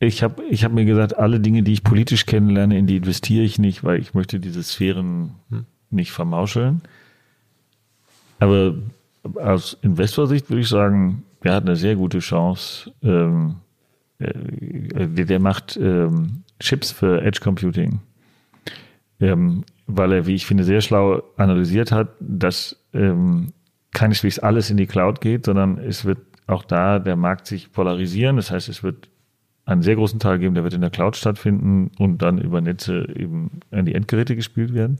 Ich 0.00 0.22
habe 0.22 0.44
ich 0.44 0.64
hab 0.64 0.72
mir 0.72 0.84
gesagt, 0.84 1.18
alle 1.18 1.40
Dinge, 1.40 1.62
die 1.62 1.72
ich 1.72 1.82
politisch 1.82 2.26
kennenlerne, 2.26 2.78
in 2.78 2.86
die 2.86 2.98
investiere 2.98 3.42
ich 3.42 3.58
nicht, 3.58 3.82
weil 3.82 4.00
ich 4.00 4.14
möchte 4.14 4.38
diese 4.38 4.62
Sphären 4.62 5.34
nicht 5.90 6.12
vermauscheln. 6.12 6.82
Aber 8.38 8.74
aus 9.34 9.76
Investorsicht 9.82 10.50
würde 10.50 10.60
ich 10.60 10.68
sagen, 10.68 11.24
er 11.42 11.54
hat 11.54 11.64
eine 11.64 11.76
sehr 11.76 11.96
gute 11.96 12.20
Chance. 12.20 12.92
Ähm, 13.02 13.56
äh, 14.18 14.32
der, 15.08 15.26
der 15.26 15.40
macht 15.40 15.76
ähm, 15.76 16.42
Chips 16.60 16.90
für 16.90 17.22
Edge 17.22 17.40
Computing, 17.40 18.00
ähm, 19.20 19.64
weil 19.86 20.12
er, 20.12 20.26
wie 20.26 20.34
ich 20.34 20.46
finde, 20.46 20.64
sehr 20.64 20.80
schlau 20.80 21.22
analysiert 21.36 21.92
hat, 21.92 22.10
dass 22.20 22.76
ähm, 22.92 23.52
keineswegs 23.92 24.38
alles 24.38 24.70
in 24.70 24.76
die 24.76 24.86
Cloud 24.86 25.20
geht, 25.20 25.46
sondern 25.46 25.78
es 25.78 26.04
wird 26.04 26.18
auch 26.46 26.64
da 26.64 26.98
der 26.98 27.16
Markt 27.16 27.46
sich 27.46 27.72
polarisieren. 27.72 28.36
Das 28.36 28.50
heißt, 28.50 28.68
es 28.68 28.82
wird 28.82 29.08
einen 29.68 29.82
sehr 29.82 29.96
großen 29.96 30.18
Teil 30.18 30.38
geben, 30.38 30.54
der 30.54 30.64
wird 30.64 30.72
in 30.72 30.80
der 30.80 30.90
Cloud 30.90 31.16
stattfinden 31.16 31.90
und 31.98 32.22
dann 32.22 32.38
über 32.38 32.60
Netze 32.60 33.06
eben 33.14 33.60
an 33.70 33.84
die 33.84 33.94
Endgeräte 33.94 34.34
gespielt 34.34 34.72
werden. 34.72 34.98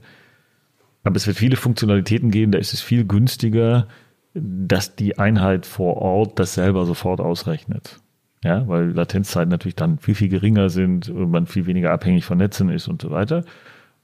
Aber 1.03 1.15
es 1.15 1.25
wird 1.25 1.37
viele 1.37 1.55
Funktionalitäten 1.55 2.29
geben, 2.29 2.51
da 2.51 2.59
ist 2.59 2.73
es 2.73 2.81
viel 2.81 3.05
günstiger, 3.05 3.87
dass 4.35 4.95
die 4.95 5.17
Einheit 5.17 5.65
vor 5.65 5.97
Ort 5.97 6.37
das 6.37 6.53
selber 6.53 6.85
sofort 6.85 7.19
ausrechnet. 7.19 7.99
Ja, 8.43 8.67
weil 8.67 8.91
Latenzzeiten 8.91 9.49
natürlich 9.49 9.75
dann 9.75 9.97
viel, 9.97 10.15
viel 10.15 10.29
geringer 10.29 10.69
sind 10.69 11.09
und 11.09 11.31
man 11.31 11.47
viel 11.47 11.65
weniger 11.65 11.91
abhängig 11.91 12.25
von 12.25 12.37
Netzen 12.37 12.69
ist 12.69 12.87
und 12.87 13.01
so 13.01 13.09
weiter. 13.09 13.43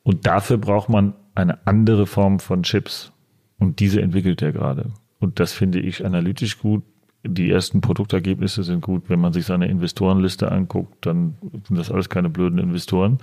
Und 0.04 0.26
dafür 0.26 0.58
braucht 0.58 0.90
man 0.90 1.14
eine 1.36 1.66
andere 1.68 2.08
Form 2.08 2.40
von 2.40 2.64
Chips. 2.64 3.12
Und 3.60 3.80
diese 3.80 4.02
entwickelt 4.02 4.42
er 4.42 4.52
gerade. 4.52 4.92
Und 5.20 5.40
das 5.40 5.54
finde 5.54 5.80
ich 5.80 6.06
analytisch 6.06 6.60
gut. 6.60 6.84
Die 7.28 7.50
ersten 7.50 7.82
Produktergebnisse 7.82 8.64
sind 8.64 8.82
gut. 8.82 9.04
Wenn 9.10 9.20
man 9.20 9.34
sich 9.34 9.46
seine 9.46 9.68
Investorenliste 9.68 10.52
anguckt, 10.52 11.06
dann 11.06 11.36
sind 11.68 11.78
das 11.78 11.92
alles 11.92 12.10
keine 12.10 12.30
blöden 12.30 12.60
Investoren. 12.60 13.20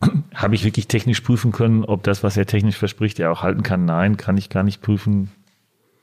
Habe 0.34 0.54
ich 0.54 0.64
wirklich 0.64 0.88
technisch 0.88 1.20
prüfen 1.20 1.52
können, 1.52 1.84
ob 1.84 2.02
das, 2.02 2.22
was 2.22 2.36
er 2.36 2.46
technisch 2.46 2.76
verspricht, 2.76 3.18
er 3.20 3.30
auch 3.30 3.42
halten 3.42 3.62
kann? 3.62 3.84
Nein, 3.84 4.16
kann 4.16 4.36
ich 4.36 4.50
gar 4.50 4.62
nicht 4.62 4.82
prüfen. 4.82 5.30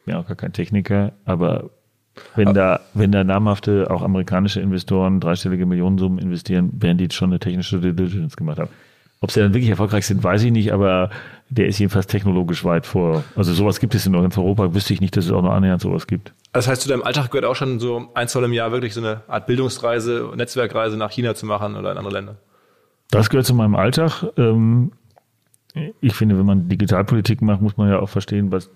Bin 0.05 0.15
auch 0.15 0.27
gar 0.27 0.35
kein 0.35 0.53
Techniker. 0.53 1.13
Aber 1.25 1.69
wenn 2.35 2.53
da, 2.53 2.81
wenn 2.93 3.11
da 3.11 3.23
namhafte, 3.23 3.89
auch 3.89 4.01
amerikanische 4.01 4.59
Investoren 4.59 5.19
dreistellige 5.19 5.65
Millionensummen 5.65 6.19
investieren, 6.19 6.71
werden 6.81 6.97
die 6.97 7.09
schon 7.11 7.29
eine 7.29 7.39
technische 7.39 7.79
Diligence 7.79 8.35
gemacht 8.35 8.59
haben. 8.59 8.71
Ob 9.21 9.31
sie 9.31 9.39
dann 9.39 9.53
wirklich 9.53 9.69
erfolgreich 9.69 10.07
sind, 10.07 10.23
weiß 10.23 10.43
ich 10.43 10.51
nicht, 10.51 10.73
aber 10.73 11.11
der 11.51 11.67
ist 11.67 11.79
jedenfalls 11.79 12.07
technologisch 12.07 12.63
weit 12.63 12.85
vor. 12.85 13.25
Also 13.35 13.53
sowas 13.53 13.81
gibt 13.81 13.93
es 13.93 14.05
in 14.05 14.15
Europa, 14.15 14.73
wüsste 14.73 14.93
ich 14.93 15.01
nicht, 15.01 15.17
dass 15.17 15.25
es 15.25 15.31
auch 15.31 15.41
nur 15.41 15.53
annähernd 15.53 15.81
sowas 15.81 16.07
gibt. 16.07 16.33
Das 16.53 16.67
heißt, 16.67 16.81
zu 16.81 16.87
deinem 16.89 17.03
Alltag 17.03 17.29
gehört 17.29 17.43
auch 17.45 17.57
schon 17.57 17.79
so 17.81 18.09
ein, 18.13 18.29
zwei 18.29 18.41
im 18.43 18.53
Jahr 18.53 18.71
wirklich 18.71 18.93
so 18.93 19.01
eine 19.01 19.23
Art 19.27 19.47
Bildungsreise, 19.47 20.31
Netzwerkreise 20.35 20.95
nach 20.95 21.11
China 21.11 21.35
zu 21.35 21.45
machen 21.45 21.75
oder 21.75 21.91
in 21.91 21.97
andere 21.97 22.13
Länder. 22.13 22.37
Das 23.09 23.29
gehört 23.29 23.45
zu 23.45 23.53
meinem 23.53 23.75
Alltag. 23.75 24.23
Ähm, 24.37 24.93
Ich 25.99 26.13
finde, 26.15 26.37
wenn 26.37 26.45
man 26.45 26.69
Digitalpolitik 26.69 27.41
macht, 27.41 27.61
muss 27.61 27.75
man 27.75 27.89
ja 27.89 27.99
auch 27.99 28.09
verstehen, 28.09 28.51
was 28.51 28.69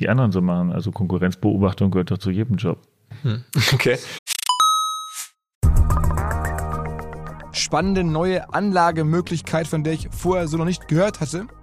die 0.00 0.08
anderen 0.08 0.32
so 0.32 0.40
machen. 0.40 0.72
Also 0.72 0.90
Konkurrenzbeobachtung 0.90 1.90
gehört 1.90 2.10
doch 2.10 2.18
zu 2.18 2.30
jedem 2.30 2.56
Job. 2.56 2.78
Okay. 3.74 3.98
spannende 7.52 8.04
neue 8.04 8.52
Anlagemöglichkeit, 8.52 9.66
von 9.66 9.84
der 9.84 9.94
ich 9.94 10.08
vorher 10.10 10.48
so 10.48 10.56
noch 10.56 10.64
nicht 10.64 10.88
gehört 10.88 11.20
hatte. 11.20 11.46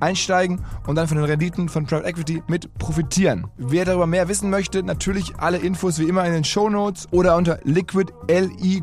einsteigen 0.00 0.60
und 0.86 0.96
dann 0.96 1.08
von 1.08 1.16
den 1.16 1.26
Renditen 1.26 1.68
von 1.68 1.86
Private 1.86 2.06
Equity 2.08 2.42
mit 2.48 2.72
profitieren. 2.78 3.46
Wer 3.56 3.84
darüber 3.84 4.06
mehr 4.06 4.28
wissen 4.28 4.50
möchte, 4.50 4.82
natürlich 4.82 5.34
alle 5.38 5.58
Infos 5.58 5.98
wie 5.98 6.04
immer 6.04 6.24
in 6.24 6.32
den 6.32 6.44
Show 6.44 6.68
Notes 6.68 7.08
oder 7.10 7.36
unter 7.36 7.58
liquid.de 7.64 8.82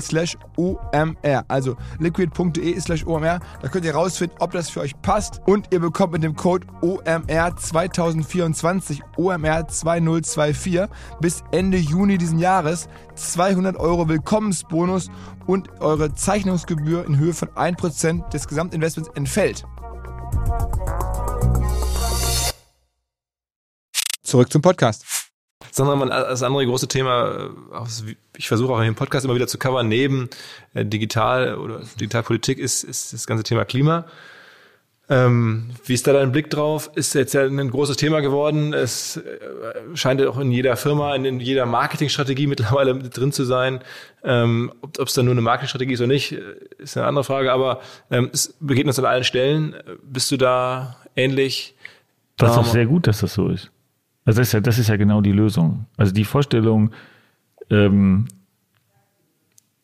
slash 0.00 0.36
omr. 0.56 1.44
Also 1.48 1.76
liquid.de 1.98 2.80
slash 2.80 3.04
omr. 3.06 3.40
Da 3.62 3.68
könnt 3.68 3.84
ihr 3.84 3.94
rausfinden, 3.94 4.36
ob 4.40 4.52
das 4.52 4.70
für 4.70 4.80
euch 4.80 5.00
passt 5.02 5.40
und 5.46 5.68
ihr 5.72 5.80
bekommt 5.80 6.12
mit 6.12 6.22
dem 6.22 6.36
Code 6.36 6.66
OMR 6.80 7.56
2024 7.56 9.02
OMR 9.16 9.68
2024 9.68 10.88
bis 11.20 11.42
Ende 11.52 11.78
Juni 11.78 12.18
diesen 12.18 12.38
Jahres 12.38 12.88
200 13.14 13.76
Euro 13.76 14.08
Willkommensbonus 14.08 15.10
und 15.46 15.80
eure 15.80 16.14
Zeichnungsgebühr 16.14 17.06
in 17.06 17.18
Höhe 17.18 17.34
von 17.34 17.48
1% 17.48 18.28
des 18.30 18.48
Gesamtinvestments 18.48 19.10
entfällt. 19.14 19.64
Zurück 24.22 24.50
zum 24.50 24.62
Podcast. 24.62 25.23
Sondern 25.70 25.98
man, 25.98 26.08
das 26.10 26.42
andere 26.42 26.66
große 26.66 26.88
Thema, 26.88 27.50
ich 28.36 28.48
versuche 28.48 28.72
auch 28.72 28.78
in 28.78 28.86
dem 28.86 28.94
Podcast 28.94 29.24
immer 29.24 29.34
wieder 29.34 29.46
zu 29.46 29.58
covern, 29.58 29.88
neben 29.88 30.28
äh, 30.74 30.84
digital 30.84 31.56
oder 31.56 31.80
Digitalpolitik 32.00 32.58
ist, 32.58 32.84
ist 32.84 33.12
das 33.12 33.26
ganze 33.26 33.44
Thema 33.44 33.64
Klima. 33.64 34.06
Ähm, 35.06 35.70
wie 35.84 35.92
ist 35.92 36.06
da 36.06 36.14
dein 36.14 36.32
Blick 36.32 36.48
drauf? 36.48 36.90
Ist 36.94 37.14
jetzt 37.14 37.34
ja 37.34 37.42
ein 37.42 37.70
großes 37.70 37.98
Thema 37.98 38.20
geworden. 38.20 38.72
Es 38.72 39.18
äh, 39.18 39.22
scheint 39.94 40.22
auch 40.22 40.38
in 40.38 40.50
jeder 40.50 40.76
Firma, 40.76 41.14
in, 41.14 41.26
in 41.26 41.40
jeder 41.40 41.66
Marketingstrategie 41.66 42.46
mittlerweile 42.46 42.94
drin 42.98 43.30
zu 43.30 43.44
sein. 43.44 43.80
Ähm, 44.22 44.72
ob 44.80 45.08
es 45.08 45.12
dann 45.12 45.26
nur 45.26 45.34
eine 45.34 45.42
Marketingstrategie 45.42 45.92
ist 45.92 46.00
oder 46.00 46.08
nicht, 46.08 46.32
äh, 46.32 46.40
ist 46.78 46.96
eine 46.96 47.06
andere 47.06 47.24
Frage. 47.24 47.52
Aber 47.52 47.80
ähm, 48.10 48.30
es 48.32 48.54
begegnet 48.60 48.92
uns 48.92 48.98
an 48.98 49.04
allen 49.04 49.24
Stellen. 49.24 49.76
Bist 50.02 50.30
du 50.30 50.38
da 50.38 50.96
ähnlich? 51.16 51.74
Das 52.38 52.50
ist 52.50 52.56
doch 52.56 52.66
sehr 52.66 52.86
gut, 52.86 53.06
dass 53.06 53.20
das 53.20 53.34
so 53.34 53.48
ist. 53.48 53.70
Also 54.24 54.40
das 54.40 54.48
ist 54.48 54.52
ja, 54.52 54.60
das 54.60 54.78
ist 54.78 54.88
ja 54.88 54.96
genau 54.96 55.20
die 55.20 55.32
Lösung. 55.32 55.86
Also 55.96 56.12
die 56.12 56.24
Vorstellung, 56.24 56.90
ähm, 57.70 58.26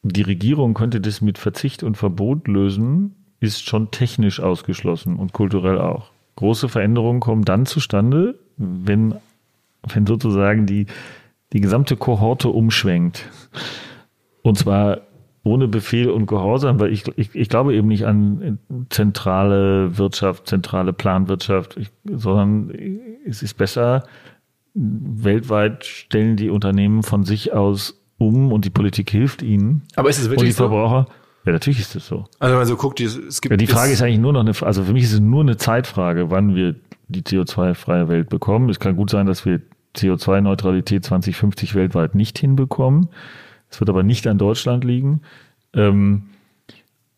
die 0.03 0.23
Regierung 0.23 0.75
könnte 0.75 1.01
das 1.01 1.21
mit 1.21 1.39
Verzicht 1.39 1.83
und 1.83 1.97
Verbot 1.97 2.49
lösen, 2.49 3.15
ist 3.41 3.67
schon 3.67 3.91
technisch 3.91 4.41
ausgeschlossen 4.41 5.17
und 5.17 5.33
kulturell 5.33 5.79
auch. 5.79 6.11
Große 6.37 6.69
Veränderungen 6.69 7.21
kommen 7.21 7.45
dann 7.45 7.67
zustande, 7.67 8.39
wenn, 8.57 9.15
wenn 9.87 10.07
sozusagen 10.07 10.67
die, 10.67 10.87
die 11.53 11.61
gesamte 11.61 11.97
Kohorte 11.97 12.49
umschwenkt. 12.49 13.29
Und 14.43 14.57
zwar 14.57 15.03
ohne 15.43 15.69
Befehl 15.69 16.11
und 16.11 16.27
Gehorsam, 16.27 16.81
weil 16.81 16.93
ich, 16.93 17.05
ich, 17.17 17.35
ich 17.35 17.49
glaube 17.49 17.75
eben 17.75 17.89
nicht 17.89 18.05
an 18.05 18.59
zentrale 18.91 19.97
Wirtschaft, 19.97 20.47
zentrale 20.47 20.93
Planwirtschaft, 20.93 21.77
ich, 21.77 21.91
sondern 22.05 22.73
es 23.27 23.43
ist 23.43 23.55
besser, 23.55 24.05
weltweit 24.75 25.85
stellen 25.85 26.37
die 26.37 26.51
Unternehmen 26.51 27.03
von 27.03 27.25
sich 27.25 27.53
aus 27.53 28.01
um 28.19 28.53
und 28.53 28.67
die 28.67 28.71
Politik 28.71 29.11
hilft 29.11 29.43
ihnen. 29.43 29.83
Aber 29.97 30.11
ist 30.11 30.19
es 30.19 30.25
wirklich 30.25 30.41
und 30.41 30.47
die 30.47 30.53
Verbraucher, 30.53 31.07
so? 31.09 31.15
Ja, 31.47 31.53
natürlich 31.53 31.81
ist 31.81 31.95
das 31.95 32.07
so. 32.07 32.27
Also 32.39 32.53
wenn 32.53 32.59
man 32.59 32.67
so 32.67 32.77
guckt, 32.77 33.01
es 33.01 33.41
gibt. 33.41 33.51
Ja, 33.51 33.57
die 33.57 33.67
Frage 33.67 33.93
ist 33.93 34.03
eigentlich 34.03 34.19
nur 34.19 34.35
noch 34.35 34.41
eine, 34.41 34.53
also 34.61 34.85
für 34.85 34.93
mich 34.93 35.05
ist 35.05 35.15
es 35.15 35.21
nur 35.21 35.41
eine 35.41 35.57
Zeitfrage, 35.57 36.31
wann 36.31 36.55
wir 36.55 36.75
die 37.09 37.23
CO2-freie 37.23 38.09
Welt 38.09 38.29
bekommen. 38.29 38.69
Es 38.69 38.79
kann 38.79 38.95
gut 38.95 39.11
sein, 39.11 39.27
dass 39.27 39.47
wir 39.47 39.63
CO2-Neutralität 39.97 41.05
2050 41.05 41.75
weltweit 41.75 42.15
nicht 42.15 42.39
hinbekommen. 42.39 43.09
Es 43.71 43.81
wird 43.81 43.89
aber 43.91 44.03
nicht 44.03 44.27
an 44.27 44.39
Deutschland 44.39 44.85
liegen. 44.85 45.23
Ähm, 45.75 46.25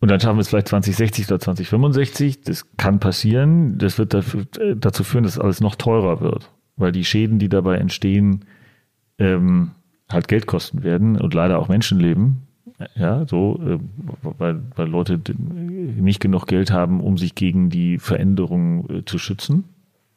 und 0.00 0.10
dann 0.10 0.20
schaffen 0.20 0.36
wir 0.36 0.40
es 0.40 0.48
vielleicht 0.48 0.68
2060 0.68 1.28
oder 1.28 1.38
2065. 1.38 2.42
Das 2.42 2.66
kann 2.76 2.98
passieren. 2.98 3.78
Das 3.78 3.98
wird 3.98 4.14
dafür, 4.14 4.46
äh, 4.58 4.74
dazu 4.76 5.04
führen, 5.04 5.24
dass 5.24 5.38
alles 5.38 5.60
noch 5.60 5.76
teurer 5.76 6.20
wird, 6.20 6.50
weil 6.76 6.92
die 6.92 7.04
Schäden, 7.04 7.38
die 7.38 7.48
dabei 7.48 7.76
entstehen, 7.76 8.44
ähm, 9.18 9.70
halt 10.10 10.28
Geld 10.28 10.46
kosten 10.46 10.82
werden 10.82 11.20
und 11.20 11.34
leider 11.34 11.58
auch 11.58 11.68
Menschenleben. 11.68 12.42
Ja, 12.96 13.26
so, 13.28 13.60
äh, 13.64 13.78
weil, 14.38 14.62
weil 14.74 14.88
Leute 14.88 15.20
nicht 15.38 16.20
genug 16.20 16.46
Geld 16.46 16.70
haben, 16.72 17.00
um 17.00 17.16
sich 17.16 17.34
gegen 17.34 17.70
die 17.70 17.98
Veränderungen 17.98 18.90
äh, 18.90 19.04
zu 19.04 19.18
schützen. 19.18 19.64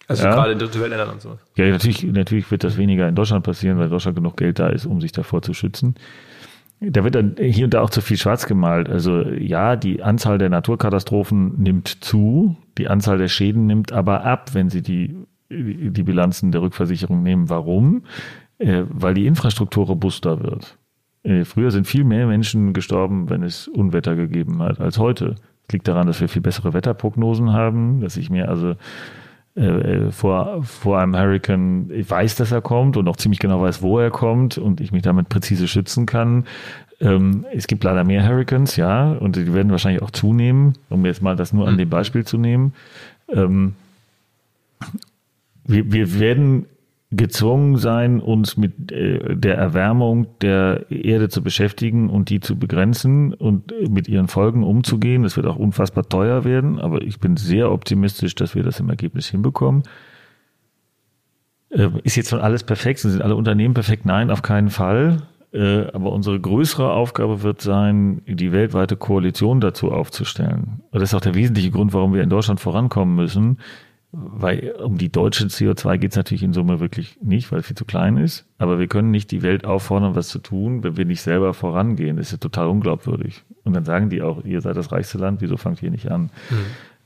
Also 0.08 0.24
ja. 0.24 0.34
gerade 0.34 0.52
in 0.52 0.60
dritte 0.60 0.80
Weltländern 0.80 1.10
und 1.10 1.22
so. 1.22 1.38
Ja, 1.56 1.70
natürlich, 1.70 2.04
natürlich 2.04 2.50
wird 2.52 2.64
das 2.64 2.78
weniger 2.78 3.08
in 3.08 3.16
Deutschland 3.16 3.44
passieren, 3.44 3.80
weil 3.80 3.90
Deutschland 3.90 4.16
genug 4.16 4.38
Geld 4.38 4.60
da 4.60 4.68
ist, 4.68 4.86
um 4.86 5.02
sich 5.02 5.12
davor 5.12 5.42
zu 5.42 5.54
schützen. 5.54 5.96
Da 6.80 7.04
wird 7.04 7.16
dann 7.16 7.36
hier 7.40 7.66
und 7.66 7.74
da 7.74 7.82
auch 7.82 7.90
zu 7.90 8.02
viel 8.02 8.18
schwarz 8.18 8.46
gemalt. 8.46 8.90
Also 8.90 9.22
ja, 9.22 9.76
die 9.76 10.04
Anzahl 10.04 10.38
der 10.38 10.50
Naturkatastrophen 10.50 11.62
nimmt 11.62 12.04
zu, 12.04 12.58
die 12.78 12.88
Anzahl 12.88 13.18
der 13.18 13.30
Schäden 13.30 13.66
nimmt 13.66 13.92
aber 13.92 14.24
ab, 14.24 14.54
wenn 14.54 14.70
Sie 14.70 14.82
die, 14.82 15.16
die 15.50 16.04
Bilanzen 16.04 16.52
der 16.52 16.62
Rückversicherung 16.62 17.24
nehmen. 17.24 17.50
Warum? 17.50 18.04
Äh, 18.58 18.84
weil 18.90 19.14
die 19.14 19.26
Infrastruktur 19.26 19.86
robuster 19.86 20.44
wird. 20.44 20.78
Äh, 21.24 21.46
früher 21.46 21.72
sind 21.72 21.88
viel 21.88 22.04
mehr 22.04 22.28
Menschen 22.28 22.74
gestorben, 22.74 23.30
wenn 23.30 23.42
es 23.42 23.68
Unwetter 23.68 24.16
gegeben 24.16 24.62
hat, 24.62 24.80
als 24.80 25.00
heute. 25.00 25.36
Das 25.68 25.74
liegt 25.74 25.88
daran, 25.88 26.08
dass 26.08 26.22
wir 26.22 26.30
viel 26.30 26.42
bessere 26.42 26.74
Wetterprognosen 26.74 27.52
haben, 27.54 28.02
dass 28.02 28.18
ich 28.18 28.30
mir 28.30 28.50
also 28.50 28.76
äh, 29.58 29.62
äh, 29.62 30.12
vor, 30.12 30.64
vor 30.64 31.00
einem 31.00 31.16
Hurricane 31.16 31.90
weiß, 31.90 32.36
dass 32.36 32.52
er 32.52 32.62
kommt 32.62 32.98
und 32.98 33.08
auch 33.08 33.16
ziemlich 33.16 33.40
genau 33.40 33.62
weiß, 33.62 33.82
wo 33.82 34.00
er 34.00 34.12
kommt 34.12 34.58
und 34.58 34.82
ich 34.82 34.92
mich 34.92 35.02
damit 35.02 35.30
präzise 35.30 35.68
schützen 35.68 36.06
kann. 36.06 36.46
Ähm, 37.00 37.46
es 37.54 37.68
gibt 37.68 37.84
leider 37.86 38.04
mehr 38.04 38.28
Hurricanes, 38.28 38.76
ja, 38.76 39.14
und 39.14 39.38
die 39.38 39.54
werden 39.54 39.72
wahrscheinlich 39.72 40.02
auch 40.02 40.12
zunehmen, 40.12 40.74
um 40.90 41.06
jetzt 41.06 41.22
mal 41.22 41.38
das 41.38 41.54
nur 41.54 41.68
an 41.68 41.76
mhm. 41.76 41.80
dem 41.80 41.90
Beispiel 41.90 42.26
zu 42.26 42.38
nehmen. 42.38 42.74
Ähm, 43.30 43.76
wir, 45.66 45.92
wir 45.92 46.20
werden 46.20 46.66
gezwungen 47.16 47.78
sein, 47.78 48.20
uns 48.20 48.58
mit 48.58 48.92
äh, 48.92 49.36
der 49.36 49.58
Erwärmung 49.58 50.28
der 50.42 50.90
Erde 50.90 51.30
zu 51.30 51.42
beschäftigen 51.44 52.10
und 52.10 52.30
die 52.30 52.40
zu 52.40 52.58
begrenzen 52.58 53.34
und 53.34 53.74
mit 53.90 54.08
ihren 54.08 54.28
Folgen 54.28 54.64
umzugehen. 54.64 55.24
Das 55.24 55.38
wird 55.38 55.46
auch 55.46 55.58
unfassbar 55.58 56.08
teuer 56.08 56.44
werden, 56.44 56.80
aber 56.80 57.02
ich 57.02 57.20
bin 57.20 57.38
sehr 57.38 57.72
optimistisch, 57.72 58.36
dass 58.36 58.56
wir 58.56 58.64
das 58.64 58.80
im 58.80 58.90
Ergebnis 58.90 59.28
hinbekommen. 59.28 59.84
Äh, 61.70 61.90
ist 62.04 62.16
jetzt 62.16 62.30
schon 62.30 62.42
alles 62.42 62.64
perfekt? 62.64 63.00
Sind 63.00 63.22
alle 63.22 63.36
Unternehmen 63.36 63.74
perfekt? 63.74 64.06
Nein, 64.06 64.32
auf 64.32 64.42
keinen 64.42 64.70
Fall. 64.70 65.24
Äh, 65.54 65.88
aber 65.94 66.12
unsere 66.12 66.40
größere 66.40 66.92
Aufgabe 66.92 67.44
wird 67.44 67.62
sein, 67.62 68.22
die 68.28 68.52
weltweite 68.52 68.98
Koalition 68.98 69.62
dazu 69.62 69.92
aufzustellen. 69.92 70.82
Und 70.92 71.02
das 71.02 71.10
ist 71.10 71.16
auch 71.16 71.22
der 71.22 71.36
wesentliche 71.36 71.72
Grund, 71.72 71.94
warum 71.94 72.14
wir 72.14 72.24
in 72.24 72.30
Deutschland 72.30 72.60
vorankommen 72.60 73.16
müssen 73.16 73.60
weil 74.18 74.76
um 74.84 74.98
die 74.98 75.12
deutsche 75.12 75.46
CO2 75.46 75.98
geht 75.98 76.12
es 76.12 76.18
natürlich 76.18 76.44
in 76.44 76.54
Summe 76.54 76.80
wirklich 76.80 77.18
nicht, 77.22 77.52
weil 77.52 77.60
es 77.60 77.68
viel 77.68 77.76
zu 77.76 77.86
klein 77.86 78.18
ist. 78.18 78.46
Aber 78.58 78.80
wir 78.80 78.88
können 78.88 79.12
nicht 79.12 79.32
die 79.32 79.42
Welt 79.42 79.66
auffordern, 79.66 80.16
was 80.16 80.30
zu 80.30 80.40
tun, 80.40 80.84
wenn 80.84 80.96
wir 80.96 81.06
nicht 81.06 81.22
selber 81.22 81.54
vorangehen. 81.54 82.18
Das 82.18 82.28
ist 82.28 82.32
ja 82.32 82.38
total 82.38 82.68
unglaubwürdig. 82.68 83.44
Und 83.64 83.74
dann 83.74 83.84
sagen 83.84 84.10
die 84.10 84.22
auch, 84.22 84.44
ihr 84.46 84.62
seid 84.62 84.78
das 84.78 84.92
reichste 84.92 85.18
Land, 85.18 85.42
wieso 85.42 85.58
fangt 85.58 85.84
ihr 85.84 85.92
nicht 85.92 86.10
an? 86.10 86.30
Mhm. 86.50 86.56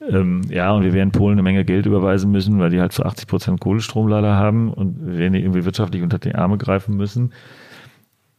Ähm, 0.08 0.42
ja, 0.50 0.72
und 0.72 0.84
wir 0.84 0.94
werden 0.94 1.12
Polen 1.12 1.34
eine 1.34 1.44
Menge 1.44 1.66
Geld 1.66 1.86
überweisen 1.86 2.32
müssen, 2.32 2.60
weil 2.60 2.70
die 2.70 2.80
halt 2.80 2.94
zu 2.94 3.04
80 3.04 3.28
Prozent 3.28 3.60
Kohlestrom 3.60 4.08
leider 4.08 4.36
haben 4.36 4.72
und 4.72 5.06
wir 5.06 5.18
werden 5.18 5.34
irgendwie 5.34 5.66
wirtschaftlich 5.66 6.04
unter 6.04 6.20
die 6.20 6.36
Arme 6.36 6.58
greifen 6.58 6.96
müssen. 6.96 7.34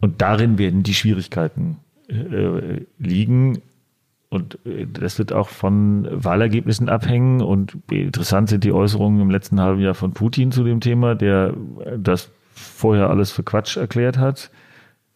Und 0.01 0.23
darin 0.23 0.59
werden 0.59 0.83
die 0.83 0.95
Schwierigkeiten 0.95 1.77
äh, 2.09 2.81
liegen. 2.99 3.59
Und 4.31 4.65
äh, 4.65 4.87
das 4.87 5.19
wird 5.19 5.33
auch 5.33 5.49
von 5.49 6.09
Wahlergebnissen 6.11 6.89
abhängen. 6.89 7.43
Und 7.43 7.77
interessant 7.91 8.49
sind 8.49 8.65
die 8.65 8.73
Äußerungen 8.73 9.21
im 9.21 9.31
letzten 9.31 9.61
halben 9.61 9.81
Jahr 9.81 9.95
von 9.95 10.13
Putin 10.13 10.53
zu 10.53 10.65
dem 10.65 10.81
Thema, 10.81 11.15
der 11.15 11.53
das 11.99 12.31
vorher 12.55 13.11
alles 13.11 13.31
für 13.33 13.43
Quatsch 13.43 13.77
erklärt 13.77 14.17
hat. 14.17 14.51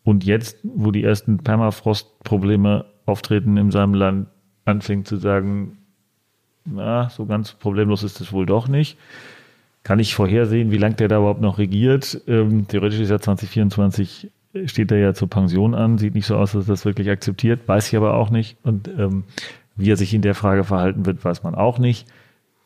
Und 0.02 0.24
jetzt, 0.24 0.58
wo 0.62 0.90
die 0.90 1.02
ersten 1.02 1.38
Permafrost-Probleme 1.38 2.84
auftreten 3.06 3.56
in 3.56 3.70
seinem 3.70 3.94
Land, 3.94 4.28
anfängt 4.66 5.08
zu 5.08 5.16
sagen, 5.16 5.78
na, 6.64 7.10
so 7.10 7.26
ganz 7.26 7.52
problemlos 7.52 8.02
ist 8.02 8.20
es 8.20 8.32
wohl 8.32 8.46
doch 8.46 8.68
nicht. 8.68 8.98
Kann 9.82 9.98
ich 9.98 10.14
vorhersehen, 10.14 10.70
wie 10.70 10.78
lange 10.78 10.94
der 10.94 11.08
da 11.08 11.18
überhaupt 11.18 11.42
noch 11.42 11.58
regiert? 11.58 12.22
Ähm, 12.26 12.66
theoretisch 12.68 13.00
ist 13.00 13.10
ja 13.10 13.18
2024 13.18 14.30
steht 14.66 14.92
er 14.92 14.98
ja 14.98 15.14
zur 15.14 15.28
Pension 15.28 15.74
an, 15.74 15.98
sieht 15.98 16.14
nicht 16.14 16.26
so 16.26 16.36
aus, 16.36 16.52
dass 16.52 16.66
er 16.66 16.72
das 16.72 16.84
wirklich 16.84 17.10
akzeptiert, 17.10 17.66
weiß 17.66 17.88
ich 17.88 17.96
aber 17.96 18.14
auch 18.14 18.30
nicht. 18.30 18.56
Und 18.62 18.88
ähm, 18.88 19.24
wie 19.76 19.90
er 19.90 19.96
sich 19.96 20.14
in 20.14 20.22
der 20.22 20.34
Frage 20.34 20.64
verhalten 20.64 21.06
wird, 21.06 21.24
weiß 21.24 21.42
man 21.42 21.54
auch 21.54 21.78
nicht. 21.78 22.06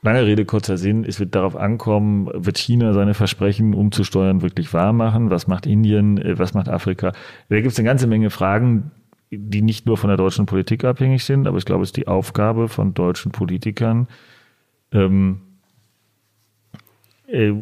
Lange 0.02 0.24
Rede, 0.24 0.44
kurzer 0.44 0.76
Sinn, 0.76 1.04
es 1.04 1.18
wird 1.18 1.34
darauf 1.34 1.56
ankommen, 1.56 2.28
wird 2.32 2.56
China 2.56 2.92
seine 2.92 3.14
Versprechen 3.14 3.74
umzusteuern 3.74 4.42
wirklich 4.42 4.72
wahr 4.72 4.92
machen? 4.92 5.30
Was 5.30 5.48
macht 5.48 5.66
Indien? 5.66 6.18
Äh, 6.18 6.38
was 6.38 6.54
macht 6.54 6.68
Afrika? 6.68 7.12
Da 7.48 7.56
gibt 7.56 7.72
es 7.72 7.78
eine 7.78 7.88
ganze 7.88 8.06
Menge 8.06 8.30
Fragen, 8.30 8.90
die 9.30 9.62
nicht 9.62 9.86
nur 9.86 9.96
von 9.96 10.08
der 10.08 10.16
deutschen 10.16 10.46
Politik 10.46 10.84
abhängig 10.84 11.24
sind, 11.24 11.46
aber 11.46 11.58
ich 11.58 11.64
glaube, 11.64 11.82
es 11.82 11.88
ist 11.88 11.96
die 11.96 12.06
Aufgabe 12.06 12.68
von 12.68 12.94
deutschen 12.94 13.32
Politikern, 13.32 14.08
ähm, 14.92 15.40
äh, 17.26 17.52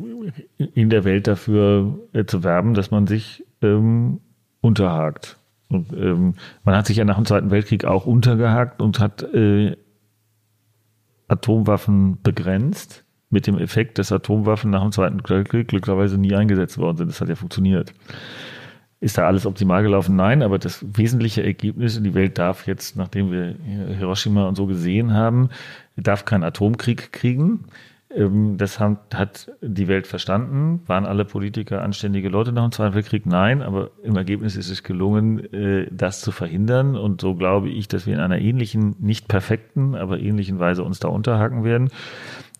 in 0.74 0.90
der 0.90 1.04
Welt 1.04 1.26
dafür 1.26 1.98
äh, 2.12 2.24
zu 2.24 2.44
werben, 2.44 2.74
dass 2.74 2.90
man 2.90 3.06
sich 3.06 3.45
ähm, 3.62 4.20
unterhakt. 4.60 5.38
Und, 5.68 5.92
ähm, 5.92 6.34
man 6.64 6.76
hat 6.76 6.86
sich 6.86 6.96
ja 6.96 7.04
nach 7.04 7.16
dem 7.16 7.24
Zweiten 7.24 7.50
Weltkrieg 7.50 7.84
auch 7.84 8.06
untergehakt 8.06 8.80
und 8.80 9.00
hat 9.00 9.22
äh, 9.22 9.76
Atomwaffen 11.28 12.22
begrenzt, 12.22 13.04
mit 13.30 13.46
dem 13.46 13.58
Effekt, 13.58 13.98
dass 13.98 14.12
Atomwaffen 14.12 14.70
nach 14.70 14.82
dem 14.82 14.92
Zweiten 14.92 15.20
Weltkrieg 15.28 15.68
glücklicherweise 15.68 16.18
nie 16.18 16.34
eingesetzt 16.34 16.78
worden 16.78 16.96
sind. 16.96 17.10
Das 17.10 17.20
hat 17.20 17.28
ja 17.28 17.34
funktioniert. 17.34 17.92
Ist 19.00 19.18
da 19.18 19.26
alles 19.26 19.44
optimal 19.46 19.82
gelaufen? 19.82 20.16
Nein, 20.16 20.42
aber 20.42 20.58
das 20.58 20.84
wesentliche 20.96 21.42
Ergebnis, 21.42 22.00
die 22.00 22.14
Welt 22.14 22.38
darf 22.38 22.66
jetzt, 22.66 22.96
nachdem 22.96 23.30
wir 23.30 23.56
Hiroshima 23.98 24.48
und 24.48 24.54
so 24.54 24.66
gesehen 24.66 25.12
haben, 25.12 25.50
darf 25.96 26.24
keinen 26.24 26.44
Atomkrieg 26.44 27.12
kriegen. 27.12 27.64
Ähm, 28.16 28.56
das 28.56 28.80
hat 28.80 29.52
die 29.60 29.88
Welt 29.88 30.06
verstanden. 30.06 30.80
Waren 30.86 31.04
alle 31.04 31.24
Politiker 31.24 31.82
anständige 31.82 32.28
Leute 32.28 32.52
nach 32.52 32.64
dem 32.64 32.72
Zweiten 32.72 32.94
Weltkrieg? 32.94 33.26
Nein, 33.26 33.62
aber 33.62 33.90
im 34.02 34.16
Ergebnis 34.16 34.56
ist 34.56 34.70
es 34.70 34.82
gelungen, 34.82 35.52
äh, 35.52 35.88
das 35.90 36.22
zu 36.22 36.32
verhindern. 36.32 36.96
Und 36.96 37.20
so 37.20 37.34
glaube 37.34 37.68
ich, 37.68 37.88
dass 37.88 38.06
wir 38.06 38.14
in 38.14 38.20
einer 38.20 38.38
ähnlichen, 38.38 38.96
nicht 38.98 39.28
perfekten, 39.28 39.94
aber 39.94 40.18
ähnlichen 40.18 40.58
Weise 40.58 40.82
uns 40.82 40.98
da 40.98 41.08
unterhaken 41.08 41.62
werden. 41.62 41.90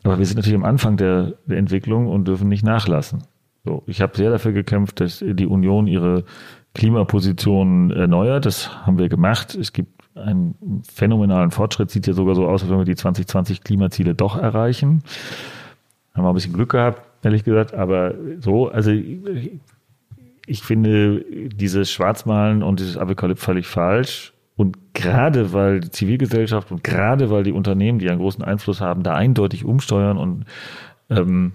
Aber 0.05 0.19
wir 0.19 0.27
sind 0.27 0.37
natürlich 0.37 0.59
am 0.59 0.65
Anfang 0.65 0.97
der, 0.97 1.35
der 1.47 1.59
Entwicklung 1.59 2.07
und 2.07 2.29
dürfen 2.29 2.49
nicht 2.49 2.65
nachlassen. 2.65 3.25
So, 3.65 3.83
ich 3.87 4.01
habe 4.01 4.17
sehr 4.17 4.31
dafür 4.31 4.53
gekämpft, 4.53 5.01
dass 5.01 5.25
die 5.27 5.47
Union 5.47 5.89
ihre 5.89 6.25
Klimaposition 6.75 7.91
erneuert. 7.91 8.47
Das 8.47 8.87
haben 8.87 8.99
wir 8.99 9.09
gemacht. 9.09 9.57
Es 9.57 9.73
gibt 9.73 9.96
einen 10.17 10.83
phänomenalen 10.93 11.51
Fortschritt. 11.51 11.91
Sieht 11.91 12.07
ja 12.07 12.13
sogar 12.13 12.35
so 12.35 12.47
aus, 12.47 12.63
als 12.63 12.71
wenn 12.71 12.79
wir 12.79 12.85
die 12.85 12.97
2020 12.97 13.63
Klimaziele 13.63 14.15
doch 14.15 14.37
erreichen. 14.39 15.03
Haben 16.15 16.25
wir 16.25 16.29
ein 16.29 16.35
bisschen 16.35 16.53
Glück 16.53 16.71
gehabt, 16.71 17.03
ehrlich 17.23 17.45
gesagt. 17.45 17.75
Aber 17.75 18.15
so, 18.41 18.69
also 18.69 18.91
ich 18.91 20.63
finde 20.63 21.25
dieses 21.51 21.91
Schwarzmalen 21.91 22.63
und 22.63 22.81
dieses 22.81 22.97
Apokalypse 22.97 23.45
völlig 23.45 23.67
falsch. 23.67 24.33
Und 24.57 24.79
gerade 24.95 25.53
weil 25.53 25.81
die 25.81 25.91
Zivilgesellschaft 25.91 26.73
und 26.73 26.83
gerade 26.83 27.31
weil 27.31 27.43
die 27.43 27.53
Unternehmen, 27.53 27.99
die 27.99 28.09
einen 28.09 28.21
großen 28.21 28.43
Einfluss 28.43 28.81
haben, 28.81 29.03
da 29.03 29.15
eindeutig 29.15 29.67
umsteuern 29.67 30.17
und 30.17 30.47
ähm, 31.11 31.53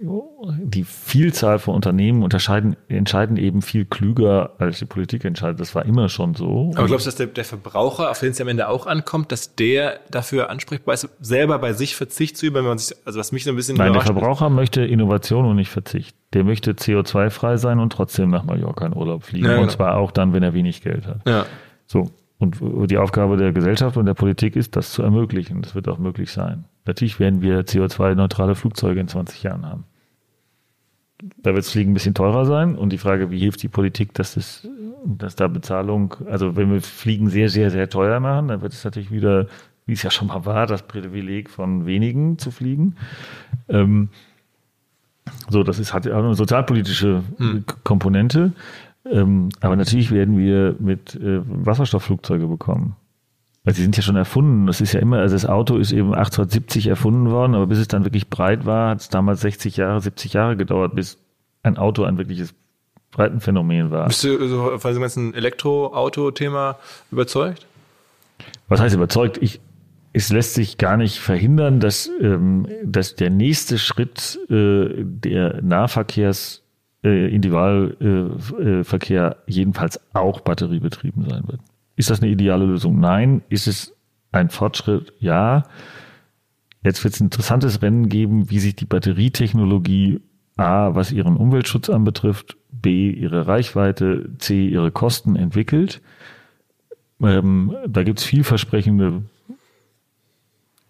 die 0.00 0.84
Vielzahl 0.84 1.58
von 1.58 1.74
Unternehmen 1.74 2.22
unterscheiden, 2.22 2.76
entscheiden 2.88 3.36
eben 3.36 3.62
viel 3.62 3.84
klüger, 3.84 4.52
als 4.58 4.78
die 4.78 4.84
Politik 4.84 5.24
entscheidet. 5.24 5.58
Das 5.58 5.74
war 5.74 5.84
immer 5.84 6.08
schon 6.08 6.34
so. 6.34 6.70
Aber 6.76 6.86
glaubst 6.86 7.06
du, 7.06 7.08
dass 7.08 7.16
der, 7.16 7.26
der 7.26 7.44
Verbraucher, 7.44 8.10
auf 8.10 8.20
den 8.20 8.30
es 8.30 8.40
am 8.40 8.46
Ende 8.46 8.68
auch 8.68 8.86
ankommt, 8.86 9.32
dass 9.32 9.56
der 9.56 9.98
dafür 10.10 10.50
ansprechbar 10.50 10.94
ist, 10.94 11.08
selber 11.20 11.58
bei 11.58 11.72
sich 11.72 11.96
Verzicht 11.96 12.36
zu 12.36 12.46
üben, 12.46 12.56
wenn 12.56 12.64
man 12.64 12.78
sich, 12.78 12.96
also 13.04 13.18
was 13.18 13.32
mich 13.32 13.42
so 13.42 13.50
ein 13.50 13.56
bisschen 13.56 13.76
Nein, 13.76 13.92
der 13.92 14.02
Verbraucher 14.02 14.46
ist. 14.46 14.52
möchte 14.52 14.84
Innovation 14.84 15.44
und 15.46 15.56
nicht 15.56 15.70
Verzicht. 15.70 16.16
Der 16.32 16.44
möchte 16.44 16.72
CO2-frei 16.72 17.56
sein 17.56 17.80
und 17.80 17.92
trotzdem 17.92 18.30
nach 18.30 18.44
Mallorca 18.44 18.86
in 18.86 18.94
Urlaub 18.94 19.24
fliegen. 19.24 19.46
Ja, 19.46 19.52
genau. 19.52 19.62
Und 19.64 19.70
zwar 19.72 19.96
auch 19.96 20.12
dann, 20.12 20.32
wenn 20.32 20.44
er 20.44 20.54
wenig 20.54 20.82
Geld 20.82 21.08
hat. 21.08 21.28
Ja. 21.28 21.44
So. 21.86 22.10
Und 22.38 22.60
die 22.88 22.98
Aufgabe 22.98 23.36
der 23.36 23.52
Gesellschaft 23.52 23.96
und 23.96 24.06
der 24.06 24.14
Politik 24.14 24.54
ist, 24.54 24.76
das 24.76 24.92
zu 24.92 25.02
ermöglichen. 25.02 25.60
Das 25.60 25.74
wird 25.74 25.88
auch 25.88 25.98
möglich 25.98 26.30
sein. 26.30 26.66
Natürlich 26.88 27.20
werden 27.20 27.42
wir 27.42 27.66
CO2-neutrale 27.66 28.54
Flugzeuge 28.54 28.98
in 28.98 29.08
20 29.08 29.42
Jahren 29.42 29.66
haben. 29.66 29.84
Da 31.36 31.52
wird 31.52 31.58
das 31.58 31.70
Fliegen 31.70 31.90
ein 31.90 31.94
bisschen 31.94 32.14
teurer 32.14 32.46
sein. 32.46 32.76
Und 32.76 32.94
die 32.94 32.98
Frage, 32.98 33.30
wie 33.30 33.38
hilft 33.38 33.62
die 33.62 33.68
Politik, 33.68 34.14
dass, 34.14 34.36
das, 34.36 34.66
dass 35.04 35.36
da 35.36 35.48
Bezahlung, 35.48 36.14
also 36.30 36.56
wenn 36.56 36.72
wir 36.72 36.80
Fliegen 36.80 37.28
sehr, 37.28 37.50
sehr, 37.50 37.70
sehr 37.70 37.90
teuer 37.90 38.20
machen, 38.20 38.48
dann 38.48 38.62
wird 38.62 38.72
es 38.72 38.84
natürlich 38.84 39.10
wieder, 39.10 39.48
wie 39.84 39.92
es 39.92 40.02
ja 40.02 40.10
schon 40.10 40.28
mal 40.28 40.46
war, 40.46 40.66
das 40.66 40.82
Privileg 40.82 41.50
von 41.50 41.84
wenigen 41.84 42.38
zu 42.38 42.50
fliegen. 42.50 42.96
Ähm, 43.68 44.08
so, 45.50 45.62
das 45.64 45.78
ist, 45.78 45.92
hat 45.92 46.08
auch 46.08 46.24
eine 46.24 46.34
sozialpolitische 46.34 47.22
hm. 47.36 47.64
Komponente. 47.84 48.52
Ähm, 49.04 49.50
aber 49.60 49.76
natürlich 49.76 50.10
werden 50.10 50.38
wir 50.38 50.74
mit 50.78 51.16
äh, 51.16 51.42
Wasserstoffflugzeuge 51.44 52.46
bekommen. 52.46 52.96
Weil 53.68 53.74
sie 53.74 53.82
sind 53.82 53.96
ja 53.98 54.02
schon 54.02 54.16
erfunden. 54.16 54.66
Das 54.66 54.80
ist 54.80 54.94
ja 54.94 55.00
immer, 55.00 55.18
also 55.18 55.34
das 55.34 55.44
Auto 55.44 55.76
ist 55.76 55.92
eben 55.92 56.14
1870 56.14 56.86
erfunden 56.86 57.30
worden, 57.30 57.54
aber 57.54 57.66
bis 57.66 57.76
es 57.76 57.86
dann 57.86 58.06
wirklich 58.06 58.30
breit 58.30 58.64
war, 58.64 58.88
hat 58.88 59.02
es 59.02 59.10
damals 59.10 59.42
60 59.42 59.76
Jahre, 59.76 60.00
70 60.00 60.32
Jahre 60.32 60.56
gedauert, 60.56 60.94
bis 60.94 61.18
ein 61.62 61.76
Auto 61.76 62.04
ein 62.04 62.16
wirkliches 62.16 62.54
Breitenphänomen 63.10 63.90
war. 63.90 64.06
Bist 64.06 64.24
du 64.24 64.48
so 64.48 64.78
von 64.78 64.92
dem 64.94 65.02
ganzen 65.02 65.34
Elektroauto-Thema 65.34 66.78
überzeugt? 67.10 67.66
Was 68.68 68.80
heißt 68.80 68.94
überzeugt? 68.94 69.36
Ich, 69.42 69.60
es 70.14 70.32
lässt 70.32 70.54
sich 70.54 70.78
gar 70.78 70.96
nicht 70.96 71.18
verhindern, 71.18 71.78
dass, 71.78 72.10
ähm, 72.22 72.66
dass 72.82 73.16
der 73.16 73.28
nächste 73.28 73.76
Schritt 73.76 74.38
äh, 74.48 74.94
der 74.96 75.60
Nahverkehrs 75.60 76.62
äh, 77.04 77.34
Individualverkehr 77.34 79.36
äh, 79.46 79.52
jedenfalls 79.52 80.00
auch 80.14 80.40
batteriebetrieben 80.40 81.28
sein 81.28 81.46
wird. 81.46 81.60
Ist 81.98 82.10
das 82.10 82.22
eine 82.22 82.30
ideale 82.30 82.64
Lösung? 82.64 83.00
Nein. 83.00 83.42
Ist 83.48 83.66
es 83.66 83.92
ein 84.30 84.50
Fortschritt? 84.50 85.12
Ja. 85.18 85.64
Jetzt 86.84 87.02
wird 87.02 87.14
es 87.14 87.20
ein 87.20 87.24
interessantes 87.24 87.82
Rennen 87.82 88.08
geben, 88.08 88.50
wie 88.50 88.60
sich 88.60 88.76
die 88.76 88.84
Batterietechnologie 88.84 90.20
A, 90.56 90.94
was 90.94 91.10
ihren 91.10 91.36
Umweltschutz 91.36 91.90
anbetrifft, 91.90 92.56
B, 92.70 93.10
ihre 93.10 93.48
Reichweite, 93.48 94.30
C, 94.38 94.68
ihre 94.68 94.92
Kosten 94.92 95.34
entwickelt. 95.34 96.00
Ähm, 97.20 97.74
da 97.88 98.04
gibt 98.04 98.20
es 98.20 98.24
vielversprechende 98.24 99.24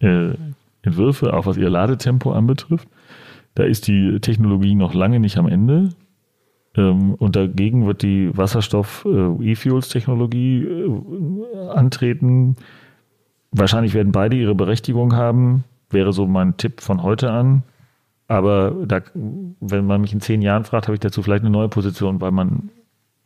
äh, 0.01 0.33
Entwürfe, 0.83 1.33
auch 1.33 1.47
was 1.47 1.57
ihr 1.57 1.71
Ladetempo 1.71 2.33
anbetrifft. 2.33 2.87
Da 3.55 3.63
ist 3.63 3.87
die 3.87 4.19
Technologie 4.19 4.75
noch 4.75 4.93
lange 4.93 5.19
nicht 5.19 5.39
am 5.39 5.47
Ende. 5.47 5.89
Ähm, 6.79 7.13
und 7.15 7.35
dagegen 7.35 7.85
wird 7.85 8.01
die 8.03 8.31
Wasserstoff-E-Fuels-Technologie 8.35 10.63
äh, 10.63 10.85
äh, 10.85 11.69
antreten. 11.69 12.55
Wahrscheinlich 13.51 13.93
werden 13.93 14.13
beide 14.13 14.37
ihre 14.37 14.55
Berechtigung 14.55 15.13
haben, 15.15 15.65
wäre 15.89 16.13
so 16.13 16.25
mein 16.25 16.55
Tipp 16.57 16.81
von 16.81 17.03
heute 17.03 17.31
an. 17.31 17.63
Aber 18.27 18.73
da, 18.85 19.01
wenn 19.13 19.85
man 19.85 20.01
mich 20.01 20.13
in 20.13 20.21
zehn 20.21 20.41
Jahren 20.41 20.63
fragt, 20.63 20.87
habe 20.87 20.93
ich 20.93 21.01
dazu 21.01 21.21
vielleicht 21.23 21.43
eine 21.43 21.49
neue 21.49 21.67
Position, 21.67 22.21
weil 22.21 22.31
man 22.31 22.69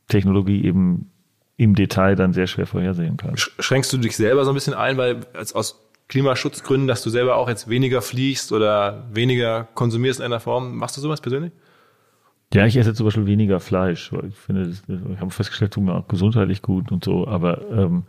Technologie 0.07 0.63
eben 0.63 1.11
im 1.57 1.75
Detail 1.75 2.15
dann 2.15 2.33
sehr 2.33 2.47
schwer 2.47 2.65
vorhersehen 2.65 3.17
kann. 3.17 3.37
Schränkst 3.37 3.93
du 3.93 3.97
dich 3.97 4.15
selber 4.15 4.45
so 4.45 4.51
ein 4.51 4.55
bisschen 4.55 4.73
ein, 4.73 4.97
weil 4.97 5.19
aus 5.35 5.79
Klimaschutzgründen, 6.07 6.87
dass 6.87 7.03
du 7.03 7.09
selber 7.09 7.35
auch 7.35 7.49
jetzt 7.49 7.69
weniger 7.69 8.01
fliegst 8.01 8.51
oder 8.51 9.03
weniger 9.11 9.67
konsumierst 9.73 10.21
in 10.21 10.25
einer 10.25 10.39
Form? 10.39 10.77
Machst 10.77 10.97
du 10.97 11.01
sowas 11.01 11.21
persönlich? 11.21 11.51
Ja, 12.53 12.65
ich 12.65 12.77
esse 12.77 12.93
zum 12.93 13.05
Beispiel 13.05 13.25
weniger 13.25 13.59
Fleisch, 13.59 14.13
weil 14.13 14.27
ich 14.27 14.35
finde, 14.35 14.69
ich 14.69 15.19
habe 15.19 15.31
festgestellt, 15.31 15.73
tut 15.73 15.83
mir 15.83 15.95
auch 15.95 16.07
gesundheitlich 16.07 16.61
gut 16.61 16.91
und 16.91 17.03
so, 17.03 17.27
aber 17.27 17.69
ähm, 17.71 18.03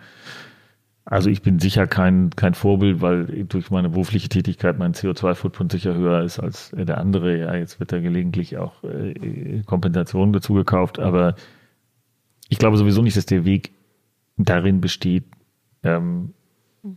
also 1.06 1.28
ich 1.28 1.42
bin 1.42 1.58
sicher 1.58 1.86
kein, 1.86 2.30
kein 2.30 2.54
Vorbild, 2.54 3.00
weil 3.00 3.44
durch 3.44 3.70
meine 3.70 3.90
berufliche 3.90 4.28
Tätigkeit 4.28 4.78
mein 4.78 4.94
CO2-Footprint 4.94 5.72
sicher 5.72 5.94
höher 5.94 6.22
ist 6.22 6.38
als 6.38 6.70
der 6.74 6.98
andere. 6.98 7.38
Ja, 7.38 7.54
jetzt 7.54 7.78
wird 7.78 7.92
da 7.92 8.00
gelegentlich 8.00 8.56
auch 8.56 8.82
äh, 8.84 9.62
Kompensation 9.66 10.32
dazu 10.32 10.54
gekauft, 10.54 10.98
aber 10.98 11.34
ich 12.48 12.58
glaube 12.58 12.76
sowieso 12.78 13.02
nicht, 13.02 13.16
dass 13.16 13.26
der 13.26 13.44
Weg 13.44 13.72
darin 14.36 14.80
besteht, 14.80 15.24
ähm, 15.82 16.32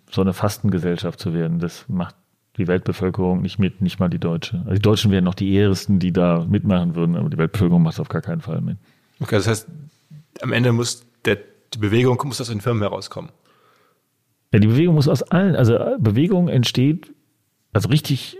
so 0.10 0.22
eine 0.22 0.34
Fastengesellschaft 0.34 1.20
zu 1.20 1.34
werden. 1.34 1.60
Das 1.60 1.88
macht 1.89 2.16
die 2.58 2.68
Weltbevölkerung 2.68 3.41
nicht 3.41 3.60
mit, 3.60 3.82
nicht 3.82 3.99
mal 3.99 4.10
die 4.10 4.20
Deutsche. 4.20 4.58
Also 4.60 4.74
die 4.74 4.82
Deutschen 4.82 5.12
wären 5.12 5.24
noch 5.24 5.36
die 5.36 5.58
ersten, 5.58 5.99
die 5.99 6.12
da 6.12 6.45
mitmachen 6.47 6.95
würden, 6.95 7.16
aber 7.16 7.30
die 7.30 7.38
Weltbevölkerung 7.38 7.84
macht 7.84 7.99
auf 7.99 8.10
gar 8.10 8.22
keinen 8.22 8.41
Fall 8.41 8.62
mit. 8.62 8.78
Okay, 9.20 9.36
das 9.36 9.47
heißt, 9.47 9.68
am 10.41 10.53
Ende 10.53 10.72
muss 10.72 11.05
der, 11.26 11.38
die 11.74 11.80
Bewegung 11.80 12.20
muss 12.26 12.41
aus 12.41 12.47
den 12.47 12.62
Firmen 12.62 12.82
herauskommen. 12.82 13.32
Ja, 14.53 14.60
die 14.60 14.68
Bewegung 14.68 14.95
muss 14.95 15.08
aus 15.08 15.24
allen, 15.24 15.55
also 15.55 15.78
Bewegung 15.99 16.47
entsteht, 16.47 17.14
also 17.74 17.89
richtig 17.89 18.38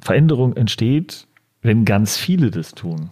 Veränderung 0.00 0.56
entsteht, 0.56 1.26
wenn 1.60 1.84
ganz 1.84 2.16
viele 2.16 2.50
das 2.50 2.72
tun. 2.72 3.10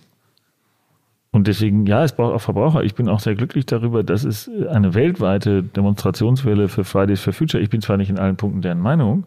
Und 1.32 1.46
deswegen, 1.46 1.86
ja, 1.86 2.02
es 2.02 2.12
braucht 2.12 2.34
auch 2.34 2.40
Verbraucher. 2.40 2.82
Ich 2.82 2.96
bin 2.96 3.08
auch 3.08 3.20
sehr 3.20 3.36
glücklich 3.36 3.64
darüber, 3.66 4.02
dass 4.02 4.24
es 4.24 4.50
eine 4.68 4.94
weltweite 4.94 5.62
Demonstrationswelle 5.62 6.68
für 6.68 6.82
Fridays 6.82 7.20
for 7.20 7.32
Future. 7.32 7.62
Ich 7.62 7.70
bin 7.70 7.80
zwar 7.80 7.96
nicht 7.96 8.10
in 8.10 8.18
allen 8.18 8.36
Punkten 8.36 8.62
deren 8.62 8.80
Meinung, 8.80 9.24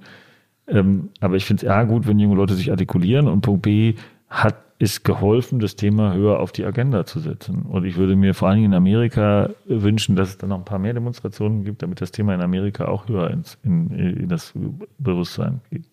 ähm, 0.68 1.10
aber 1.20 1.36
ich 1.36 1.46
finde 1.46 1.66
es 1.66 1.72
A 1.72 1.84
gut, 1.84 2.08
wenn 2.08 2.20
junge 2.20 2.36
Leute 2.36 2.56
sich 2.56 2.72
artikulieren 2.72 3.28
und 3.28 3.42
Punkt 3.42 3.64
B 3.64 3.96
hat 4.30 4.56
es 4.80 5.04
geholfen, 5.04 5.60
das 5.60 5.76
Thema 5.76 6.14
höher 6.14 6.40
auf 6.40 6.52
die 6.52 6.66
Agenda 6.66 7.06
zu 7.06 7.20
setzen. 7.20 7.64
Und 7.64 7.86
ich 7.86 7.96
würde 7.96 8.16
mir 8.16 8.34
vor 8.34 8.50
allen 8.50 8.58
Dingen 8.58 8.72
in 8.72 8.78
Amerika 8.78 9.50
wünschen, 9.66 10.16
dass 10.16 10.30
es 10.30 10.38
dann 10.38 10.50
noch 10.50 10.58
ein 10.58 10.66
paar 10.66 10.80
mehr 10.80 10.94
Demonstrationen 10.94 11.64
gibt, 11.64 11.82
damit 11.82 12.02
das 12.02 12.12
Thema 12.12 12.34
in 12.34 12.42
Amerika 12.42 12.86
auch 12.86 13.08
höher 13.08 13.30
ins, 13.30 13.58
in, 13.64 13.92
in 13.92 14.30
das 14.30 14.54
Bewusstsein 14.98 15.62
geht. 15.70 15.84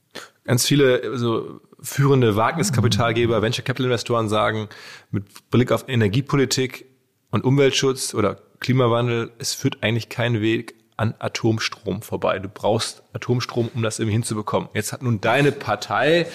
Ganz 0.45 0.66
viele 0.66 1.03
also 1.05 1.61
führende 1.81 2.35
Wagniskapitalgeber, 2.37 3.43
Venture 3.43 3.64
Capital 3.64 3.87
Investoren 3.87 4.29
sagen, 4.29 4.68
mit 5.11 5.25
Blick 5.51 5.71
auf 5.71 5.89
Energiepolitik 5.89 6.87
und 7.31 7.45
Umweltschutz 7.45 8.14
oder 8.14 8.39
Klimawandel, 8.59 9.31
es 9.39 9.55
führt 9.55 9.79
eigentlich 9.83 10.09
keinen 10.09 10.41
Weg 10.41 10.75
an 11.01 11.14
Atomstrom 11.18 12.03
vorbei. 12.03 12.38
Du 12.38 12.48
brauchst 12.53 13.03
Atomstrom, 13.14 13.70
um 13.74 13.82
das 13.82 13.98
irgendwie 13.98 14.12
hinzubekommen. 14.12 14.68
Jetzt 14.74 14.92
hat 14.92 15.03
nun 15.03 15.20
deine 15.20 15.51
Partei, 15.51 16.26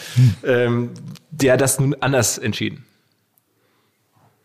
ähm, 0.43 0.89
der 1.29 1.55
das 1.55 1.79
nun 1.79 1.95
anders 1.99 2.39
entschieden. 2.39 2.83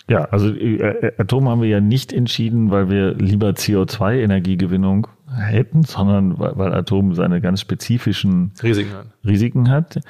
Ja, 0.08 0.24
also 0.24 0.52
äh, 0.52 0.76
äh, 0.76 1.12
Atom 1.18 1.48
haben 1.48 1.62
wir 1.62 1.68
ja 1.68 1.80
nicht 1.80 2.12
entschieden, 2.12 2.70
weil 2.70 2.90
wir 2.90 3.14
lieber 3.14 3.50
CO2-Energiegewinnung 3.50 5.06
hätten, 5.34 5.84
sondern 5.84 6.38
weil, 6.38 6.74
Atom 6.74 7.14
seine 7.14 7.40
ganz 7.40 7.62
spezifischen 7.62 8.52
Risiken 8.62 8.92
hat. 8.92 9.06
Risiken 9.24 9.70
hat. 9.70 10.00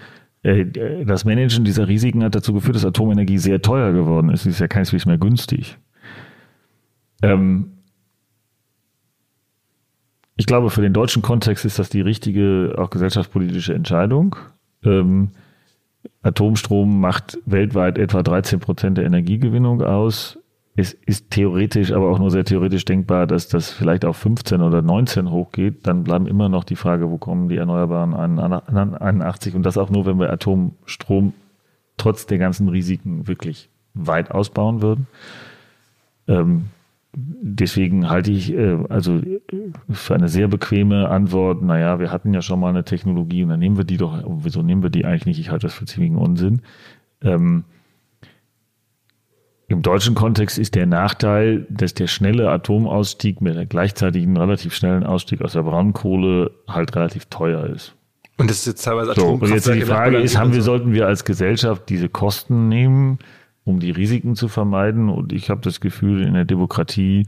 Äh, 0.42 1.04
das 1.04 1.24
Managen 1.24 1.64
dieser 1.64 1.86
Risiken 1.86 2.24
hat 2.24 2.34
dazu 2.34 2.52
geführt, 2.52 2.74
dass 2.74 2.84
Atomenergie 2.84 3.38
sehr 3.38 3.62
teuer 3.62 3.92
geworden 3.92 4.30
ist. 4.30 4.42
Sie 4.42 4.50
ist 4.50 4.58
ja 4.58 4.66
keineswegs 4.66 5.06
mehr 5.06 5.18
günstig. 5.18 5.78
Ähm, 7.22 7.79
ich 10.40 10.46
glaube, 10.46 10.70
für 10.70 10.80
den 10.80 10.94
deutschen 10.94 11.20
Kontext 11.20 11.66
ist 11.66 11.78
das 11.78 11.90
die 11.90 12.00
richtige, 12.00 12.74
auch 12.78 12.88
gesellschaftspolitische 12.88 13.74
Entscheidung. 13.74 14.36
Ähm, 14.82 15.32
Atomstrom 16.22 16.98
macht 16.98 17.36
weltweit 17.44 17.98
etwa 17.98 18.22
13 18.22 18.58
Prozent 18.58 18.96
der 18.96 19.04
Energiegewinnung 19.04 19.82
aus. 19.82 20.38
Es 20.76 20.94
ist 20.94 21.30
theoretisch, 21.30 21.92
aber 21.92 22.08
auch 22.08 22.18
nur 22.18 22.30
sehr 22.30 22.46
theoretisch 22.46 22.86
denkbar, 22.86 23.26
dass 23.26 23.48
das 23.48 23.70
vielleicht 23.70 24.06
auf 24.06 24.16
15 24.16 24.62
oder 24.62 24.80
19 24.80 25.30
hochgeht. 25.30 25.86
Dann 25.86 26.04
bleiben 26.04 26.26
immer 26.26 26.48
noch 26.48 26.64
die 26.64 26.76
Frage, 26.76 27.10
wo 27.10 27.18
kommen 27.18 27.50
die 27.50 27.58
Erneuerbaren 27.58 28.14
an 28.14 28.94
81 28.94 29.54
und 29.54 29.62
das 29.64 29.76
auch 29.76 29.90
nur, 29.90 30.06
wenn 30.06 30.18
wir 30.18 30.32
Atomstrom 30.32 31.34
trotz 31.98 32.24
der 32.24 32.38
ganzen 32.38 32.66
Risiken 32.70 33.28
wirklich 33.28 33.68
weit 33.92 34.30
ausbauen 34.30 34.80
würden. 34.80 35.06
Ähm, 36.28 36.70
deswegen 37.14 38.08
halte 38.08 38.30
ich 38.30 38.52
äh, 38.52 38.78
also 38.88 39.16
äh, 39.16 39.40
für 39.90 40.14
eine 40.14 40.28
sehr 40.28 40.48
bequeme 40.48 41.08
Antwort, 41.08 41.62
naja, 41.62 41.98
wir 41.98 42.12
hatten 42.12 42.32
ja 42.32 42.42
schon 42.42 42.60
mal 42.60 42.68
eine 42.68 42.84
Technologie 42.84 43.42
und 43.42 43.50
dann 43.50 43.58
nehmen 43.58 43.76
wir 43.76 43.84
die 43.84 43.96
doch, 43.96 44.22
wieso 44.26 44.62
nehmen 44.62 44.82
wir 44.82 44.90
die 44.90 45.04
eigentlich 45.04 45.26
nicht? 45.26 45.40
Ich 45.40 45.50
halte 45.50 45.66
das 45.66 45.74
für 45.74 45.86
ziemlichen 45.86 46.16
Unsinn. 46.16 46.62
Ähm, 47.22 47.64
Im 49.68 49.82
deutschen 49.82 50.14
Kontext 50.14 50.58
ist 50.58 50.74
der 50.74 50.86
Nachteil, 50.86 51.66
dass 51.68 51.94
der 51.94 52.06
schnelle 52.06 52.50
Atomausstieg 52.50 53.40
mit 53.40 53.70
gleichzeitigen 53.70 54.36
relativ 54.36 54.74
schnellen 54.74 55.04
Ausstieg 55.04 55.42
aus 55.42 55.54
der 55.54 55.62
Braunkohle 55.62 56.52
halt 56.68 56.94
relativ 56.94 57.26
teuer 57.26 57.66
ist. 57.66 57.94
Und 58.38 58.48
das 58.48 58.58
ist 58.60 58.66
jetzt 58.66 58.84
teilweise 58.84 59.12
So, 59.14 59.32
und 59.32 59.50
jetzt 59.50 59.68
die 59.68 59.82
Frage 59.82 60.16
ist, 60.16 60.38
haben 60.38 60.54
wir, 60.54 60.62
sollten 60.62 60.94
wir 60.94 61.06
als 61.06 61.24
Gesellschaft 61.24 61.88
diese 61.90 62.08
Kosten 62.08 62.68
nehmen? 62.68 63.18
Um 63.70 63.80
die 63.80 63.90
Risiken 63.90 64.34
zu 64.34 64.48
vermeiden. 64.48 65.08
Und 65.08 65.32
ich 65.32 65.48
habe 65.48 65.60
das 65.62 65.80
Gefühl, 65.80 66.22
in 66.22 66.34
der 66.34 66.44
Demokratie, 66.44 67.26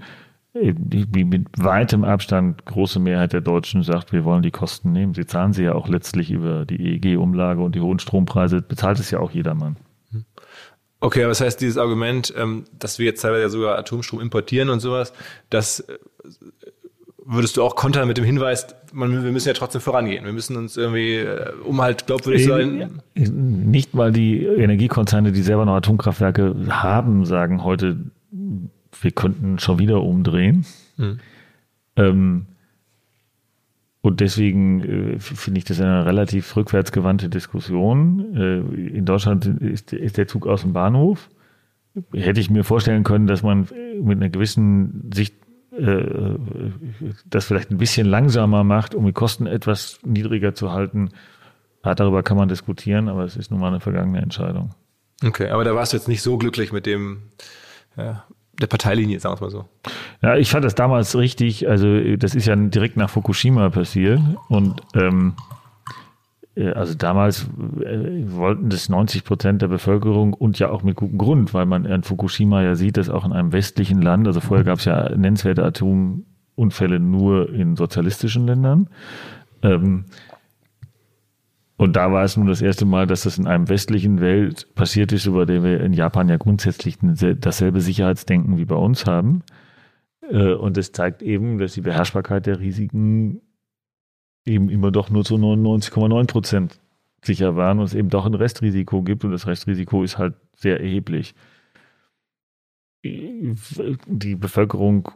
wie 0.54 1.24
mit 1.24 1.46
weitem 1.56 2.04
Abstand 2.04 2.66
große 2.66 3.00
Mehrheit 3.00 3.32
der 3.32 3.40
Deutschen 3.40 3.82
sagt, 3.82 4.12
wir 4.12 4.24
wollen 4.24 4.42
die 4.42 4.50
Kosten 4.50 4.92
nehmen. 4.92 5.14
Sie 5.14 5.24
zahlen 5.24 5.54
sie 5.54 5.64
ja 5.64 5.74
auch 5.74 5.88
letztlich 5.88 6.30
über 6.30 6.66
die 6.66 6.76
EEG-Umlage 6.76 7.62
und 7.62 7.74
die 7.74 7.80
hohen 7.80 7.98
Strompreise, 7.98 8.60
bezahlt 8.60 8.98
es 8.98 9.10
ja 9.10 9.18
auch 9.20 9.30
jedermann. 9.30 9.76
Okay, 11.00 11.22
aber 11.22 11.30
das 11.30 11.40
heißt, 11.40 11.60
dieses 11.60 11.78
Argument, 11.78 12.32
ähm, 12.36 12.64
dass 12.78 12.98
wir 12.98 13.06
jetzt 13.06 13.22
teilweise 13.22 13.48
sogar 13.48 13.76
Atomstrom 13.76 14.20
importieren 14.20 14.68
und 14.68 14.78
sowas, 14.78 15.12
das 15.50 15.80
äh, 15.80 15.98
würdest 17.24 17.56
du 17.56 17.62
auch 17.62 17.76
kontern 17.76 18.08
mit 18.08 18.16
dem 18.18 18.24
Hinweis, 18.24 18.66
man, 18.92 19.24
wir 19.24 19.32
müssen 19.32 19.48
ja 19.48 19.54
trotzdem 19.54 19.80
vorangehen. 19.80 20.24
Wir 20.24 20.32
müssen 20.32 20.56
uns 20.56 20.76
irgendwie, 20.76 21.16
äh, 21.16 21.52
um 21.64 21.80
halt 21.80 22.06
glaubwürdig 22.06 22.44
zu 22.44 22.48
sein. 22.48 23.00
Nicht 23.14 23.94
mal 23.94 24.12
die 24.12 24.44
Energiekonzerne, 24.44 25.32
die 25.32 25.42
selber 25.42 25.64
noch 25.64 25.74
Atomkraftwerke 25.74 26.54
haben, 26.68 27.24
sagen 27.24 27.64
heute, 27.64 27.98
wir 29.00 29.10
könnten 29.10 29.58
schon 29.58 29.78
wieder 29.78 30.02
umdrehen. 30.02 30.64
Hm. 30.96 31.18
Ähm, 31.96 32.46
und 34.00 34.20
deswegen 34.20 35.14
äh, 35.14 35.18
finde 35.18 35.58
ich 35.58 35.64
das 35.64 35.80
eine 35.80 36.04
relativ 36.04 36.56
rückwärtsgewandte 36.56 37.28
Diskussion. 37.28 38.34
Äh, 38.36 38.96
in 38.96 39.04
Deutschland 39.04 39.46
ist, 39.46 39.92
ist 39.92 40.16
der 40.18 40.26
Zug 40.26 40.46
aus 40.46 40.62
dem 40.62 40.72
Bahnhof. 40.72 41.30
Hätte 42.12 42.40
ich 42.40 42.50
mir 42.50 42.64
vorstellen 42.64 43.04
können, 43.04 43.26
dass 43.26 43.42
man 43.42 43.68
mit 44.02 44.16
einer 44.16 44.30
gewissen 44.30 45.10
Sicht 45.14 45.34
äh, 45.72 46.36
das 47.26 47.46
vielleicht 47.46 47.70
ein 47.70 47.78
bisschen 47.78 48.06
langsamer 48.06 48.64
macht, 48.64 48.94
um 48.94 49.06
die 49.06 49.12
Kosten 49.12 49.46
etwas 49.46 49.98
niedriger 50.04 50.54
zu 50.54 50.72
halten. 50.72 51.10
Ja, 51.84 51.94
darüber 51.94 52.22
kann 52.22 52.36
man 52.36 52.48
diskutieren, 52.48 53.08
aber 53.08 53.24
es 53.24 53.36
ist 53.36 53.50
nun 53.50 53.60
mal 53.60 53.68
eine 53.68 53.80
vergangene 53.80 54.20
Entscheidung. 54.20 54.74
Okay, 55.24 55.48
aber 55.48 55.64
da 55.64 55.74
warst 55.74 55.92
du 55.92 55.96
jetzt 55.96 56.08
nicht 56.08 56.22
so 56.22 56.36
glücklich 56.36 56.72
mit 56.72 56.86
dem 56.86 57.22
ja, 57.96 58.24
der 58.60 58.66
Parteilinie, 58.66 59.18
sagen 59.20 59.32
wir 59.40 59.46
es 59.46 59.54
mal 59.54 59.60
so. 59.60 59.68
Ja, 60.20 60.36
ich 60.36 60.50
fand 60.50 60.64
das 60.64 60.74
damals 60.74 61.16
richtig, 61.16 61.68
also 61.68 62.16
das 62.16 62.34
ist 62.34 62.46
ja 62.46 62.56
direkt 62.56 62.96
nach 62.96 63.10
Fukushima 63.10 63.70
passiert 63.70 64.20
und 64.48 64.80
ähm, 64.94 65.34
äh, 65.38 65.42
also 66.54 66.94
damals 66.94 67.46
äh, 67.80 68.30
wollten 68.30 68.68
das 68.68 68.88
90 68.88 69.24
Prozent 69.24 69.62
der 69.62 69.68
Bevölkerung 69.68 70.34
und 70.34 70.58
ja 70.58 70.70
auch 70.70 70.82
mit 70.82 70.96
gutem 70.96 71.16
Grund, 71.16 71.54
weil 71.54 71.64
man 71.64 71.86
in 71.86 72.02
Fukushima 72.02 72.62
ja 72.62 72.74
sieht, 72.74 72.98
dass 72.98 73.08
auch 73.08 73.24
in 73.24 73.32
einem 73.32 73.52
westlichen 73.52 74.02
Land, 74.02 74.26
also 74.26 74.40
vorher 74.40 74.64
gab 74.64 74.78
es 74.78 74.84
ja 74.84 75.08
nennenswerte 75.16 75.64
Atomunfälle 75.64 77.00
nur 77.00 77.50
in 77.52 77.76
sozialistischen 77.76 78.46
Ländern. 78.46 78.88
Ähm, 79.62 80.04
und 81.78 81.96
da 81.96 82.12
war 82.12 82.22
es 82.22 82.36
nun 82.36 82.46
das 82.46 82.60
erste 82.62 82.84
Mal, 82.84 83.06
dass 83.06 83.22
das 83.22 83.38
in 83.38 83.46
einem 83.46 83.68
westlichen 83.68 84.20
Welt 84.20 84.72
passiert 84.74 85.10
ist, 85.10 85.26
über 85.26 85.46
den 85.46 85.64
wir 85.64 85.80
in 85.80 85.94
Japan 85.94 86.28
ja 86.28 86.36
grundsätzlich 86.36 86.98
dasselbe 87.00 87.80
Sicherheitsdenken 87.80 88.58
wie 88.58 88.66
bei 88.66 88.76
uns 88.76 89.06
haben. 89.06 89.42
Äh, 90.30 90.52
und 90.52 90.76
es 90.76 90.92
zeigt 90.92 91.22
eben, 91.22 91.58
dass 91.58 91.72
die 91.72 91.80
Beherrschbarkeit 91.80 92.46
der 92.46 92.60
Risiken 92.60 93.40
eben 94.44 94.68
immer 94.68 94.90
doch 94.90 95.10
nur 95.10 95.24
zu 95.24 95.36
99,9 95.36 96.26
Prozent 96.26 96.80
sicher 97.24 97.56
waren 97.56 97.78
und 97.78 97.84
es 97.84 97.94
eben 97.94 98.10
doch 98.10 98.26
ein 98.26 98.34
Restrisiko 98.34 99.02
gibt 99.02 99.24
und 99.24 99.30
das 99.30 99.46
Restrisiko 99.46 100.02
ist 100.02 100.18
halt 100.18 100.34
sehr 100.56 100.80
erheblich. 100.80 101.34
Die 103.04 104.34
Bevölkerung 104.36 105.10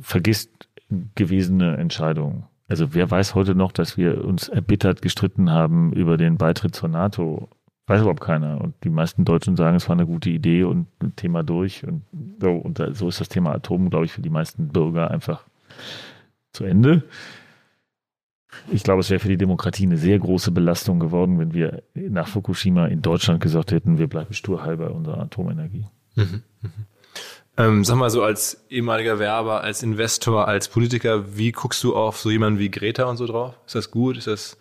vergisst 0.00 0.68
gewesene 1.14 1.76
Entscheidungen. 1.76 2.44
Also 2.68 2.94
wer 2.94 3.10
weiß 3.10 3.34
heute 3.34 3.54
noch, 3.54 3.72
dass 3.72 3.96
wir 3.96 4.24
uns 4.24 4.48
erbittert 4.48 5.02
gestritten 5.02 5.50
haben 5.50 5.92
über 5.92 6.16
den 6.16 6.38
Beitritt 6.38 6.74
zur 6.74 6.88
NATO? 6.88 7.48
Weiß 7.86 8.00
überhaupt 8.00 8.20
keiner. 8.20 8.60
Und 8.60 8.74
die 8.84 8.90
meisten 8.90 9.24
Deutschen 9.24 9.56
sagen, 9.56 9.76
es 9.76 9.88
war 9.88 9.96
eine 9.96 10.06
gute 10.06 10.30
Idee 10.30 10.64
und 10.64 10.86
ein 11.02 11.16
Thema 11.16 11.42
durch. 11.42 11.84
Und 11.84 12.02
so, 12.40 12.52
und 12.52 12.80
so 12.92 13.08
ist 13.08 13.20
das 13.20 13.28
Thema 13.28 13.52
Atom, 13.52 13.90
glaube 13.90 14.06
ich, 14.06 14.12
für 14.12 14.22
die 14.22 14.30
meisten 14.30 14.68
Bürger 14.68 15.10
einfach 15.10 15.44
zu 16.52 16.64
Ende. 16.64 17.04
Ich 18.70 18.82
glaube, 18.82 19.00
es 19.00 19.10
wäre 19.10 19.20
für 19.20 19.28
die 19.28 19.36
Demokratie 19.36 19.86
eine 19.86 19.96
sehr 19.96 20.18
große 20.18 20.50
Belastung 20.50 21.00
geworden, 21.00 21.38
wenn 21.38 21.54
wir 21.54 21.82
nach 21.94 22.28
Fukushima 22.28 22.86
in 22.86 23.02
Deutschland 23.02 23.40
gesagt 23.40 23.72
hätten, 23.72 23.98
wir 23.98 24.06
bleiben 24.06 24.34
stur 24.34 24.62
bei 24.76 24.88
unserer 24.88 25.20
Atomenergie. 25.20 25.86
Mhm, 26.14 26.42
mhm. 26.60 26.70
Ähm, 27.58 27.84
sag 27.84 27.96
mal 27.96 28.08
so 28.08 28.22
als 28.22 28.64
ehemaliger 28.70 29.18
Werber, 29.18 29.62
als 29.62 29.82
Investor, 29.82 30.48
als 30.48 30.68
Politiker, 30.68 31.36
wie 31.36 31.52
guckst 31.52 31.84
du 31.84 31.94
auf 31.94 32.18
so 32.18 32.30
jemanden 32.30 32.58
wie 32.58 32.70
Greta 32.70 33.04
und 33.04 33.18
so 33.18 33.26
drauf? 33.26 33.54
Ist 33.66 33.74
das 33.74 33.90
gut? 33.90 34.16
Ist 34.16 34.26
das 34.26 34.56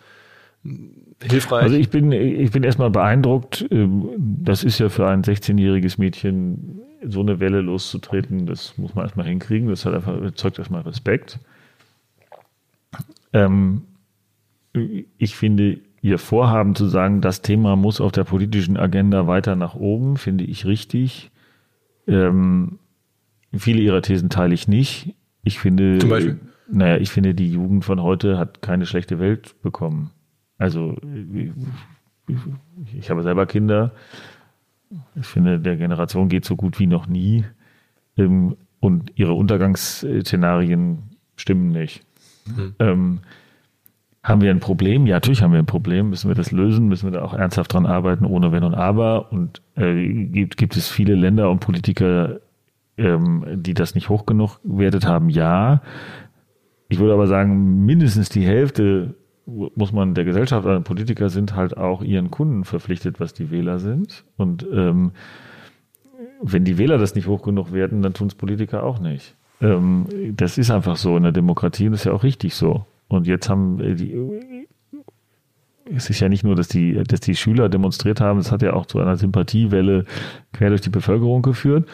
hilfreich? 1.23 1.63
Also 1.63 1.75
ich 1.75 1.89
bin, 1.89 2.11
ich 2.11 2.51
bin 2.51 2.63
erstmal 2.63 2.89
beeindruckt. 2.89 3.65
Ähm, 3.71 4.09
das 4.17 4.63
ist 4.63 4.79
ja 4.79 4.89
für 4.89 5.07
ein 5.07 5.23
16-jähriges 5.23 5.99
Mädchen 5.99 6.81
so 7.07 7.21
eine 7.21 7.39
Welle 7.39 7.61
loszutreten, 7.61 8.45
das 8.45 8.77
muss 8.77 8.93
man 8.93 9.05
erstmal 9.05 9.25
hinkriegen. 9.25 9.69
Das 9.69 9.85
hat 9.85 9.93
einfach, 9.93 10.33
zeugt 10.35 10.59
erstmal 10.59 10.81
Respekt. 10.81 11.39
Ähm, 13.33 13.83
ich 15.17 15.35
finde, 15.35 15.79
Ihr 16.03 16.17
Vorhaben 16.17 16.73
zu 16.73 16.87
sagen, 16.87 17.21
das 17.21 17.41
Thema 17.41 17.75
muss 17.75 18.01
auf 18.01 18.11
der 18.11 18.23
politischen 18.23 18.75
Agenda 18.75 19.27
weiter 19.27 19.55
nach 19.55 19.75
oben, 19.75 20.17
finde 20.17 20.43
ich 20.45 20.65
richtig. 20.65 21.29
Ähm, 22.07 22.79
viele 23.55 23.81
Ihrer 23.81 24.01
Thesen 24.01 24.29
teile 24.29 24.55
ich 24.55 24.67
nicht. 24.67 25.13
Ich 25.43 25.59
finde, 25.59 25.99
Zum 25.99 26.09
Beispiel? 26.09 26.39
naja, 26.67 26.97
ich 26.97 27.11
finde, 27.11 27.35
die 27.35 27.51
Jugend 27.51 27.85
von 27.85 28.01
heute 28.01 28.39
hat 28.39 28.63
keine 28.63 28.87
schlechte 28.87 29.19
Welt 29.19 29.61
bekommen. 29.61 30.09
Also, 30.57 30.95
ich 32.97 33.09
habe 33.09 33.21
selber 33.21 33.45
Kinder. 33.45 33.93
Ich 35.15 35.27
finde, 35.27 35.59
der 35.59 35.77
Generation 35.77 36.29
geht 36.29 36.45
so 36.45 36.55
gut 36.55 36.79
wie 36.79 36.87
noch 36.87 37.07
nie. 37.07 37.45
Ähm, 38.17 38.55
und 38.79 39.11
ihre 39.15 39.33
Untergangsszenarien 39.33 41.03
stimmen 41.35 41.69
nicht. 41.69 42.03
Mhm. 42.45 42.75
Ähm, 42.79 43.19
haben 44.23 44.41
wir 44.41 44.51
ein 44.51 44.59
Problem? 44.59 45.07
Ja, 45.07 45.15
natürlich 45.15 45.41
haben 45.41 45.51
wir 45.51 45.59
ein 45.59 45.65
Problem. 45.65 46.09
Müssen 46.09 46.29
wir 46.29 46.35
das 46.35 46.51
lösen? 46.51 46.87
Müssen 46.87 47.11
wir 47.11 47.19
da 47.19 47.25
auch 47.25 47.33
ernsthaft 47.33 47.73
dran 47.73 47.87
arbeiten, 47.87 48.25
ohne 48.25 48.51
Wenn 48.51 48.63
und 48.63 48.75
Aber? 48.75 49.31
Und 49.31 49.61
äh, 49.75 50.25
gibt, 50.25 50.57
gibt 50.57 50.77
es 50.77 50.89
viele 50.89 51.15
Länder 51.15 51.49
und 51.49 51.59
Politiker, 51.59 52.39
ähm, 52.97 53.45
die 53.55 53.73
das 53.73 53.95
nicht 53.95 54.09
hoch 54.09 54.27
genug 54.27 54.59
gewertet 54.63 55.07
haben? 55.07 55.29
Ja. 55.29 55.81
Ich 56.87 56.99
würde 56.99 57.13
aber 57.13 57.25
sagen, 57.25 57.85
mindestens 57.85 58.29
die 58.29 58.45
Hälfte 58.45 59.15
muss 59.47 59.91
man 59.91 60.13
der 60.13 60.23
Gesellschaft, 60.23 60.67
also 60.67 60.81
Politiker 60.81 61.29
sind 61.29 61.55
halt 61.55 61.75
auch 61.75 62.03
ihren 62.03 62.29
Kunden 62.29 62.63
verpflichtet, 62.63 63.19
was 63.19 63.33
die 63.33 63.49
Wähler 63.49 63.79
sind. 63.79 64.23
Und 64.37 64.65
ähm, 64.71 65.11
wenn 66.41 66.63
die 66.63 66.77
Wähler 66.77 66.97
das 66.97 67.15
nicht 67.15 67.27
hoch 67.27 67.41
genug 67.41 67.73
werten, 67.73 68.01
dann 68.01 68.13
tun 68.13 68.27
es 68.27 68.35
Politiker 68.35 68.83
auch 68.83 68.99
nicht. 68.99 69.35
Ähm, 69.61 70.05
das 70.35 70.57
ist 70.57 70.71
einfach 70.71 70.97
so 70.97 71.15
in 71.17 71.23
der 71.23 71.31
Demokratie 71.31 71.85
und 71.85 71.93
das 71.93 72.01
ist 72.01 72.05
ja 72.05 72.13
auch 72.13 72.23
richtig 72.23 72.55
so. 72.55 72.85
Und 73.07 73.27
jetzt 73.27 73.49
haben 73.49 73.77
die, 73.97 74.15
es 75.95 76.09
ist 76.09 76.19
ja 76.19 76.29
nicht 76.29 76.43
nur, 76.43 76.55
dass 76.55 76.67
die, 76.67 77.03
dass 77.03 77.19
die 77.19 77.35
Schüler 77.35 77.69
demonstriert 77.69 78.21
haben, 78.21 78.39
es 78.39 78.51
hat 78.51 78.61
ja 78.61 78.73
auch 78.73 78.85
zu 78.85 78.99
einer 78.99 79.17
Sympathiewelle 79.17 80.05
quer 80.53 80.69
durch 80.69 80.81
die 80.81 80.89
Bevölkerung 80.89 81.41
geführt. 81.41 81.87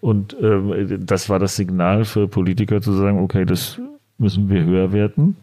Und 0.00 0.34
äh, 0.40 0.98
das 0.98 1.28
war 1.28 1.38
das 1.38 1.56
Signal 1.56 2.04
für 2.04 2.28
Politiker 2.28 2.80
zu 2.80 2.92
sagen, 2.92 3.18
okay, 3.18 3.44
das 3.44 3.80
müssen 4.18 4.48
wir 4.48 4.64
höher 4.64 4.92
werten. 4.92 5.36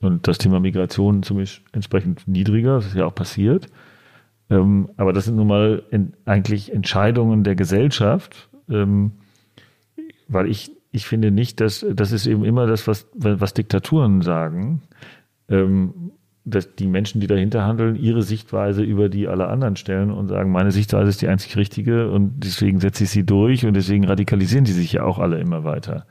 Und 0.00 0.28
das 0.28 0.38
Thema 0.38 0.60
Migration 0.60 1.22
zumindest 1.22 1.62
entsprechend 1.72 2.26
niedriger, 2.28 2.76
das 2.76 2.86
ist 2.86 2.96
ja 2.96 3.06
auch 3.06 3.14
passiert. 3.14 3.68
Ähm, 4.50 4.90
aber 4.96 5.12
das 5.12 5.24
sind 5.24 5.36
nun 5.36 5.46
mal 5.46 5.82
in, 5.90 6.12
eigentlich 6.26 6.72
Entscheidungen 6.72 7.44
der 7.44 7.56
Gesellschaft, 7.56 8.48
ähm, 8.68 9.12
weil 10.28 10.48
ich 10.48 10.70
ich 10.94 11.06
finde 11.06 11.32
nicht, 11.32 11.60
dass 11.60 11.84
das 11.92 12.12
ist 12.12 12.26
eben 12.26 12.44
immer 12.44 12.66
das, 12.66 12.86
was, 12.86 13.08
was 13.14 13.52
Diktaturen 13.52 14.22
sagen, 14.22 14.82
ähm, 15.48 16.12
dass 16.44 16.76
die 16.76 16.86
Menschen, 16.86 17.20
die 17.20 17.26
dahinter 17.26 17.66
handeln, 17.66 17.96
ihre 17.96 18.22
Sichtweise 18.22 18.82
über 18.82 19.08
die 19.08 19.26
aller 19.26 19.48
anderen 19.48 19.74
stellen 19.74 20.12
und 20.12 20.28
sagen, 20.28 20.52
meine 20.52 20.70
Sichtweise 20.70 21.08
ist 21.08 21.20
die 21.20 21.28
einzig 21.28 21.56
richtige 21.56 22.10
und 22.10 22.44
deswegen 22.44 22.78
setze 22.78 23.04
ich 23.04 23.10
sie 23.10 23.26
durch 23.26 23.66
und 23.66 23.74
deswegen 23.74 24.04
radikalisieren 24.04 24.64
die 24.64 24.72
sich 24.72 24.92
ja 24.92 25.02
auch 25.02 25.18
alle 25.18 25.40
immer 25.40 25.64
weiter. 25.64 26.06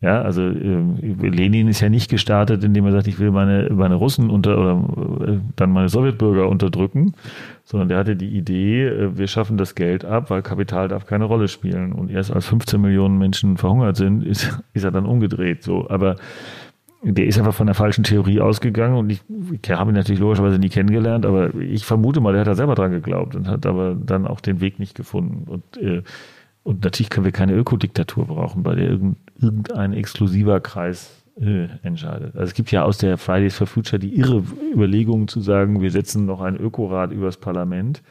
Ja, 0.00 0.22
also 0.22 0.42
äh, 0.42 1.28
Lenin 1.28 1.68
ist 1.68 1.80
ja 1.80 1.90
nicht 1.90 2.10
gestartet, 2.10 2.64
indem 2.64 2.86
er 2.86 2.92
sagt, 2.92 3.06
ich 3.06 3.18
will 3.18 3.30
meine, 3.30 3.68
meine 3.70 3.96
Russen 3.96 4.30
unter 4.30 4.58
oder 4.58 5.28
äh, 5.28 5.38
dann 5.56 5.70
meine 5.70 5.90
Sowjetbürger 5.90 6.48
unterdrücken, 6.48 7.12
sondern 7.70 7.88
der 7.88 7.98
hatte 7.98 8.16
die 8.16 8.36
Idee, 8.36 8.88
äh, 8.88 9.16
wir 9.16 9.28
schaffen 9.28 9.56
das 9.56 9.76
Geld 9.76 10.04
ab, 10.04 10.28
weil 10.28 10.42
Kapital 10.42 10.88
darf 10.88 11.06
keine 11.06 11.24
Rolle 11.24 11.46
spielen. 11.46 11.92
Und 11.92 12.10
erst 12.10 12.32
als 12.32 12.46
15 12.46 12.80
Millionen 12.80 13.16
Menschen 13.16 13.56
verhungert 13.56 13.96
sind, 13.96 14.24
ist, 14.26 14.60
ist 14.72 14.84
er 14.84 14.90
dann 14.90 15.06
umgedreht. 15.06 15.62
So, 15.62 15.88
aber 15.88 16.16
der 17.02 17.26
ist 17.26 17.38
einfach 17.38 17.54
von 17.54 17.66
der 17.66 17.76
falschen 17.76 18.02
Theorie 18.02 18.40
ausgegangen 18.40 18.96
und 18.96 19.10
ich, 19.10 19.22
ich 19.62 19.70
habe 19.70 19.92
ihn 19.92 19.94
natürlich 19.94 20.20
logischerweise 20.20 20.58
nie 20.58 20.68
kennengelernt, 20.68 21.24
aber 21.24 21.54
ich 21.54 21.86
vermute 21.86 22.20
mal, 22.20 22.32
der 22.32 22.40
hat 22.40 22.48
da 22.48 22.54
selber 22.54 22.74
dran 22.74 22.90
geglaubt 22.90 23.36
und 23.36 23.48
hat 23.48 23.64
aber 23.64 23.94
dann 23.94 24.26
auch 24.26 24.40
den 24.40 24.60
Weg 24.60 24.78
nicht 24.80 24.96
gefunden. 24.96 25.48
Und, 25.48 25.76
äh, 25.78 26.02
und 26.64 26.84
natürlich 26.84 27.08
können 27.08 27.24
wir 27.24 27.32
keine 27.32 27.54
Ökodiktatur 27.54 28.26
brauchen, 28.26 28.64
bei 28.64 28.74
der 28.74 28.98
irgendein 29.40 29.92
exklusiver 29.92 30.60
Kreis 30.60 31.19
äh, 31.38 31.68
entscheidet. 31.82 32.34
Also 32.34 32.46
es 32.46 32.54
gibt 32.54 32.70
ja 32.70 32.84
aus 32.84 32.98
der 32.98 33.18
Fridays 33.18 33.56
for 33.56 33.66
Future 33.66 33.98
die 33.98 34.16
irre 34.16 34.42
Überlegung 34.72 35.28
zu 35.28 35.40
sagen, 35.40 35.80
wir 35.80 35.90
setzen 35.90 36.26
noch 36.26 36.40
einen 36.40 36.56
Ökorat 36.56 37.12
übers 37.12 37.36
Parlament, 37.36 38.02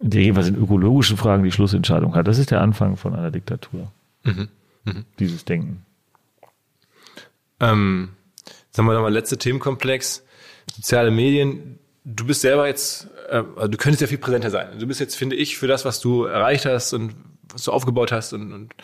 der 0.00 0.22
jeweils 0.22 0.48
in 0.48 0.56
ökologischen 0.56 1.16
Fragen 1.16 1.44
die 1.44 1.52
Schlussentscheidung 1.52 2.14
hat. 2.14 2.26
Das 2.26 2.38
ist 2.38 2.50
der 2.50 2.60
Anfang 2.60 2.96
von 2.96 3.14
einer 3.14 3.30
Diktatur. 3.30 3.90
Mhm. 4.24 4.48
Mhm. 4.84 5.04
Dieses 5.18 5.44
Denken. 5.44 5.84
Ähm, 7.60 8.10
sagen 8.70 8.88
wir 8.88 8.94
nochmal, 8.94 9.12
letzter 9.12 9.38
Themenkomplex. 9.38 10.24
Soziale 10.74 11.10
Medien. 11.10 11.78
Du 12.04 12.26
bist 12.26 12.42
selber 12.42 12.66
jetzt, 12.66 13.08
äh, 13.30 13.42
also 13.56 13.68
du 13.68 13.78
könntest 13.78 14.02
ja 14.02 14.06
viel 14.06 14.18
präsenter 14.18 14.50
sein. 14.50 14.78
Du 14.78 14.86
bist 14.86 15.00
jetzt, 15.00 15.14
finde 15.14 15.36
ich, 15.36 15.56
für 15.56 15.66
das, 15.66 15.84
was 15.84 16.00
du 16.00 16.24
erreicht 16.24 16.66
hast 16.66 16.92
und 16.92 17.14
was 17.52 17.64
du 17.64 17.72
aufgebaut 17.72 18.12
hast 18.12 18.32
und, 18.32 18.52
und 18.52 18.74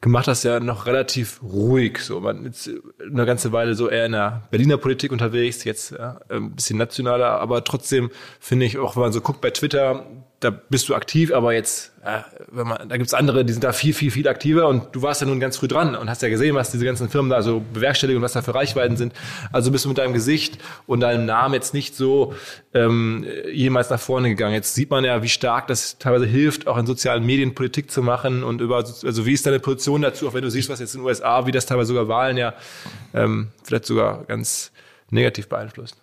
gemacht 0.00 0.28
hast, 0.28 0.44
ja 0.44 0.60
noch 0.60 0.86
relativ 0.86 1.42
ruhig. 1.42 1.98
So, 1.98 2.20
man 2.20 2.44
ist 2.44 2.70
eine 3.00 3.26
ganze 3.26 3.52
Weile 3.52 3.74
so 3.74 3.88
eher 3.88 4.06
in 4.06 4.12
der 4.12 4.42
Berliner 4.50 4.76
Politik 4.76 5.12
unterwegs, 5.12 5.64
jetzt 5.64 5.92
ja, 5.92 6.20
ein 6.28 6.54
bisschen 6.54 6.78
nationaler, 6.78 7.40
aber 7.40 7.64
trotzdem 7.64 8.10
finde 8.40 8.66
ich, 8.66 8.78
auch 8.78 8.96
wenn 8.96 9.02
man 9.02 9.12
so 9.12 9.20
guckt 9.20 9.40
bei 9.40 9.50
Twitter, 9.50 10.06
da 10.40 10.50
bist 10.50 10.88
du 10.88 10.94
aktiv, 10.94 11.32
aber 11.32 11.54
jetzt, 11.54 11.92
äh, 12.04 12.20
wenn 12.52 12.66
man, 12.66 12.88
da 12.90 12.98
gibt's 12.98 13.14
andere, 13.14 13.44
die 13.44 13.54
sind 13.54 13.64
da 13.64 13.72
viel, 13.72 13.94
viel, 13.94 14.10
viel 14.10 14.28
aktiver 14.28 14.68
und 14.68 14.94
du 14.94 15.00
warst 15.00 15.22
ja 15.22 15.26
nun 15.26 15.40
ganz 15.40 15.56
früh 15.56 15.66
dran 15.66 15.94
und 15.94 16.10
hast 16.10 16.20
ja 16.20 16.28
gesehen, 16.28 16.54
was 16.54 16.70
diese 16.70 16.84
ganzen 16.84 17.08
Firmen 17.08 17.30
da 17.30 17.40
so 17.40 17.62
bewerkstelligen 17.72 18.18
und 18.18 18.22
was 18.22 18.34
da 18.34 18.42
für 18.42 18.54
Reichweiten 18.54 18.98
sind. 18.98 19.14
Also 19.50 19.70
bist 19.70 19.86
du 19.86 19.88
mit 19.88 19.96
deinem 19.96 20.12
Gesicht 20.12 20.58
und 20.86 21.00
deinem 21.00 21.24
Namen 21.24 21.54
jetzt 21.54 21.72
nicht 21.72 21.96
so 21.96 22.34
ähm, 22.74 23.24
jemals 23.50 23.88
nach 23.88 23.98
vorne 23.98 24.28
gegangen. 24.28 24.52
Jetzt 24.52 24.74
sieht 24.74 24.90
man 24.90 25.04
ja, 25.04 25.22
wie 25.22 25.28
stark 25.28 25.68
das 25.68 25.98
teilweise 25.98 26.26
hilft, 26.26 26.66
auch 26.66 26.76
in 26.76 26.84
sozialen 26.84 27.24
Medien 27.24 27.54
Politik 27.54 27.90
zu 27.90 28.02
machen 28.02 28.44
und 28.44 28.60
über, 28.60 28.76
also 28.76 29.26
wie 29.26 29.32
ist 29.32 29.46
deine 29.46 29.58
Position 29.58 30.02
dazu, 30.02 30.28
auch 30.28 30.34
wenn 30.34 30.42
du 30.42 30.50
siehst, 30.50 30.68
was 30.68 30.80
jetzt 30.80 30.94
in 30.94 31.00
den 31.00 31.06
USA, 31.06 31.46
wie 31.46 31.52
das 31.52 31.64
teilweise 31.64 31.88
sogar 31.88 32.08
Wahlen 32.08 32.36
ja 32.36 32.52
ähm, 33.14 33.48
vielleicht 33.64 33.86
sogar 33.86 34.24
ganz 34.24 34.70
negativ 35.10 35.48
beeinflusst. 35.48 35.96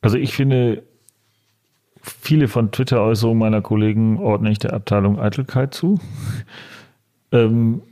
Also 0.00 0.18
ich 0.18 0.34
finde, 0.34 0.82
viele 2.04 2.48
von 2.48 2.70
Twitter-Äußerungen 2.70 3.38
meiner 3.38 3.62
Kollegen 3.62 4.18
ordne 4.18 4.50
ich 4.50 4.58
der 4.58 4.74
Abteilung 4.74 5.18
Eitelkeit 5.18 5.74
zu. 5.74 5.98
ähm, 7.32 7.82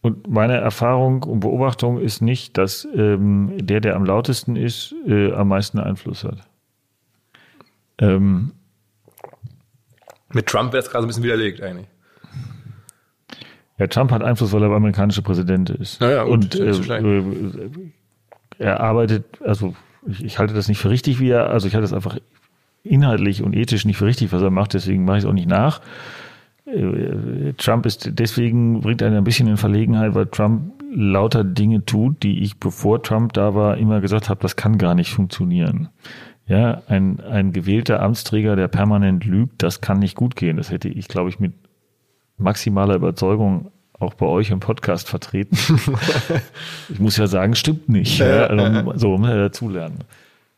und 0.00 0.28
meine 0.28 0.54
Erfahrung 0.54 1.24
und 1.24 1.40
Beobachtung 1.40 2.00
ist 2.00 2.22
nicht, 2.22 2.56
dass 2.56 2.86
ähm, 2.94 3.52
der, 3.56 3.80
der 3.80 3.96
am 3.96 4.04
lautesten 4.04 4.54
ist, 4.56 4.94
äh, 5.06 5.32
am 5.32 5.48
meisten 5.48 5.80
Einfluss 5.80 6.22
hat. 6.24 6.38
Ähm, 7.98 8.52
Mit 10.32 10.46
Trump 10.46 10.72
wäre 10.72 10.82
es 10.82 10.90
gerade 10.90 11.04
ein 11.04 11.08
bisschen 11.08 11.24
widerlegt 11.24 11.60
eigentlich. 11.60 11.88
Ja, 13.78 13.88
Trump 13.88 14.10
hat 14.12 14.22
Einfluss, 14.22 14.52
weil 14.52 14.62
er 14.62 14.68
der 14.68 14.76
amerikanische 14.76 15.22
Präsident 15.22 15.70
ist. 15.70 16.00
Naja, 16.00 16.24
gut, 16.24 16.54
und 16.54 16.54
äh, 16.54 16.70
äh, 16.70 17.70
er 18.58 18.80
arbeitet, 18.80 19.24
also 19.42 19.74
ich, 20.06 20.24
ich, 20.24 20.38
halte 20.38 20.54
das 20.54 20.68
nicht 20.68 20.78
für 20.78 20.88
richtig, 20.88 21.20
wie 21.20 21.30
er, 21.30 21.50
also 21.50 21.66
ich 21.66 21.74
halte 21.74 21.82
das 21.82 21.92
einfach 21.92 22.16
inhaltlich 22.86 23.42
und 23.42 23.54
ethisch 23.54 23.84
nicht 23.84 23.96
für 23.96 24.06
richtig, 24.06 24.32
was 24.32 24.42
er 24.42 24.50
macht, 24.50 24.74
deswegen 24.74 25.04
mache 25.04 25.18
ich 25.18 25.24
es 25.24 25.28
auch 25.28 25.34
nicht 25.34 25.48
nach. 25.48 25.80
Äh, 26.66 27.52
Trump 27.56 27.86
ist 27.86 28.10
deswegen, 28.18 28.80
bringt 28.80 29.02
einen 29.02 29.16
ein 29.16 29.24
bisschen 29.24 29.48
in 29.48 29.56
Verlegenheit, 29.56 30.14
weil 30.14 30.26
Trump 30.26 30.72
lauter 30.92 31.44
Dinge 31.44 31.84
tut, 31.84 32.22
die 32.22 32.42
ich, 32.42 32.58
bevor 32.58 33.02
Trump 33.02 33.32
da 33.32 33.54
war, 33.54 33.76
immer 33.76 34.00
gesagt 34.00 34.28
habe, 34.28 34.40
das 34.40 34.56
kann 34.56 34.78
gar 34.78 34.94
nicht 34.94 35.10
funktionieren. 35.10 35.88
Ja, 36.48 36.82
ein, 36.88 37.20
ein 37.20 37.52
gewählter 37.52 38.00
Amtsträger, 38.02 38.54
der 38.54 38.68
permanent 38.68 39.24
lügt, 39.24 39.62
das 39.62 39.80
kann 39.80 39.98
nicht 39.98 40.16
gut 40.16 40.36
gehen. 40.36 40.56
Das 40.56 40.70
hätte 40.70 40.88
ich, 40.88 41.08
glaube 41.08 41.28
ich, 41.28 41.40
mit 41.40 41.52
maximaler 42.38 42.94
Überzeugung 42.94 43.72
auch 43.98 44.14
bei 44.14 44.26
euch 44.26 44.50
im 44.50 44.60
Podcast 44.60 45.08
vertreten. 45.08 45.56
ich 46.88 47.00
muss 47.00 47.16
ja 47.16 47.26
sagen, 47.26 47.54
stimmt 47.54 47.88
nicht. 47.88 48.18
Ja, 48.18 48.46
also, 48.46 48.92
so, 48.94 49.18
muss 49.18 49.28
er 49.28 49.38
dazulernen. 49.38 49.98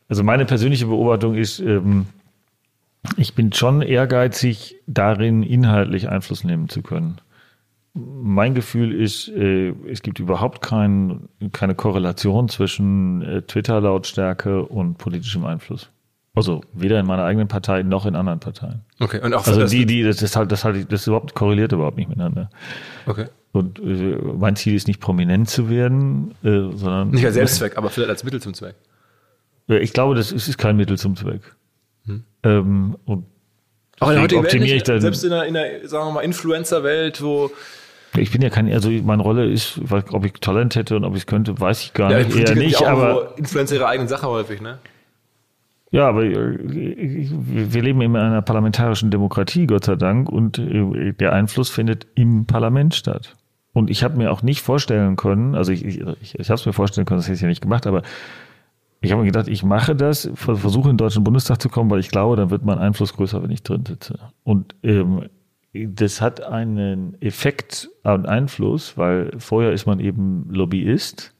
Also 0.09 0.23
meine 0.23 0.45
persönliche 0.45 0.87
Beobachtung 0.87 1.35
ist, 1.35 1.59
ähm, 1.59 2.07
ich 3.17 3.33
bin 3.33 3.53
schon 3.53 3.81
ehrgeizig 3.81 4.77
darin, 4.87 5.43
inhaltlich 5.43 6.09
Einfluss 6.09 6.43
nehmen 6.43 6.69
zu 6.69 6.81
können. 6.81 7.21
Mein 7.93 8.53
Gefühl 8.53 8.93
ist, 8.93 9.29
äh, 9.29 9.73
es 9.89 10.01
gibt 10.01 10.19
überhaupt 10.19 10.61
kein, 10.61 11.27
keine 11.51 11.75
Korrelation 11.75 12.49
zwischen 12.49 13.21
äh, 13.21 13.41
Twitter-Lautstärke 13.41 14.63
und 14.63 14.97
politischem 14.97 15.45
Einfluss. 15.45 15.89
Also 16.35 16.61
weder 16.73 16.99
in 16.99 17.05
meiner 17.05 17.23
eigenen 17.23 17.47
Partei 17.47 17.83
noch 17.83 18.05
in 18.05 18.15
anderen 18.15 18.39
Parteien. 18.39 18.81
Okay. 18.99 19.19
Und 19.21 19.33
auch 19.33 19.45
also 19.47 19.65
die, 19.65 19.85
die, 19.85 20.03
das 20.03 20.21
ist 20.21 20.35
halt, 20.35 20.51
das 20.51 20.63
halt, 20.63 20.91
das 20.91 21.07
überhaupt 21.07 21.33
korreliert 21.33 21.71
überhaupt 21.71 21.97
nicht 21.97 22.09
miteinander. 22.09 22.49
Okay. 23.07 23.25
Und 23.51 23.79
äh, 23.79 24.17
mein 24.37 24.55
Ziel 24.55 24.75
ist 24.75 24.87
nicht 24.87 24.99
prominent 24.99 25.49
zu 25.49 25.69
werden, 25.69 26.35
äh, 26.43 26.69
sondern 26.75 27.09
nicht 27.09 27.25
als 27.25 27.33
Selbstzweck, 27.33 27.77
aber 27.77 27.89
vielleicht 27.89 28.11
als 28.11 28.23
Mittel 28.23 28.41
zum 28.41 28.53
Zweck. 28.53 28.75
Ich 29.67 29.93
glaube, 29.93 30.15
das 30.15 30.31
ist 30.31 30.57
kein 30.57 30.77
Mittel 30.77 30.97
zum 30.97 31.15
Zweck. 31.15 31.41
Hm. 32.09 32.23
Ähm, 32.43 32.97
und 33.05 33.25
auch 33.99 34.09
in 34.09 34.13
der 34.13 34.23
heutigen 34.23 34.43
Welt 34.43 34.61
nicht, 34.61 34.87
dann, 34.87 35.01
selbst 35.01 35.23
in 35.23 35.29
der, 35.31 35.45
in 35.45 35.53
der, 35.53 35.87
sagen 35.87 36.07
wir 36.07 36.13
mal, 36.13 36.21
Influencer-Welt, 36.21 37.21
wo 37.21 37.51
ich 38.17 38.31
bin 38.31 38.41
ja 38.41 38.49
kein, 38.49 38.71
also 38.73 38.89
meine 38.89 39.21
Rolle 39.21 39.45
ist, 39.45 39.79
ob 39.91 40.25
ich 40.25 40.33
Talent 40.33 40.75
hätte 40.75 40.95
und 40.95 41.03
ob 41.03 41.13
ich 41.13 41.21
es 41.21 41.25
könnte, 41.27 41.59
weiß 41.59 41.83
ich 41.83 41.93
gar 41.93 42.11
ja, 42.11 42.19
nicht. 42.19 42.35
Eher 42.35 42.55
nicht, 42.55 42.81
aber 42.81 43.37
Influencer 43.37 43.75
ihre 43.75 43.87
eigene 43.87 44.09
Sache 44.09 44.27
häufig, 44.27 44.61
ne? 44.61 44.79
Ja, 45.91 46.07
aber 46.07 46.23
äh, 46.23 46.57
wir 46.59 47.81
leben 47.81 48.01
in 48.01 48.15
einer 48.15 48.41
parlamentarischen 48.41 49.09
Demokratie, 49.09 49.67
Gott 49.67 49.85
sei 49.85 49.95
Dank, 49.95 50.29
und 50.29 50.59
äh, 50.59 51.13
der 51.13 51.33
Einfluss 51.33 51.69
findet 51.69 52.07
im 52.15 52.45
Parlament 52.45 52.95
statt. 52.95 53.35
Und 53.73 53.89
ich 53.89 54.03
habe 54.03 54.17
mir 54.17 54.31
auch 54.31 54.41
nicht 54.41 54.61
vorstellen 54.61 55.15
können, 55.15 55.55
also 55.55 55.71
ich, 55.71 55.85
ich, 55.85 55.99
ich 55.99 56.49
habe 56.49 56.59
es 56.59 56.65
mir 56.65 56.73
vorstellen 56.73 57.05
können, 57.05 57.19
das 57.19 57.27
hätte 57.27 57.35
ich 57.35 57.41
ja 57.41 57.47
nicht 57.47 57.61
gemacht, 57.61 57.87
aber 57.87 58.03
ich 59.01 59.11
habe 59.11 59.21
mir 59.21 59.27
gedacht, 59.27 59.47
ich 59.47 59.63
mache 59.63 59.95
das, 59.95 60.29
versuche 60.33 60.89
in 60.89 60.95
den 60.95 60.97
Deutschen 60.97 61.23
Bundestag 61.23 61.61
zu 61.61 61.69
kommen, 61.69 61.89
weil 61.89 61.99
ich 61.99 62.09
glaube, 62.09 62.35
dann 62.35 62.49
wird 62.49 62.65
mein 62.65 62.79
Einfluss 62.79 63.13
größer, 63.13 63.41
wenn 63.41 63.51
ich 63.51 63.63
drin 63.63 63.85
sitze. 63.85 64.19
Und 64.43 64.75
ähm, 64.83 65.29
das 65.73 66.19
hat 66.19 66.43
einen 66.43 67.21
Effekt 67.21 67.89
an 68.03 68.25
Einfluss, 68.25 68.97
weil 68.97 69.31
vorher 69.37 69.71
ist 69.71 69.85
man 69.85 69.99
eben 69.99 70.47
Lobbyist. 70.49 71.33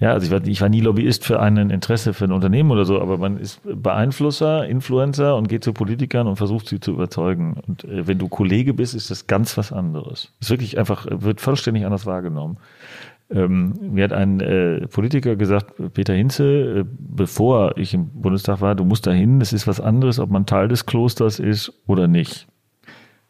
Ja, 0.00 0.14
also 0.14 0.26
ich 0.26 0.32
war, 0.32 0.44
ich 0.44 0.60
war 0.60 0.68
nie 0.68 0.80
Lobbyist 0.80 1.24
für 1.24 1.38
ein 1.38 1.56
Interesse 1.56 2.12
für 2.12 2.24
ein 2.24 2.32
Unternehmen 2.32 2.72
oder 2.72 2.84
so, 2.84 3.00
aber 3.00 3.18
man 3.18 3.36
ist 3.36 3.60
Beeinflusser, 3.62 4.66
Influencer 4.66 5.36
und 5.36 5.48
geht 5.48 5.62
zu 5.62 5.72
Politikern 5.72 6.26
und 6.26 6.34
versucht 6.34 6.66
sie 6.66 6.80
zu 6.80 6.90
überzeugen. 6.90 7.60
Und 7.68 7.84
äh, 7.84 8.08
wenn 8.08 8.18
du 8.18 8.26
Kollege 8.26 8.74
bist, 8.74 8.94
ist 8.94 9.12
das 9.12 9.28
ganz 9.28 9.56
was 9.56 9.70
anderes. 9.70 10.32
Ist 10.40 10.50
wirklich 10.50 10.76
einfach, 10.76 11.06
wird 11.08 11.40
vollständig 11.40 11.84
anders 11.84 12.04
wahrgenommen. 12.04 12.56
Ähm, 13.32 13.74
mir 13.80 14.04
hat 14.04 14.12
ein 14.12 14.40
äh, 14.40 14.86
Politiker 14.88 15.36
gesagt, 15.36 15.74
Peter 15.94 16.12
Hinze, 16.12 16.80
äh, 16.80 16.84
bevor 16.84 17.76
ich 17.78 17.94
im 17.94 18.08
Bundestag 18.08 18.60
war, 18.60 18.74
du 18.74 18.84
musst 18.84 19.06
dahin, 19.06 19.40
es 19.40 19.52
ist 19.52 19.66
was 19.66 19.80
anderes, 19.80 20.18
ob 20.18 20.30
man 20.30 20.44
Teil 20.44 20.68
des 20.68 20.84
Klosters 20.84 21.38
ist 21.38 21.72
oder 21.86 22.08
nicht. 22.08 22.46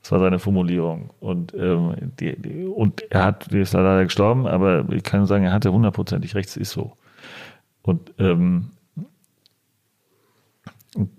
Das 0.03 0.11
war 0.11 0.18
seine 0.18 0.40
Formulierung. 0.40 1.11
Und, 1.20 1.55
ähm, 1.55 1.94
die, 2.18 2.34
die, 2.36 2.64
und 2.64 3.03
er 3.11 3.24
hat, 3.24 3.53
der 3.53 3.62
ist 3.62 3.74
leider 3.74 4.03
gestorben, 4.03 4.48
aber 4.48 4.86
ich 4.90 5.05
kann 5.05 5.26
sagen, 5.26 5.44
er 5.44 5.53
hatte 5.53 5.72
hundertprozentig 5.72 6.34
recht, 6.34 6.48
es 6.48 6.57
ist 6.57 6.70
so. 6.72 6.96
Und 7.82 8.12
ähm, 8.18 8.70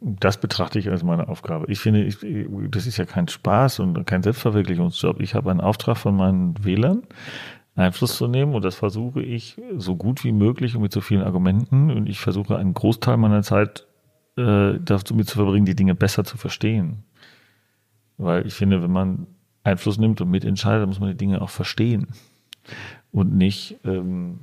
das 0.01 0.37
betrachte 0.37 0.77
ich 0.77 0.89
als 0.89 1.03
meine 1.03 1.29
Aufgabe. 1.29 1.65
Ich 1.69 1.79
finde, 1.79 2.03
ich, 2.03 2.17
das 2.69 2.85
ist 2.85 2.97
ja 2.97 3.05
kein 3.05 3.27
Spaß 3.27 3.79
und 3.79 4.05
kein 4.05 4.21
Selbstverwirklichungsjob. 4.21 5.21
Ich 5.21 5.33
habe 5.33 5.49
einen 5.49 5.61
Auftrag 5.61 5.97
von 5.97 6.15
meinen 6.15 6.63
Wählern, 6.63 7.03
Einfluss 7.75 8.17
zu 8.17 8.27
nehmen 8.27 8.53
und 8.53 8.63
das 8.63 8.75
versuche 8.75 9.21
ich 9.21 9.59
so 9.77 9.95
gut 9.95 10.23
wie 10.23 10.31
möglich 10.31 10.75
und 10.75 10.83
mit 10.83 10.93
so 10.93 11.01
vielen 11.01 11.23
Argumenten 11.23 11.89
und 11.89 12.07
ich 12.07 12.19
versuche 12.19 12.57
einen 12.57 12.73
Großteil 12.73 13.17
meiner 13.17 13.41
Zeit 13.41 13.87
äh, 14.37 14.73
damit 14.79 15.27
zu 15.27 15.37
verbringen, 15.37 15.65
die 15.65 15.75
Dinge 15.75 15.95
besser 15.95 16.23
zu 16.23 16.37
verstehen. 16.37 17.03
Weil 18.17 18.45
ich 18.45 18.53
finde, 18.53 18.83
wenn 18.83 18.91
man 18.91 19.27
Einfluss 19.63 19.97
nimmt 19.97 20.21
und 20.21 20.29
mitentscheidet, 20.29 20.87
muss 20.87 20.99
man 20.99 21.09
die 21.09 21.17
Dinge 21.17 21.41
auch 21.41 21.49
verstehen 21.49 22.07
und 23.11 23.35
nicht 23.35 23.79
ähm, 23.85 24.39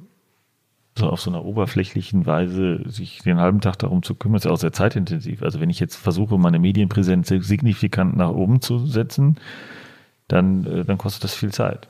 so 0.99 1.09
auf 1.09 1.21
so 1.21 1.31
einer 1.31 1.45
oberflächlichen 1.45 2.27
Weise 2.27 2.83
sich 2.87 3.21
den 3.23 3.39
halben 3.39 3.61
Tag 3.61 3.79
darum 3.79 4.03
zu 4.03 4.17
kümmern, 4.17 4.39
ist 4.39 4.45
ja 4.45 4.51
auch 4.51 4.59
sehr 4.59 4.73
zeitintensiv. 4.73 5.43
Also 5.43 5.61
wenn 5.61 5.71
ich 5.71 5.79
jetzt 5.81 5.97
versuche, 5.97 6.37
meine 6.37 6.59
Medienpräsenz 6.59 7.29
signifikant 7.29 8.17
nach 8.17 8.31
oben 8.31 8.61
zu 8.61 8.87
setzen, 8.87 9.37
dann, 10.27 10.65
äh, 10.67 10.85
dann 10.85 10.99
kostet 10.99 11.25
das 11.25 11.35
viel 11.35 11.53
Zeit. 11.53 11.89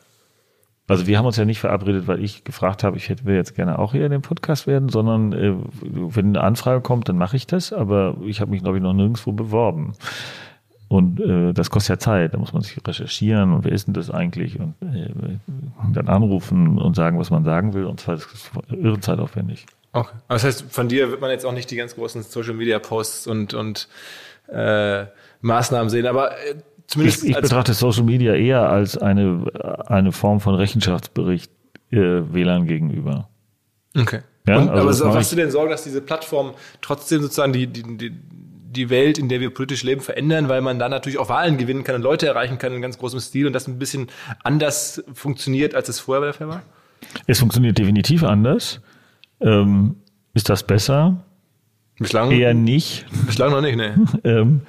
Also 0.90 1.06
wir 1.06 1.18
haben 1.18 1.26
uns 1.26 1.36
ja 1.36 1.44
nicht 1.44 1.60
verabredet, 1.60 2.08
weil 2.08 2.20
ich 2.22 2.42
gefragt 2.42 2.82
habe, 2.82 2.96
ich 2.96 3.08
hätte 3.08 3.24
will 3.24 3.36
jetzt 3.36 3.54
gerne 3.54 3.78
auch 3.78 3.92
hier 3.92 4.04
in 4.04 4.10
dem 4.10 4.22
Podcast 4.22 4.66
werden, 4.66 4.88
sondern 4.88 5.32
äh, 5.32 5.54
wenn 5.82 6.30
eine 6.30 6.40
Anfrage 6.40 6.80
kommt, 6.80 7.08
dann 7.08 7.16
mache 7.16 7.36
ich 7.36 7.46
das, 7.46 7.72
aber 7.72 8.16
ich 8.24 8.40
habe 8.40 8.50
mich, 8.50 8.60
glaube 8.60 8.78
ich, 8.78 8.82
noch 8.82 8.92
nirgendwo 8.92 9.30
beworben. 9.30 9.92
Und 10.88 11.20
äh, 11.20 11.52
das 11.52 11.70
kostet 11.70 11.90
ja 11.90 11.98
Zeit, 12.00 12.34
da 12.34 12.38
muss 12.38 12.52
man 12.52 12.62
sich 12.62 12.76
recherchieren 12.84 13.52
und 13.52 13.64
wer 13.64 13.70
ist 13.70 13.86
denn 13.86 13.94
das 13.94 14.10
eigentlich 14.10 14.58
und 14.58 14.74
äh, 14.82 15.08
dann 15.92 16.08
anrufen 16.08 16.80
und 16.80 16.96
sagen, 16.96 17.20
was 17.20 17.30
man 17.30 17.44
sagen 17.44 17.72
will 17.72 17.84
und 17.84 18.00
zwar 18.00 18.16
ist 18.16 18.26
das 18.32 18.50
irre 18.76 18.98
zeitaufwendig. 18.98 19.66
Okay. 19.92 20.16
Aber 20.26 20.34
das 20.34 20.42
heißt, 20.42 20.72
von 20.72 20.88
dir 20.88 21.08
wird 21.12 21.20
man 21.20 21.30
jetzt 21.30 21.46
auch 21.46 21.52
nicht 21.52 21.70
die 21.70 21.76
ganz 21.76 21.94
großen 21.94 22.24
Social 22.24 22.54
Media 22.54 22.80
Posts 22.80 23.28
und, 23.28 23.54
und 23.54 23.86
äh, 24.48 25.04
Maßnahmen 25.40 25.88
sehen, 25.88 26.06
aber 26.06 26.32
äh, 26.32 26.56
zumindest. 26.90 27.24
Ich, 27.24 27.30
ich 27.30 27.40
betrachte 27.40 27.72
Social 27.74 28.04
Media 28.04 28.34
eher 28.34 28.68
als 28.68 28.98
eine, 28.98 29.44
eine 29.86 30.12
Form 30.12 30.40
von 30.40 30.54
Rechenschaftsbericht 30.54 31.50
äh, 31.90 32.22
WLAN 32.32 32.66
gegenüber. 32.66 33.28
Okay. 33.96 34.20
Ja, 34.46 34.58
und, 34.58 34.68
also 34.70 34.82
aber 34.82 34.92
so, 34.92 35.14
hast 35.14 35.32
du 35.32 35.36
denn 35.36 35.50
Sorge, 35.50 35.70
dass 35.70 35.84
diese 35.84 36.00
Plattformen 36.00 36.54
trotzdem 36.80 37.22
sozusagen 37.22 37.52
die, 37.52 37.66
die, 37.66 37.82
die, 37.96 38.10
die 38.10 38.90
Welt, 38.90 39.18
in 39.18 39.28
der 39.28 39.40
wir 39.40 39.50
politisch 39.50 39.82
leben, 39.82 40.00
verändern, 40.00 40.48
weil 40.48 40.60
man 40.60 40.78
da 40.78 40.88
natürlich 40.88 41.18
auch 41.18 41.28
Wahlen 41.28 41.58
gewinnen 41.58 41.84
kann 41.84 41.96
und 41.96 42.02
Leute 42.02 42.26
erreichen 42.26 42.58
kann 42.58 42.72
in 42.72 42.80
ganz 42.80 42.98
großem 42.98 43.20
Stil 43.20 43.46
und 43.46 43.52
das 43.52 43.66
ein 43.66 43.78
bisschen 43.78 44.08
anders 44.42 45.02
funktioniert, 45.12 45.74
als 45.74 45.88
es 45.88 46.00
vorher 46.00 46.24
der 46.24 46.34
Fall 46.34 46.48
war? 46.48 46.62
Es 47.26 47.40
funktioniert 47.40 47.78
definitiv 47.78 48.22
anders. 48.22 48.80
Ähm, 49.40 49.96
ist 50.34 50.48
das 50.48 50.62
besser? 50.62 51.24
Bislang, 51.98 52.30
Eher 52.30 52.54
nicht. 52.54 53.06
bislang 53.26 53.50
noch 53.50 53.60
nicht, 53.60 53.76
ne? 53.76 54.06
Ähm, 54.24 54.62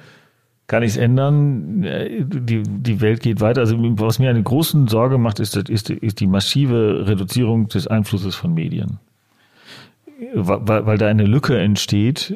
kann 0.72 0.82
ich 0.82 0.92
es 0.92 0.96
ändern? 0.96 1.84
Äh, 1.84 2.24
Die, 2.24 2.62
die 2.62 3.00
Welt 3.02 3.20
geht 3.20 3.42
weiter. 3.42 3.60
Also 3.60 3.76
was 3.78 4.18
mir 4.18 4.30
eine 4.30 4.42
große 4.42 4.86
Sorge 4.88 5.18
macht, 5.18 5.38
ist, 5.38 5.54
ist, 5.54 5.90
ist 5.90 6.20
die 6.20 6.26
massive 6.26 7.04
Reduzierung 7.06 7.68
des 7.68 7.86
Einflusses 7.86 8.34
von 8.34 8.54
Medien. 8.54 8.98
Weil, 10.34 10.86
weil 10.86 10.96
da 10.96 11.08
eine 11.08 11.26
Lücke 11.26 11.58
entsteht, 11.58 12.34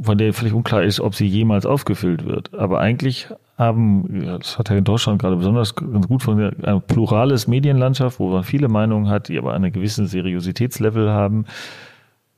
von 0.00 0.16
der 0.16 0.32
völlig 0.32 0.52
unklar 0.52 0.84
ist, 0.84 1.00
ob 1.00 1.16
sie 1.16 1.26
jemals 1.26 1.66
aufgefüllt 1.66 2.24
wird. 2.24 2.54
Aber 2.54 2.78
eigentlich 2.78 3.26
haben, 3.58 4.24
das 4.26 4.60
hat 4.60 4.70
ja 4.70 4.76
in 4.76 4.84
Deutschland 4.84 5.20
gerade 5.20 5.34
besonders 5.34 5.74
ganz 5.74 6.06
gut 6.06 6.22
von 6.22 6.38
ein 6.62 6.82
plurales 6.82 7.48
Medienlandschaft, 7.48 8.20
wo 8.20 8.28
man 8.28 8.44
viele 8.44 8.68
Meinungen 8.68 9.08
hat, 9.08 9.26
die 9.28 9.38
aber 9.38 9.54
einen 9.54 9.72
gewissen 9.72 10.06
Seriositätslevel 10.06 11.10
haben 11.10 11.46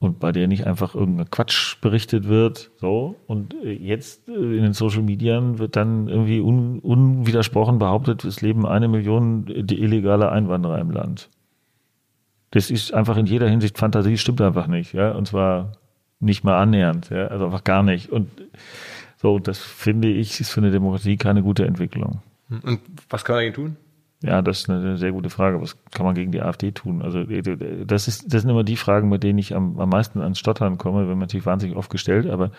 und 0.01 0.21
bei 0.21 0.31
der 0.31 0.47
nicht 0.47 0.67
einfach 0.67 0.95
irgendein 0.95 1.31
Quatsch 1.31 1.81
berichtet 1.81 2.29
wird. 2.29 2.71
So. 2.77 3.17
Und 3.27 3.55
äh, 3.65 3.73
jetzt 3.73 4.29
äh, 4.29 4.33
in 4.33 4.63
den 4.63 4.73
Social 4.73 5.03
Medien 5.03 5.59
wird 5.59 5.77
dann 5.77 6.09
irgendwie 6.09 6.41
un, 6.41 6.79
unwidersprochen 6.79 7.79
behauptet, 7.79 8.25
es 8.25 8.41
leben 8.41 8.65
eine 8.67 8.89
Million 8.89 9.49
äh, 9.49 9.75
illegale 9.75 10.31
Einwanderer 10.31 10.79
im 10.79 10.91
Land. 10.91 11.29
Das 12.51 12.71
ist 12.71 12.95
einfach 12.95 13.17
in 13.17 13.27
jeder 13.27 13.49
Hinsicht 13.49 13.77
Fantasie, 13.77 14.17
stimmt 14.17 14.41
einfach 14.41 14.69
nicht, 14.69 14.95
ja. 14.95 15.13
Und 15.13 15.27
zwar 15.27 15.73
nicht 16.21 16.45
mal 16.45 16.61
annähernd, 16.61 17.11
ja, 17.11 17.27
also 17.27 17.47
einfach 17.47 17.65
gar 17.65 17.83
nicht. 17.83 18.11
Und 18.11 18.31
so, 19.17 19.39
das 19.39 19.59
finde 19.59 20.09
ich, 20.09 20.41
ist 20.41 20.51
für 20.51 20.61
eine 20.61 20.71
Demokratie 20.71 21.17
keine 21.17 21.43
gute 21.43 21.67
Entwicklung. 21.67 22.23
Und 22.49 22.81
was 23.11 23.25
kann 23.25 23.35
man 23.35 23.41
dagegen 23.41 23.55
tun? 23.55 23.77
Ja, 24.23 24.43
das 24.43 24.61
ist 24.61 24.71
eine 24.71 24.97
sehr 24.97 25.13
gute 25.13 25.31
Frage. 25.31 25.61
Was 25.61 25.77
kann 25.93 26.05
man 26.05 26.15
gegen 26.15 26.33
die 26.33 26.43
AfD 26.43 26.73
tun? 26.73 27.03
Also 27.03 27.23
das 27.23 28.09
ist, 28.09 28.33
das 28.33 28.43
sind 28.43 28.51
immer 28.51 28.65
die 28.65 28.77
Fragen, 28.77 29.09
mit 29.09 29.23
denen 29.23 29.39
ich 29.39 29.55
am, 29.55 29.79
am 29.79 29.89
meisten 29.89 30.21
ans 30.21 30.41
Stottern 30.41 30.77
komme, 30.77 31.03
wenn 31.03 31.11
man 31.11 31.21
natürlich 31.21 31.47
wahnsinnig 31.47 31.77
oft 31.77 31.91
gestellt, 31.91 32.27
aber 32.27 32.51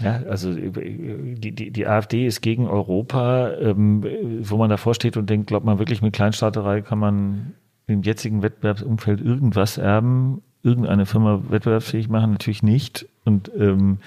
ja, 0.00 0.22
also 0.28 0.52
die, 0.54 1.52
die, 1.52 1.70
die 1.70 1.86
AfD 1.86 2.26
ist 2.26 2.40
gegen 2.40 2.66
Europa, 2.66 3.52
ähm, 3.60 4.04
wo 4.42 4.56
man 4.56 4.70
davor 4.70 4.94
steht 4.94 5.16
und 5.16 5.28
denkt, 5.28 5.46
glaubt 5.46 5.64
man 5.64 5.78
wirklich 5.78 6.02
mit 6.02 6.14
Kleinstaaterei 6.14 6.80
kann 6.80 6.98
man 6.98 7.54
im 7.86 8.02
jetzigen 8.02 8.42
Wettbewerbsumfeld 8.42 9.20
irgendwas 9.20 9.78
erben, 9.78 10.42
irgendeine 10.62 11.06
Firma 11.06 11.42
wettbewerbsfähig 11.48 12.08
machen? 12.08 12.32
Natürlich 12.32 12.62
nicht. 12.62 13.06
Und 13.24 13.50
ähm, 13.56 13.98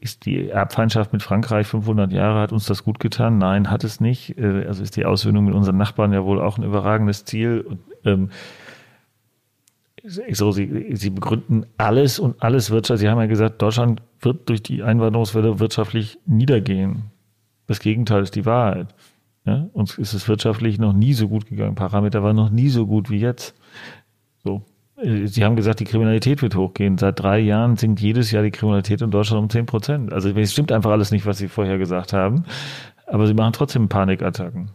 ist 0.00 0.24
die 0.24 0.48
Erbfeindschaft 0.48 1.12
mit 1.12 1.22
Frankreich 1.22 1.66
500 1.66 2.12
Jahre, 2.12 2.40
hat 2.40 2.52
uns 2.52 2.66
das 2.66 2.84
gut 2.84 3.00
getan? 3.00 3.38
Nein, 3.38 3.70
hat 3.70 3.82
es 3.82 4.00
nicht. 4.00 4.38
Äh, 4.38 4.66
Also 4.66 4.82
ist 4.82 4.96
die 4.96 5.04
Aussöhnung 5.04 5.46
mit 5.46 5.54
unseren 5.54 5.76
Nachbarn 5.76 6.12
ja 6.12 6.24
wohl 6.24 6.40
auch 6.40 6.58
ein 6.58 6.64
überragendes 6.64 7.24
Ziel. 7.24 7.60
Und, 7.60 7.80
ähm, 8.04 8.30
so, 10.06 10.52
sie, 10.52 10.94
sie 10.94 11.10
begründen 11.10 11.66
alles 11.78 12.18
und 12.18 12.42
alles 12.42 12.70
Wirtschaft. 12.70 13.00
Sie 13.00 13.08
haben 13.08 13.18
ja 13.18 13.26
gesagt, 13.26 13.62
Deutschland 13.62 14.02
wird 14.20 14.48
durch 14.48 14.62
die 14.62 14.82
Einwanderungswelle 14.82 15.58
wirtschaftlich 15.60 16.18
niedergehen. 16.26 17.04
Das 17.66 17.80
Gegenteil 17.80 18.22
ist 18.22 18.34
die 18.36 18.44
Wahrheit. 18.44 18.94
Ja? 19.46 19.68
Uns 19.72 19.98
ist 19.98 20.12
es 20.12 20.28
wirtschaftlich 20.28 20.78
noch 20.78 20.92
nie 20.92 21.14
so 21.14 21.28
gut 21.28 21.46
gegangen. 21.46 21.74
Parameter 21.74 22.22
waren 22.22 22.36
noch 22.36 22.50
nie 22.50 22.68
so 22.68 22.86
gut 22.86 23.10
wie 23.10 23.18
jetzt. 23.18 23.54
So. 24.44 24.62
Äh, 25.04 25.26
Sie 25.26 25.44
haben 25.44 25.56
gesagt, 25.56 25.80
die 25.80 25.84
Kriminalität 25.84 26.42
wird 26.42 26.56
hochgehen. 26.56 26.98
Seit 26.98 27.20
drei 27.20 27.38
Jahren 27.38 27.76
sinkt 27.76 28.00
jedes 28.00 28.30
Jahr 28.30 28.42
die 28.42 28.50
Kriminalität 28.50 29.02
in 29.02 29.10
Deutschland 29.10 29.42
um 29.42 29.50
10 29.50 29.66
Prozent. 29.66 30.12
Also 30.12 30.30
es 30.30 30.52
stimmt 30.52 30.72
einfach 30.72 30.90
alles 30.90 31.10
nicht, 31.10 31.26
was 31.26 31.38
Sie 31.38 31.48
vorher 31.48 31.78
gesagt 31.78 32.12
haben. 32.12 32.44
Aber 33.06 33.26
Sie 33.26 33.34
machen 33.34 33.52
trotzdem 33.52 33.88
Panikattacken. 33.88 34.70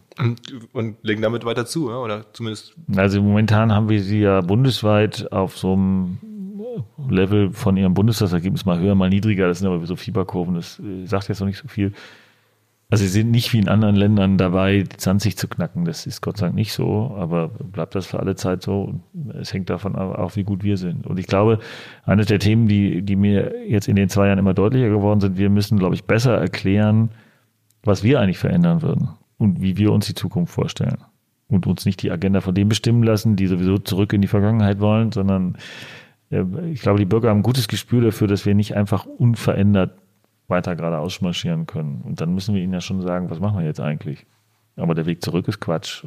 Und, 0.72 0.96
legen 1.02 1.22
damit 1.22 1.44
weiter 1.44 1.66
zu, 1.66 1.90
oder 1.90 2.32
zumindest. 2.32 2.74
Also 2.94 3.22
momentan 3.22 3.72
haben 3.72 3.88
wir 3.88 4.02
sie 4.02 4.20
ja 4.20 4.40
bundesweit 4.40 5.32
auf 5.32 5.56
so 5.56 5.72
einem 5.72 6.18
Level 7.08 7.52
von 7.52 7.76
ihrem 7.76 7.94
Bundestagsergebnis 7.94 8.64
mal 8.64 8.78
höher, 8.78 8.94
mal 8.94 9.08
niedriger. 9.08 9.48
Das 9.48 9.58
sind 9.58 9.68
aber 9.68 9.84
so 9.86 9.96
Fieberkurven. 9.96 10.54
Das 10.54 10.78
äh, 10.78 11.06
sagt 11.06 11.28
jetzt 11.28 11.40
noch 11.40 11.46
nicht 11.46 11.58
so 11.58 11.68
viel. 11.68 11.92
Also 12.90 13.04
sie 13.04 13.10
sind 13.10 13.30
nicht 13.30 13.52
wie 13.52 13.60
in 13.60 13.68
anderen 13.68 13.94
Ländern 13.94 14.36
dabei, 14.36 14.78
die 14.82 14.96
20 14.96 15.36
zu 15.36 15.46
knacken. 15.46 15.84
Das 15.84 16.06
ist 16.06 16.22
Gott 16.22 16.38
sei 16.38 16.46
Dank 16.46 16.56
nicht 16.56 16.72
so, 16.72 17.14
aber 17.16 17.46
bleibt 17.48 17.94
das 17.94 18.06
für 18.06 18.18
alle 18.18 18.34
Zeit 18.34 18.62
so. 18.62 19.00
Es 19.40 19.54
hängt 19.54 19.70
davon 19.70 19.94
ab, 19.94 20.18
auch, 20.18 20.34
wie 20.34 20.42
gut 20.42 20.64
wir 20.64 20.76
sind. 20.76 21.06
Und 21.06 21.18
ich 21.18 21.28
glaube, 21.28 21.60
eines 22.04 22.26
der 22.26 22.40
Themen, 22.40 22.66
die, 22.66 23.02
die 23.02 23.14
mir 23.14 23.54
jetzt 23.68 23.86
in 23.86 23.94
den 23.94 24.08
zwei 24.08 24.26
Jahren 24.26 24.40
immer 24.40 24.54
deutlicher 24.54 24.88
geworden 24.88 25.20
sind, 25.20 25.38
wir 25.38 25.50
müssen, 25.50 25.78
glaube 25.78 25.94
ich, 25.94 26.04
besser 26.04 26.36
erklären, 26.36 27.10
was 27.84 28.02
wir 28.02 28.18
eigentlich 28.18 28.38
verändern 28.38 28.82
würden 28.82 29.10
und 29.38 29.62
wie 29.62 29.76
wir 29.76 29.92
uns 29.92 30.06
die 30.06 30.14
Zukunft 30.14 30.52
vorstellen. 30.52 30.98
Und 31.46 31.68
uns 31.68 31.84
nicht 31.84 32.02
die 32.02 32.10
Agenda 32.10 32.40
von 32.40 32.54
dem 32.54 32.68
bestimmen 32.68 33.04
lassen, 33.04 33.36
die 33.36 33.46
sowieso 33.46 33.78
zurück 33.78 34.12
in 34.12 34.20
die 34.20 34.28
Vergangenheit 34.28 34.80
wollen, 34.80 35.12
sondern 35.12 35.56
äh, 36.30 36.44
ich 36.72 36.80
glaube, 36.80 36.98
die 36.98 37.04
Bürger 37.04 37.30
haben 37.30 37.38
ein 37.40 37.44
gutes 37.44 37.68
Gespür 37.68 38.02
dafür, 38.02 38.26
dass 38.26 38.46
wir 38.46 38.54
nicht 38.56 38.74
einfach 38.74 39.06
unverändert 39.06 39.92
weiter 40.50 40.76
geradeaus 40.76 41.20
marschieren 41.20 41.66
können. 41.66 42.02
Und 42.02 42.20
dann 42.20 42.34
müssen 42.34 42.54
wir 42.54 42.62
ihnen 42.62 42.72
ja 42.72 42.80
schon 42.80 43.00
sagen, 43.00 43.30
was 43.30 43.40
machen 43.40 43.58
wir 43.58 43.64
jetzt 43.64 43.80
eigentlich? 43.80 44.26
Aber 44.76 44.94
der 44.94 45.06
Weg 45.06 45.22
zurück 45.22 45.48
ist 45.48 45.60
Quatsch. 45.60 46.04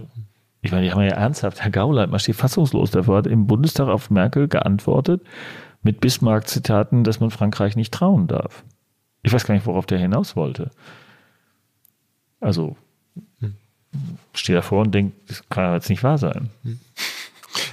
Ich 0.62 0.72
meine, 0.72 0.84
die 0.86 0.92
haben 0.92 1.02
ja 1.02 1.10
ernsthaft, 1.10 1.62
Herr 1.62 1.72
Gauland, 1.72 2.12
man 2.12 2.20
steht 2.20 2.36
fassungslos 2.36 2.92
davor, 2.92 3.18
hat 3.18 3.28
im 3.28 3.48
Bundestag 3.48 3.88
auf 3.88 4.10
Merkel 4.10 4.48
geantwortet 4.48 5.22
mit 5.82 6.00
Bismarck-Zitaten, 6.00 7.04
dass 7.04 7.20
man 7.20 7.32
Frankreich 7.32 7.76
nicht 7.76 7.94
trauen 7.94 8.28
darf. 8.28 8.64
Ich 9.22 9.34
weiß 9.34 9.46
gar 9.46 9.56
nicht, 9.56 9.66
worauf 9.66 9.86
der 9.86 10.00
hinaus 10.00 10.36
wollte. 10.36 10.72
Also, 12.40 12.78
stehe 14.34 14.58
davor 14.58 14.82
und 14.82 14.92
denke, 14.94 15.16
das 15.28 15.48
kann 15.50 15.74
jetzt 15.74 15.90
nicht 15.90 16.04
wahr 16.04 16.18
sein. 16.18 16.50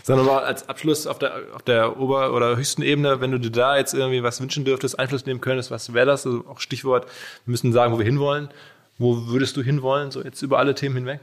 Sondern 0.03 0.27
mal 0.27 0.45
als 0.45 0.69
Abschluss 0.69 1.07
auf 1.07 1.19
der, 1.19 1.33
auf 1.55 1.63
der 1.63 1.99
Ober- 1.99 2.35
oder 2.35 2.57
höchsten 2.57 2.83
Ebene, 2.83 3.21
wenn 3.21 3.31
du 3.31 3.39
dir 3.39 3.51
da 3.51 3.77
jetzt 3.77 3.95
irgendwie 3.95 4.23
was 4.23 4.41
wünschen 4.41 4.65
dürftest, 4.65 4.99
Einfluss 4.99 5.27
nehmen 5.27 5.41
könntest, 5.41 5.71
was 5.71 5.95
wäre 5.95 6.07
das? 6.07 6.27
Also 6.27 6.45
auch 6.49 6.61
Stichwort, 6.61 7.07
wir 7.45 7.51
müssen 7.51 7.73
sagen, 7.73 7.93
wo 7.93 7.99
wir 7.99 8.05
hinwollen. 8.05 8.49
Wo 8.99 9.29
würdest 9.29 9.57
du 9.57 9.63
hinwollen, 9.63 10.11
so 10.11 10.23
jetzt 10.23 10.43
über 10.43 10.59
alle 10.59 10.75
Themen 10.75 10.97
hinweg? 10.97 11.21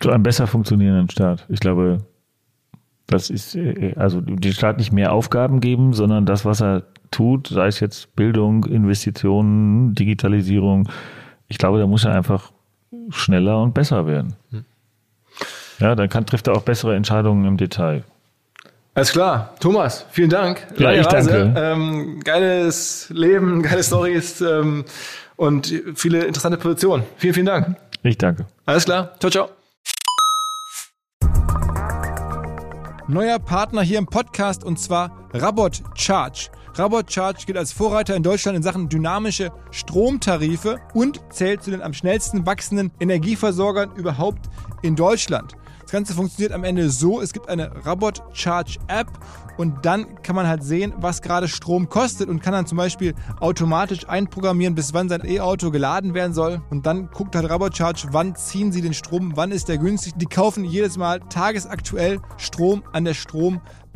Zu 0.00 0.10
einem 0.10 0.22
besser 0.22 0.46
funktionierenden 0.46 1.08
Staat. 1.08 1.46
Ich 1.48 1.60
glaube, 1.60 2.04
das 3.06 3.30
ist, 3.30 3.54
äh, 3.54 3.94
also 3.96 4.20
den 4.20 4.52
Staat 4.52 4.78
nicht 4.78 4.92
mehr 4.92 5.12
Aufgaben 5.12 5.60
geben, 5.60 5.94
sondern 5.94 6.26
das, 6.26 6.44
was 6.44 6.60
er 6.60 6.84
tut, 7.10 7.48
sei 7.48 7.68
es 7.68 7.80
jetzt 7.80 8.14
Bildung, 8.16 8.64
Investitionen, 8.64 9.94
Digitalisierung, 9.94 10.88
ich 11.48 11.58
glaube, 11.58 11.78
da 11.78 11.86
muss 11.86 12.04
er 12.04 12.12
einfach 12.14 12.52
schneller 13.10 13.62
und 13.62 13.74
besser 13.74 14.06
werden. 14.06 14.34
Ja, 15.78 15.94
dann 15.94 16.08
kann, 16.08 16.26
trifft 16.26 16.46
er 16.46 16.54
auch 16.54 16.62
bessere 16.62 16.94
Entscheidungen 16.94 17.44
im 17.44 17.56
Detail. 17.56 18.04
Alles 18.94 19.10
klar. 19.10 19.54
Thomas, 19.58 20.06
vielen 20.10 20.30
Dank. 20.30 20.66
Ja, 20.76 20.90
Lange 20.90 21.00
ich 21.00 21.06
danke. 21.08 21.52
Ähm, 21.56 22.20
geiles 22.22 23.08
Leben, 23.10 23.62
geile 23.64 23.82
Stories 23.82 24.40
ähm, 24.40 24.84
und 25.36 25.72
viele 25.96 26.24
interessante 26.24 26.58
Positionen. 26.58 27.02
Vielen, 27.16 27.34
vielen 27.34 27.46
Dank. 27.46 27.76
Ich 28.04 28.18
danke. 28.18 28.46
Alles 28.66 28.84
klar. 28.84 29.14
Ciao, 29.18 29.30
ciao. 29.30 29.48
Neuer 33.08 33.38
Partner 33.38 33.82
hier 33.82 33.98
im 33.98 34.06
Podcast 34.06 34.64
und 34.64 34.78
zwar 34.78 35.28
Rabot 35.32 35.82
Charge. 35.94 36.48
Rabot 36.74 37.12
Charge 37.12 37.44
gilt 37.46 37.58
als 37.58 37.72
Vorreiter 37.72 38.14
in 38.14 38.22
Deutschland 38.22 38.56
in 38.56 38.62
Sachen 38.62 38.88
dynamische 38.88 39.50
Stromtarife 39.70 40.80
und 40.94 41.20
zählt 41.30 41.62
zu 41.62 41.70
den 41.70 41.82
am 41.82 41.92
schnellsten 41.92 42.46
wachsenden 42.46 42.92
Energieversorgern 43.00 43.94
überhaupt 43.96 44.48
in 44.82 44.96
Deutschland. 44.96 45.54
Das 45.84 45.92
Ganze 45.92 46.14
funktioniert 46.14 46.52
am 46.52 46.64
Ende 46.64 46.88
so, 46.88 47.20
es 47.20 47.34
gibt 47.34 47.50
eine 47.50 47.84
Rabot 47.84 48.22
Charge 48.32 48.78
App 48.88 49.06
und 49.58 49.84
dann 49.84 50.22
kann 50.22 50.34
man 50.34 50.48
halt 50.48 50.64
sehen, 50.64 50.94
was 50.96 51.20
gerade 51.20 51.46
Strom 51.46 51.90
kostet 51.90 52.28
und 52.30 52.40
kann 52.40 52.54
dann 52.54 52.66
zum 52.66 52.78
Beispiel 52.78 53.14
automatisch 53.38 54.08
einprogrammieren, 54.08 54.74
bis 54.74 54.94
wann 54.94 55.10
sein 55.10 55.22
E-Auto 55.24 55.70
geladen 55.70 56.14
werden 56.14 56.32
soll. 56.32 56.62
Und 56.70 56.86
dann 56.86 57.10
guckt 57.10 57.36
halt 57.36 57.48
Rabot 57.48 57.76
Charge, 57.76 58.08
wann 58.12 58.34
ziehen 58.34 58.72
sie 58.72 58.80
den 58.80 58.94
Strom, 58.94 59.32
wann 59.36 59.52
ist 59.52 59.68
der 59.68 59.76
günstig. 59.76 60.14
Die 60.16 60.26
kaufen 60.26 60.64
jedes 60.64 60.96
Mal 60.96 61.20
tagesaktuell 61.20 62.18
Strom 62.38 62.82
an 62.92 63.04
der 63.04 63.14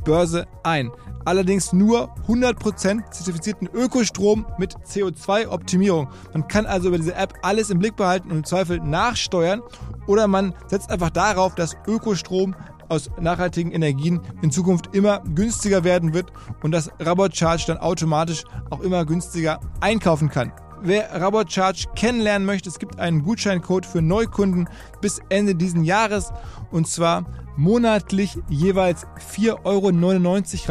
Strombörse 0.09 0.47
ein. 0.63 0.91
Allerdings 1.27 1.75
nur 1.75 2.15
100% 2.27 3.11
zertifizierten 3.11 3.69
Ökostrom 3.69 4.47
mit 4.57 4.75
CO2-Optimierung. 4.87 6.09
Man 6.33 6.49
kann 6.49 6.65
also 6.65 6.89
über 6.89 6.97
diese 6.97 7.15
App 7.15 7.35
alles 7.43 7.69
im 7.69 7.79
Blick 7.79 7.97
behalten 7.97 8.31
und 8.31 8.39
im 8.39 8.45
Zweifel 8.45 8.81
nachsteuern 8.81 9.61
oder 10.07 10.27
man 10.27 10.55
setzt 10.69 10.91
einfach 10.91 11.11
darauf, 11.11 11.55
dass 11.55 11.77
Ökostrom 11.87 12.57
aus 12.89 13.11
nachhaltigen 13.21 13.73
Energien 13.73 14.23
in 14.41 14.51
Zukunft 14.51 14.95
immer 14.95 15.21
günstiger 15.35 15.85
werden 15.85 16.15
wird 16.15 16.33
und 16.63 16.71
dass 16.71 16.91
Rabot 17.01 17.37
Charge 17.37 17.65
dann 17.67 17.77
automatisch 17.77 18.45
auch 18.71 18.81
immer 18.81 19.05
günstiger 19.05 19.61
einkaufen 19.81 20.31
kann. 20.31 20.53
Wer 20.81 21.21
Rabot 21.21 21.53
Charge 21.53 21.85
kennenlernen 21.95 22.47
möchte, 22.47 22.71
es 22.71 22.79
gibt 22.79 22.99
einen 22.99 23.25
Gutscheincode 23.25 23.85
für 23.85 24.01
Neukunden 24.01 24.71
bis 25.03 25.21
Ende 25.29 25.55
diesen 25.55 25.85
Jahres 25.85 26.33
und 26.71 26.89
zwar 26.89 27.27
monatlich 27.59 28.39
jeweils 28.49 29.07
4,99 29.35 29.65
Euro 29.65 29.91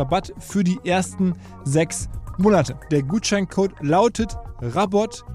Rabatt 0.02 0.34
für 0.40 0.64
die 0.64 0.80
ersten 0.86 1.36
sechs 1.66 2.08
Monate. 2.38 2.80
Der 2.92 3.04
Gutscheincode 3.04 3.74
lautet 3.82 4.38
RabotXOMR. 4.62 5.26